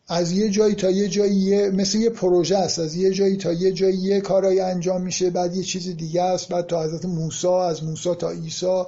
از 0.07 0.31
یه 0.31 0.49
جایی 0.49 0.75
تا 0.75 0.89
یه 0.89 1.07
جایی 1.09 1.69
مثل 1.69 1.97
یه 1.97 2.09
پروژه 2.09 2.57
است. 2.57 2.79
از 2.79 2.95
یه 2.95 3.11
جایی 3.11 3.37
تا 3.37 3.53
یه 3.53 3.71
جایی 3.71 3.97
یه 3.97 4.21
کارایی 4.21 4.59
انجام 4.59 5.01
میشه 5.01 5.29
بعد 5.29 5.55
یه 5.55 5.63
چیز 5.63 5.97
دیگه 5.97 6.21
است. 6.21 6.47
بعد 6.47 6.67
تا 6.67 6.83
حضرت 6.83 7.05
موسی 7.05 7.47
از 7.47 7.83
موسی 7.83 8.15
تا 8.15 8.29
عیسی 8.29 8.83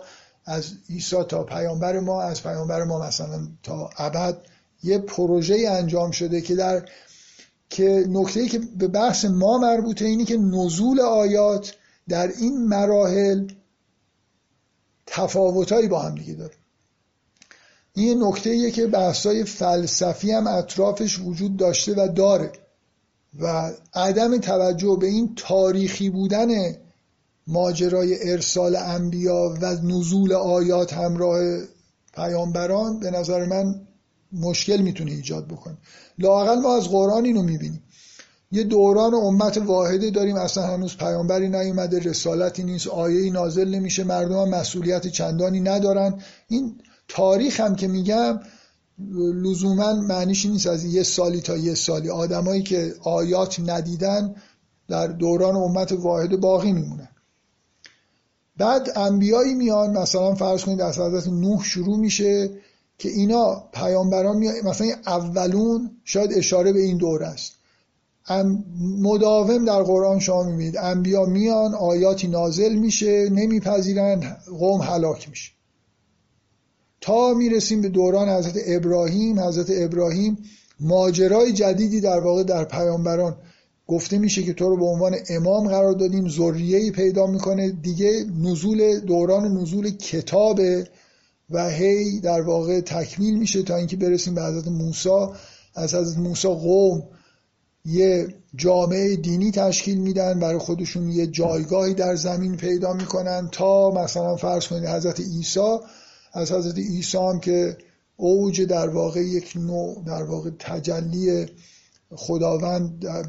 از 0.45 0.72
عیسی 0.89 1.23
تا 1.23 1.44
پیامبر 1.44 1.99
ما 1.99 2.22
از 2.22 2.44
پیامبر 2.44 2.84
ما 2.84 2.99
مثلا 2.99 3.48
تا 3.64 3.89
ابد 3.98 4.38
یه 4.84 4.98
پروژه 4.98 5.68
انجام 5.69 6.11
شده 6.11 6.41
که 6.41 6.56
در 6.56 6.85
که 7.69 8.06
نکته 8.10 8.48
که 8.48 8.60
به 8.60 8.88
بحث 8.88 9.26
ما 9.26 9.57
مربوطه 9.57 10.06
اینی 10.06 10.26
که 10.26 10.38
نزول 10.38 10.99
آیات 10.99 11.73
در 12.10 12.27
این 12.27 12.68
مراحل 12.68 13.48
تفاوتایی 15.06 15.88
با 15.88 15.99
هم 15.99 16.15
دیگه 16.15 16.34
داره. 16.34 16.53
این 17.97 18.23
نکته 18.23 18.71
که 18.71 18.87
بحثای 18.87 19.43
فلسفی 19.43 20.31
هم 20.31 20.47
اطرافش 20.47 21.19
وجود 21.19 21.57
داشته 21.57 21.93
و 21.93 22.07
داره 22.07 22.51
و 23.39 23.71
عدم 23.93 24.37
توجه 24.37 24.97
به 25.01 25.07
این 25.07 25.33
تاریخی 25.35 26.09
بودن 26.09 26.47
ماجرای 27.47 28.31
ارسال 28.31 28.75
انبیا 28.75 29.55
و 29.61 29.65
نزول 29.83 30.33
آیات 30.33 30.93
همراه 30.93 31.39
پیامبران 32.13 32.99
به 32.99 33.11
نظر 33.11 33.45
من 33.45 33.81
مشکل 34.33 34.77
می‌تونه 34.77 35.11
ایجاد 35.11 35.47
بکنه. 35.47 35.77
لاقل 36.19 36.59
ما 36.59 36.77
از 36.77 36.89
قرآن 36.89 37.25
اینو 37.25 37.41
می‌بینیم. 37.43 37.83
یه 38.51 38.63
دوران 38.63 39.13
امت 39.13 39.57
واحده 39.57 40.09
داریم 40.09 40.35
اصلا 40.35 40.63
هنوز 40.67 40.97
پیامبری 40.97 41.49
نیومده 41.49 41.99
رسالتی 41.99 42.63
نیست 42.63 42.87
آیه 42.87 43.31
نازل 43.31 43.69
نمیشه 43.69 44.03
مردم 44.03 44.39
هم 44.39 44.49
مسئولیت 44.49 45.07
چندانی 45.07 45.59
ندارن. 45.59 46.21
این 46.47 46.75
تاریخ 47.07 47.59
هم 47.59 47.75
که 47.75 47.88
میگم 47.88 48.39
لزوما 49.43 49.93
معنیش 49.93 50.45
نیست. 50.45 50.67
از 50.67 50.85
یه 50.85 51.03
سالی 51.03 51.41
تا 51.41 51.57
یه 51.57 51.73
سالی 51.73 52.09
آدمایی 52.09 52.63
که 52.63 52.93
آیات 53.03 53.59
ندیدن 53.59 54.35
در 54.88 55.07
دوران 55.07 55.55
امت 55.55 55.91
واحد 55.91 56.39
باقی 56.39 56.71
میمونن. 56.71 57.09
بعد 58.57 58.89
انبیایی 58.95 59.53
میان 59.53 59.97
مثلا 59.97 60.35
فرض 60.35 60.63
کنید 60.63 60.81
از 60.81 60.99
حضرت 60.99 61.27
نوح 61.27 61.63
شروع 61.63 61.97
میشه 61.97 62.49
که 62.97 63.09
اینا 63.09 63.63
پیامبران 63.73 64.38
میان 64.38 64.55
مثلا 64.63 64.88
اولون 65.07 65.91
شاید 66.03 66.34
اشاره 66.34 66.73
به 66.73 66.79
این 66.79 66.97
دوره 66.97 67.27
است. 67.27 67.53
مداوم 69.01 69.65
در 69.65 69.84
قرآن 69.84 70.19
شما 70.19 70.43
می‌بینید. 70.43 70.77
انبیا 70.77 71.25
میان 71.25 71.75
آیاتی 71.75 72.27
نازل 72.27 72.75
میشه 72.75 73.29
نمیپذیرن 73.29 74.38
قوم 74.59 74.81
هلاک 74.81 75.29
میشه. 75.29 75.51
تا 77.07 77.34
می‌رسیم 77.34 77.81
به 77.81 77.89
دوران 77.89 78.29
حضرت 78.29 78.55
ابراهیم 78.65 79.39
حضرت 79.39 79.67
ابراهیم 79.69 80.38
ماجرای 80.79 81.53
جدیدی 81.53 82.01
در 82.01 82.19
واقع 82.19 82.43
در 82.43 82.63
پیامبران 82.63 83.35
گفته 83.88 84.17
میشه 84.17 84.43
که 84.43 84.53
تو 84.53 84.69
رو 84.69 84.77
به 84.77 84.85
عنوان 84.85 85.15
امام 85.29 85.67
قرار 85.67 85.93
دادیم 85.93 86.29
ذریه‌ای 86.29 86.91
پیدا 86.91 87.27
می‌کنه. 87.27 87.69
دیگه 87.69 88.25
نزول 88.41 88.99
دوران 88.99 89.57
نزول 89.57 89.89
کتاب 89.89 90.59
و 91.49 91.69
هی 91.69 92.19
در 92.19 92.41
واقع 92.41 92.81
تکمیل 92.81 93.39
میشه 93.39 93.63
تا 93.63 93.75
اینکه 93.75 93.97
برسیم 93.97 94.35
به 94.35 94.43
حضرت 94.43 94.67
موسی. 94.67 95.09
از 95.75 95.95
حضرت 95.95 96.17
موسی 96.17 96.47
قوم 96.47 97.03
یه 97.85 98.27
جامعه 98.55 99.15
دینی 99.15 99.51
تشکیل 99.51 99.97
میدن 99.97 100.39
برای 100.39 100.59
خودشون 100.59 101.09
یه 101.09 101.27
جایگاهی 101.27 101.93
در 101.93 102.15
زمین 102.15 102.57
پیدا 102.57 102.93
می‌کنن 102.93 103.49
تا 103.51 103.91
مثلا 103.91 104.35
فرض 104.35 104.67
کنید 104.67 104.85
حضرت 104.85 105.19
عیسی 105.19 105.77
از 106.38 106.51
حضرت 106.51 106.77
عیسی 106.77 107.18
هم 107.18 107.39
که 107.39 107.77
اوج 108.18 108.61
در 108.61 108.89
واقع 108.89 109.22
یک 109.22 109.53
نوع 109.55 110.03
در 110.05 110.23
واقع 110.23 110.49
تجلی 110.59 111.45
خداوند 112.15 112.99
در, 112.99 113.26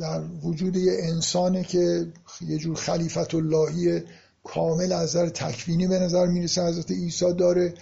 در 0.00 0.22
وجود 0.42 0.76
یه 0.76 0.92
انسانه 1.02 1.64
که 1.64 2.06
یه 2.48 2.58
جور 2.58 2.76
خلیفت 2.76 3.34
اللهی 3.34 4.02
کامل 4.44 4.92
از 4.92 5.16
نظر 5.16 5.28
تکوینی 5.28 5.86
به 5.86 5.98
نظر 5.98 6.26
می‌رسه 6.26 6.62
حضرت 6.62 6.90
عیسی 6.90 7.32
داره. 7.32 7.74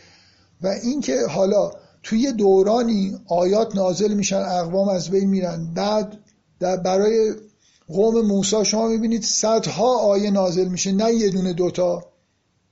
و 0.63 0.67
اینکه 0.67 1.27
حالا 1.31 1.71
توی 2.03 2.33
دورانی 2.33 3.19
آیات 3.27 3.77
نازل 3.77 4.15
میشن 4.15 4.37
اقوام 4.37 4.89
از 4.89 5.11
بین 5.11 5.31
میرن 5.31 5.75
بعد 5.75 6.19
در 6.61 6.77
برای 6.77 7.35
قوم 7.89 8.27
موسی 8.27 8.65
شما 8.65 8.89
می‌بینید 8.89 9.23
صدها 9.23 9.99
آیه 9.99 10.31
نازل 10.31 10.69
میشه 10.69 10.93
نه 10.93 11.13
یه 11.13 11.31
دونه 11.31 11.53
دوتا. 11.53 12.16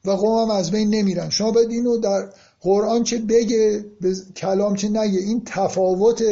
و 0.04 0.10
قوم 0.10 0.42
هم 0.42 0.50
از 0.50 0.70
بین 0.70 0.94
نمیرن. 0.94 1.30
شما 1.30 1.50
باید 1.50 1.70
اینو 1.70 1.96
در 1.96 2.32
قرآن 2.60 3.04
چه 3.04 3.18
بگه 3.18 3.84
به 4.00 4.16
کلام 4.36 4.74
چه 4.74 4.88
نگه. 4.88 5.18
این 5.18 5.42
تفاوت 5.46 6.22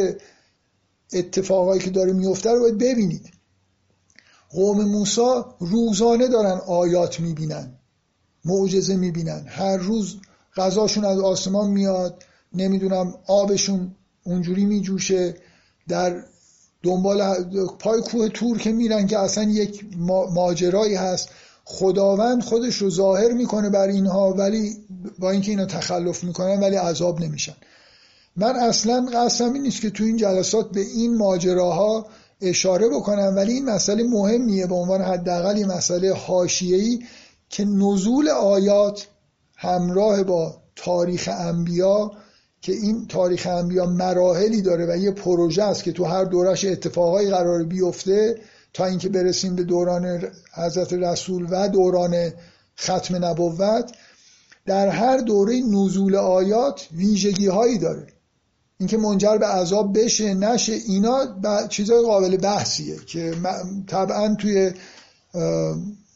اتفاقایی 1.13 1.81
که 1.81 1.91
داره 1.91 2.13
میفته 2.13 2.51
رو 2.51 2.61
باید 2.61 2.79
ببینید. 2.79 3.31
قوم 4.51 4.85
موسی 4.85 5.43
روزانه 5.59 6.29
دارن 6.29 6.61
آیات 6.67 7.21
می‌بینن 7.21 7.73
معجزه 8.45 8.97
می‌بینن. 8.97 9.45
هر 9.49 9.77
روز 9.77 10.17
غذاشون 10.57 11.05
از 11.05 11.19
آسمان 11.19 11.71
میاد 11.71 12.25
نمی‌دونم 12.55 13.15
آبشون 13.27 13.95
اونجوری 14.25 14.65
میجوشه 14.65 15.37
در 15.89 16.25
دنبال 16.83 17.45
پای 17.79 18.01
کوه 18.01 18.29
تور 18.29 18.59
که 18.59 18.73
میرن 18.73 19.07
که 19.07 19.19
اصلا 19.19 19.45
یک 19.45 19.85
ماجرایی 20.35 20.95
هست. 20.95 21.29
خداوند 21.65 22.43
خودش 22.43 22.77
رو 22.77 22.91
ظاهر 22.91 23.33
می‌کنه 23.33 23.71
بر 23.71 23.89
اینها 23.89 24.33
ولی 24.33 24.77
با 25.19 25.31
اینکه 25.31 25.51
اینا 25.51 25.67
تخلف 25.67 26.25
می‌کنن 26.25 26.61
ولی 26.61 26.77
عذاب 26.77 27.21
نمیشن. 27.21 27.55
من 28.37 28.57
اصلا 28.57 29.07
قصدم 29.15 29.53
این 29.53 29.63
نیست 29.63 29.81
که 29.81 29.91
تو 29.91 30.05
این 30.05 30.17
جلسات 30.17 30.71
به 30.71 30.81
این 30.81 31.17
ماجراها 31.17 32.07
اشاره 32.41 32.89
بکنم 32.89 33.33
ولی 33.37 33.53
این 33.53 33.65
مسئله 33.65 34.05
مهمیه 34.05 34.67
به 34.67 34.75
عنوان 34.75 35.03
حداقل 35.03 35.57
یه 35.57 35.67
مسئله 35.67 36.13
حاشیه‌ای 36.13 37.01
که 37.49 37.65
نزول 37.65 38.29
آیات 38.29 39.09
همراه 39.57 40.23
با 40.23 40.55
تاریخ 40.77 41.29
انبیا 41.33 42.13
که 42.61 42.73
این 42.73 43.07
تاریخ 43.07 43.47
انبیا 43.47 43.87
مراحلی 43.87 44.63
داره 44.63 44.87
و 44.87 44.97
یه 44.97 45.11
پروژه 45.11 45.63
است 45.63 45.85
که 45.85 45.93
تو 45.93 46.05
هر 46.05 46.25
دورش 46.25 46.65
اتفاقایی 46.65 47.31
قرار 47.31 47.65
بیفته 47.65 48.39
تا 48.73 48.85
اینکه 48.85 49.09
برسیم 49.09 49.57
به 49.57 49.63
دوران 49.63 50.23
حضرت 50.55 50.93
رسول 50.93 51.47
و 51.51 51.69
دوران 51.69 52.33
ختم 52.81 53.25
نبوت 53.25 53.93
در 54.67 54.89
هر 54.89 55.17
دوره 55.19 55.61
نزول 55.61 56.17
آیات 56.17 56.89
ویژگی 56.93 57.47
هایی 57.47 57.79
داره. 57.79 58.07
اینکه 58.79 58.97
منجر 58.97 59.39
به 59.39 59.47
عذاب 59.47 59.99
بشه 59.99 60.35
نشه 60.35 60.73
اینا 60.73 61.41
چیزای 61.69 62.03
قابل 62.03 62.37
بحثیه 62.37 62.97
که 63.07 63.35
طبعا 63.87 64.35
توی 64.35 64.73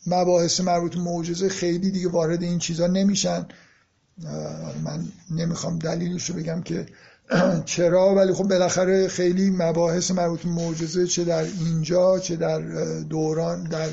مباحث 0.06 0.60
مربوط 0.60 0.94
به 0.94 1.00
معجزه 1.00 1.48
خیلی 1.48 1.90
دیگه 1.90 2.08
وارد 2.08 2.42
این 2.42 2.58
چیزا 2.58 2.86
نمیشن. 2.86 3.46
من 4.84 5.04
نمی‌خوام 5.30 5.78
دلیلش 5.78 6.30
رو 6.30 6.36
بگم 6.36 6.62
که 6.62 6.86
چرا؟ 7.64 8.14
ولی 8.14 8.32
خب 8.32 8.48
بالاخره 8.48 9.08
خیلی 9.08 9.50
مباحث 9.50 10.10
مربوط 10.10 10.42
به 10.42 10.48
معجزه 10.48 11.06
چه 11.06 11.24
در 11.24 11.42
اینجا 11.42 12.18
چه 12.18 12.36
در 12.36 12.60
دوران 13.00 13.64
در 13.64 13.88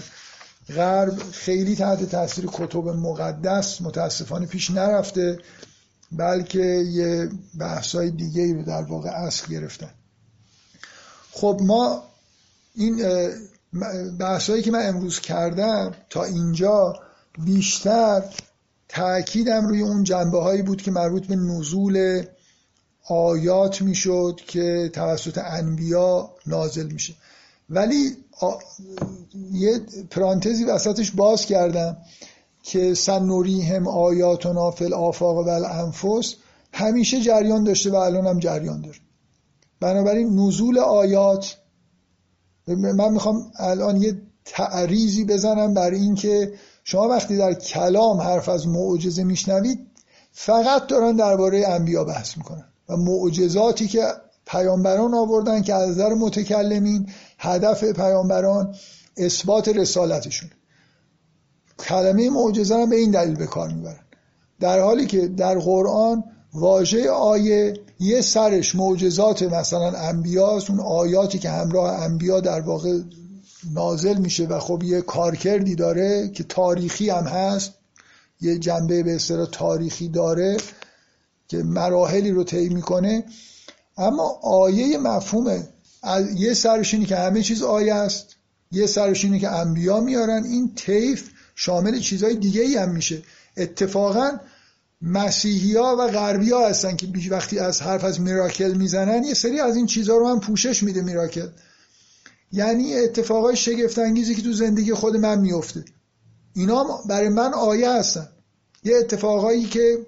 غرب 0.75 1.17
خیلی 1.31 1.75
تحت 1.75 2.03
تاثیر 2.09 2.45
کتب 2.53 2.87
مقدس 2.87 3.81
متاسفانه 3.81 4.45
پیش 4.45 4.71
نرفته 4.71 5.39
بلکه 6.11 6.83
یه 6.91 7.29
بحثای 7.59 8.11
دیگه 8.11 8.53
رو 8.53 8.63
در 8.63 8.81
واقع 8.81 9.09
اصل 9.09 9.47
گرفتن. 9.47 9.89
خب 11.31 11.59
ما 11.63 12.03
این 12.75 13.03
بحثایی 14.19 14.61
که 14.61 14.71
من 14.71 14.87
امروز 14.87 15.19
کردم 15.19 15.91
تا 16.09 16.23
اینجا 16.23 16.93
بیشتر 17.45 18.23
تأکیدم 18.89 19.67
روی 19.67 19.81
اون 19.81 20.03
جنبه 20.03 20.41
هایی 20.41 20.61
بود 20.61 20.81
که 20.81 20.91
مربوط 20.91 21.27
به 21.27 21.35
نزول 21.35 22.23
آیات 23.07 23.81
می‌شد 23.81 24.39
که 24.47 24.89
توسط 24.93 25.37
انبیا 25.43 26.29
نازل 26.47 26.91
میشه. 26.91 27.13
ولی 27.69 28.17
یه 29.51 29.79
پرانتزی 30.11 30.63
وسطش 30.63 31.11
باز 31.11 31.45
کردم 31.45 31.97
که 32.63 32.93
سنوریهم 32.93 33.87
آیاتنا 33.87 34.71
فی 34.71 34.85
الافاق 34.85 35.37
و 35.37 35.49
الانفس 35.49 36.35
همیشه 36.73 37.21
جریان 37.21 37.63
داشته 37.63 37.91
و 37.91 37.95
الان 37.95 38.27
هم 38.27 38.39
جریان 38.39 38.81
داره. 38.81 38.97
بنابراین 39.79 40.39
نزول 40.39 40.79
آیات 40.79 41.57
من 42.67 43.11
می‌خوام 43.11 43.51
الان 43.59 44.01
یه 44.01 44.21
تعریزی 44.45 45.25
بزنم 45.25 45.73
بر 45.73 45.91
این 45.91 46.15
که 46.15 46.53
شما 46.83 47.07
وقتی 47.07 47.37
در 47.37 47.53
کلام 47.53 48.21
حرف 48.21 48.49
از 48.49 48.67
معجزه 48.67 49.23
میشنوید 49.23 49.79
فقط 50.31 50.87
دارن 50.87 51.15
درباره 51.15 51.67
انبیا 51.67 52.03
بحث 52.03 52.37
می‌کنن. 52.37 52.72
معجزاتی 52.95 53.87
که 53.87 54.03
پیامبران 54.45 55.13
آوردن 55.13 55.61
که 55.61 55.73
از 55.73 55.89
نظر 55.89 56.13
متکلمین 56.13 57.09
هدف 57.39 57.83
پیامبران 57.83 58.75
اثبات 59.17 59.67
رسالتشون. 59.67 60.49
کلمه 61.79 62.29
معجزه 62.29 62.75
هم 62.75 62.89
به 62.89 62.95
این 62.95 63.11
دلیل 63.11 63.35
به 63.35 63.47
کار 63.47 63.69
می‌برن. 63.69 63.99
در 64.59 64.79
حالی 64.79 65.05
که 65.05 65.27
در 65.27 65.59
قرآن 65.59 66.23
واژه 66.53 67.09
آیه 67.09 67.73
یه 67.99 68.21
سرش 68.21 68.75
معجزات 68.75 69.43
مثلا 69.43 69.91
انبیاست 69.91 70.69
اون 70.69 70.79
آیاتی 70.79 71.39
که 71.39 71.49
همراه 71.49 72.03
انبیا 72.03 72.39
در 72.39 72.61
واقع 72.61 72.99
نازل 73.73 74.17
میشه 74.17 74.45
و 74.45 74.59
خب 74.59 74.83
یه 74.83 75.01
کارکردی 75.01 75.75
داره 75.75 76.29
که 76.29 76.43
تاریخی 76.43 77.09
هم 77.09 77.23
هست 77.23 77.73
یه 78.41 78.57
جنبه 78.59 79.03
به 79.03 79.15
اصطلاح 79.15 79.47
تاریخی 79.51 80.09
داره. 80.09 80.57
که 81.53 81.63
مراحلی 81.63 82.31
رو 82.31 82.43
طی 82.43 82.69
می‌کنه. 82.69 83.23
اما 83.97 84.39
آیه 84.43 84.97
مفهومه. 84.97 85.67
یه 86.35 86.53
سرش 86.53 86.93
اینه 86.93 87.05
که 87.05 87.15
همه 87.15 87.41
چیز 87.41 87.63
آیه 87.63 87.93
است. 87.93 88.35
یه 88.71 88.85
سرش 88.85 89.25
اینه 89.25 89.39
که 89.39 89.49
انبیا 89.49 89.99
میارن. 89.99 90.43
این 90.43 90.75
طیف 90.75 91.29
شامل 91.55 91.99
چیزهای 91.99 92.35
دیگه 92.35 92.61
ای 92.61 92.75
هم 92.75 92.89
میشه. 92.89 93.21
اتفاقا 93.57 94.31
مسیحی 95.01 95.77
ها 95.77 95.95
و 95.99 96.07
غربی 96.07 96.51
ها 96.51 96.67
هستن 96.67 96.95
که 96.95 97.07
وقتی 97.31 97.59
از 97.59 97.81
حرف 97.81 98.03
از 98.03 98.21
میراکل 98.21 98.73
می‌زنن 98.73 99.23
یه 99.23 99.33
سری 99.33 99.59
از 99.59 99.75
این 99.75 99.85
چیزها 99.85 100.17
رو 100.17 100.27
هم 100.27 100.39
پوشش 100.39 100.83
میده 100.83 101.01
میراکل. 101.01 101.47
یعنی 102.51 102.95
اتفاقای 102.95 103.55
شگفت 103.55 103.99
انگیزی 103.99 104.35
که 104.35 104.41
تو 104.41 104.53
زندگی 104.53 104.93
خود 104.93 105.15
من 105.15 105.39
میفته 105.39 105.85
اینا 106.55 107.01
برای 107.09 107.29
من 107.29 107.53
آیه 107.53 107.89
هستن. 107.89 108.27
یه 108.83 108.97
اتفاقایی 108.97 109.65
که 109.65 110.05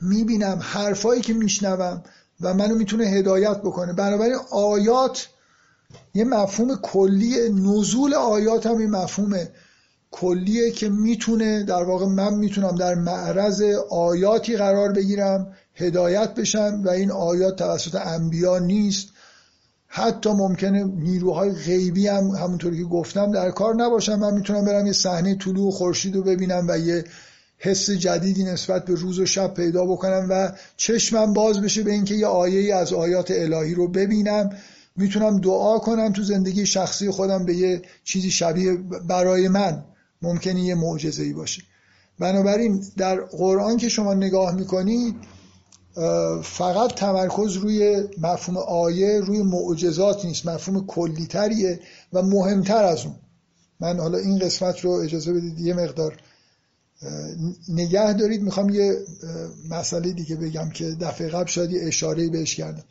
می‌بینم 0.00 0.58
حرفایی 0.62 1.20
که 1.20 1.32
میشنوم 1.32 2.02
و 2.40 2.54
منو 2.54 2.74
می‌تونه 2.74 3.04
هدایت 3.04 3.58
بکنه. 3.58 3.92
بنابراین 3.92 4.36
آیات 4.50 5.28
یه 6.14 6.24
مفهوم 6.24 6.76
کلی 6.76 7.50
نزول 7.50 8.14
آیات 8.14 8.66
هم 8.66 8.80
یه 8.80 8.86
مفهوم 8.86 9.38
کلیه 10.10 10.70
که 10.70 10.88
می‌تونه 10.88 11.62
در 11.62 11.82
واقع 11.82 12.06
من 12.06 12.34
می‌تونم 12.34 12.74
در 12.74 12.94
معرض 12.94 13.62
آیاتی 13.90 14.56
قرار 14.56 14.92
بگیرم 14.92 15.52
هدایت 15.74 16.34
بشم 16.34 16.82
و 16.84 16.88
این 16.88 17.10
آیات 17.10 17.56
توسط 17.56 17.94
انبیا 17.94 18.58
نیست. 18.58 19.08
حتی 19.88 20.30
ممکنه 20.30 20.84
نیروهای 20.84 21.52
غیبی 21.52 22.08
هم 22.08 22.24
همونطوری 22.24 22.78
که 22.78 22.84
گفتم 22.84 23.32
در 23.32 23.50
کار 23.50 23.74
نباشم 23.74 24.18
من 24.18 24.34
می‌تونم 24.34 24.64
برم 24.64 24.86
یه 24.86 24.92
صحنه 24.92 25.34
طلوع 25.34 25.70
خورشید 25.70 26.16
رو 26.16 26.22
ببینم 26.22 26.66
و 26.68 26.78
یه 26.78 27.04
حس 27.58 27.90
جدیدی 27.90 28.44
نسبت 28.44 28.84
به 28.84 28.94
روز 28.94 29.18
و 29.18 29.26
شب 29.26 29.54
پیدا 29.54 29.84
بکنم 29.84 30.26
و 30.30 30.52
چشمم 30.76 31.32
باز 31.32 31.60
بشه 31.60 31.82
به 31.82 31.92
اینکه 31.92 32.14
یه 32.14 32.26
آیه 32.26 32.74
از 32.74 32.92
آیات 32.92 33.30
الهی 33.30 33.74
رو 33.74 33.88
ببینم. 33.88 34.50
می‌تونم 34.96 35.40
دعا 35.40 35.78
کنم 35.78 36.12
تو 36.12 36.22
زندگی 36.22 36.66
شخصی 36.66 37.10
خودم 37.10 37.44
به 37.44 37.54
یه 37.54 37.82
چیزی 38.04 38.30
شبیه 38.30 38.74
برای 39.08 39.48
من 39.48 39.84
ممکنه 40.22 40.60
یه 40.60 40.74
معجزه 40.74 41.22
ای 41.22 41.32
باشه. 41.32 41.62
بنابراین 42.18 42.84
در 42.96 43.20
قرآن 43.20 43.76
که 43.76 43.88
شما 43.88 44.14
نگاه 44.14 44.54
می‌کنید 44.54 45.14
فقط 46.42 46.94
تمرکز 46.94 47.56
روی 47.56 48.04
مفهوم 48.18 48.56
آیه 48.56 49.20
روی 49.20 49.42
معجزات 49.42 50.24
نیست 50.24 50.46
مفهوم 50.46 50.86
کلیتریه 50.86 51.80
و 52.12 52.22
مهمتر 52.22 52.84
از 52.84 53.04
اون. 53.04 53.14
من 53.80 54.00
حالا 54.00 54.18
این 54.18 54.38
قسمت 54.38 54.80
رو 54.80 54.90
اجازه 54.90 55.32
بدید 55.32 55.60
یه 55.60 55.74
مقدار 55.74 56.16
نگه 57.68 58.12
دارید 58.12 58.42
می‌خوام 58.42 58.68
یه 58.70 58.96
مسئله 59.70 60.12
دیگه 60.12 60.36
بگم 60.36 60.70
که 60.70 60.84
دفعه 61.00 61.28
قبل 61.28 61.46
شاید 61.46 61.70
اشاره 61.74 62.28
بهش 62.28 62.54
کردم. 62.54 62.84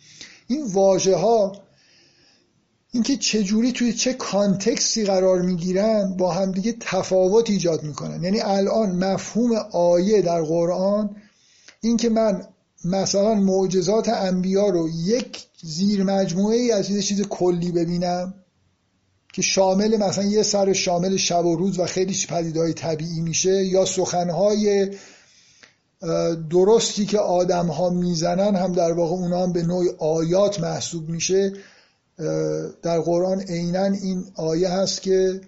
این 0.47 0.65
واژه 0.65 1.15
ها 1.15 1.51
اینکه 2.91 3.17
چجوری 3.17 3.71
توی 3.71 3.93
چه 3.93 4.13
کانتکسی 4.13 5.05
قرار 5.05 5.41
می‌گیرن 5.41 6.17
با 6.17 6.33
همدیگه 6.33 6.75
تفاوت 6.79 7.49
ایجاد 7.49 7.83
می‌کنن. 7.83 8.23
یعنی 8.23 8.39
الان 8.39 8.91
مفهوم 8.91 9.51
آیه 9.71 10.21
در 10.21 10.41
قرآن 10.41 11.15
اینکه 11.81 12.09
من 12.09 12.47
مثلا 12.85 13.33
معجزات 13.33 14.09
انبیا 14.09 14.69
رو 14.69 14.89
یک 14.89 15.45
زیر 15.63 16.03
مجموعه 16.03 16.57
ای 16.57 16.71
از 16.71 16.87
چیز 16.87 17.21
کلی 17.21 17.71
ببینم 17.71 18.33
که 19.35 19.41
شامل 19.41 19.97
مثلا 19.97 20.23
یه 20.23 20.43
سر 20.43 20.73
شامل 20.73 21.17
شب 21.17 21.45
و 21.45 21.55
روز 21.55 21.79
و 21.79 21.85
خیلی 21.85 22.17
پدیدهای 22.29 22.73
طبیعی 22.73 23.21
میشه 23.21 23.65
یا 23.65 23.85
سخنهای 23.85 24.89
درستی 26.49 27.05
که 27.05 27.19
آدم 27.19 27.67
ها 27.67 27.89
می‌زنن 27.89 28.55
هم 28.55 28.71
در 28.71 28.91
واقع 28.91 29.13
اونا 29.13 29.43
هم 29.43 29.53
به 29.53 29.63
نوع 29.63 29.85
آیات 29.99 30.59
محسوب 30.59 31.09
میشه. 31.09 31.53
در 32.81 32.99
قرآن 32.99 33.41
عینا 33.41 33.83
این 33.83 34.25
آیه 34.35 34.69
هست 34.69 35.01
که 35.01 35.41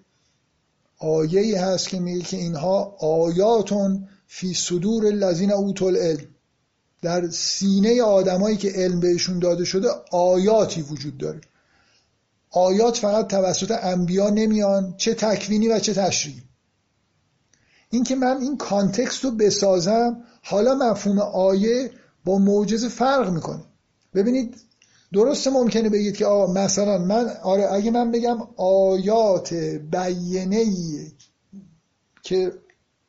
آیه 1.00 1.62
هست 1.62 1.90
که 1.90 2.00
میگه 2.00 2.22
که 2.22 2.38
اینها 2.38 2.96
آیاتون 3.00 4.08
فی 4.28 4.54
صدور 4.54 5.06
الذین 5.06 5.52
اوتل 5.52 5.86
العلم. 5.86 6.28
در 7.02 7.30
سینه 7.30 8.02
آدمایی 8.02 8.58
که 8.58 8.70
علم 8.70 9.00
بهشون 9.00 9.40
داده 9.40 9.66
شده 9.66 9.88
آیاتی 10.12 10.82
وجود 10.82 11.18
داره. 11.18 11.42
آیات 12.58 12.98
فقط 12.98 13.28
توسط 13.28 13.72
انبیا 13.82 14.30
نمیان 14.30 14.94
چه 14.98 15.14
تکوینی 15.14 15.68
و 15.68 15.80
چه 15.80 15.94
تشریعی 15.94 16.42
اینکه 17.90 18.16
من 18.16 18.38
این 18.42 18.58
کانتکست 18.58 19.24
رو 19.24 19.32
بسازم 19.32 20.24
حالا 20.44 20.76
مفهوم 20.76 21.20
آیه 21.20 21.92
با 22.26 22.38
معجزه 22.38 22.90
فرق 22.90 23.30
می‌کنه. 23.30 23.64
ببینید 24.14 24.56
درسته 25.14 25.50
ممکنه 25.50 25.90
بگید 25.90 26.18
که 26.18 26.26
آقا 26.26 26.54
مثلا 26.54 26.98
من 26.98 27.30
آره 27.44 27.74
اگه 27.74 27.92
من 27.92 28.12
بگم 28.12 28.38
آیات 28.58 29.54
بیینه 29.92 30.66
که 32.24 32.52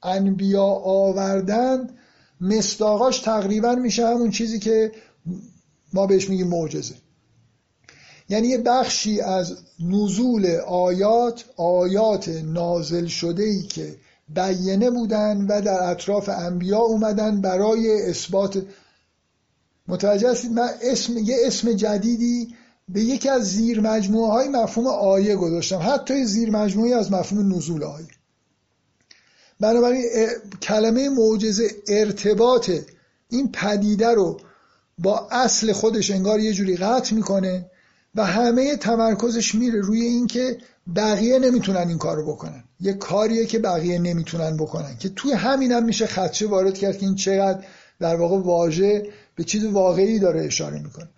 انبیا 0.02 0.64
آوردن 0.84 1.90
مستاقاش 2.40 3.20
تقریبا 3.20 3.74
میشه 3.74 4.06
همون 4.06 4.30
چیزی 4.30 4.58
که 4.58 4.92
ما 5.92 6.06
بهش 6.06 6.30
میگیم 6.30 6.48
معجزه. 6.48 6.94
یعنی 8.28 8.48
یه 8.48 8.58
بخشی 8.58 9.20
از 9.20 9.56
نزول 9.80 10.46
آیات 10.66 11.44
آیات 11.56 12.28
نازل 12.28 13.06
شده 13.06 13.42
ای 13.42 13.62
که 13.62 13.96
بیینه 14.28 14.90
بودن 14.90 15.46
و 15.46 15.60
در 15.60 15.90
اطراف 15.90 16.28
انبیا 16.28 16.78
اومدن 16.78 17.40
برای 17.40 18.10
اثبات. 18.10 18.62
متوجه 19.88 20.30
هستید؟ 20.30 20.52
من 20.52 20.70
اسم 20.82 21.18
یه 21.18 21.36
اسم 21.44 21.72
جدیدی 21.72 22.54
به 22.88 23.00
یکی 23.00 23.28
از 23.28 23.42
زیر 23.42 23.80
مجموعه 23.80 24.30
های 24.32 24.48
مفهوم 24.48 24.86
آیه 24.86 25.36
گذاشتم. 25.36 25.80
حتی 25.82 26.24
زیر 26.24 26.50
مجموعه 26.50 26.96
از 26.96 27.12
مفهوم 27.12 27.54
نزول 27.54 27.84
آیه. 27.84 28.06
بنابراین 29.60 30.04
کلمه 30.62 31.08
معجزه 31.08 31.70
ارتباط 31.88 32.70
این 33.28 33.52
پدیده 33.52 34.08
رو 34.08 34.40
با 34.98 35.28
اصل 35.30 35.72
خودش 35.72 36.10
انگار 36.10 36.40
یه 36.40 36.52
جوری 36.52 36.76
قطع 36.76 37.14
می‌کنه. 37.14 37.70
و 38.14 38.24
همه 38.24 38.76
تمرکزش 38.76 39.54
میره 39.54 39.80
روی 39.80 40.00
اینکه 40.00 40.58
بقیه 40.96 41.38
نمی‌تونن 41.38 41.88
این 41.88 41.98
کارو 41.98 42.32
بکنن. 42.32 42.64
یه 42.80 42.92
کاریه 42.92 43.46
که 43.46 43.58
بقیه 43.58 43.98
نمی‌تونن 43.98 44.56
بکنن. 44.56 44.96
که 44.96 45.08
توی 45.08 45.32
همین 45.32 45.72
هم 45.72 45.84
میشه 45.84 46.06
خدشه 46.06 46.46
وارد 46.46 46.78
کرد 46.78 46.98
که 46.98 47.06
این 47.06 47.14
چقدر 47.14 47.64
در 48.00 48.16
واقع 48.16 48.38
واژه 48.38 49.06
به 49.34 49.44
چیز 49.44 49.64
واقعی 49.64 50.18
داره 50.18 50.44
اشاره 50.44 50.78
می‌کنه. 50.78 51.08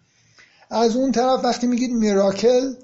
از 0.70 0.96
اون 0.96 1.12
طرف 1.12 1.44
وقتی 1.44 1.66
میگید 1.66 1.90
میراکل 1.92 2.74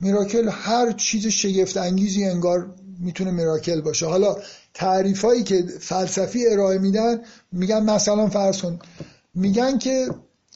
میراکل 0.00 0.48
هر 0.48 0.92
چیز 0.92 1.26
شگفت 1.26 1.76
انگیزی 1.76 2.24
انگار 2.24 2.74
می‌تونه 3.00 3.30
میراکل 3.30 3.80
باشه. 3.80 4.06
حالا 4.06 4.36
تعریف 4.74 5.24
هایی 5.24 5.42
که 5.42 5.64
فلسفی 5.80 6.46
ارائه 6.46 6.78
میدن 6.78 7.20
میگن 7.52 7.82
مثلا 7.82 8.28
فرض 8.28 8.64
میگن 9.34 9.78
که 9.78 10.08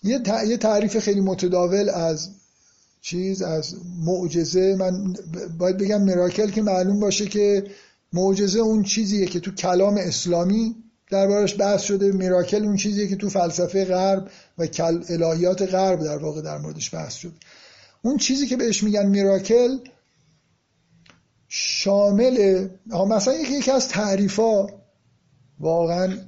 یه 0.03 0.57
تعریف 0.57 0.99
خیلی 0.99 1.21
متداول 1.21 1.89
از 1.89 2.29
چیز 3.03 3.43
از 3.43 3.75
معجزه 4.05 4.77
من 4.79 5.15
باید 5.59 5.77
بگم 5.77 6.03
مراکل 6.03 6.51
که 6.51 6.63
معلوم 6.63 7.01
باشه 7.01 7.27
که 7.27 7.67
معجزه 8.13 8.59
اون 8.59 8.83
چیزیه 8.83 9.27
که 9.27 9.41
تو 9.41 9.51
کلام 9.51 9.97
اسلامی 9.97 10.77
دربارش 11.11 11.61
بحث 11.61 11.83
شده. 11.83 12.13
میراکل 12.13 12.65
اون 12.65 12.77
چیزیه 12.77 13.09
که 13.09 13.17
تو 13.17 13.29
فلسفه 13.29 13.85
غرب 13.85 14.31
و 14.59 14.67
الهیات 15.09 15.63
غرب 15.63 16.05
در 16.05 16.17
واقع 16.17 16.43
در 16.43 16.59
موردش 16.59 16.95
بحث 16.95 17.15
شد. 17.15 17.33
اون 18.03 18.17
چیزی 18.17 18.47
که 18.47 18.57
بهش 18.57 18.83
میگن 18.83 19.07
میراکل 19.07 19.79
شامل 21.49 22.69
مثلا 23.09 23.35
یکی 23.35 23.71
از 23.71 23.89
تعریفا 23.89 24.67
واقعا 25.61 26.19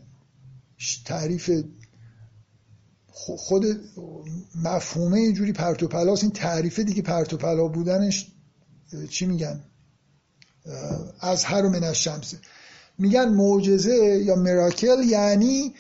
تعریف 1.05 1.51
خود 3.15 3.65
مفهومه 4.65 5.21
یه 5.21 5.33
جوری 5.33 5.53
پرتوپلاس 5.53 6.23
این 6.23 6.33
تعریفه 6.33 6.83
دیگه 6.83 7.03
پرتوپلا 7.03 7.69
بودنش 7.69 8.33
چی 9.11 9.27
میگن؟ 9.27 9.61
از 11.21 11.45
هر 11.45 11.63
من 11.63 11.85
از 11.85 11.97
شمسه 11.97 12.39
میگن 12.99 13.29
معجزه 13.29 14.23
یا 14.25 14.37
مراکل 14.37 15.03
یعنی 15.03 15.75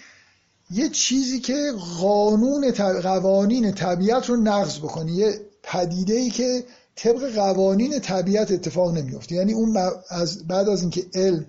یه 0.70 0.89
چیزی 0.89 1.40
که 1.40 1.73
قانون 2.01 2.70
قوانین 3.02 3.73
طبیعت 3.73 4.28
رو 4.28 4.36
نقض 4.36 4.78
بکنه. 4.78 5.12
یه 5.12 5.40
پدیده 5.62 6.15
ای 6.15 6.31
که 6.31 6.65
طبق 6.97 7.35
قوانین 7.35 8.01
طبیعت 8.01 8.51
اتفاق 8.51 8.94
نمیفته 8.94 9.35
یعنی 9.35 9.52
اون 9.52 9.78
از 10.09 10.47
بعد 10.47 10.69
از 10.69 10.81
اینکه 10.81 11.06
علم 11.15 11.47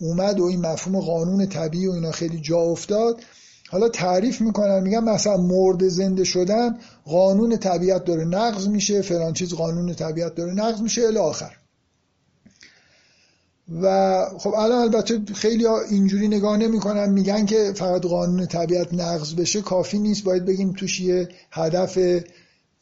اومد 0.00 0.40
و 0.40 0.44
این 0.44 0.60
مفهوم 0.60 1.00
قانون 1.00 1.46
طبیعی 1.46 1.86
و 1.86 1.92
اینا 1.92 2.10
خیلی 2.10 2.40
جا 2.40 2.58
افتاد 2.58 3.20
حالا 3.70 3.88
تعریف 3.88 4.40
می‌کنن 4.40 4.80
میگن 4.82 5.04
مثلا 5.04 5.36
مرد 5.36 5.88
زنده 5.88 6.24
شدن 6.24 6.78
قانون 7.04 7.56
طبیعت 7.56 8.04
داره 8.04 8.24
نقض 8.24 8.68
میشه 8.68 9.02
فلان 9.02 9.32
چیز 9.32 9.54
قانون 9.54 9.94
طبیعت 9.94 10.34
داره 10.34 10.52
نقض 10.52 10.80
میشه 10.80 11.02
الی 11.02 11.18
آخر. 11.18 11.56
و 13.82 14.24
خب 14.38 14.54
الان 14.54 14.78
البته 14.78 15.20
خیلی 15.34 15.64
ها 15.66 15.80
اینجوری 15.80 16.28
نگاه 16.28 16.56
نمی‌کنن 16.56 17.10
میگن 17.10 17.46
که 17.46 17.72
فقط 17.76 18.06
قانون 18.06 18.46
طبیعت 18.46 18.94
نقض 18.94 19.34
بشه 19.34 19.60
کافی 19.60 19.98
نیست. 19.98 20.24
باید 20.24 20.44
بگیم 20.44 20.72
توش 20.72 21.00
یه 21.00 21.28
هدف 21.50 21.98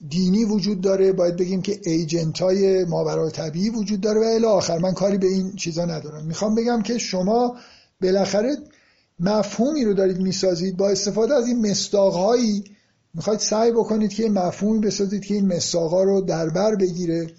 دینی 0.09 0.44
وجود 0.44 0.81
داره 0.81 1.12
باید 1.12 1.36
بگیم 1.36 1.62
که 1.62 1.81
ایجنت 1.85 2.43
های 2.43 2.85
ماورای 2.85 3.31
طبیعی 3.31 3.70
وجود 3.70 4.01
داره 4.01 4.20
و 4.20 4.24
الی 4.24 4.47
آخر. 4.47 4.78
من 4.78 4.93
کاری 4.93 5.19
به 5.19 5.27
این 5.27 5.52
چیزا 5.56 5.85
ندارم. 5.85 6.24
می‌خوام 6.24 6.55
بگم 6.55 6.82
که 6.82 6.98
شما 6.98 7.56
بالاخره 8.02 8.56
مفهومی 9.20 9.85
رو 9.85 9.95
دارید 9.95 10.19
می‌سازید 10.19 10.77
با 10.77 10.90
استفاده 10.90 11.35
از 11.35 11.47
این 11.47 11.70
مستاقهایی 11.70 12.65
می‌خواید 13.15 13.40
سعی 13.40 13.73
بکنید 13.73 14.12
که 14.12 14.28
مفهومی 14.28 14.78
بسازید 14.78 15.24
که 15.24 15.35
این 15.35 15.47
مستاقها 15.47 16.03
رو 16.03 16.20
در 16.20 16.49
بر 16.49 16.74
بگیره 16.74 17.31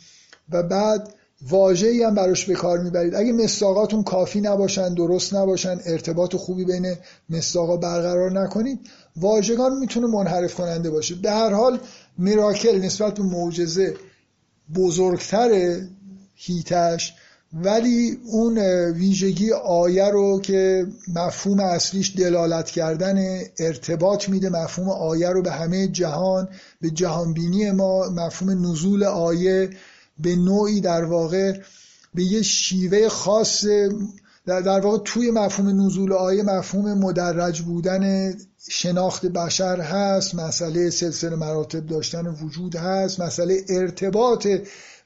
و 0.50 0.64
بعد 0.64 1.14
واژه‌ای 1.50 2.04
هم 2.04 2.16
براش 2.16 2.46
به 2.46 2.54
کار 2.54 2.80
می‌برید. 2.80 3.16
اگه 3.16 3.32
مستاقاتون 3.32 4.04
کافی 4.04 4.42
نباشن 4.42 4.94
درست 4.94 5.34
نباشن 5.34 5.80
ارتباط 5.86 6.36
خوبی 6.36 6.66
بین 6.66 6.96
مستاقا 7.30 7.78
برقرار 7.78 8.42
نکنید 8.42 8.80
واژگان 9.18 9.78
می‌تونه 9.78 10.08
منحرف 10.08 10.56
کننده 10.56 10.90
باشه. 10.90 11.16
به 11.16 11.32
هر 11.32 11.54
حال 11.54 11.80
میراکل 12.18 12.80
نسبت 12.80 13.14
به 13.14 13.24
معجزه 13.24 13.96
بزرگتر 14.76 15.82
هیتش. 16.36 17.14
ولی 17.54 18.18
اون 18.26 18.58
ویژگی 18.90 19.52
آیه 19.52 20.10
رو 20.10 20.40
که 20.42 20.88
مفهوم 21.16 21.60
اصلیش 21.60 22.18
دلالت 22.18 22.70
کردن 22.70 23.42
ارتباط 23.60 24.30
میده 24.30 24.50
مفهوم 24.50 24.90
آیه 24.90 25.30
رو 25.30 25.42
به 25.42 25.52
همه 25.52 25.88
جهان 25.88 26.50
به 26.82 26.90
جهانبینی 26.90 27.72
ما 27.72 28.10
مفهوم 28.10 28.72
نزول 28.72 29.04
آیه 29.04 29.70
به 30.20 30.36
نوعی 30.36 30.82
در 30.82 31.04
واقع 31.04 31.60
به 32.14 32.24
یه 32.24 32.42
شیوه 32.42 33.10
خاص 33.10 33.66
در, 34.46 34.62
در 34.62 34.80
واقع 34.80 34.98
توی 35.06 35.32
مفهوم 35.32 35.86
نزول 35.86 36.14
آیه 36.14 36.44
مفهوم 36.44 36.94
مدرج 36.94 37.62
بودن 37.62 38.34
شناخت 38.70 39.26
بشر 39.26 39.82
هست 39.82 40.36
مسئله 40.36 40.90
سلسله 40.90 41.36
مراتب 41.36 41.86
داشتن 41.86 42.28
وجود 42.28 42.76
هست 42.76 43.20
مسئله 43.20 43.66
ارتباط 43.70 44.48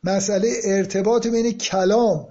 مسئله 0.03 0.53
ارتباط 0.63 1.27
بین 1.27 1.51
کلام 1.51 2.27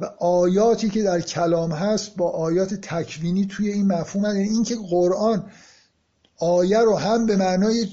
و 0.00 0.04
آیاتی 0.20 0.88
که 0.88 1.02
در 1.02 1.20
کلام 1.20 1.72
هست 1.72 2.16
با 2.16 2.30
آیات 2.30 2.74
تکوینی 2.74 3.46
توی 3.46 3.72
این 3.72 3.86
مفهوم 3.86 4.24
هست. 4.24 4.36
یعنی 4.36 4.48
اینکه 4.48 4.76
قرآن 4.90 5.50
آیه 6.38 6.78
رو 6.78 6.96
هم 6.96 7.26
به 7.26 7.36
معنای 7.36 7.88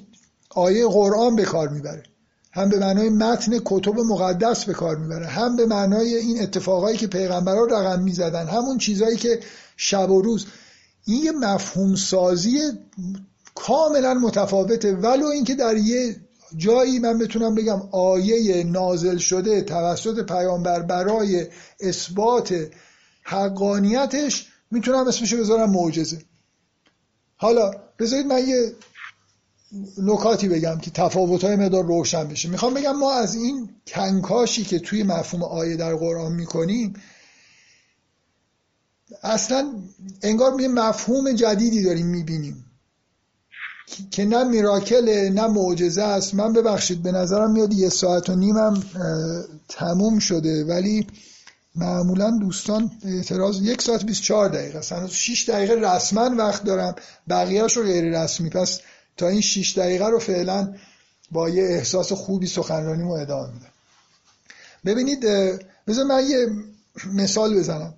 آیه 0.50 0.88
قرآن 0.88 1.36
به 1.36 1.46
کار 1.46 1.70
می‌بره 1.70 2.04
هم 2.54 2.70
به 2.70 2.80
معنای 2.80 3.10
متن 3.10 3.60
کتب 3.66 4.00
مقدس 4.00 4.66
به 4.66 4.74
کار 4.74 4.98
می‌بره 4.98 5.28
هم 5.28 5.56
به 5.56 5.66
معنای 5.66 6.16
این 6.16 6.42
اتفاقایی 6.42 6.98
که 6.98 7.08
پیغمبران 7.08 7.70
رقم 7.70 8.04
می‌زدن 8.04 8.48
همون 8.48 8.78
چیزهایی 8.78 9.18
که 9.18 9.40
شب 9.78 10.12
و 10.12 10.22
روز. 10.22 10.46
این 11.06 11.24
یه 11.24 11.32
مفهوم 11.32 11.96
سازی 11.96 12.60
کاملا 13.56 14.14
متفاوته 14.14 14.94
ولو 14.94 15.26
اینکه 15.26 15.56
در 15.56 15.78
یه 15.78 16.16
جایی 16.58 17.00
من 17.00 17.18
بتونم 17.18 17.56
بگم 17.56 17.82
آیه 17.92 18.64
نازل 18.64 19.18
شده 19.18 19.62
توسط 19.62 20.26
پیامبر 20.26 20.82
برای 20.82 21.48
اثبات 21.80 22.70
حقانیتش 23.24 24.48
می‌تونم 24.72 25.08
اسمشو 25.08 25.38
بذارم 25.38 25.70
معجزه. 25.70 26.22
حالا 27.38 27.72
بذارید 28.00 28.26
من 28.26 28.48
یه 28.48 28.74
نکاتی 29.98 30.48
بگم 30.48 30.78
که 30.78 30.92
تفاوت 30.92 31.44
های 31.44 31.56
مدار 31.56 31.86
روشن 31.86 32.28
بشه. 32.28 32.50
می‌خوام 32.50 32.74
بگم 32.74 32.96
ما 32.96 33.14
از 33.14 33.36
این 33.36 33.70
کنکاشی 33.88 34.64
که 34.64 34.80
توی 34.80 35.04
مفهوم 35.04 35.44
آیه 35.44 35.76
در 35.76 35.96
قرآن 35.96 36.32
می‌کنیم 36.32 36.94
اصلا 39.24 39.74
انگار 40.22 40.62
یه 40.62 40.68
مفهوم 40.68 41.32
جدیدی 41.32 41.84
داریم 41.84 42.08
می‌بینیم. 42.08 42.71
که 44.12 44.26
نه 44.26 44.44
میراکل 44.44 45.30
نه 45.34 45.48
معجزه 45.48 46.04
است. 46.04 46.36
من 46.36 46.54
ببخشید 46.54 47.04
به 47.04 47.12
نظرم 47.12 47.52
میاد 47.52 47.74
یه 47.74 47.90
ساعت 47.90 48.30
و 48.30 48.36
نیمم 48.36 48.84
تموم 49.70 50.20
شده. 50.20 50.66
ولی 50.66 51.08
معمولا 51.76 52.38
دوستان 52.42 52.92
اعتراض 53.06 53.62
یک 53.62 53.82
ساعت 53.82 54.04
24 54.06 54.50
دقیقه 54.50 54.78
است. 54.78 55.08
6 55.08 55.50
دقیقه 55.50 55.74
رسما 55.74 56.36
وقت 56.38 56.64
دارم. 56.64 56.96
بقیهش 57.30 57.78
رو 57.78 57.84
غیر 57.84 58.22
رسمی. 58.24 58.50
پس 58.50 58.80
تا 59.18 59.28
این 59.28 59.42
6 59.42 59.78
دقیقه 59.78 60.08
رو 60.08 60.20
فعلا 60.20 60.74
با 61.32 61.50
یه 61.50 61.64
احساس 61.64 62.12
خوبی 62.12 62.48
سخنرانیمو 62.48 63.12
ادامه 63.12 63.54
میدم. 63.54 63.72
ببینید 64.86 65.26
بذار 65.88 66.06
من 66.06 66.24
یه 66.30 66.48
مثال 67.14 67.58
بزنم. 67.58 67.94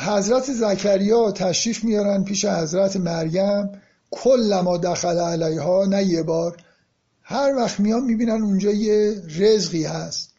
حضرت 0.00 0.52
زکریا 0.52 1.32
تشریف 1.32 1.84
میارن 1.84 2.24
پیش 2.24 2.44
حضرت 2.44 2.96
مریم. 2.96 3.80
کل 4.10 4.60
ما 4.64 4.76
دخل 4.76 5.18
علیها 5.18 5.84
نه 5.84 6.04
یه 6.04 6.22
بار. 6.22 6.56
هر 7.22 7.54
وقت 7.56 7.80
میان 7.80 8.04
می‌بینن 8.04 8.42
اونجا 8.42 8.70
یه 8.70 9.22
رزقی 9.38 9.84
هست. 9.84 10.30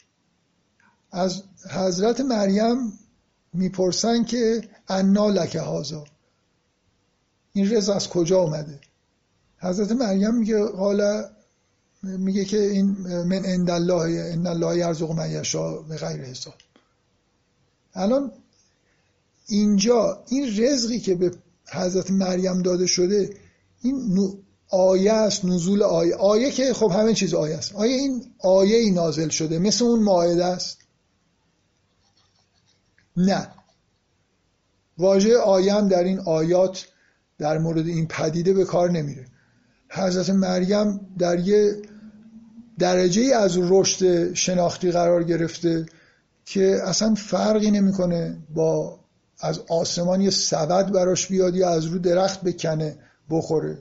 از 1.12 1.44
حضرت 1.72 2.22
مریم 2.22 3.00
می‌پرسن 3.54 4.24
که 4.24 4.62
انا 4.88 5.30
لکه 5.30 5.60
هازا 5.60 6.06
این 7.54 7.72
رزق 7.72 7.96
از 7.96 8.10
کجا 8.10 8.42
آمده 8.42 8.80
حضرت 9.58 9.92
مریم 9.92 10.36
میگه 10.36 10.64
قال 10.64 11.24
میگه 12.04 12.46
که 12.46 12.60
این 12.60 12.86
من 13.08 13.46
عند 13.46 13.70
الله 13.70 14.34
ان 14.34 14.48
الله 14.48 14.78
یرزق 14.78 15.12
من 15.12 15.32
یشاء 15.32 15.82
به 15.82 15.96
غیر 15.96 16.22
حساب. 16.22 16.54
الان 17.94 18.32
اینجا 19.48 20.24
این 20.28 20.64
رزقی 20.64 21.00
که 21.00 21.16
به 21.16 21.32
حضرت 21.74 22.12
مریم 22.12 22.62
داده 22.62 22.88
شده 22.88 23.38
این 23.86 24.34
آیه 24.70 25.14
است 25.14 25.46
نزول 25.46 25.84
آیه. 25.84 26.16
آیه 26.16 26.52
که 26.52 26.74
خب 26.74 26.92
همه 26.92 27.14
چیز 27.14 27.34
آیه 27.34 27.58
است. 27.58 27.76
آیه 27.76 27.96
این 27.96 28.26
آیه 28.40 28.78
ای 28.78 28.92
نازل 28.92 29.30
شده. 29.30 29.60
مثل 29.60 29.86
اون 29.86 30.04
ماعده 30.04 30.46
است. 30.46 30.78
نه. 33.18 33.48
واژه 34.98 35.38
آیه 35.38 35.74
هم 35.74 35.88
در 35.88 36.04
این 36.04 36.20
آیات 36.20 36.86
در 37.38 37.58
مورد 37.58 37.88
این 37.88 38.08
پدیده 38.08 38.54
به 38.54 38.66
کار 38.66 38.92
نمیره. 38.92 39.26
حضرت 39.90 40.30
مریم 40.30 41.00
در 41.20 41.40
یه 41.40 41.82
درجه 42.80 43.22
ای 43.22 43.34
از 43.34 43.58
رشد 43.58 44.34
شناختی 44.34 44.92
قرار 44.92 45.24
گرفته 45.24 45.86
که 46.46 46.80
اصلا 46.84 47.14
فرقی 47.14 47.72
نمی‌کنه 47.72 48.38
با 48.54 49.00
از 49.40 49.60
آسمان 49.70 50.22
یه 50.22 50.30
سبد 50.30 50.92
براش 50.92 51.28
بیاد 51.28 51.56
یا 51.56 51.70
از 51.70 51.86
رو 51.86 52.00
درخت 52.00 52.42
بکنه. 52.42 52.98
بخوره. 53.30 53.78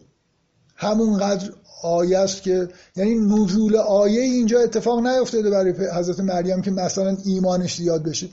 همونقدر 0.77 1.51
آیه 1.83 2.19
است 2.19 2.43
که 2.43 2.69
یعنی 2.97 3.15
نزول 3.15 3.77
آیه 3.77 4.21
اینجا 4.21 4.61
اتفاق 4.61 5.07
نیفتاده 5.07 5.51
برای 5.51 5.73
حضرت 5.73 6.21
مریم 6.21 6.63
که 6.63 6.71
مثلا 6.71 7.17
ایمانش 7.25 7.77
زیاد 7.77 8.03
بشه. 8.03 8.29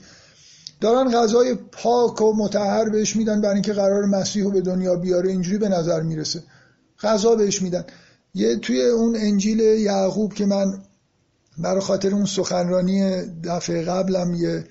دارن 0.80 1.10
غذای 1.10 1.54
پاک 1.54 2.20
و 2.20 2.32
متحر 2.36 2.88
بهش 2.88 3.16
میدن 3.16 3.40
برای 3.40 3.54
اینکه 3.54 3.72
قرار 3.72 4.04
مسیح 4.04 4.44
رو 4.44 4.50
به 4.50 4.60
دنیا 4.60 4.96
بیاره 4.96 5.30
اینجوری 5.30 5.58
به 5.58 5.68
نظر 5.68 6.00
می‌رسه. 6.00 6.42
غذا 7.00 7.34
بهش 7.34 7.62
میدن. 7.62 7.84
یه 8.34 8.56
توی 8.56 8.82
اون 8.82 9.16
انجیل 9.16 9.60
یعقوب 9.60 10.34
که 10.34 10.46
من 10.46 10.82
برای 11.58 11.80
خاطر 11.80 12.14
اون 12.14 12.24
سخنرانی 12.24 13.22
دفعه 13.44 13.82
قبلم 13.82 14.34
یه 14.34 14.64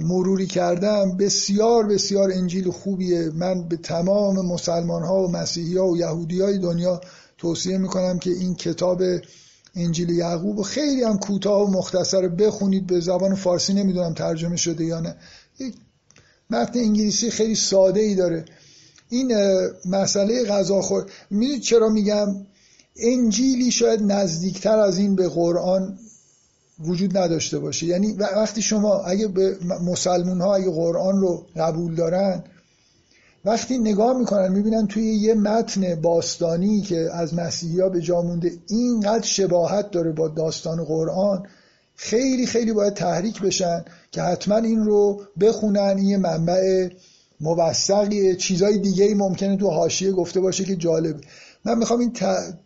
مروری 0.00 0.46
کردم 0.46 1.16
بسیار 1.16 1.86
بسیار 1.86 2.32
انجیل 2.32 2.70
خوبیه. 2.70 3.30
من 3.34 3.68
به 3.68 3.76
تمام 3.76 4.46
مسلمان 4.46 5.02
ها 5.02 5.22
و 5.22 5.30
مسیحی 5.30 5.76
ها 5.76 5.88
و 5.88 5.96
یهودی 5.96 6.40
های 6.40 6.58
دنیا 6.58 7.00
توصیه 7.38 7.78
می‌کنم 7.78 8.18
که 8.18 8.30
این 8.30 8.54
کتاب 8.54 9.02
انجیل 9.74 10.10
یعقوب 10.10 10.62
خیلی 10.62 11.02
هم 11.02 11.18
کوتاه 11.18 11.62
و 11.62 11.70
مختصر 11.70 12.28
بخونید. 12.28 12.86
به 12.86 13.00
زبان 13.00 13.34
فارسی 13.34 13.74
نمی‌دونم 13.74 14.14
ترجمه 14.14 14.56
شده 14.56 14.84
یا 14.84 15.00
نه. 15.00 15.16
متن 16.50 16.78
انگلیسی 16.78 17.30
خیلی 17.30 17.54
ساده 17.54 18.00
ای 18.00 18.14
داره. 18.14 18.44
این 19.08 19.32
مسئله 19.84 20.44
غذاخور 20.44 21.06
می‌دونید 21.30 21.62
چرا 21.62 21.88
میگم؟ 21.88 22.46
انجیلی 22.96 23.70
شاید 23.70 24.02
نزدیکتر 24.02 24.78
از 24.78 24.98
این 24.98 25.16
به 25.16 25.28
قرآن 25.28 25.98
وجود 26.84 27.18
نداشته 27.18 27.58
باشه. 27.58 27.86
یعنی 27.86 28.12
وقتی 28.12 28.62
شما 28.62 29.00
اگه 29.00 29.28
به 29.28 29.56
مسلمون 29.84 30.40
ها 30.40 30.54
اگه 30.54 30.70
قرآن 30.70 31.20
رو 31.20 31.46
قبول 31.56 31.94
دارن 31.94 32.44
وقتی 33.44 33.78
نگاه 33.78 34.18
می‌کنن 34.18 34.52
می‌بینن 34.52 34.86
توی 34.86 35.14
یه 35.14 35.34
متن 35.34 35.94
باستانی 35.94 36.80
که 36.80 37.08
از 37.12 37.34
مسیحی 37.34 37.80
ها 37.80 37.88
به 37.88 38.00
جا 38.00 38.22
مونده 38.22 38.52
اینقدر 38.68 39.26
شباهت 39.26 39.90
داره 39.90 40.12
با 40.12 40.28
داستان 40.28 40.84
قرآن. 40.84 41.46
خیلی 41.96 42.46
خیلی 42.46 42.72
باید 42.72 42.94
تحریک 42.94 43.42
بشن 43.42 43.84
که 44.12 44.22
حتما 44.22 44.56
این 44.56 44.84
رو 44.84 45.20
بخونن. 45.40 45.94
این 45.98 46.08
یه 46.08 46.16
منبع 46.16 46.88
موثقیه. 47.40 48.36
چیزای 48.36 48.78
دیگه 48.78 49.04
ای 49.04 49.14
ممکنه 49.14 49.56
تو 49.56 49.70
حاشیه 49.70 50.12
گفته 50.12 50.40
باشه 50.40 50.64
که 50.64 50.76
جالب. 50.76 51.16
من 51.64 51.78
می‌خوام 51.78 52.00
این 52.00 52.12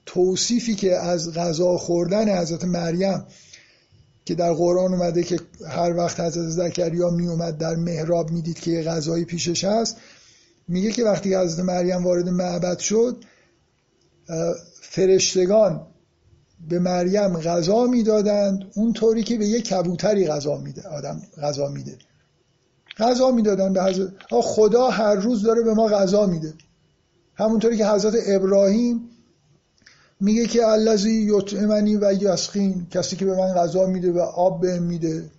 توصیفی 0.06 0.74
که 0.74 0.96
از 0.96 1.34
غذا 1.34 1.76
خوردن 1.76 2.38
حضرت 2.38 2.64
مریم 2.64 3.24
که 4.24 4.34
در 4.34 4.52
قرآن 4.52 4.94
اومده 4.94 5.22
که 5.22 5.40
هر 5.68 5.96
وقت 5.96 6.20
حضرت 6.20 6.48
زکریا 6.48 7.10
می 7.10 7.28
اومد 7.28 7.58
در 7.58 7.76
محراب 7.76 8.30
می‌دید 8.30 8.58
که 8.58 8.70
یه 8.70 8.82
غذایی 8.82 9.24
پیشش 9.24 9.64
هست 9.64 9.96
میگه 10.68 10.90
که 10.90 11.04
وقتی 11.04 11.34
حضرت 11.34 11.64
مریم 11.64 12.04
وارد 12.04 12.28
معبد 12.28 12.78
شد 12.78 13.24
فرشتگان 14.82 15.86
به 16.68 16.78
مریم 16.78 17.40
غذا 17.40 17.86
می‌دادند 17.86 18.70
اونطوری 18.74 19.22
که 19.22 19.38
به 19.38 19.46
یه 19.46 19.60
کبوتری 19.60 20.26
غذا 20.26 20.56
میده 20.56 20.88
آدم 20.88 21.22
غذا 21.42 21.68
میده. 21.68 21.98
غذا 22.98 23.30
می‌دادن 23.30 23.72
به 23.72 23.82
حضرت 23.82 24.12
خدا 24.30 24.90
هر 24.90 25.14
روز 25.14 25.42
داره 25.42 25.62
به 25.62 25.74
ما 25.74 25.86
غذا 25.86 26.26
میده. 26.26 26.54
همونطوری 27.34 27.76
که 27.76 27.86
حضرت 27.86 28.14
ابراهیم 28.26 29.09
میگه 30.20 30.46
که 30.46 30.66
الذی 30.66 31.10
یطعمنی 31.10 31.96
و 31.96 32.12
یسقین 32.12 32.86
کسی 32.90 33.16
که 33.16 33.24
به 33.24 33.36
من 33.36 33.54
غذا 33.54 33.86
میده 33.86 34.12
و 34.12 34.18
آب 34.18 34.60
بهم 34.60 34.82
میده. 34.82 35.30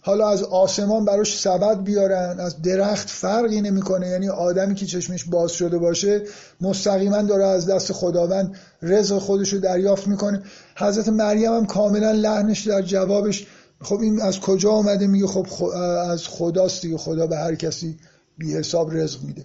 حالا 0.00 0.28
از 0.28 0.42
آسمان 0.42 1.04
براش 1.04 1.40
سبد 1.40 1.82
بیارن 1.82 2.40
از 2.40 2.62
درخت 2.62 3.10
فرقی 3.10 3.60
نمی‌کنه. 3.60 4.08
یعنی 4.08 4.28
آدمی 4.28 4.74
که 4.74 4.86
چشمش 4.86 5.24
باز 5.24 5.52
شده 5.52 5.78
باشه 5.78 6.22
مستقیما 6.60 7.22
داره 7.22 7.44
از 7.44 7.66
دست 7.66 7.92
خداوند 7.92 8.56
رزق 8.82 9.18
خودش 9.18 9.52
رو 9.52 9.58
دریافت 9.58 10.08
می‌کنه. 10.08 10.42
حضرت 10.76 11.08
مریم 11.08 11.52
هم 11.52 11.66
کاملا 11.66 12.12
لحنش 12.12 12.68
در 12.68 12.82
جوابش 12.82 13.46
خب 13.80 14.00
این 14.00 14.22
از 14.22 14.40
کجا 14.40 14.70
آمده 14.70 15.06
میگه 15.06 15.26
خب 15.26 15.64
از 16.10 16.28
خداست 16.28 16.82
دیگه. 16.82 16.96
خدا 16.96 17.26
به 17.26 17.36
هر 17.36 17.54
کسی 17.54 17.96
بی 18.38 18.54
حساب 18.54 18.94
رزق 18.94 19.22
میده. 19.22 19.44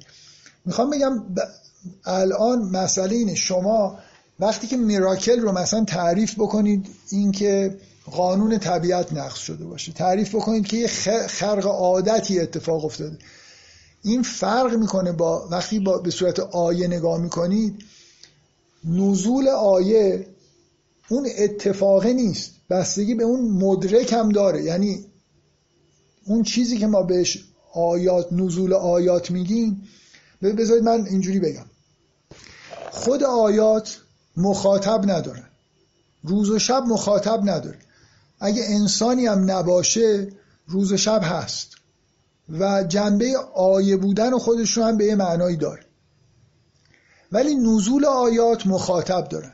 می‌خوام 0.65 0.89
بگم 0.89 1.23
الان 2.05 2.59
مسئله 2.59 3.15
اینه. 3.15 3.35
شما 3.35 3.99
وقتی 4.39 4.67
که 4.67 4.77
میراکل 4.77 5.39
رو 5.39 5.51
مثلا 5.51 5.83
تعریف 5.85 6.33
بکنید 6.33 6.87
اینکه 7.09 7.77
قانون 8.11 8.57
طبیعت 8.57 9.13
نقض 9.13 9.37
شده 9.37 9.65
باشه. 9.65 9.91
تعریف 9.91 10.35
بکنید 10.35 10.67
که 10.67 10.77
یه 10.77 10.87
خرق 11.27 11.65
عادتی 11.65 12.39
اتفاق 12.39 12.85
افتاده. 12.85 13.17
این 14.03 14.23
فرق 14.23 14.73
می‌کنه 14.73 15.11
با 15.11 15.47
وقتی 15.51 15.79
با 15.79 15.97
به 15.97 16.11
صورت 16.11 16.39
آیه 16.39 16.87
نگاه 16.87 17.21
می‌کنید 17.21 17.83
نزول 18.85 19.47
آیه 19.47 20.27
اون 21.09 21.27
اتفاقه 21.37 22.13
نیست. 22.13 22.51
بستگی 22.69 23.15
به 23.15 23.23
اون 23.23 23.51
مدرک 23.51 24.13
هم 24.13 24.29
داره. 24.29 24.63
یعنی 24.63 25.05
اون 26.25 26.43
چیزی 26.43 26.77
که 26.77 26.87
ما 26.87 27.01
بهش 27.03 27.43
آیات 27.73 28.33
نزول 28.33 28.73
آیات 28.73 29.31
میگیم 29.31 29.83
بذارید 30.41 30.83
من 30.83 31.05
اینجوری 31.07 31.39
بگم. 31.39 31.65
خود 32.91 33.23
آیات 33.23 34.02
مخاطب 34.37 35.11
ندارن. 35.11 35.49
روز 36.23 36.49
و 36.49 36.59
شب 36.59 36.83
مخاطب 36.87 37.49
نداره 37.49 37.79
اگه 38.39 38.63
انسانی 38.67 39.25
هم 39.25 39.51
نباشه 39.51 40.27
روز 40.67 40.91
و 40.91 40.97
شب 40.97 41.21
هست. 41.23 41.67
و 42.49 42.83
جنبه 42.83 43.37
آیه 43.55 43.97
بودن 43.97 44.37
خودش 44.37 44.77
رو 44.77 44.83
هم 44.83 44.97
به 44.97 45.05
یه 45.05 45.15
معنایی 45.15 45.57
داره 45.57 45.85
ولی 47.31 47.55
نزول 47.55 48.05
آیات 48.05 48.67
مخاطب 48.67 49.27
دارن. 49.29 49.53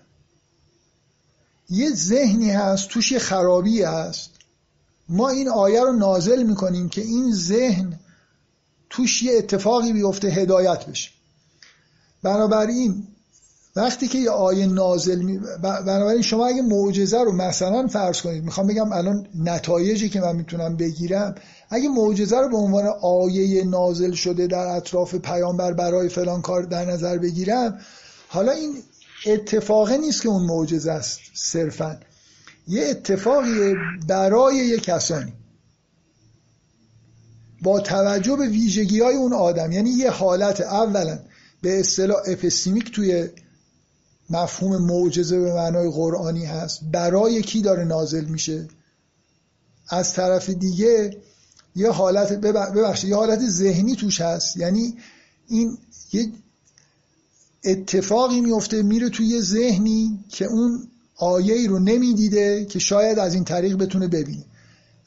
یه 1.69 1.89
ذهنی 1.89 2.51
هست 2.51 2.89
توش 2.89 3.11
یه 3.11 3.19
خرابی 3.19 3.83
هست. 3.83 4.29
ما 5.09 5.29
این 5.29 5.49
آیه 5.49 5.81
رو 5.81 5.93
نازل 5.93 6.43
می‌کنیم 6.43 6.89
که 6.89 7.01
این 7.01 7.35
ذهن 7.35 7.99
توش 8.89 9.23
یه 9.23 9.37
اتفاقی 9.37 9.93
بیفته 9.93 10.27
هدایت 10.27 10.85
بشه. 10.85 11.09
بنابراین 12.23 13.07
وقتی 13.75 14.07
که 14.07 14.17
یه 14.17 14.29
آیه 14.29 14.65
نازل 14.65 15.21
می... 15.21 15.39
بنابراین 15.61 16.21
شما 16.21 16.47
اگه 16.47 16.61
معجزه 16.61 17.23
رو 17.23 17.31
مثلا 17.31 17.87
فرض 17.87 18.21
کنید 18.21 18.43
می‌خوام 18.43 18.67
بگم 18.67 18.91
الان 18.91 19.27
نتایجی 19.35 20.09
که 20.09 20.21
من 20.21 20.35
می‌تونم 20.35 20.77
بگیرم 20.77 21.35
اگه 21.69 21.89
معجزه 21.89 22.39
رو 22.39 22.49
به 22.49 22.57
عنوان 22.57 22.85
آیه 23.01 23.63
نازل 23.63 24.11
شده 24.11 24.47
در 24.47 24.67
اطراف 24.67 25.15
پیامبر 25.15 25.73
برای 25.73 26.09
فلان 26.09 26.41
کار 26.41 26.63
در 26.63 26.85
نظر 26.85 27.17
بگیرم 27.17 27.79
حالا 28.27 28.51
این 28.51 28.75
اتفاقه 29.25 29.97
نیست 29.97 30.21
که 30.21 30.29
اون 30.29 30.45
معجزه 30.45 30.91
است 30.91 31.19
صرفا. 31.33 31.99
یه 32.67 32.85
اتفاقی 32.87 33.73
برای 34.07 34.55
یه 34.55 34.77
کسانی. 34.79 35.33
با 37.61 37.79
توجه 37.79 38.35
به 38.35 38.47
ویژگی 38.47 38.99
های 38.99 39.15
اون 39.15 39.33
آدم. 39.33 39.71
یعنی 39.71 39.89
یه 39.89 40.11
حالت 40.11 40.61
اولا 40.61 41.19
به 41.61 41.79
اصطلاح 41.79 42.17
اپستیمیک 42.27 42.91
توی 42.91 43.29
مفهوم 44.29 44.81
معجزه 44.81 45.39
به 45.39 45.53
معنای 45.53 45.89
قرآنی 45.89 46.45
هست. 46.45 46.79
برای 46.91 47.41
کی 47.41 47.61
داره 47.61 47.83
نازل 47.83 48.25
میشه؟ 48.25 48.67
از 49.89 50.13
طرف 50.13 50.49
دیگه 50.49 51.17
یه 51.75 51.91
حالت 51.91 52.33
ببخشید 52.33 53.09
یه 53.09 53.15
حالت 53.15 53.39
ذهنی 53.39 53.95
توش 53.95 54.21
هست. 54.21 54.57
یعنی 54.57 54.97
این 55.47 55.77
یه 56.13 56.31
اتفاقی 57.63 58.41
میفته 58.41 58.81
میره 58.81 59.09
توی 59.09 59.25
یه 59.25 59.41
ذهنی 59.41 60.19
که 60.29 60.45
اون 60.45 60.87
آیه 61.17 61.53
ای 61.53 61.67
رو 61.67 61.79
نمی‌دیده 61.79 62.65
که 62.65 62.79
شاید 62.79 63.19
از 63.19 63.33
این 63.33 63.43
طریق 63.43 63.77
بتونه 63.77 64.07
ببینه. 64.07 64.45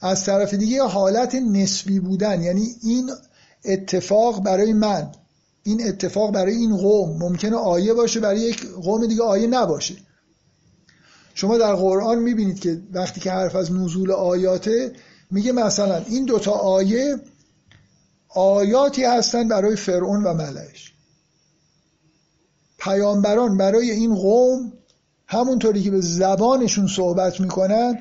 از 0.00 0.24
طرف 0.24 0.54
دیگه 0.54 0.82
حالت 0.82 1.34
نسبی 1.34 2.00
بودن. 2.00 2.42
یعنی 2.42 2.74
این 2.82 3.10
اتفاق 3.64 4.42
برای 4.42 4.72
من 4.72 5.12
این 5.64 5.88
اتفاق 5.88 6.32
برای 6.32 6.54
این 6.54 6.76
قوم 6.76 7.18
ممکنه 7.18 7.56
آیه 7.56 7.94
باشه 7.94 8.20
برای 8.20 8.40
یک 8.40 8.66
قوم 8.70 9.06
دیگه 9.06 9.22
آیه 9.22 9.46
نباشه. 9.46 9.94
شما 11.34 11.58
در 11.58 11.74
قرآن 11.74 12.18
می‌بینید 12.18 12.60
که 12.60 12.82
وقتی 12.92 13.20
که 13.20 13.30
حرف 13.30 13.56
از 13.56 13.72
نزول 13.72 14.12
آیاته 14.12 14.92
میگه 15.30 15.52
مثلا 15.52 15.96
این 15.96 16.24
دوتا 16.24 16.50
آیه 16.50 17.16
آیاتی 18.28 19.04
هستن 19.04 19.48
برای 19.48 19.76
فرعون 19.76 20.24
و 20.24 20.34
ملعش. 20.34 20.92
پیامبران 22.78 23.56
برای 23.56 23.90
این 23.90 24.14
قوم 24.14 24.72
همونطوری 25.26 25.82
که 25.82 25.90
به 25.90 26.00
زبانشون 26.00 26.86
صحبت 26.86 27.40
می‌کنن 27.40 27.98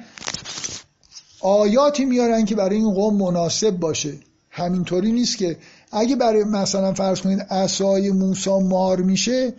آیاتی 1.41 2.05
میارن 2.05 2.45
که 2.45 2.55
برای 2.55 2.75
این 2.75 2.93
قوم 2.93 3.17
مناسب 3.17 3.71
باشه. 3.71 4.13
همینطوری 4.49 5.11
نیست 5.11 5.37
که 5.37 5.57
اگه 5.91 6.15
برای 6.15 6.43
مثلا 6.43 6.93
فرض 6.93 7.21
کنید 7.21 7.41
عصای 7.41 8.11
موسی 8.11 8.59
مار 8.59 9.01
میشه 9.01 9.53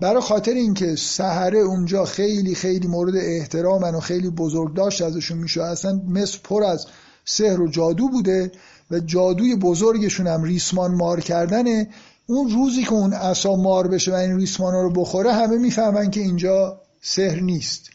برای 0.00 0.20
خاطر 0.22 0.52
اینکه 0.52 0.96
سحره 0.96 1.58
اونجا 1.58 2.04
خیلی 2.04 2.54
خیلی 2.54 2.88
مورد 2.88 3.16
احترامن 3.16 3.94
و 3.94 4.00
خیلی 4.00 4.30
بزرگ 4.30 4.74
داشت 4.74 5.02
ازشون 5.02 5.38
میشه 5.38 5.62
اصلا 5.62 6.00
مثل 6.08 6.38
پر 6.44 6.64
از 6.64 6.86
سحر 7.24 7.60
و 7.60 7.68
جادو 7.68 8.08
بوده 8.08 8.52
و 8.90 8.98
جادوی 8.98 9.56
بزرگشون 9.56 10.26
هم 10.26 10.42
ریسمان 10.42 10.94
مار 10.94 11.20
کردنه. 11.20 11.88
اون 12.26 12.50
روزی 12.50 12.82
که 12.82 12.92
اون 12.92 13.12
عصا 13.12 13.56
مار 13.56 13.88
بشه 13.88 14.12
و 14.12 14.14
این 14.14 14.36
ریسمان 14.36 14.74
رو 14.74 14.90
بخوره 14.90 15.32
همه 15.32 15.58
می‌فهمن 15.58 16.10
که 16.10 16.20
اینجا 16.20 16.80
سحر 17.02 17.40
نیست. 17.40 17.90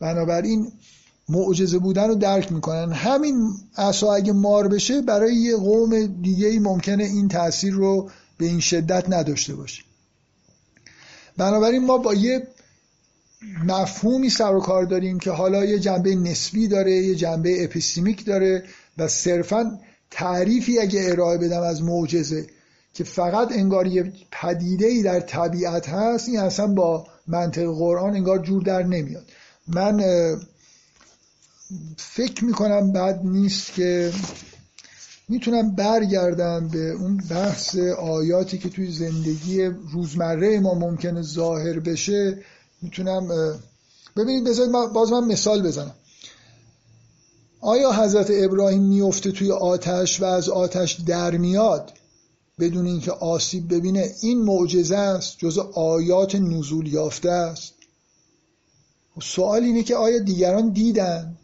بنابراین 0.00 0.72
معجزه 1.28 1.78
بودن 1.78 2.08
رو 2.08 2.14
درک 2.14 2.52
می‌کنن. 2.52 2.92
همین 2.92 3.50
عصا 3.76 4.14
اگه 4.14 4.32
مار 4.32 4.68
بشه 4.68 5.00
برای 5.00 5.34
یه 5.34 5.56
قوم 5.56 6.06
دیگه 6.06 6.46
ای 6.48 6.58
ممکنه 6.58 7.04
این 7.04 7.28
تاثیر 7.28 7.74
رو 7.74 8.10
به 8.38 8.46
این 8.46 8.60
شدت 8.60 9.04
نداشته 9.08 9.54
باشه. 9.54 9.82
بنابراین 11.36 11.86
ما 11.86 11.98
با 11.98 12.14
یه 12.14 12.46
مفهومی 13.64 14.30
سر 14.30 14.54
و 14.54 14.60
کار 14.60 14.84
داریم 14.84 15.18
که 15.18 15.30
حالا 15.30 15.64
یه 15.64 15.78
جنبه 15.78 16.14
نسبی 16.14 16.68
داره 16.68 16.92
یه 16.92 17.14
جنبه 17.14 17.64
epistemic 17.64 18.26
داره 18.26 18.64
و 18.98 19.08
صرفا 19.08 19.78
تعریفی 20.10 20.78
اگه 20.78 21.00
ارائه 21.04 21.38
بدم 21.38 21.62
از 21.62 21.82
معجزه 21.82 22.46
که 22.94 23.04
فقط 23.04 23.52
انگار 23.52 23.86
یه 23.86 24.12
پدیده 24.32 24.86
ای 24.86 25.02
در 25.02 25.20
طبیعت 25.20 25.88
هست 25.88 26.28
این 26.28 26.38
اصلا 26.38 26.66
با 26.66 27.06
منطق 27.26 27.64
قرآن 27.64 28.14
انگار 28.14 28.38
جور 28.38 28.62
در 28.62 28.82
نمیاد. 28.82 29.24
من 29.68 30.00
فکر 31.96 32.44
می‌کنم 32.44 32.92
بد 32.92 33.20
نیست 33.24 33.72
که 33.72 34.12
می‌تونم 35.28 35.74
برگردم 35.74 36.68
به 36.68 36.90
اون 36.90 37.16
بحث 37.30 37.76
آیاتی 37.98 38.58
که 38.58 38.68
توی 38.68 38.92
زندگی 38.92 39.62
روزمره 39.64 40.60
ما 40.60 40.74
ممکنه 40.74 41.22
ظاهر 41.22 41.80
بشه. 41.80 42.38
می‌تونم 42.82 43.28
ببینید 44.16 44.44
بذارید 44.44 44.72
باز 44.72 45.12
من 45.12 45.24
مثال 45.24 45.62
بزنم. 45.62 45.94
آیا 47.60 47.92
حضرت 47.92 48.26
ابراهیم 48.30 48.82
میفته 48.82 49.32
توی 49.32 49.52
آتش 49.52 50.20
و 50.20 50.24
از 50.24 50.48
آتش 50.48 50.92
در 50.92 51.36
میاد 51.36 51.92
بدون 52.58 52.86
اینکه 52.86 53.10
آسیب 53.12 53.74
ببینه؟ 53.74 54.10
این 54.22 54.42
معجزه 54.42 54.96
است 54.96 55.38
جز 55.38 55.58
آیات 55.74 56.34
نزول 56.34 56.86
یافته 56.86 57.30
است. 57.30 57.74
سوال 59.22 59.62
اینه 59.62 59.82
که 59.82 59.96
آیا 59.96 60.18
دیگران 60.18 60.68
دیدن؟ 60.68 61.37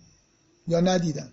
یا 0.68 0.80
ندیدن. 0.80 1.28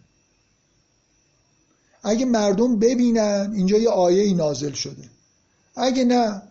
اگه 2.03 2.25
مردم 2.25 2.79
ببینن 2.79 3.51
اینجا 3.55 3.77
یه 3.77 3.89
آیه 3.89 4.23
ای 4.23 4.33
نازل 4.33 4.71
شده. 4.71 5.03
اگه 5.75 6.03
نه 6.03 6.41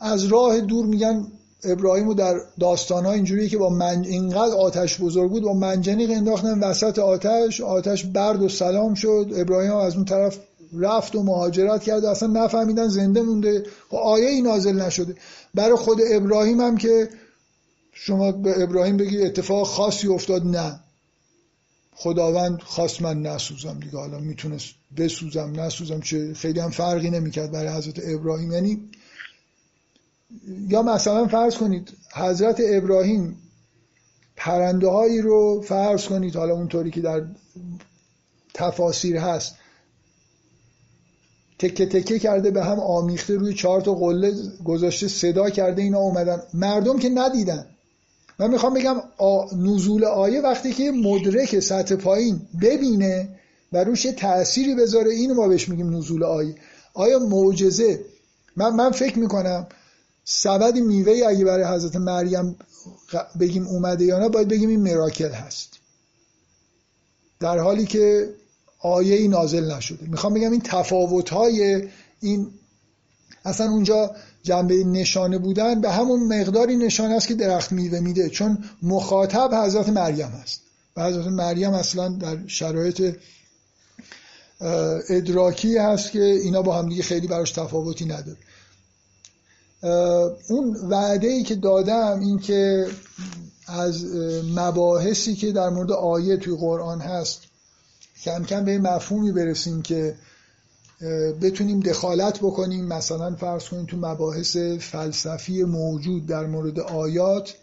از 0.00 0.24
راه 0.24 0.60
دور 0.60 0.86
میگن 0.86 1.26
ابراهیمو 1.64 2.14
در 2.14 2.40
داستان 2.60 3.06
ها 3.06 3.12
اینجوریه 3.12 3.48
که 3.48 3.58
با 3.58 3.68
من 3.68 4.04
اینقدر 4.04 4.54
آتش 4.54 5.00
بزرگ 5.00 5.30
بود 5.30 5.42
با 5.42 5.52
منجنیق 5.52 6.10
انداختن 6.10 6.60
وسط 6.60 6.98
آتش 6.98 7.60
آتش 7.60 8.04
برد 8.04 8.42
و 8.42 8.48
سلام 8.48 8.94
شد. 8.94 9.32
ابراهیم 9.36 9.72
از 9.72 9.94
اون 9.96 10.04
طرف 10.04 10.38
رفت 10.78 11.16
و 11.16 11.22
مهاجرت 11.22 11.82
کرد 11.82 12.04
و 12.04 12.06
اصلا 12.06 12.28
نفهمیدن 12.28 12.88
زنده 12.88 13.22
مونده. 13.22 13.58
و 13.58 13.62
خب 13.88 13.96
آیه 13.96 14.28
ای 14.28 14.42
نازل 14.42 14.82
نشده. 14.82 15.14
برای 15.54 15.76
خود 15.76 16.00
ابراهیم 16.10 16.60
هم 16.60 16.76
که 16.76 17.08
شما 17.92 18.32
به 18.32 18.62
ابراهیم 18.62 18.96
بگی 18.96 19.22
اتفاق 19.22 19.66
خاصی 19.66 20.08
افتاد 20.08 20.46
نه. 20.46 20.80
خداوند 21.98 22.62
خواست 22.62 23.02
من 23.02 23.22
نسوزم 23.22 23.80
دیگه. 23.80 23.98
حالا 23.98 24.18
می‌تونست 24.18 24.74
بسوزم 24.96 25.60
نسوزم 25.60 26.00
چه 26.00 26.34
خیلی 26.34 26.60
هم 26.60 26.70
فرقی 26.70 27.10
نمی‌کرد 27.10 27.52
برای 27.52 27.68
حضرت 27.68 28.00
ابراهیم. 28.04 28.52
یعنی 28.52 28.90
یا 30.68 30.82
مثلا 30.82 31.26
فرض 31.26 31.56
کنید 31.56 31.92
حضرت 32.14 32.60
ابراهیم 32.64 33.36
پرنده 34.36 34.88
هایی 34.88 35.20
رو 35.20 35.62
فرض 35.68 36.06
کنید 36.06 36.36
حالا 36.36 36.54
اونطوری 36.54 36.90
که 36.90 37.00
در 37.00 37.22
تفاسیر 38.54 39.16
هست 39.16 39.54
تکه 41.58 41.86
تکه 41.86 42.18
کرده 42.18 42.50
به 42.50 42.64
هم 42.64 42.80
آمیخته 42.80 43.34
روی 43.34 43.54
چهار 43.54 43.80
تا 43.80 43.94
قله 43.94 44.32
گذاشته 44.64 45.08
صدا 45.08 45.50
کرده 45.50 45.82
اینا 45.82 45.98
اومدن. 45.98 46.42
مردم 46.54 46.98
که 46.98 47.08
ندیدن. 47.08 47.75
من 48.38 48.50
می‌خوام 48.50 48.74
بگم 48.74 48.96
نزول 49.56 50.04
آیه 50.04 50.40
وقتی 50.40 50.72
که 50.72 50.90
مدرک 50.90 51.60
سطح 51.60 51.96
پایین 51.96 52.40
ببینه 52.62 53.28
و 53.72 53.84
روش 53.84 54.04
یه 54.04 54.12
تأثیری 54.12 54.74
بذاره 54.74 55.10
اینو 55.10 55.34
ما 55.34 55.48
بهش 55.48 55.68
میگیم 55.68 55.96
نزول 55.96 56.24
آیه. 56.24 56.54
آیا 56.94 57.18
معجزه؟ 57.18 58.00
من, 58.56 58.74
من 58.74 58.90
فکر 58.90 59.18
می‌کنم 59.18 59.66
سبد 60.24 60.76
میوه 60.76 61.26
اگه 61.28 61.44
برای 61.44 61.64
حضرت 61.64 61.96
مریم 61.96 62.56
بگیم 63.40 63.66
اومده 63.66 64.04
یا 64.04 64.18
نه 64.18 64.28
باید 64.28 64.48
بگیم 64.48 64.68
این 64.68 64.80
مراکل 64.80 65.30
هست. 65.30 65.68
در 67.40 67.58
حالی 67.58 67.86
که 67.86 68.34
آیه 68.78 69.16
ای 69.16 69.28
نازل 69.28 69.72
نشده. 69.72 70.08
می‌خوام 70.08 70.34
بگم 70.34 70.50
این 70.52 70.60
تفاوت 70.60 71.28
های 71.28 71.88
این 72.20 72.50
اصلا 73.44 73.70
اونجا 73.70 74.16
جنبه 74.46 74.84
نشانه 74.84 75.38
بودن 75.38 75.80
به 75.80 75.90
همون 75.90 76.40
مقداری 76.40 76.76
نشانه 76.76 77.14
است 77.14 77.28
که 77.28 77.34
درخت 77.34 77.72
میوه 77.72 78.00
میده 78.00 78.28
چون 78.28 78.58
مخاطب 78.82 79.54
حضرت 79.54 79.88
مریم 79.88 80.28
هست. 80.28 80.60
و 80.96 81.04
حضرت 81.04 81.26
مریم 81.26 81.74
اصلا 81.74 82.08
در 82.08 82.36
شرایط 82.46 83.16
ادراکی 85.10 85.78
هست 85.78 86.10
که 86.10 86.22
اینا 86.22 86.62
با 86.62 86.78
هم 86.78 86.88
دیگه 86.88 87.02
خیلی 87.02 87.26
براش 87.26 87.50
تفاوتی 87.50 88.04
نداره. 88.04 88.38
اون 90.48 90.76
وعده 90.90 91.28
ای 91.28 91.42
که 91.42 91.54
دادم 91.54 92.20
این 92.20 92.38
که 92.38 92.86
از 93.66 94.04
مباحثی 94.54 95.34
که 95.34 95.52
در 95.52 95.68
مورد 95.68 95.92
آیه 95.92 96.36
توی 96.36 96.56
قرآن 96.56 97.00
هست 97.00 97.40
کم 98.22 98.44
کم 98.44 98.64
به 98.64 98.78
مفهومی 98.78 99.32
برسیم 99.32 99.82
که 99.82 100.14
بتونیم 101.40 101.80
دخالت 101.80 102.38
بکنیم. 102.38 102.84
مثلا 102.84 103.34
فرض 103.34 103.64
کنیم 103.64 103.84
تو 103.86 103.96
مباحث 103.96 104.56
فلسفی 104.80 105.64
موجود 105.64 106.26
در 106.26 106.46
مورد 106.46 106.80
آیات 106.80 107.54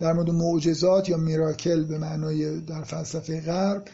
در 0.00 0.12
مورد 0.12 0.30
معجزات 0.30 1.08
یا 1.08 1.16
میراکل 1.16 1.84
به 1.84 1.98
معنای 1.98 2.60
در 2.60 2.82
فلسفه 2.82 3.40
غرب. 3.40 3.84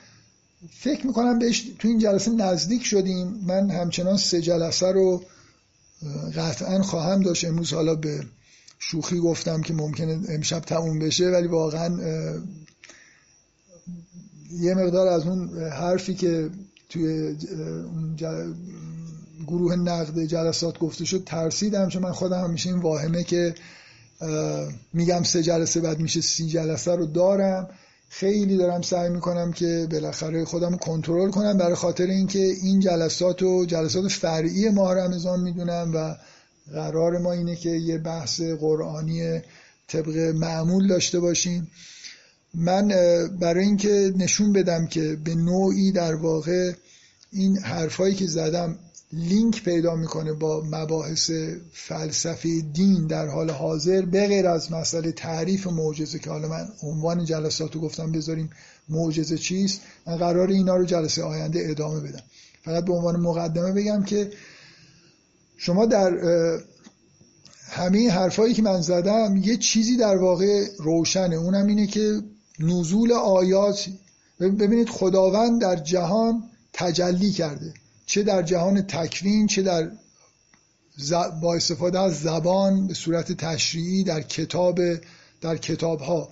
فکر 0.70 1.06
می‌کنم 1.06 1.39
بهش 1.39 1.70
تو 1.78 1.89
این 1.89 1.98
جلسه 1.98 2.31
نزدیک 2.31 2.85
شدیم. 2.85 3.40
من 3.47 3.70
همچنان 3.70 4.16
سه 4.16 4.40
جلسه 4.40 4.93
رو 4.93 5.23
قطعا 6.36 6.82
خواهم 6.82 7.23
داشت. 7.23 7.44
امروز 7.44 7.73
حالا 7.73 7.94
به 7.94 8.24
شوخی 8.78 9.19
گفتم 9.20 9.62
که 9.62 9.74
ممکنه 9.74 10.20
امشب 10.28 10.60
تموم 10.60 10.98
بشه 10.98 11.31
ولی 11.31 11.47
واقعا 11.47 11.98
یه 14.52 14.74
مقدار 14.74 15.09
از 15.09 15.27
اون 15.27 15.62
حرفی 15.62 16.15
که 16.15 16.51
توی 16.89 17.36
گروه 19.47 19.77
نقد 19.77 20.24
جلسات 20.24 20.78
گفته 20.78 21.05
شد 21.05 21.24
ترسیدم 21.27 21.89
چون 21.89 22.02
من 22.02 22.12
خودم 22.12 22.44
همیشه 22.44 22.70
این 22.70 22.78
واهمه 22.78 23.24
که 23.24 23.55
میگم 24.93 25.23
سه 25.23 25.43
جلسه 25.43 25.81
بعد 25.81 25.98
میشه 25.98 26.20
سی 26.20 26.47
جلسه 26.47 26.94
رو 26.94 27.06
دارم. 27.06 27.69
خیلی 28.09 28.56
دارم 28.56 28.82
سعی 28.82 29.10
می‌کنم 29.10 29.52
که 29.52 29.89
بالاخره 29.90 30.44
خودم 30.44 30.77
کنترل 30.77 31.31
کنم 31.31 31.59
برای 31.59 31.74
خاطر 31.74 32.06
اینکه 32.06 32.39
این 32.39 32.81
جلسات 32.81 33.43
و 33.43 33.65
جلسات 33.65 34.09
فرعی 34.09 34.69
ماه 34.69 34.94
رمضان 34.94 35.40
می‌دونم 35.40 35.93
و 35.94 36.15
قرار 36.73 37.19
ما 37.19 37.32
اینه 37.32 37.56
که 37.56 37.70
یه 37.70 37.98
بحث 37.98 38.40
قرآنی 38.40 39.40
طبق 39.89 40.16
معمول 40.16 40.86
داشته 40.89 41.20
باشیم. 41.20 41.70
من 42.54 42.88
برای 43.40 43.64
اینکه 43.64 44.12
نشون 44.16 44.52
بدم 44.52 44.86
که 44.86 45.18
به 45.24 45.34
نوعی 45.34 45.92
در 45.92 46.14
واقع 46.14 46.72
این 47.32 47.58
حرفایی 47.58 48.14
که 48.14 48.26
زدم 48.26 48.78
لینک 49.12 49.64
پیدا 49.64 49.94
می‌کنه 49.94 50.32
با 50.32 50.62
مباحث 50.70 51.30
فلسفه 51.72 52.60
دین 52.60 53.06
در 53.06 53.26
حال 53.26 53.50
حاضر 53.50 54.02
به 54.02 54.26
غیر 54.26 54.46
از 54.46 54.72
مسئله 54.72 55.12
تعریف 55.12 55.66
معجزه 55.66 56.18
که 56.18 56.30
حالا 56.30 56.48
من 56.48 56.68
عنوان 56.82 57.24
جلسات 57.24 57.74
رو 57.74 57.80
گفتم 57.80 58.12
بذاریم 58.12 58.50
معجزه 58.88 59.38
چیست 59.38 59.80
من 60.06 60.16
قرار 60.16 60.48
اینا 60.48 60.76
رو 60.76 60.84
جلسه 60.84 61.22
آینده 61.22 61.66
ادامه 61.70 62.00
بدم. 62.00 62.22
فقط 62.64 62.84
به 62.84 62.92
عنوان 62.92 63.20
مقدمه 63.20 63.72
بگم 63.72 64.02
که 64.04 64.30
شما 65.56 65.86
در 65.86 66.18
همه 67.70 68.10
حرفایی 68.10 68.54
که 68.54 68.62
من 68.62 68.80
زدم 68.80 69.36
یه 69.36 69.56
چیزی 69.56 69.96
در 69.96 70.16
واقع 70.16 70.66
روشنه. 70.78 71.36
اونم 71.36 71.66
اینه 71.66 71.86
که 71.86 72.20
نزول 72.59 73.12
آیات. 73.12 73.89
ببینید 74.40 74.89
خداوند 74.89 75.60
در 75.60 75.76
جهان 75.76 76.43
تجلی 76.72 77.32
کرده. 77.32 77.74
چه 78.06 78.22
در 78.22 78.43
جهان 78.43 78.82
تکوین 78.82 79.47
چه 79.47 79.62
در 79.62 79.90
با 81.43 81.55
استفاده 81.55 82.01
از 82.01 82.20
زبان 82.20 82.86
به 82.86 82.94
صورت 82.94 83.32
تشریعی 83.32 84.05
در 84.05 84.22
کتاب 84.22 84.80
در 85.40 85.56
کتاب 85.56 86.01
ها 86.01 86.28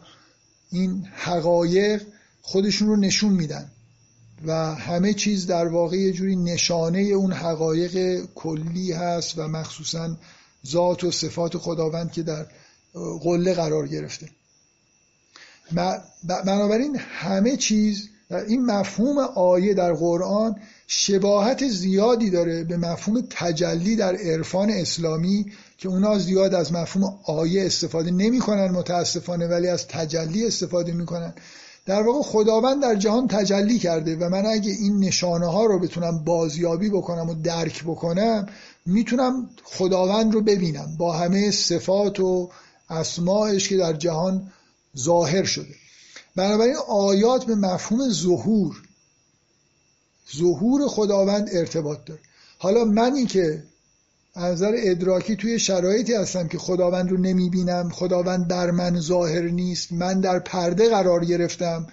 این 0.70 1.06
حقایق 1.14 2.02
خودشون 2.42 2.88
رو 2.88 2.96
نشون 2.96 3.32
میدن 3.32 3.70
و 4.46 4.74
همه 4.74 5.14
چیز 5.14 5.46
در 5.46 5.68
واقع 5.68 5.96
یه 5.96 6.12
جوری 6.12 6.36
نشانه 6.36 6.98
اون 6.98 7.32
حقایق 7.32 8.24
کلی 8.34 8.92
هست 8.92 9.38
و 9.38 9.48
مخصوصا 9.48 10.16
ذات 10.66 11.04
و 11.04 11.10
صفات 11.10 11.56
خداوند 11.58 12.12
که 12.12 12.22
در 12.22 12.46
قله 13.22 13.54
قرار 13.54 13.88
گرفته. 13.88 14.28
بنابراین 16.44 16.96
همه 16.98 17.56
چیز 17.56 18.08
این 18.48 18.64
مفهوم 18.64 19.18
آیه 19.18 19.74
در 19.74 19.92
قرآن 19.92 20.56
شباهت 20.86 21.68
زیادی 21.68 22.30
داره 22.30 22.64
به 22.64 22.76
مفهوم 22.76 23.26
تجلی 23.30 23.96
در 23.96 24.16
عرفان 24.16 24.70
اسلامی 24.70 25.46
که 25.78 25.88
اونا 25.88 26.18
زیاد 26.18 26.54
از 26.54 26.72
مفهوم 26.72 27.18
آیه 27.24 27.66
استفاده 27.66 28.10
نمی‌کنن 28.10 28.70
متاسفانه 28.70 29.46
ولی 29.46 29.68
از 29.68 29.86
تجلی 29.88 30.46
استفاده 30.46 30.92
می‌کنن. 30.92 31.34
در 31.86 32.02
واقع 32.02 32.22
خداوند 32.22 32.82
در 32.82 32.94
جهان 32.94 33.28
تجلی 33.28 33.78
کرده 33.78 34.16
و 34.16 34.28
من 34.28 34.46
اگه 34.46 34.70
این 34.70 34.98
نشانه 34.98 35.46
ها 35.46 35.64
رو 35.64 35.78
بتونم 35.78 36.24
بازیابی 36.24 36.90
بکنم 36.90 37.30
و 37.30 37.34
درک 37.34 37.84
بکنم 37.84 38.46
می‌تونم 38.86 39.50
خداوند 39.64 40.34
رو 40.34 40.40
ببینم 40.40 40.96
با 40.98 41.12
همه 41.12 41.50
صفات 41.50 42.20
و 42.20 42.50
اسماعش 42.90 43.68
که 43.68 43.76
در 43.76 43.92
جهان 43.92 44.52
ظاهر 44.98 45.44
شده. 45.44 45.74
بنابراین 46.36 46.76
آیات 46.88 47.44
به 47.44 47.54
مفهوم 47.54 48.08
ظهور 48.08 48.82
ظهور 50.36 50.88
خداوند 50.88 51.48
ارتباط 51.52 52.04
داره. 52.04 52.20
حالا 52.58 52.84
منی 52.84 53.26
که 53.26 53.62
از 54.34 54.52
نظر 54.52 54.74
ادراکی 54.76 55.36
توی 55.36 55.58
شرایطی 55.58 56.14
هستم 56.14 56.48
که 56.48 56.58
خداوند 56.58 57.10
رو 57.10 57.16
نمی‌بینم 57.16 57.90
خداوند 57.90 58.46
در 58.46 58.70
من 58.70 59.00
ظاهر 59.00 59.42
نیست 59.42 59.92
من 59.92 60.20
در 60.20 60.38
پرده 60.38 60.88
قرار 60.88 61.24
گرفتم 61.24 61.86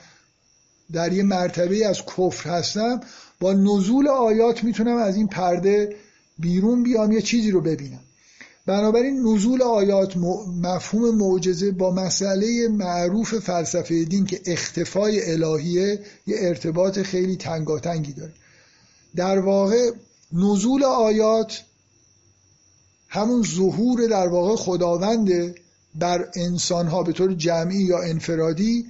در 0.91 1.13
یه 1.13 1.23
مرتبه 1.23 1.87
از 1.87 2.01
کفر 2.17 2.49
هستم 2.49 3.01
با 3.39 3.53
نزول 3.53 4.07
آیات 4.07 4.63
می‌تونم 4.63 4.97
از 4.97 5.15
این 5.15 5.27
پرده 5.27 5.95
بیرون 6.39 6.83
بیام 6.83 7.11
یه 7.11 7.21
چیزی 7.21 7.51
رو 7.51 7.61
ببینم. 7.61 7.99
بنابراین 8.65 9.19
نزول 9.19 9.61
آیات 9.61 10.17
مفهوم 10.61 11.15
معجزه 11.15 11.71
با 11.71 11.91
مسئله 11.91 12.67
معروف 12.67 13.39
فلسفه 13.39 14.03
دین 14.03 14.25
که 14.25 14.41
اختفای 14.45 15.31
الهیه 15.31 15.99
یه 16.27 16.35
ارتباط 16.39 16.99
خیلی 16.99 17.35
تنگاتنگی 17.35 18.13
داره. 18.13 18.33
در 19.15 19.39
واقع 19.39 19.91
نزول 20.33 20.83
آیات 20.83 21.63
همون 23.09 23.43
ظهور 23.43 24.07
در 24.07 24.27
واقع 24.27 24.55
خداونده 24.55 25.55
بر 25.95 26.29
انسان 26.35 26.87
ها 26.87 27.03
به 27.03 27.13
طور 27.13 27.33
جمعی 27.33 27.83
یا 27.83 28.01
انفرادی 28.01 28.85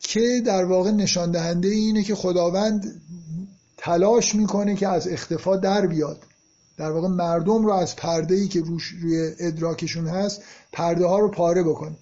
که 0.00 0.42
در 0.46 0.64
واقع 0.64 0.90
نشان 0.90 1.30
دهنده 1.30 1.68
اینه 1.68 2.02
که 2.02 2.14
خداوند 2.14 3.02
تلاش 3.76 4.34
می‌کنه 4.34 4.76
که 4.76 4.88
از 4.88 5.08
اختفا 5.08 5.56
در 5.56 5.86
بیاد. 5.86 6.22
در 6.76 6.90
واقع 6.90 7.08
مردم 7.08 7.66
رو 7.66 7.72
از 7.72 7.96
پرده 7.96 8.34
ای 8.34 8.48
که 8.48 8.60
روش 8.60 8.94
روی 9.02 9.32
ادراکشون 9.38 10.06
هست 10.06 10.42
پرده 10.72 11.06
ها 11.06 11.18
رو 11.18 11.30
پاره 11.30 11.62
بکنه 11.62 11.96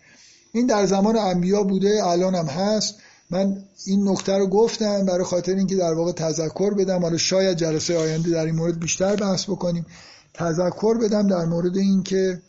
این 0.53 0.67
در 0.67 0.87
زمان 0.87 1.17
انبیا 1.17 1.63
بوده 1.63 2.07
الان 2.07 2.35
هم 2.35 2.47
هست. 2.47 2.95
من 3.31 3.65
این 3.87 4.09
نکته 4.09 4.39
رو 4.39 4.47
گفتم 4.47 5.07
برای 5.07 5.25
خاطر 5.25 5.55
اینکه 5.55 5.77
در 5.77 5.95
واقع 5.95 6.13
تذکر 6.13 6.75
بدم. 6.75 7.03
حالا 7.03 7.17
شاید 7.17 7.57
جلسه 7.57 7.99
آینده 7.99 8.31
در 8.31 8.45
این 8.45 8.55
مورد 8.55 8.81
بیشتر 8.81 9.17
بحث 9.17 9.45
بکنیم. 9.45 9.87
تذکر 10.35 10.99
بدم 10.99 11.27
در 11.27 11.45
مورد 11.45 11.77
اینکه 11.77 12.43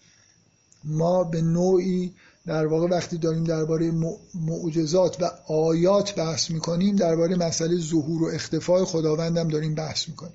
ما 0.84 1.24
به 1.24 1.42
نوعی 1.42 2.14
در 2.46 2.66
واقع 2.66 2.88
وقتی 2.88 3.18
داریم 3.18 3.44
درباره 3.44 3.92
معجزات 4.36 5.22
و 5.22 5.32
آیات 5.54 6.16
بحث 6.16 6.52
می‌کنیم 6.52 6.96
درباره 6.96 7.36
مسئله 7.36 7.78
ظهور 7.78 8.24
و 8.24 8.28
اختفای 8.34 8.84
خداوندم 8.84 9.48
داریم 9.48 9.76
بحث 9.76 10.10
می‌کنیم. 10.10 10.34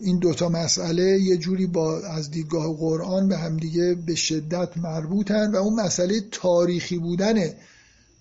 این 0.00 0.18
دوتا 0.18 0.48
مسئله 0.48 1.20
یه 1.20 1.36
جوری 1.36 1.66
با 1.66 2.00
از 2.00 2.30
دیدگاه 2.30 2.76
قرآن 2.76 3.28
به 3.28 3.36
همدیگه 3.36 3.94
به 3.94 4.14
شدت 4.14 4.76
مربوطن 4.76 5.50
و 5.50 5.56
اون 5.56 5.80
مسئله 5.80 6.20
تاریخی 6.30 6.98
بودن 6.98 7.52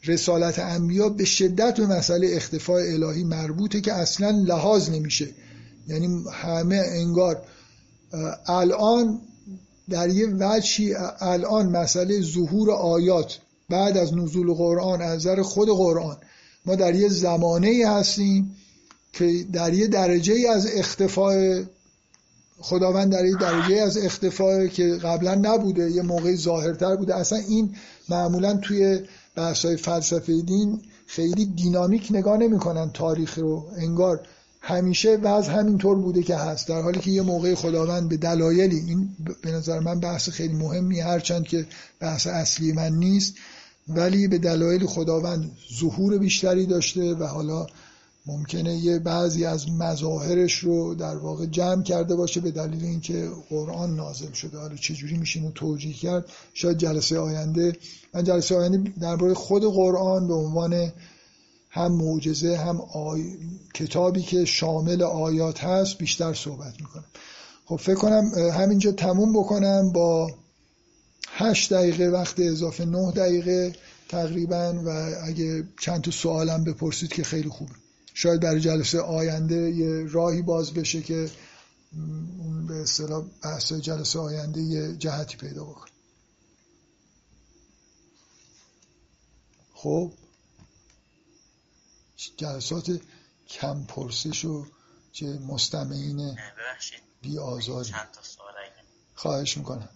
رسالت 0.05 0.59
انبیا 0.59 1.09
به 1.09 1.25
شدت 1.25 1.79
به 1.79 1.87
مسئله 1.87 2.35
اختفاء 2.35 2.81
الهی 2.81 3.23
مربوطه 3.23 3.81
که 3.81 3.93
اصلا 3.93 4.29
لحاظ 4.29 4.89
نمیشه. 4.89 5.27
یعنی 5.87 6.23
همه 6.33 6.83
انگار 6.87 7.41
الان 8.47 9.21
در 9.89 10.09
یه 10.09 10.27
وجهی 10.39 10.95
الان 11.19 11.69
مسئله 11.69 12.21
ظهور 12.21 12.71
آیات 12.71 13.39
بعد 13.69 13.97
از 13.97 14.13
نزول 14.13 14.53
قرآن 14.53 15.01
از 15.01 15.15
نظر 15.15 15.41
خود 15.41 15.69
قرآن. 15.69 16.17
ما 16.65 16.75
در 16.75 16.95
یه 16.95 17.09
زمانه 17.09 17.83
هستیم 17.87 18.55
که 19.17 19.45
در 19.53 19.73
یه 19.73 19.87
درجه 19.87 20.49
از 20.49 20.67
اختفاء 20.73 21.61
خداوند 22.59 23.11
در 23.11 23.25
یه 23.25 23.37
درجه 23.37 23.75
از 23.75 23.97
اختفاء 23.97 24.67
که 24.67 24.87
قبلا 24.87 25.35
نبوده 25.35 25.91
یه 25.91 26.01
موقعی 26.01 26.35
ظاهرتر 26.35 26.95
بوده. 26.95 27.15
اصلا 27.15 27.39
این 27.39 27.75
معمولا 28.09 28.53
توی 28.53 28.99
بحثای 29.35 29.77
فلسفه 29.77 30.41
دین 30.41 30.81
خیلی 31.07 31.45
دینامیک 31.45 32.07
نگاه 32.11 32.37
نمی‌کنن 32.37 32.91
تاریخ 32.93 33.37
رو. 33.37 33.65
انگار 33.77 34.19
همیشه 34.61 35.15
وضع 35.15 35.51
همینطور 35.51 35.97
بوده 35.97 36.23
که 36.23 36.35
هست 36.35 36.67
در 36.67 36.81
حالی 36.81 36.99
که 36.99 37.11
یه 37.11 37.21
موقع 37.21 37.55
خداوند 37.55 38.09
به 38.09 38.17
دلایلی 38.17 38.75
این 38.75 39.09
به 39.41 39.51
نظر 39.51 39.79
من 39.79 39.99
بحث 39.99 40.29
خیلی 40.29 40.53
مهمی 40.53 40.99
هرچند 40.99 41.43
که 41.43 41.65
بحث 41.99 42.27
اصلی 42.27 42.71
من 42.71 42.93
نیست 42.93 43.33
ولی 43.87 44.27
به 44.27 44.37
دلایل 44.37 44.85
خداوند 44.85 45.51
ظهور 45.79 46.17
بیشتری 46.17 46.65
داشته 46.65 47.13
و 47.13 47.23
حالا 47.23 47.67
ممکنه 48.27 48.77
یه 48.77 48.99
بعضی 48.99 49.45
از 49.45 49.69
مظاهرش 49.71 50.59
رو 50.59 50.95
در 50.95 51.17
واقع 51.17 51.45
جمع 51.45 51.83
کرده 51.83 52.15
باشه 52.15 52.41
به 52.41 52.51
دلیل 52.51 52.83
اینکه 52.83 53.29
قرآن 53.49 53.95
نازل 53.95 54.31
شده. 54.31 54.57
حالا 54.57 54.75
چجوری 54.75 55.17
میشه 55.17 55.39
اینو 55.39 55.51
توجیه 55.51 55.93
کرد؟ 55.93 56.25
شاید 56.53 56.77
جلسه 56.77 57.19
آینده. 57.19 57.73
من 58.13 58.23
جلسه 58.23 58.55
آینده 58.55 58.93
درباره 59.01 59.33
خود 59.33 59.63
قرآن 59.63 60.27
به 60.27 60.33
عنوان 60.33 60.91
هم 61.69 61.91
معجزه 61.91 62.57
هم 62.57 62.81
آی... 62.81 63.23
کتابی 63.73 64.21
که 64.21 64.45
شامل 64.45 65.03
آیات 65.03 65.63
هست 65.63 65.97
بیشتر 65.97 66.33
صحبت 66.33 66.73
می‌کنم. 66.79 67.05
خب 67.65 67.75
فکر 67.75 67.95
کنم 67.95 68.31
همینجا 68.53 68.91
تموم 68.91 69.33
بکنم 69.33 69.91
با 69.91 70.31
هشت 71.27 71.73
دقیقه 71.73 72.07
وقت 72.07 72.39
اضافه 72.39 72.85
نه 72.85 73.11
دقیقه 73.11 73.75
تقریبا 74.09 74.81
و 74.85 74.89
اگه 75.23 75.63
چند 75.81 76.01
تا 76.01 76.11
سوالم 76.11 76.63
بپرسید 76.63 77.13
که 77.13 77.23
خیلی 77.23 77.49
خوبه. 77.49 77.71
شاید 78.19 78.41
برای 78.41 78.61
جلسه 78.61 79.01
آینده 79.01 79.55
یه 79.55 80.07
راهی 80.11 80.41
باز 80.41 80.73
بشه 80.73 81.01
که 81.01 81.31
اون 82.39 82.67
به 82.67 82.75
اصطلاح 82.75 83.25
بحث 83.43 83.73
جلسه 83.73 84.19
آینده 84.19 84.61
یه 84.61 84.95
جهتی 84.95 85.37
پیدا 85.37 85.63
بکنه. 85.63 85.91
خب. 89.73 90.13
جلسات 92.37 93.01
کم 93.47 93.83
پرسش 93.83 94.45
و 94.45 94.65
چه 95.11 95.25
مستمعین 95.25 96.37
بی 97.21 97.39
آزاری 97.39 97.93
خواهش 99.15 99.57
می‌کنم. 99.57 99.89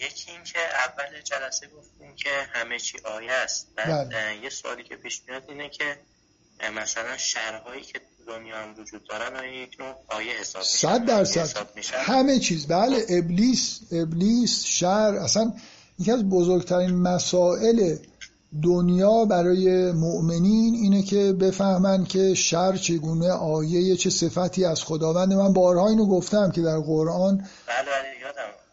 یکی 0.00 0.30
این 0.30 0.44
که 0.44 0.58
اول 0.58 1.20
جلسه 1.20 1.66
گفتیم 1.66 2.16
که 2.16 2.30
همه 2.52 2.78
چی 2.78 2.98
آیه 3.04 3.32
است. 3.32 3.68
بعد 3.76 4.08
بله. 4.08 4.36
یه 4.42 4.50
سوالی 4.50 4.84
که 4.84 4.96
پیش 4.96 5.22
میاد 5.28 5.42
اینه 5.48 5.68
که 5.68 5.96
مثلا 6.76 7.16
شرهایی 7.16 7.82
که 7.82 8.00
دنیا 8.26 8.56
هم 8.56 8.74
وجود 8.78 9.08
دارن 9.08 9.44
یک 9.52 9.76
نوع 9.80 9.94
آیه 10.08 10.32
حساب 10.40 10.62
میشن 10.62 10.88
صد 10.88 11.04
درصد. 11.04 11.66
همه 11.92 12.38
چیز. 12.38 12.66
بله 12.66 13.06
ابلیس 13.08 13.80
ابلیس 13.92 14.64
شر 14.64 15.14
اصلا 15.22 15.52
یکی 15.98 16.12
از 16.12 16.28
بزرگترین 16.28 16.90
مسائل 16.90 17.96
دنیا 18.62 19.24
برای 19.24 19.92
مؤمنین 19.92 20.74
اینه 20.74 21.02
که 21.02 21.32
بفهمن 21.32 22.04
که 22.04 22.34
شر 22.34 22.76
چگونه 22.76 23.30
آیه 23.30 23.96
چه 23.96 24.10
صفتی 24.10 24.64
از 24.64 24.84
خداوند. 24.84 25.32
من 25.32 25.52
بارها 25.52 25.88
اینو 25.88 26.06
گفتم 26.06 26.50
که 26.50 26.62
در 26.62 26.78
قرآن 26.78 27.46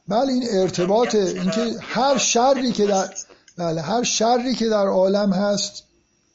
بله 0.07 0.25
بله 0.25 0.25
یادم 0.25 0.25
بله 0.25 0.34
این 0.34 0.61
ارتباط 0.61 1.15
اینکه 1.15 1.75
هر 1.81 2.17
شری 2.17 2.71
که 2.71 2.88
در 2.88 3.09
بله 3.57 3.81
هر 3.81 4.03
شری 4.03 4.55
که 4.55 4.69
در 4.69 4.88
عالم 4.88 5.34
هست 5.34 5.84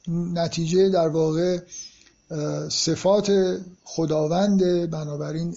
نتیجه 0.09 0.89
در 0.89 1.09
واقع 1.09 1.59
صفات 2.69 3.59
خداوند 3.85 4.91
بنابراین 4.91 5.57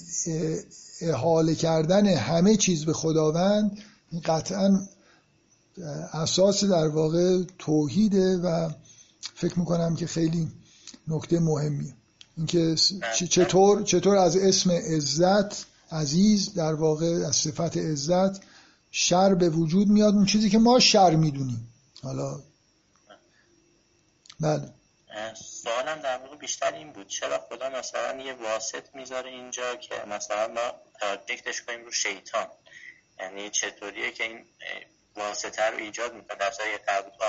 احاله 1.02 1.56
کردن 1.56 2.08
همه 2.08 2.56
چیز 2.56 2.86
به 2.86 2.94
خداوند 2.94 3.78
قطعا 4.26 4.80
اساس 6.14 6.64
در 6.64 6.88
واقع 6.88 7.44
توحیده 7.60 8.38
و 8.38 8.70
فکر 9.36 9.60
می‌کنم 9.60 9.96
که 9.96 10.08
خیلی 10.08 10.48
نکته 11.08 11.40
مهمیه. 11.40 11.94
اینکه 12.38 12.76
چطور 13.30 13.84
چطور 13.84 14.16
از 14.16 14.38
اسم 14.38 14.72
عزت 14.72 15.75
عزیز 15.96 16.54
در 16.54 16.74
واقع 16.74 17.26
از 17.28 17.36
صفت 17.36 17.78
عزت 17.78 18.42
شر 18.92 19.36
به 19.36 19.50
وجود 19.50 19.88
میاد 19.88 20.14
اون 20.14 20.26
چیزی 20.26 20.50
که 20.50 20.58
ما 20.58 20.80
شر 20.80 21.16
می‌دونیم. 21.16 21.74
حالا 22.04 22.40
بله. 24.40 24.70
سوالم 25.36 26.00
در 26.00 26.18
واقع 26.18 26.36
بیشتر 26.36 26.74
این 26.74 26.94
بود 26.94 27.08
چرا 27.08 27.48
خدا 27.50 27.70
مثلا 27.70 28.22
یه 28.22 28.34
واسط 28.34 28.84
می‌ذاره 28.94 29.30
اینجا 29.30 29.76
که 29.76 29.96
مثلا 30.08 30.48
ما 30.48 30.72
تارجکتش 31.00 31.62
کنیم 31.62 31.86
رو 31.86 31.92
شیطان؟ 31.92 32.48
یعنی 33.20 33.50
چطوریه 33.50 34.12
که 34.12 34.24
این 34.24 34.46
واسطه 35.16 35.64
رو 35.64 35.78
ایجاد 35.78 36.14
می‌کنه؟ 36.14 36.38
در 36.38 36.52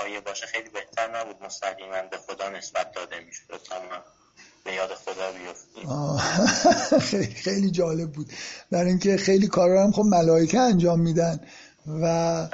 آیه 0.03 0.19
باشه 0.19 0.45
خیلی 0.45 0.69
بهتر 0.69 1.19
نبود 1.19 1.43
مستقیما 1.43 2.01
به 2.01 2.17
خدا 2.17 2.49
نسبت 2.49 2.91
داده 2.91 3.19
می‌شد. 3.19 3.61
به 4.67 4.73
یاد 4.73 4.89
خدا 5.05 5.31
بیفتیم 5.31 5.87
خیلی 7.45 7.71
جالب 7.71 8.11
بود. 8.11 8.29
برای 8.71 8.89
اینکه 8.89 9.17
خیلی 9.17 9.47
کارا 9.47 9.83
هم 9.83 9.91
خب 9.91 10.01
ملائکه 10.01 10.59
انجام 10.59 10.99
میدن 10.99 11.39
و 11.87 12.01
بله. 12.01 12.49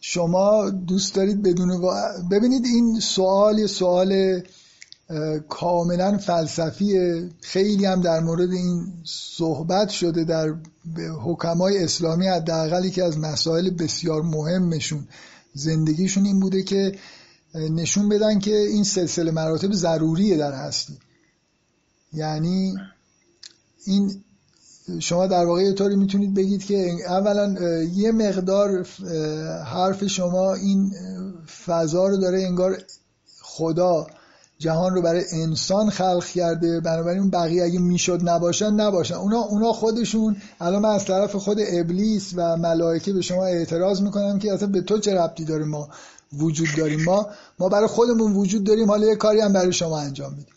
شما 0.00 0.70
دوست 0.70 1.14
دارید 1.14 1.42
بدون 1.42 1.82
ببینید 2.30 2.64
این 2.64 3.00
سوال 3.00 3.58
یه 3.58 3.66
سوال 3.66 4.42
کاملا 5.48 6.18
فلسفیه. 6.18 7.28
خیلی 7.40 7.84
هم 7.86 8.00
در 8.00 8.20
مورد 8.20 8.52
این 8.52 8.92
صحبت 9.36 9.88
شده 9.88 10.24
در 10.24 10.54
حکمای 11.24 11.84
اسلامی 11.84 12.28
حداقل 12.28 12.88
که 12.88 13.04
از 13.04 13.18
مسائل 13.18 13.70
بسیار 13.70 14.22
مهمشون 14.22 15.08
زندگیشون 15.54 16.24
این 16.24 16.40
بوده 16.40 16.62
که 16.62 16.98
نشون 17.54 18.08
بدن 18.08 18.38
که 18.38 18.56
این 18.56 18.84
سلسله 18.84 19.30
مراتب 19.30 19.72
ضروریه 19.72 20.36
در 20.36 20.52
هستی 20.52 20.98
یعنی 22.12 22.74
این 23.86 24.24
شما 25.00 25.26
در 25.26 25.44
واقع 25.44 25.62
یه 25.62 25.72
طوری 25.72 25.96
می‌تونید 25.96 26.34
بگید 26.34 26.64
که 26.64 26.90
اولا 27.06 27.54
یه 27.94 28.12
مقدار 28.12 28.86
حرف 29.64 30.06
شما 30.06 30.54
این 30.54 30.92
فضا 31.66 32.06
رو 32.06 32.16
داره 32.16 32.42
انگار 32.42 32.78
خدا 33.40 34.06
جهان 34.58 34.94
رو 34.94 35.02
برای 35.02 35.24
انسان 35.32 35.90
خلق 35.90 36.24
کرده 36.24 36.80
بنابراین 36.80 37.30
بقیه 37.30 37.64
اگه 37.64 37.78
می‌شد 37.78 38.20
نباشن 38.28 38.70
نباشن. 38.70 39.14
اونا 39.14 39.38
اونا 39.38 39.72
خودشون 39.72 40.36
الان 40.60 40.82
من 40.82 40.88
از 40.88 41.04
طرف 41.04 41.36
خود 41.36 41.58
ابلیس 41.68 42.32
و 42.36 42.56
ملائکه 42.56 43.12
به 43.12 43.20
شما 43.22 43.44
اعتراض 43.44 44.02
می‌کنم 44.02 44.38
که 44.38 44.52
اصلا 44.52 44.68
به 44.68 44.80
تو 44.80 44.98
چه 44.98 45.14
ربطی 45.14 45.44
داره 45.44 45.64
ما 45.64 45.88
وجود 46.32 46.68
داریم؟ 46.76 47.04
ما 47.04 47.26
ما 47.58 47.68
برای 47.68 47.86
خودمون 47.86 48.32
وجود 48.32 48.64
داریم 48.64 48.88
حالا 48.88 49.06
یه 49.06 49.16
کاری 49.16 49.40
هم 49.40 49.52
برای 49.52 49.72
شما 49.72 49.98
انجام 49.98 50.30
میدیم 50.30 50.54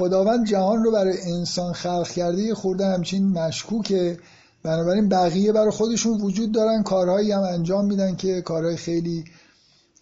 خداوند 0.00 0.46
جهان 0.46 0.84
رو 0.84 0.92
برای 0.92 1.20
انسان 1.22 1.72
خلق 1.72 2.08
کرده 2.08 2.42
یه 2.42 2.54
خورده 2.54 2.86
همچین 2.86 3.28
مشکوکه. 3.28 4.18
بنابراین 4.62 5.08
بقیه 5.08 5.52
برای 5.52 5.70
خودشون 5.70 6.20
وجود 6.20 6.52
دارن. 6.52 6.82
کارهایی 6.82 7.32
هم 7.32 7.42
انجام 7.42 7.84
میدن 7.84 8.16
که 8.16 8.40
کارهای 8.40 8.76
خیلی 8.76 9.24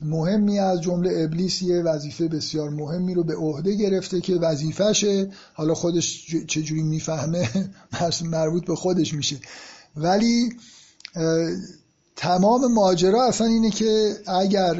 مهمی 0.01 0.59
از 0.59 0.81
جمله 0.81 1.25
ابلیس 1.25 1.63
یه 1.63 1.83
وظیفه 1.83 2.29
بسیار 2.29 2.71
مهمی 2.71 3.15
رو 3.15 3.25
به 3.25 3.37
عهده 3.37 3.75
گرفته 3.75 4.21
که 4.21 4.35
وظیفشه. 4.35 5.31
حالا 5.55 5.75
خودش 5.75 6.27
چجوری 6.47 6.83
می‌فهمه؟ 6.83 7.49
مربوط 8.31 8.67
به 8.67 8.75
خودش 8.75 9.15
میشه. 9.15 9.37
ولی 9.97 10.53
تمام 12.21 12.73
ماجرا 12.73 13.25
اصلا 13.25 13.47
اینه 13.47 13.71
که 13.71 14.17
اگر 14.27 14.75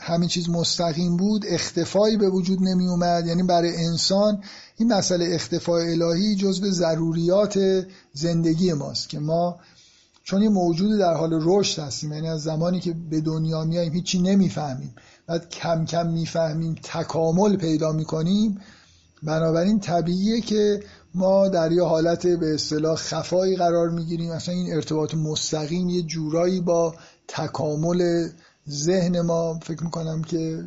همین 0.00 0.28
چیز 0.28 0.48
مستقیم 0.48 1.16
بود 1.16 1.44
اختفایی 1.48 2.16
به 2.16 2.28
وجود 2.30 2.62
نمی 2.62 2.88
اومد. 2.88 3.26
یعنی 3.26 3.42
برای 3.42 3.76
انسان 3.76 4.42
این 4.76 4.92
مسئله 4.92 5.34
اختفای 5.34 5.92
الهی 5.92 6.34
جزو 6.34 6.70
ضروریات 6.70 7.86
زندگی 8.12 8.72
ماست 8.72 9.08
که 9.08 9.18
ما 9.18 9.56
چون 10.24 10.42
یه 10.42 10.48
موجود 10.48 10.98
در 10.98 11.14
حال 11.14 11.38
رشد 11.42 11.82
هستیم 11.82 12.12
یعنی 12.12 12.28
از 12.28 12.42
زمانی 12.42 12.80
که 12.80 12.94
به 13.10 13.20
دنیا 13.20 13.64
میاییم 13.64 13.92
هیچی 13.92 14.18
نمی‌فهمیم. 14.18 14.94
بعد 15.26 15.48
کم 15.48 15.84
کم 15.84 16.06
می‌فهمیم 16.06 16.74
تکامل 16.82 17.56
پیدا 17.56 17.92
می‌کنیم. 17.92 18.60
بنابراین 19.22 19.80
طبیعیه 19.80 20.40
که 20.40 20.82
ما 21.16 21.48
در 21.48 21.72
یه 21.72 21.82
حالت 21.82 22.26
به 22.26 22.54
اصطلاح 22.54 22.96
خفایی 22.96 23.56
قرار 23.56 23.90
می‌گیریم. 23.90 24.30
اصلا 24.30 24.54
این 24.54 24.74
ارتباط 24.74 25.14
مستقیم 25.14 25.88
یه 25.88 26.02
جورایی 26.02 26.60
با 26.60 26.94
تکامل 27.28 28.28
ذهن 28.68 29.20
ما 29.20 29.58
فکر 29.58 29.84
می‌کنم 29.84 30.22
که 30.22 30.64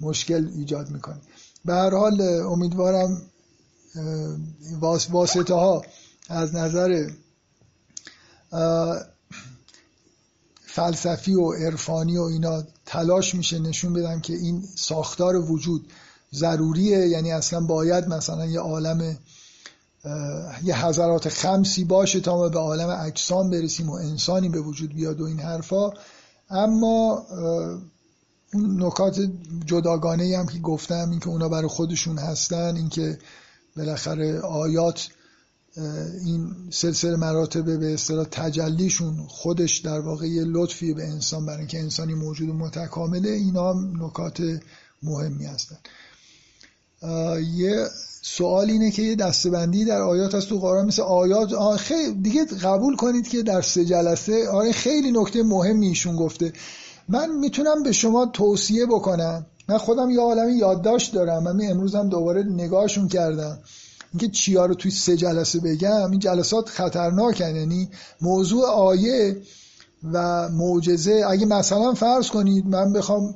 مشکل 0.00 0.48
ایجاد 0.56 0.90
می‌کنه. 0.90 1.20
به 1.64 1.74
هر 1.74 1.90
حال 1.90 2.20
امیدوارم 2.22 3.22
واسطه 5.10 5.54
ها 5.54 5.82
از 6.28 6.54
نظر 6.54 7.10
فلسفی 10.66 11.34
و 11.34 11.52
عرفانی 11.52 12.18
و 12.18 12.22
اینا 12.22 12.62
تلاش 12.86 13.34
میشه 13.34 13.58
نشون 13.58 13.92
بدن 13.92 14.20
که 14.20 14.32
این 14.32 14.62
ساختار 14.76 15.36
وجود 15.36 15.92
ضروریه. 16.34 17.08
یعنی 17.08 17.32
اصلا 17.32 17.60
باید 17.60 18.08
مثلا 18.08 18.46
یه 18.46 18.60
عالم 18.60 19.18
یه 20.64 20.86
حضرات 20.86 21.28
خمسی 21.28 21.84
باشه 21.84 22.20
تا 22.20 22.36
ما 22.36 22.48
به 22.48 22.58
عالم 22.58 22.88
اجسام 22.88 23.50
برسیم 23.50 23.90
و 23.90 23.92
انسانی 23.92 24.48
به 24.48 24.60
وجود 24.60 24.94
بیاد 24.94 25.20
و 25.20 25.24
این 25.24 25.40
حرفا. 25.40 25.90
اما 26.50 27.26
اون 28.54 28.82
نکات 28.82 29.20
جداگانه 29.66 30.38
هم 30.38 30.46
که 30.46 30.58
گفتم 30.58 31.10
اینکه 31.10 31.28
اونا 31.28 31.48
برای 31.48 31.68
خودشون 31.68 32.18
هستن 32.18 32.76
اینکه 32.76 33.18
بالاخره 33.76 34.40
آیات 34.40 35.08
این 36.24 36.54
سلسله 36.70 37.16
مراتب 37.16 37.80
به 37.80 37.94
اصطلاح 37.94 38.26
تجلیشون 38.30 39.26
خودش 39.28 39.78
در 39.78 40.00
واقع 40.00 40.26
یه 40.26 40.44
لطفی 40.44 40.94
به 40.94 41.08
انسان 41.08 41.46
برای 41.46 41.58
اینکه 41.58 41.80
انسانی 41.80 42.14
موجود 42.14 42.48
متکامله 42.48 43.30
اینا 43.30 43.70
هم 43.70 44.04
نکات 44.04 44.42
مهمی 45.02 45.46
هستن. 45.46 45.76
یه 47.54 47.86
سوال 48.28 48.70
اینه 48.70 48.90
که 48.90 49.02
یه 49.02 49.14
دستبندی 49.14 49.84
در 49.84 50.02
آیات 50.02 50.34
هست 50.34 50.48
تو 50.48 50.58
قرآن 50.58 50.86
مثل 50.86 51.02
آیات 51.02 51.76
خیلی 51.76 52.12
دیگه 52.12 52.44
قبول 52.44 52.96
کنید 52.96 53.28
که 53.28 53.42
در 53.42 53.62
سه 53.62 53.84
جلسه 53.84 54.48
آره 54.48 54.72
خیلی 54.72 55.12
نکته 55.12 55.42
مهمی 55.42 55.86
ایشون 55.86 56.16
گفته. 56.16 56.52
من 57.08 57.30
می‌تونم 57.30 57.82
به 57.82 57.92
شما 57.92 58.26
توصیه 58.26 58.86
بکنم. 58.86 59.46
من 59.68 59.78
خودم 59.78 60.10
یه 60.10 60.20
عالمی 60.20 60.52
یادداشت 60.52 61.14
دارم. 61.14 61.42
من 61.42 61.70
امروز 61.70 61.94
هم 61.94 62.08
دوباره 62.08 62.42
نگاهشون 62.42 63.08
کردم. 63.08 63.58
اینکه 64.12 64.28
چیا 64.28 64.66
رو 64.66 64.74
توی 64.74 64.90
سه 64.90 65.16
جلسه 65.16 65.60
بگم 65.60 66.10
این 66.10 66.20
جلسات 66.20 66.68
خطرناکن. 66.68 67.56
یعنی 67.56 67.88
موضوع 68.20 68.66
آیه 68.66 69.36
و 70.12 70.48
معجزه. 70.48 71.24
اگه 71.28 71.46
مثلا 71.46 71.94
فرض 71.94 72.28
کنید 72.28 72.66
من 72.66 72.92
بخوام 72.92 73.34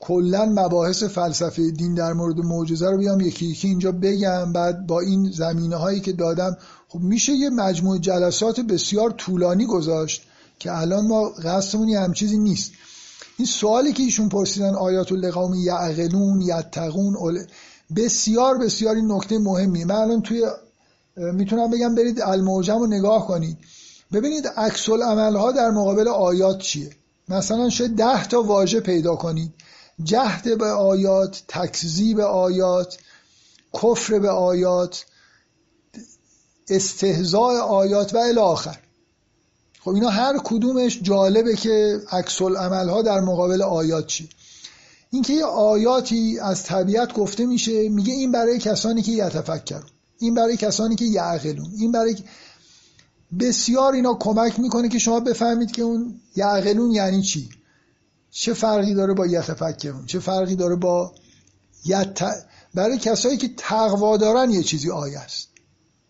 کلا 0.00 0.44
مباحث 0.44 1.02
فلسفه 1.04 1.70
دین 1.70 1.94
در 1.94 2.12
مورد 2.12 2.38
معجزه 2.38 2.90
رو 2.90 2.98
بیام 2.98 3.20
یکی 3.20 3.46
یکی 3.46 3.68
اینجا 3.68 3.92
بگم. 3.92 4.52
بعد 4.52 4.86
با 4.86 5.00
این 5.00 5.30
زمینه 5.30 5.76
هایی 5.76 6.00
که 6.00 6.12
دادم 6.12 6.56
خب 6.88 7.00
میشه 7.00 7.32
یه 7.32 7.50
مجموع 7.50 7.98
جلسات 7.98 8.60
بسیار 8.60 9.10
طولانی 9.10 9.66
گذاشت 9.66 10.22
که 10.58 10.72
الان 10.78 11.06
ما 11.06 11.28
قصدمون 11.28 11.88
هم 11.88 12.12
چیزی 12.12 12.38
نیست. 12.38 12.72
این 13.36 13.46
سوالی 13.46 13.92
که 13.92 14.02
ایشون 14.02 14.28
پرسیدن 14.28 14.74
آیات 14.74 15.12
لقوم 15.12 15.54
یعقلون 15.54 16.40
یتقون 16.40 17.16
بسیار 17.96 18.58
بسیار 18.58 18.96
این 18.96 19.12
نکته 19.12 19.38
مهمی 19.38 19.84
من 19.84 19.94
الان 19.94 20.22
توی 20.22 20.46
می‌تونم 21.16 21.70
بگم 21.70 21.94
برید 21.94 22.20
الموجم 22.20 22.78
رو 22.78 22.86
نگاه 22.86 23.26
کنید. 23.26 23.58
ببینید 24.12 24.46
عکس 24.46 24.88
ها 24.88 25.52
در 25.52 25.70
مقابل 25.70 26.08
آیات 26.08 26.58
چیه؟ 26.58 26.90
مثلا 27.28 27.70
شاید 27.70 27.96
ده 27.96 28.26
تا 28.26 28.42
واژه 28.42 28.80
پیدا 28.80 29.16
کنید. 29.16 29.52
جهد 30.02 30.58
به 30.58 30.66
آیات 30.66 31.42
تکذیب 31.48 32.20
آیات 32.20 32.98
کفر 33.74 34.18
به 34.18 34.30
آیات 34.30 35.04
استهزاء 36.68 37.58
آیات 37.58 38.14
و 38.14 38.18
الی 38.18 38.38
آخر. 38.38 38.78
خب 39.80 39.90
اینا 39.90 40.08
هر 40.08 40.38
کدومش 40.44 40.98
جالبه 41.02 41.56
که 41.56 42.00
عکس 42.12 42.42
ها 42.42 43.02
در 43.02 43.20
مقابل 43.20 43.62
آیات 43.62 44.06
چی. 44.06 44.28
اینکه 45.10 45.32
یه 45.32 45.44
آیاتی 45.44 46.38
از 46.38 46.62
طبیعت 46.62 47.14
گفته 47.14 47.46
میشه 47.46 47.88
میگه 47.88 48.12
این 48.12 48.32
برای 48.32 48.58
کسانی 48.58 49.02
که 49.02 49.12
یتفکرون 49.12 49.90
این 50.18 50.34
برای 50.34 50.56
کسانی 50.56 50.96
که 50.96 51.04
یعقلون 51.04 51.70
این 51.78 51.92
برای 51.92 52.16
بسیار 53.40 53.92
اینا 53.92 54.14
کمک 54.14 54.60
می‌کنه 54.60 54.88
که 54.88 54.98
شما 54.98 55.20
بفهمید 55.20 55.72
که 55.72 55.82
اون 55.82 56.20
یعقلون 56.36 56.90
یعنی 56.90 57.22
چی. 57.22 57.48
چه 58.40 58.54
فرقی 58.54 58.94
داره 58.94 59.14
با 59.14 59.26
یتفکرون؟ 59.26 60.06
چه 60.06 60.18
فرقی 60.18 60.56
داره 60.56 60.76
با 60.76 61.12
یت... 61.84 62.22
برای 62.74 62.98
کسایی 62.98 63.36
که 63.36 63.50
تقوا 63.56 64.16
دارن 64.16 64.50
یه 64.50 64.62
چیزی 64.62 64.90
آیه 64.90 65.18
است. 65.18 65.48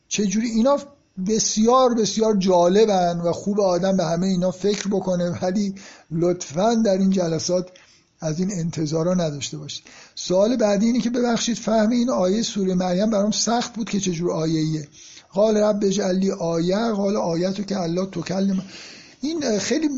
چجوری 0.09 0.49
اینا 0.49 0.79
بسیار 1.27 1.95
بسیار 1.95 2.37
جالبن 2.37 3.21
و 3.21 3.33
خوب 3.33 3.61
آدم 3.61 3.97
به 3.97 4.05
همه 4.05 4.27
اینا 4.27 4.51
فکر 4.51 4.89
بکنه 4.89 5.39
ولی 5.43 5.75
لطفا 6.11 6.75
در 6.75 6.99
این 6.99 7.11
جلسات 7.11 7.71
از 8.21 8.41
این 8.41 8.53
انتظارا 8.53 9.15
نداشته 9.15 9.59
باشید. 9.59 9.85
سوال 10.15 10.57
بعدی 10.57 10.87
اینه 10.87 11.01
که 11.01 11.11
ببخشید 11.11 11.57
فهم 11.57 11.91
این 11.91 12.11
آیه 12.11 12.43
سوره 12.43 12.75
مریم 12.75 13.11
برام 13.11 13.31
سخت 13.31 13.75
بود 13.75 13.91
که 13.91 14.01
چجور 14.01 14.33
آیه 14.33 14.61
ایه. 14.61 14.89
قال 15.33 15.57
رب 15.57 15.85
بجعلی 15.85 16.31
آیه 16.31 16.91
قال 16.91 17.17
آیتو 17.17 17.63
که 17.63 17.81
الله 17.81 18.07
تو 18.07 18.23
کلم 18.23 18.63
این 19.21 19.59
خیلی 19.59 19.89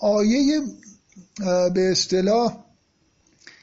آیه 0.00 0.62
به 1.74 1.90
اصطلاح 1.90 2.56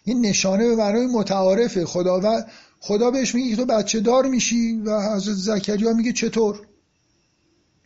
این 0.03 0.25
نشانه 0.25 0.67
به 0.67 0.75
معنای 0.75 1.07
متعارفه. 1.07 1.85
خدا 1.85 2.19
و 2.23 2.43
خدا 2.79 3.11
بهش 3.11 3.35
میگه 3.35 3.55
تو 3.55 3.65
بچه 3.65 3.99
دار 3.99 4.25
میشی 4.25 4.81
و 4.85 5.15
حضرت 5.15 5.35
زکریا 5.35 5.93
میگه 5.93 6.13
چطور؟ 6.13 6.61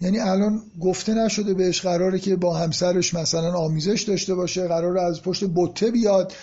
یعنی 0.01 0.19
الان 0.19 0.63
گفته 0.81 1.13
نشده 1.13 1.53
بهش 1.53 1.81
قراره 1.81 2.19
که 2.19 2.35
با 2.35 2.57
همسرش 2.57 3.13
مثلا 3.13 3.53
آمیزش 3.53 4.01
داشته 4.01 4.35
باشه 4.35 4.67
قراره 4.67 5.01
از 5.01 5.21
پشت 5.21 5.43
بته 5.43 5.91
بیاد. 5.91 6.33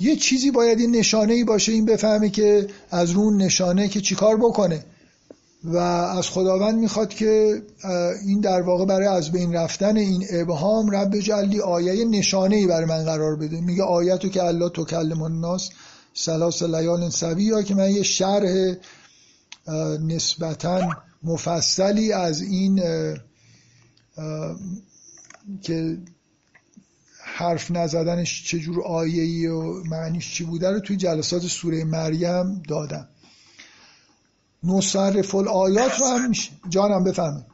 یه 0.00 0.16
چیزی 0.16 0.50
باید 0.50 0.80
این 0.80 0.96
نشانه 0.96 1.32
ای 1.32 1.44
باشه 1.44 1.72
این 1.72 1.84
بفهمه 1.84 2.30
که 2.30 2.66
از 2.90 3.10
رون 3.10 3.42
نشانه 3.42 3.88
که 3.88 4.00
چیکار 4.00 4.36
بکنه. 4.36 4.84
و 5.64 5.76
از 5.76 6.28
خداوند 6.28 6.78
می‌خواد 6.78 7.08
که 7.08 7.62
این 8.26 8.40
در 8.40 8.62
واقع 8.62 8.84
برای 8.84 9.06
از 9.06 9.32
بین 9.32 9.52
رفتن 9.52 9.96
این 9.96 10.26
ابهام 10.30 10.90
رب 10.90 11.18
جلی 11.18 11.60
آیه 11.60 12.04
نشانه 12.04 12.56
ای 12.56 12.66
برای 12.66 12.84
من 12.84 13.04
قرار 13.04 13.36
بده. 13.36 13.60
میگه 13.60 13.82
آیتو 13.82 14.28
که 14.28 14.44
الله 14.44 14.68
تو 14.68 14.84
کلم 14.84 15.22
الناس 15.22 15.70
سلاس 16.14 16.62
لیال 16.62 17.10
سوی 17.10 17.64
که 17.64 17.74
من 17.74 17.90
یه 17.90 18.02
شرح 18.02 18.74
نسبتا 20.06 20.88
مفصلی 21.22 22.12
از 22.12 22.42
این 22.42 22.82
که 25.62 25.98
حرف 27.24 27.70
نزدنش 27.70 28.44
چجور 28.44 28.82
آیه‌ای 28.82 29.46
و 29.46 29.84
معنیش 29.84 30.34
چی 30.34 30.44
بوده 30.44 30.70
رو 30.70 30.80
توی 30.80 30.96
جلسات 30.96 31.42
سوره 31.42 31.84
مریم 31.84 32.62
دادم. 32.68 33.08
نصرف 34.64 35.34
آیات 35.34 36.00
رو 36.00 36.06
هم 36.06 36.28
میشه. 36.28 36.50
جانم 36.68 37.04
بفهمه 37.04 37.46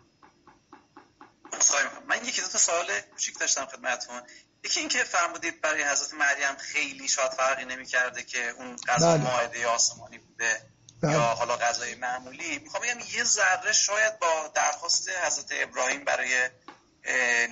من 2.09 2.25
یکی 2.25 2.43
دو 2.43 2.49
تا 2.49 2.59
سوال 2.59 2.87
کوچیک 3.13 3.39
داشتم 3.39 3.67
خدمتتون. 3.67 4.23
یکی 4.65 4.81
اینکه 4.81 4.99
فرمودید 4.99 5.61
برای 5.61 5.83
حضرت 5.83 6.15
مریم 6.15 6.57
خیلی 6.59 7.09
شاد 7.09 7.31
فرقی 7.31 7.65
نمی‌کرده 7.65 8.23
که 8.23 8.49
اون 8.49 8.77
غذا 8.89 9.13
بله. 9.13 9.23
ماعده 9.23 9.67
آسمانی 9.67 10.19
بوده 10.19 10.63
بله. 11.03 11.13
یا 11.13 11.21
حالا 11.21 11.57
غذای 11.57 11.95
معمولی. 11.95 12.59
می‌خوام 12.59 12.83
بگم 12.83 12.99
یه 13.17 13.25
ذره 13.25 13.73
شاید 13.73 14.19
با 14.19 14.53
درخواست 14.55 15.09
حضرت 15.27 15.47
ابراهیم 15.51 16.05
برای 16.05 16.51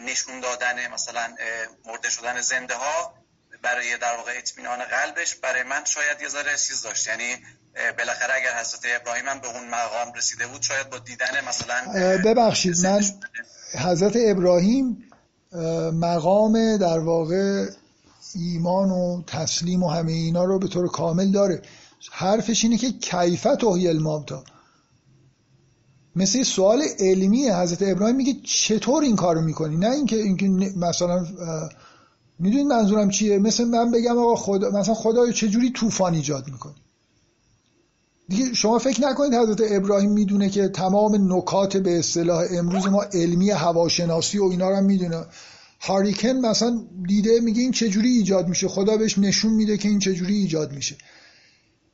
نشون 0.07 0.41
دادن 0.41 0.93
مثلا 0.93 1.35
مرده 1.85 2.11
شدن 2.11 2.41
زنده 2.41 2.75
ها 2.75 3.15
برای 3.67 3.99
در 4.01 4.17
واقع 4.17 4.33
اطمینان 4.39 4.79
قلبش 4.79 5.35
برای 5.35 5.63
من 5.63 5.85
شاید 5.85 6.21
یه 6.23 6.29
ذره 6.29 6.57
چیز 6.57 6.83
داشت. 6.83 7.07
یعنی 7.07 7.37
بالاخره 7.99 8.35
اگر 8.35 8.61
حضرت 8.61 8.81
ابراهیم 9.01 9.27
هم 9.29 9.39
به 9.39 9.49
اون 9.49 9.69
مقام 9.69 10.13
رسیده 10.17 10.47
بود 10.47 10.63
شاید 10.63 10.91
با 10.91 10.99
دیدن 10.99 11.45
مثلا 11.49 11.77
ببخشید 12.25 12.87
من 12.87 13.05
حضرت 13.79 14.13
ابراهیم 14.17 15.11
مقام 15.93 16.77
در 16.77 16.99
واقع 16.99 17.67
ایمان 18.35 18.91
و 18.91 19.23
تسلیم 19.27 19.83
و 19.83 19.91
همه 19.91 20.13
اینا 20.13 20.45
رو 20.45 20.59
به 20.59 20.69
طور 20.69 20.89
کامل 20.89 21.33
داره. 21.33 21.63
حرفش 22.13 22.65
اینه 22.65 22.79
که 22.79 22.93
کیفت 22.93 23.65
اوهی 23.65 23.89
المابتا 23.89 24.45
مثل 26.17 26.43
سوال 26.43 26.83
علمی 26.99 27.49
حضرت 27.49 27.83
ابراهیم 27.83 28.17
میگه 28.17 28.35
چطور 28.45 29.03
این 29.03 29.17
کارو 29.17 29.41
می‌کنی؟ 29.41 29.77
نه 29.77 29.91
اینکه 29.91 30.17
اینکه 30.17 30.47
مثلا 30.77 31.27
می‌دونید 32.39 32.67
منظورم 32.67 33.11
چیه؟ 33.11 33.39
مثل 33.39 33.65
من 33.65 33.91
بگم 33.91 34.19
آقا 34.19 34.37
خدا 34.37 34.71
مثلا 34.71 34.95
خدای 34.95 35.33
چجوری 35.33 35.71
طوفان 35.71 36.15
ایجاد 36.15 36.49
می‌کنی؟ 36.49 36.75
دیگه 38.29 38.55
شما 38.55 38.79
فکر 38.79 39.09
نکنید 39.09 39.35
حضرت 39.35 39.61
ابراهیم 39.71 40.11
می‌دونه 40.11 40.51
که 40.51 40.69
تمام 40.69 41.33
نکات 41.37 41.77
به 41.77 41.99
اصطلاح 41.99 42.45
امروز 42.51 42.87
ما 42.87 43.03
علمی 43.03 43.51
هواشناسی 43.51 44.39
و 44.39 44.45
اینا 44.45 44.71
رو 44.71 44.81
می‌دونه. 44.81 45.25
هاریکن 45.81 46.33
مثلا 46.33 46.81
دیده 47.07 47.41
میگه 47.41 47.63
این 47.63 47.73
چجوری 47.73 48.09
ایجاد 48.09 48.49
میشه؟ 48.49 48.69
خدا 48.69 48.97
بهش 48.97 49.19
نشون 49.19 49.53
میده 49.53 49.77
که 49.79 49.89
این 49.89 49.99
چجوری 49.99 50.35
ایجاد 50.35 50.73
میشه. 50.73 50.97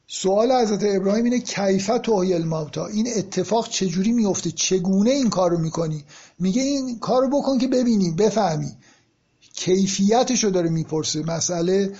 سوال 0.07 0.53
حضرت 0.53 0.85
ابراهیم 0.85 1.25
اینه 1.25 1.41
کیفت 1.41 2.03
توهی 2.03 2.35
الموتا 2.35 2.87
این 2.87 3.09
اتفاق 3.17 3.69
چجوری 3.69 4.13
میفته 4.13 4.51
چگونه 4.51 5.11
این 5.11 5.31
کارو 5.31 5.59
می‌کنی؟ 5.59 6.05
میگه 6.39 6.63
این 6.63 6.99
کارو 6.99 7.29
بکن 7.29 7.59
که 7.59 7.69
ببینی 7.69 8.11
بفهمی. 8.11 8.73
کیفیتشو 9.53 10.51
داره 10.51 10.71
می‌پرسه. 10.71 11.23
مسئله 11.23 11.93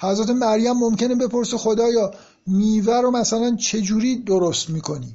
حضرت 0.00 0.30
مریم 0.30 0.72
ممکنه 0.72 1.14
بپرسه 1.14 1.58
خدایا 1.58 2.10
میوه 2.46 3.00
رو 3.00 3.10
مثلا 3.10 3.56
چجوری 3.56 4.16
درست 4.16 4.70
می‌کنی؟ 4.70 5.14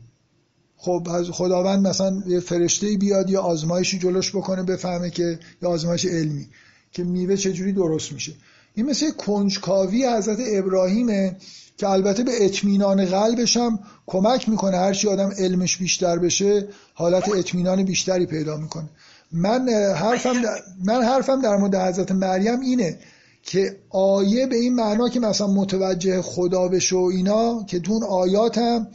خب 0.77 1.07
خداوند 1.31 1.87
مثلا 1.87 2.23
یه 2.27 2.39
فرشته 2.39 2.97
بیاد 2.97 3.29
یا 3.29 3.41
آزمایشی 3.41 3.99
جلوش 3.99 4.35
بکنه 4.35 4.63
بفهمه 4.63 5.09
که 5.09 5.39
یا 5.61 5.69
آزمایش 5.69 6.05
علمی 6.05 6.47
که 6.91 7.03
میوه 7.03 7.35
چجوری 7.37 7.73
درست 7.73 8.11
میشه. 8.11 8.33
این 8.75 8.85
مثل 8.85 9.11
کنجکاوی 9.11 10.05
حضرت 10.07 10.39
ابراهیمه 10.47 11.37
که 11.77 11.89
البته 11.89 12.23
به 12.23 12.45
اطمینان 12.45 13.05
قلبش 13.05 13.57
هم 13.57 13.79
کمک 14.05 14.49
می‌کنه. 14.49 14.77
هرچی 14.77 15.07
آدم 15.07 15.31
علمش 15.37 15.77
بیشتر 15.77 16.19
بشه 16.19 16.67
حالت 16.93 17.29
اطمینان 17.29 17.83
بیشتری 17.83 18.25
پیدا 18.25 18.57
می‌کنه. 18.57 18.89
من 19.33 19.69
حرفم 19.95 20.41
در 20.41 20.59
من 20.83 21.03
حرفم 21.03 21.41
در 21.41 21.55
مورد 21.55 21.75
حضرت 21.75 22.11
مریم 22.11 22.59
اینه 22.59 22.99
که 23.43 23.77
آیه 23.89 24.47
به 24.47 24.55
این 24.55 24.75
معنا 24.75 25.09
که 25.09 25.19
مثلا 25.19 25.47
متوجه 25.47 26.21
خدا 26.21 26.67
بشه 26.67 26.95
و 26.95 27.09
اینا 27.13 27.63
که 27.63 27.79
تون 27.79 28.03
آیات 28.03 28.57
هم 28.57 28.87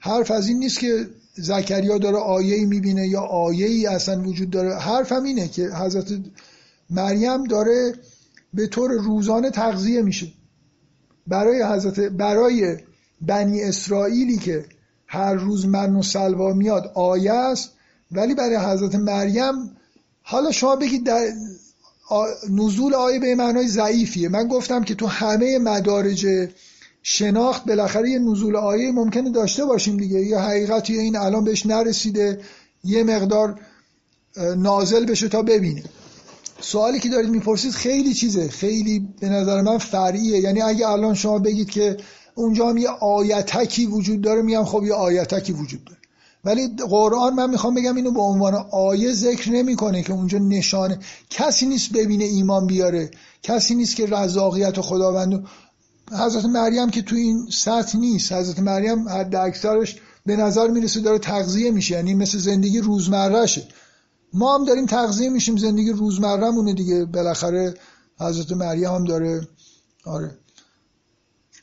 حرف 0.00 0.30
از 0.30 0.48
این 0.48 0.58
نیست 0.58 0.78
که 0.78 1.06
زکریا 1.34 1.98
داره 1.98 2.16
آیه 2.16 2.66
می‌بینه 2.66 3.08
یا 3.08 3.20
آیه 3.20 3.66
ای 3.66 3.86
اصلا 3.86 4.22
وجود 4.22 4.50
داره. 4.50 4.74
حرفم 4.74 5.22
اینه 5.22 5.48
که 5.48 5.68
حضرت 5.68 6.12
مریم 6.90 7.44
داره 7.44 7.94
به 8.54 8.66
طور 8.66 8.92
روزانه 8.92 9.50
تغذیه 9.50 10.02
میشه. 10.02 10.26
برای 11.26 11.62
حضرت 11.62 12.00
برای 12.00 12.76
بنی 13.20 13.62
اسرائیلی 13.62 14.38
که 14.38 14.64
هر 15.06 15.34
روز 15.34 15.66
من 15.66 15.96
و 15.96 16.02
سلوا 16.02 16.52
میاد 16.52 16.92
آیه 16.94 17.32
است 17.32 17.70
ولی 18.12 18.34
برای 18.34 18.56
حضرت 18.56 18.94
مریم 18.94 19.54
حالا 20.26 20.52
شما 20.52 20.76
بگید 20.76 21.04
در 21.04 21.32
نزول 22.50 22.94
آیه 22.94 23.18
به 23.18 23.34
معنای 23.34 23.68
ضعیفیه. 23.68 24.28
من 24.28 24.48
گفتم 24.48 24.84
که 24.84 24.94
تو 24.94 25.06
همه 25.06 25.58
مدارج 25.58 26.26
شناخت 27.02 27.64
بالاخره 27.64 28.10
یه 28.10 28.18
نزول 28.18 28.56
آیه 28.56 28.92
ممکنه 28.92 29.30
داشته 29.30 29.64
باشیم 29.64 29.96
دیگه. 29.96 30.20
یه 30.20 30.38
حقیقتی 30.38 30.98
این 30.98 31.16
الان 31.16 31.44
بهش 31.44 31.66
نرسیده 31.66 32.40
یه 32.84 33.04
مقدار 33.04 33.60
نازل 34.56 35.04
بشه 35.04 35.28
تا 35.28 35.42
ببینیم 35.42 35.84
سوالی 36.60 37.00
که 37.00 37.08
دارید 37.08 37.30
می‌پرسید 37.30 37.72
خیلی 37.72 38.14
چیزه. 38.14 38.48
خیلی 38.48 39.08
به 39.20 39.28
نظر 39.28 39.60
من 39.60 39.78
فرعیه. 39.78 40.38
یعنی 40.40 40.62
اگه 40.62 40.88
الان 40.88 41.14
شما 41.14 41.38
بگید 41.38 41.70
که 41.70 41.96
اونجا 42.34 42.68
هم 42.68 42.76
یه 42.76 42.88
آیتکی 42.88 43.86
وجود 43.86 44.20
داره 44.20 44.42
میگم 44.42 44.64
خب 44.64 44.84
یه 44.84 44.94
آیتکی 44.94 45.52
وجود 45.52 45.84
داره. 45.84 45.98
ولی 46.44 46.76
قرآن 46.90 47.34
من 47.34 47.50
می‌خوام 47.50 47.74
بگم 47.74 47.96
اینو 47.96 48.10
به 48.10 48.20
عنوان 48.20 48.54
آیه 48.72 49.12
ذکر 49.12 49.50
نمی‌کنه 49.50 50.02
که 50.02 50.12
اونجا 50.12 50.38
نشانه 50.38 50.98
کسی 51.30 51.66
نیست 51.66 51.92
ببینه 51.92 52.24
ایمان 52.24 52.66
بیاره 52.66 53.10
کسی 53.42 53.74
نیست 53.74 53.96
که 53.96 54.06
رضاقیت 54.06 54.78
و 54.78 54.82
خداوند 54.82 55.46
حضرت 56.12 56.44
مریم 56.44 56.90
که 56.90 57.02
تو 57.02 57.16
این 57.16 57.46
سطح 57.50 57.98
نیست 57.98 58.32
حضرت 58.32 58.58
مریم 58.58 59.08
حد 59.08 59.34
اکثرش 59.34 59.96
به 60.26 60.36
نظر 60.36 60.68
می‌رسه 60.68 61.00
داره 61.00 61.18
تغذیه 61.18 61.70
میشه 61.70 61.94
یعنی 61.94 62.14
مثل 62.14 62.38
زندگی 62.38 62.80
روزمرهشه. 62.80 63.68
ما 64.32 64.54
هم 64.54 64.64
داریم 64.64 64.86
تغذیه 64.86 65.28
میشیم 65.28 65.56
زندگی 65.56 65.92
روزمرهمونه 65.92 66.74
دیگه 66.74 67.04
بالاخره 67.04 67.74
حضرت 68.20 68.52
مریم 68.52 68.90
هم 68.90 69.04
داره 69.04 69.48
آره. 70.04 70.38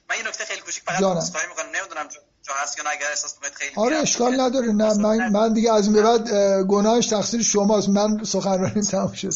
من 0.10 0.16
یه 0.18 0.28
نکته 0.28 0.44
خیلی 0.44 0.62
کوچیک 0.62 0.84
فقط 0.84 0.98
می‌کنم 1.00 1.66
نمی‌دونم 1.76 2.08
هست 2.54 2.78
یا 2.78 2.84
اگر 2.90 3.10
احساس 3.10 3.36
خیلی 3.54 3.76
آره 3.76 3.98
اشکال 3.98 4.42
نداره. 4.42 4.68
نه 4.68 4.94
من, 4.94 5.30
من 5.30 5.54
دیگه 5.54 5.74
از 5.74 5.88
این 5.88 6.04
بعد 6.04 6.30
گناهش 6.64 7.08
تقصیر 7.08 7.44
شماست. 7.44 7.90
من 7.90 8.24
سخنرانی 8.24 8.82
تمام 8.82 9.14
شد. 9.14 9.34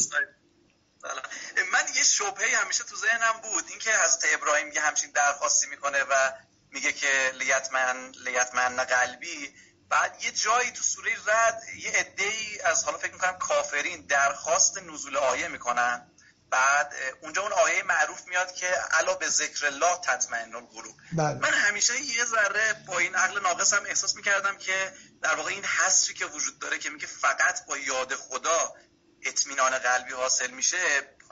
من 1.72 1.84
یه 1.96 2.02
شبهه 2.02 2.62
همیشه 2.62 2.84
تو 2.84 2.96
ذهنم 2.96 3.40
بود. 3.42 3.64
اینکه 3.68 3.90
حضرت 4.04 4.24
ابراهیم 4.34 4.72
یه 4.72 4.80
همچین 4.80 5.10
درخواستی 5.10 5.66
می‌کنه 5.66 5.98
و 6.02 6.32
میگه 6.70 6.92
که 6.92 7.32
لیتمن 7.38 8.12
لیتمن 8.24 8.76
قلبی. 8.76 9.54
بعد 9.88 10.16
یه 10.24 10.30
جایی 10.30 10.70
تو 10.70 10.82
سوره 10.82 11.10
رد 11.26 11.62
یه 11.84 11.90
عده‌ای 11.90 12.60
از 12.64 12.84
حالا 12.84 12.98
فکر 12.98 13.12
می‌کنم 13.12 13.38
کافرین 13.38 14.06
درخواست 14.08 14.78
نزول 14.78 15.16
آیه 15.16 15.48
می‌کنن. 15.48 16.06
بعد 16.50 16.94
اونجا 17.20 17.42
اون 17.42 17.52
آیه 17.52 17.82
معروف 17.82 18.26
میاد 18.26 18.54
که 18.54 18.66
علا 18.66 19.14
به 19.14 19.28
ذکر 19.28 19.66
الله 19.66 20.00
تطمئن 20.00 20.54
القلوب 20.54 20.94
بله. 21.12 21.34
من 21.34 21.54
همیشه 21.54 22.00
یه 22.00 22.24
ذره 22.24 22.84
با 22.86 22.98
این 22.98 23.14
عقل 23.14 23.40
ناقص 23.40 23.72
هم 23.72 23.84
احساس 23.86 24.16
می‌کردم 24.16 24.56
که 24.56 24.92
در 25.22 25.34
واقع 25.34 25.50
این 25.50 25.64
حسری 25.64 26.14
که 26.14 26.26
وجود 26.26 26.58
داره 26.58 26.78
که 26.78 26.90
میگه 26.90 27.06
فقط 27.06 27.66
با 27.66 27.78
یاد 27.78 28.14
خدا 28.14 28.74
اطمینان 29.22 29.78
قلبی 29.78 30.12
حاصل 30.12 30.50
میشه 30.50 30.78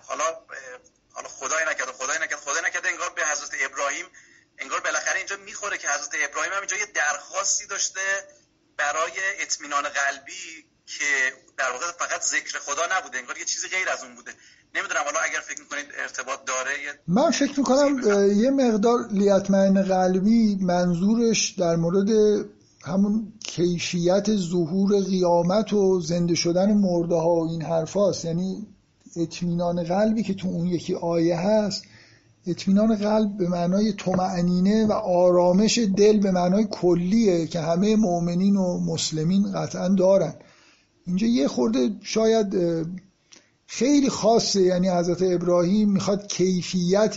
حالا 0.07 0.25
حالا 1.13 1.29
خدای 1.29 1.65
نکرده 1.65 1.93
خدای 1.93 2.19
نکرده 2.19 2.37
خدای 2.37 2.63
نکرده 2.63 2.89
انگار 2.89 3.11
به 3.11 3.27
حضرت 3.27 3.51
ابراهیم 3.61 4.07
انگار 4.59 4.81
بالاخره 4.81 5.19
اینجا 5.19 5.37
می‌خوره 5.37 5.79
که 5.79 5.91
حضرت 5.91 6.15
ابراهیم 6.15 6.53
هم 6.53 6.59
اینجا 6.59 6.77
یه 6.77 6.87
درخواستی 6.87 7.67
داشته 7.67 8.29
برای 8.77 9.43
اطمینان 9.43 9.89
قلبی 9.89 10.69
که 10.87 11.37
در 11.57 11.71
واقع 11.71 11.93
فقط 11.93 12.23
ذکر 12.23 12.59
خدا 12.59 12.87
نبوده 12.87 13.19
انگار 13.19 13.39
یه 13.39 13.45
چیزی 13.45 13.69
غیر 13.69 13.89
از 13.89 14.03
اون 14.03 14.15
بوده 14.15 14.35
نمی‌دونم 14.77 15.05
حالا 15.05 15.19
اگر 15.31 15.41
فکر 15.49 15.61
می‌کنید 15.61 15.85
ارتباط 16.03 16.39
داره 16.47 16.71
من 17.09 17.31
فکر 17.31 17.59
می‌کنم 17.59 17.99
یه 18.43 18.51
مقدار 18.51 18.99
لیتمن 19.11 19.83
قلبی 19.83 20.59
منظورش 20.61 21.51
در 21.51 21.77
مورد 21.77 22.09
همون 22.85 23.33
کیفیت 23.45 24.37
ظهور 24.37 25.01
قیامت 25.01 25.73
و 25.73 26.01
زنده 26.01 26.35
شدن 26.35 26.75
مرده 26.75 27.15
ها 27.15 27.35
و 27.35 27.49
این 27.49 27.63
حرفاست. 27.63 28.25
یعنی 28.25 28.67
اطمینان 29.17 29.83
قلبی 29.83 30.23
که 30.23 30.35
تو 30.35 30.49
اون 30.49 30.67
یکی 30.67 30.95
آیه 30.95 31.37
هست 31.37 31.85
اطمینان 32.47 32.97
قلب 32.97 33.37
به 33.37 33.49
معنای 33.49 33.93
طمأنینه 33.93 34.87
و 34.87 34.93
آرامش 34.93 35.79
دل 35.79 36.21
به 36.21 36.31
معنای 36.31 36.67
کلیه 36.71 37.47
که 37.47 37.61
همه 37.61 37.97
مؤمنین 37.97 38.57
و 38.57 38.81
مسلمین 38.81 39.53
قطعا 39.53 39.89
دارن. 39.89 40.35
اینجا 41.07 41.27
یه 41.27 41.49
خورده 41.49 41.91
شاید 42.03 42.55
خیلی 43.67 44.09
خاصه. 44.09 44.63
یعنی 44.63 44.89
حضرت 44.89 45.23
ابراهیم 45.23 45.91
می‌خواد 45.91 46.27
کیفیت 46.27 47.15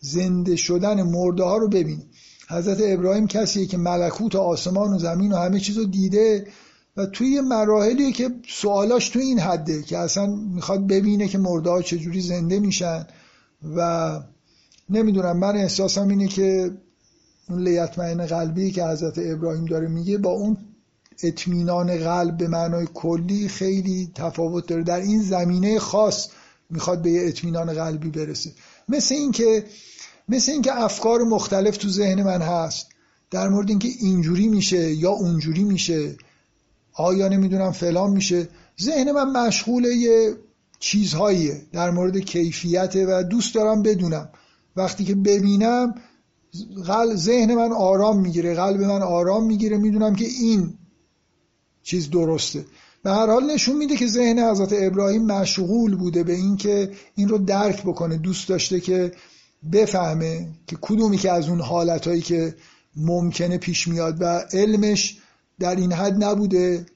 زنده 0.00 0.56
شدن 0.56 1.02
مرده 1.02 1.44
ها 1.44 1.56
رو 1.56 1.68
ببینه. 1.68 2.02
حضرت 2.48 2.78
ابراهیم 2.80 3.26
کسیه 3.26 3.66
که 3.66 3.76
ملکوت 3.76 4.36
آسمان 4.36 4.94
و 4.94 4.98
زمین 4.98 5.32
و 5.32 5.36
همه 5.36 5.60
چیز 5.60 5.78
رو 5.78 5.84
دیده 5.84 6.46
و 6.96 7.06
توی 7.06 7.40
مراحلیه 7.40 8.12
که 8.12 8.30
سوالاش 8.48 9.08
تو 9.08 9.18
این 9.18 9.38
حده 9.38 9.82
که 9.82 9.98
اصلا 9.98 10.26
می‌خواد 10.26 10.86
ببینه 10.86 11.28
که 11.28 11.38
مرده 11.38 11.70
ها 11.70 11.82
چجوری 11.82 12.20
زنده 12.20 12.60
میشن 12.60 13.06
و 13.76 14.20
نمی‌دونم 14.90 15.38
من 15.38 15.56
احساسم 15.56 16.08
اینه 16.08 16.28
که 16.28 16.70
اون 17.48 17.68
لیتمعین 17.68 18.26
قلبی 18.26 18.70
که 18.70 18.84
حضرت 18.84 19.18
ابراهیم 19.18 19.64
داره 19.64 19.88
میگه 19.88 20.18
با 20.18 20.30
اون 20.30 20.56
اطمینان 21.22 21.96
قلب 21.96 22.36
به 22.36 22.48
معنای 22.48 22.86
کلی 22.94 23.48
خیلی 23.48 24.12
تفاوت 24.14 24.66
داره. 24.66 24.82
در 24.82 25.00
این 25.00 25.22
زمینه 25.22 25.78
خاص 25.78 26.28
می‌خواد 26.70 27.02
به 27.02 27.10
یه 27.10 27.28
اطمینان 27.28 27.72
قلبی 27.72 28.10
برسه. 28.10 28.52
مثل 28.88 29.14
اینکه 29.14 29.64
مثل 30.28 30.52
اینکه 30.52 30.82
افکار 30.82 31.22
مختلف 31.22 31.76
تو 31.76 31.88
ذهن 31.88 32.22
من 32.22 32.42
هست. 32.42 32.86
در 33.30 33.48
مورد 33.48 33.70
اینکه 33.70 33.88
اینجوری 34.00 34.48
میشه 34.48 34.94
یا 34.94 35.10
اونجوری 35.10 35.64
میشه. 35.64 36.16
آیا 36.94 37.28
نمی‌دونم 37.28 37.72
فلان 37.72 38.10
میشه. 38.10 38.48
ذهن 38.82 39.12
من 39.12 39.46
مشغول 39.46 39.84
یه 39.84 40.34
چیزهاییه. 40.78 41.62
در 41.72 41.90
مورد 41.90 42.18
کیفیت 42.18 42.96
و 42.96 43.22
دوست 43.22 43.54
دارم 43.54 43.82
بدونم. 43.82 44.28
وقتی 44.76 45.04
که 45.04 45.14
ببینم 45.14 45.94
قلب 46.86 47.16
ذهن 47.16 47.54
من 47.54 47.72
آرام 47.72 48.20
می‌گیره. 48.20 48.54
قلب 48.54 48.80
من 48.80 49.02
آرام 49.02 49.46
می‌گیره. 49.46 49.78
می‌دونم 49.78 50.14
که 50.14 50.24
این 50.24 50.74
چیز 51.84 52.10
درسته. 52.10 52.64
به 53.02 53.10
هر 53.10 53.26
حال 53.26 53.44
نشون 53.44 53.76
میده 53.76 53.96
که 53.96 54.06
ذهن 54.06 54.38
حضرت 54.38 54.72
ابراهیم 54.72 55.26
مشغول 55.26 55.96
بوده 55.96 56.24
به 56.24 56.32
اینکه 56.32 56.90
این 57.14 57.28
رو 57.28 57.38
درک 57.38 57.82
بکنه 57.82 58.16
دوست 58.16 58.48
داشته 58.48 58.80
که 58.80 59.12
بفهمه 59.72 60.48
که 60.66 60.76
کدومی 60.80 61.18
که 61.18 61.32
از 61.32 61.48
اون 61.48 61.60
حالتهایی 61.60 62.20
که 62.20 62.54
ممکنه 62.96 63.58
پیش 63.58 63.88
میاد 63.88 64.22
و 64.22 64.24
علمش 64.52 65.18
در 65.58 65.76
این 65.76 65.92
حد 65.92 66.24
نبوده 66.24 66.86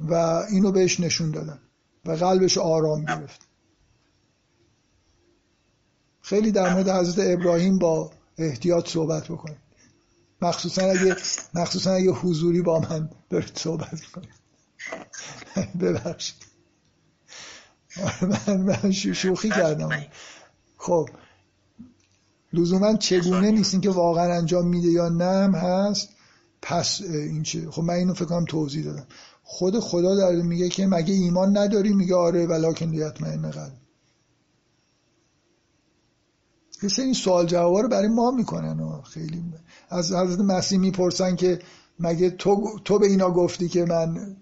و 0.00 0.14
اینو 0.50 0.72
بهش 0.72 1.00
نشون 1.00 1.30
دادن 1.30 1.58
و 2.04 2.12
قلبش 2.12 2.58
آرام 2.58 3.04
گرفت. 3.04 3.40
خیلی 6.20 6.50
در 6.50 6.74
مورد 6.74 6.88
حضرت 6.88 7.38
ابراهیم 7.38 7.78
با 7.78 8.10
احتیاط 8.38 8.88
صحبت 8.88 9.24
بکنید 9.24 9.65
مخصوصا 10.42 10.82
اگه 10.82 11.16
مخصوصا 11.54 11.90
اگه 11.90 12.10
حضوری 12.10 12.62
با 12.62 12.80
من 12.80 13.10
دارید 13.30 13.58
صحبت 13.58 14.00
کنید. 14.00 14.34
ببخشید. 15.80 16.46
من, 18.48 18.56
من 18.56 18.92
شوخی 18.92 19.48
کردم. 19.48 19.90
خب. 20.76 21.08
لزوما 22.52 22.96
چگونه 22.96 23.50
نیست 23.50 23.82
که 23.82 23.90
واقعا 23.90 24.34
انجام 24.34 24.68
میده 24.68 24.88
یا 24.88 25.08
نم 25.08 25.54
هست؟ 25.54 26.08
پس 26.62 27.00
این 27.00 27.42
چه 27.42 27.70
خب 27.70 27.82
من 27.82 27.94
اینو 27.94 28.14
فکر 28.14 28.24
کنم 28.24 28.44
توضیح 28.44 28.84
دادم. 28.84 29.06
خود 29.42 29.80
خدا 29.80 30.14
داره 30.14 30.42
میگه 30.42 30.68
که 30.68 30.86
مگه 30.86 31.14
ایمان 31.14 31.56
نداری؟ 31.58 31.92
میگه 31.92 32.14
آره 32.14 32.46
ولکن 32.46 32.86
لیتمئن 32.86 33.50
قلب. 33.50 33.72
یه 36.82 36.90
این 36.98 37.14
سوال 37.14 37.46
جواب 37.46 37.76
رو 37.76 37.88
برای 37.88 38.08
ما 38.08 38.30
می‌کنن 38.30 38.80
و 38.80 39.02
خیلی 39.02 39.44
از 39.88 40.12
حضرت 40.12 40.40
مسیح 40.40 40.78
می‌پرسن 40.78 41.36
که 41.36 41.58
مگه 42.00 42.30
تو, 42.30 42.78
تو 42.84 42.98
به 42.98 43.06
اینا 43.06 43.30
گفتی 43.30 43.68
که 43.68 43.84
من 43.84 44.36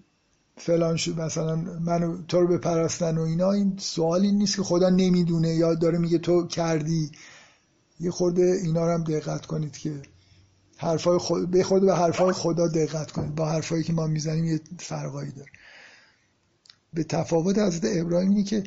فلان 0.57 0.95
شد 0.95 1.21
مثلا 1.21 1.55
منو 1.55 2.17
تو 2.27 2.39
رو 2.39 2.47
بپرستن 2.47 3.17
و 3.17 3.21
اینا؟ 3.21 3.51
این 3.51 3.77
سوالی 3.77 4.31
نیست 4.31 4.55
که 4.55 4.63
خدا 4.63 4.89
نمی‌دونه 4.89 5.55
یا 5.55 5.73
داره 5.73 5.97
میگه 5.97 6.17
تو 6.17 6.47
کردی. 6.47 7.11
یه 7.99 8.11
خورده 8.11 8.59
اینا 8.63 8.85
رو 8.85 8.93
هم 8.93 9.03
دقت 9.03 9.45
کنید 9.45 9.77
که 9.77 10.01
حرفای 10.77 11.17
خود 11.17 11.51
به 11.51 11.63
خود 11.63 11.85
به 11.85 11.95
حرفای 11.95 12.33
خدا 12.33 12.67
دقت 12.67 13.11
کنید. 13.11 13.35
با 13.35 13.49
حرفایی 13.49 13.83
که 13.83 13.93
ما 13.93 14.07
می‌زنیم 14.07 14.45
یه 14.45 14.59
فرقایی 14.79 15.31
داره. 15.31 15.49
به 16.93 17.03
تفاوت 17.03 17.59
حضرت 17.59 17.83
ابراهیم 17.85 18.29
اینه 18.29 18.43
که 18.43 18.63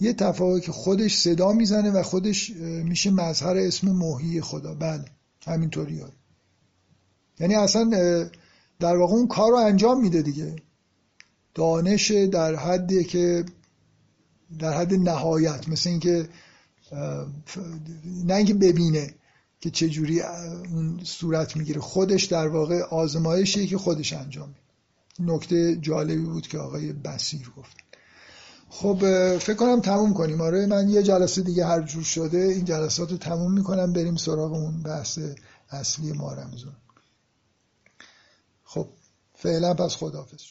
یه 0.00 0.12
تفاوت 0.12 0.62
که 0.62 0.72
خودش 0.72 1.16
صدا 1.16 1.52
می‌زنه 1.52 1.90
و 1.90 2.02
خودش 2.02 2.50
میشه 2.60 3.10
مظهر 3.10 3.56
اسم 3.56 3.88
موهی 3.88 4.40
خدا. 4.40 4.74
بله 4.74 5.04
همینطوری 5.46 6.00
ها. 6.00 6.08
یعنی 7.40 7.54
اصلا 7.54 7.90
در 8.80 8.96
واقع 8.96 9.12
اون 9.14 9.28
کار 9.28 9.50
رو 9.50 9.56
انجام 9.56 10.00
میده 10.00 10.22
دیگه. 10.22 10.56
دانش 11.54 12.10
در 12.10 12.54
حدی 12.54 13.04
که 13.04 13.44
در 14.58 14.72
حد 14.72 14.94
نهایت 14.94 15.68
مثل 15.68 15.90
اینکه 15.90 16.28
نه 18.24 18.34
اینکه 18.34 18.54
ببینه 18.54 19.14
که 19.60 19.70
چه 19.70 19.88
جوری 19.88 20.20
اون 20.20 21.00
صورت 21.04 21.56
می‌گیره. 21.56 21.80
خودش 21.80 22.24
در 22.24 22.48
واقع 22.48 22.80
آزمایشیه 22.80 23.66
که 23.66 23.78
خودش 23.78 24.12
انجام 24.12 24.48
میده. 24.48 25.32
نکته 25.32 25.76
جالبی 25.76 26.24
بود 26.24 26.46
که 26.46 26.58
آقای 26.58 26.92
بسیر 26.92 27.50
گفت. 27.56 27.76
خب 28.68 28.98
فکر 29.38 29.54
کنم 29.54 29.80
تموم 29.80 30.14
کنیم. 30.14 30.40
آره 30.40 30.66
من 30.66 30.88
یه 30.88 31.02
جلسه 31.02 31.42
دیگه 31.42 31.66
هر 31.66 31.82
جور 31.82 32.02
شده 32.02 32.38
این 32.38 32.64
جلسات 32.64 33.10
رو 33.10 33.16
تموم 33.16 33.52
می‌کنم. 33.52 33.92
بریم 33.92 34.16
سراغ 34.16 34.52
اون 34.52 34.82
بحث 34.82 35.18
اصلی 35.70 36.12
ما 36.12 36.32
رمزون 36.32 36.72
خب 38.68 38.88
فعلا 39.34 39.74
پس 39.74 39.96
خداحافظ. 39.96 40.44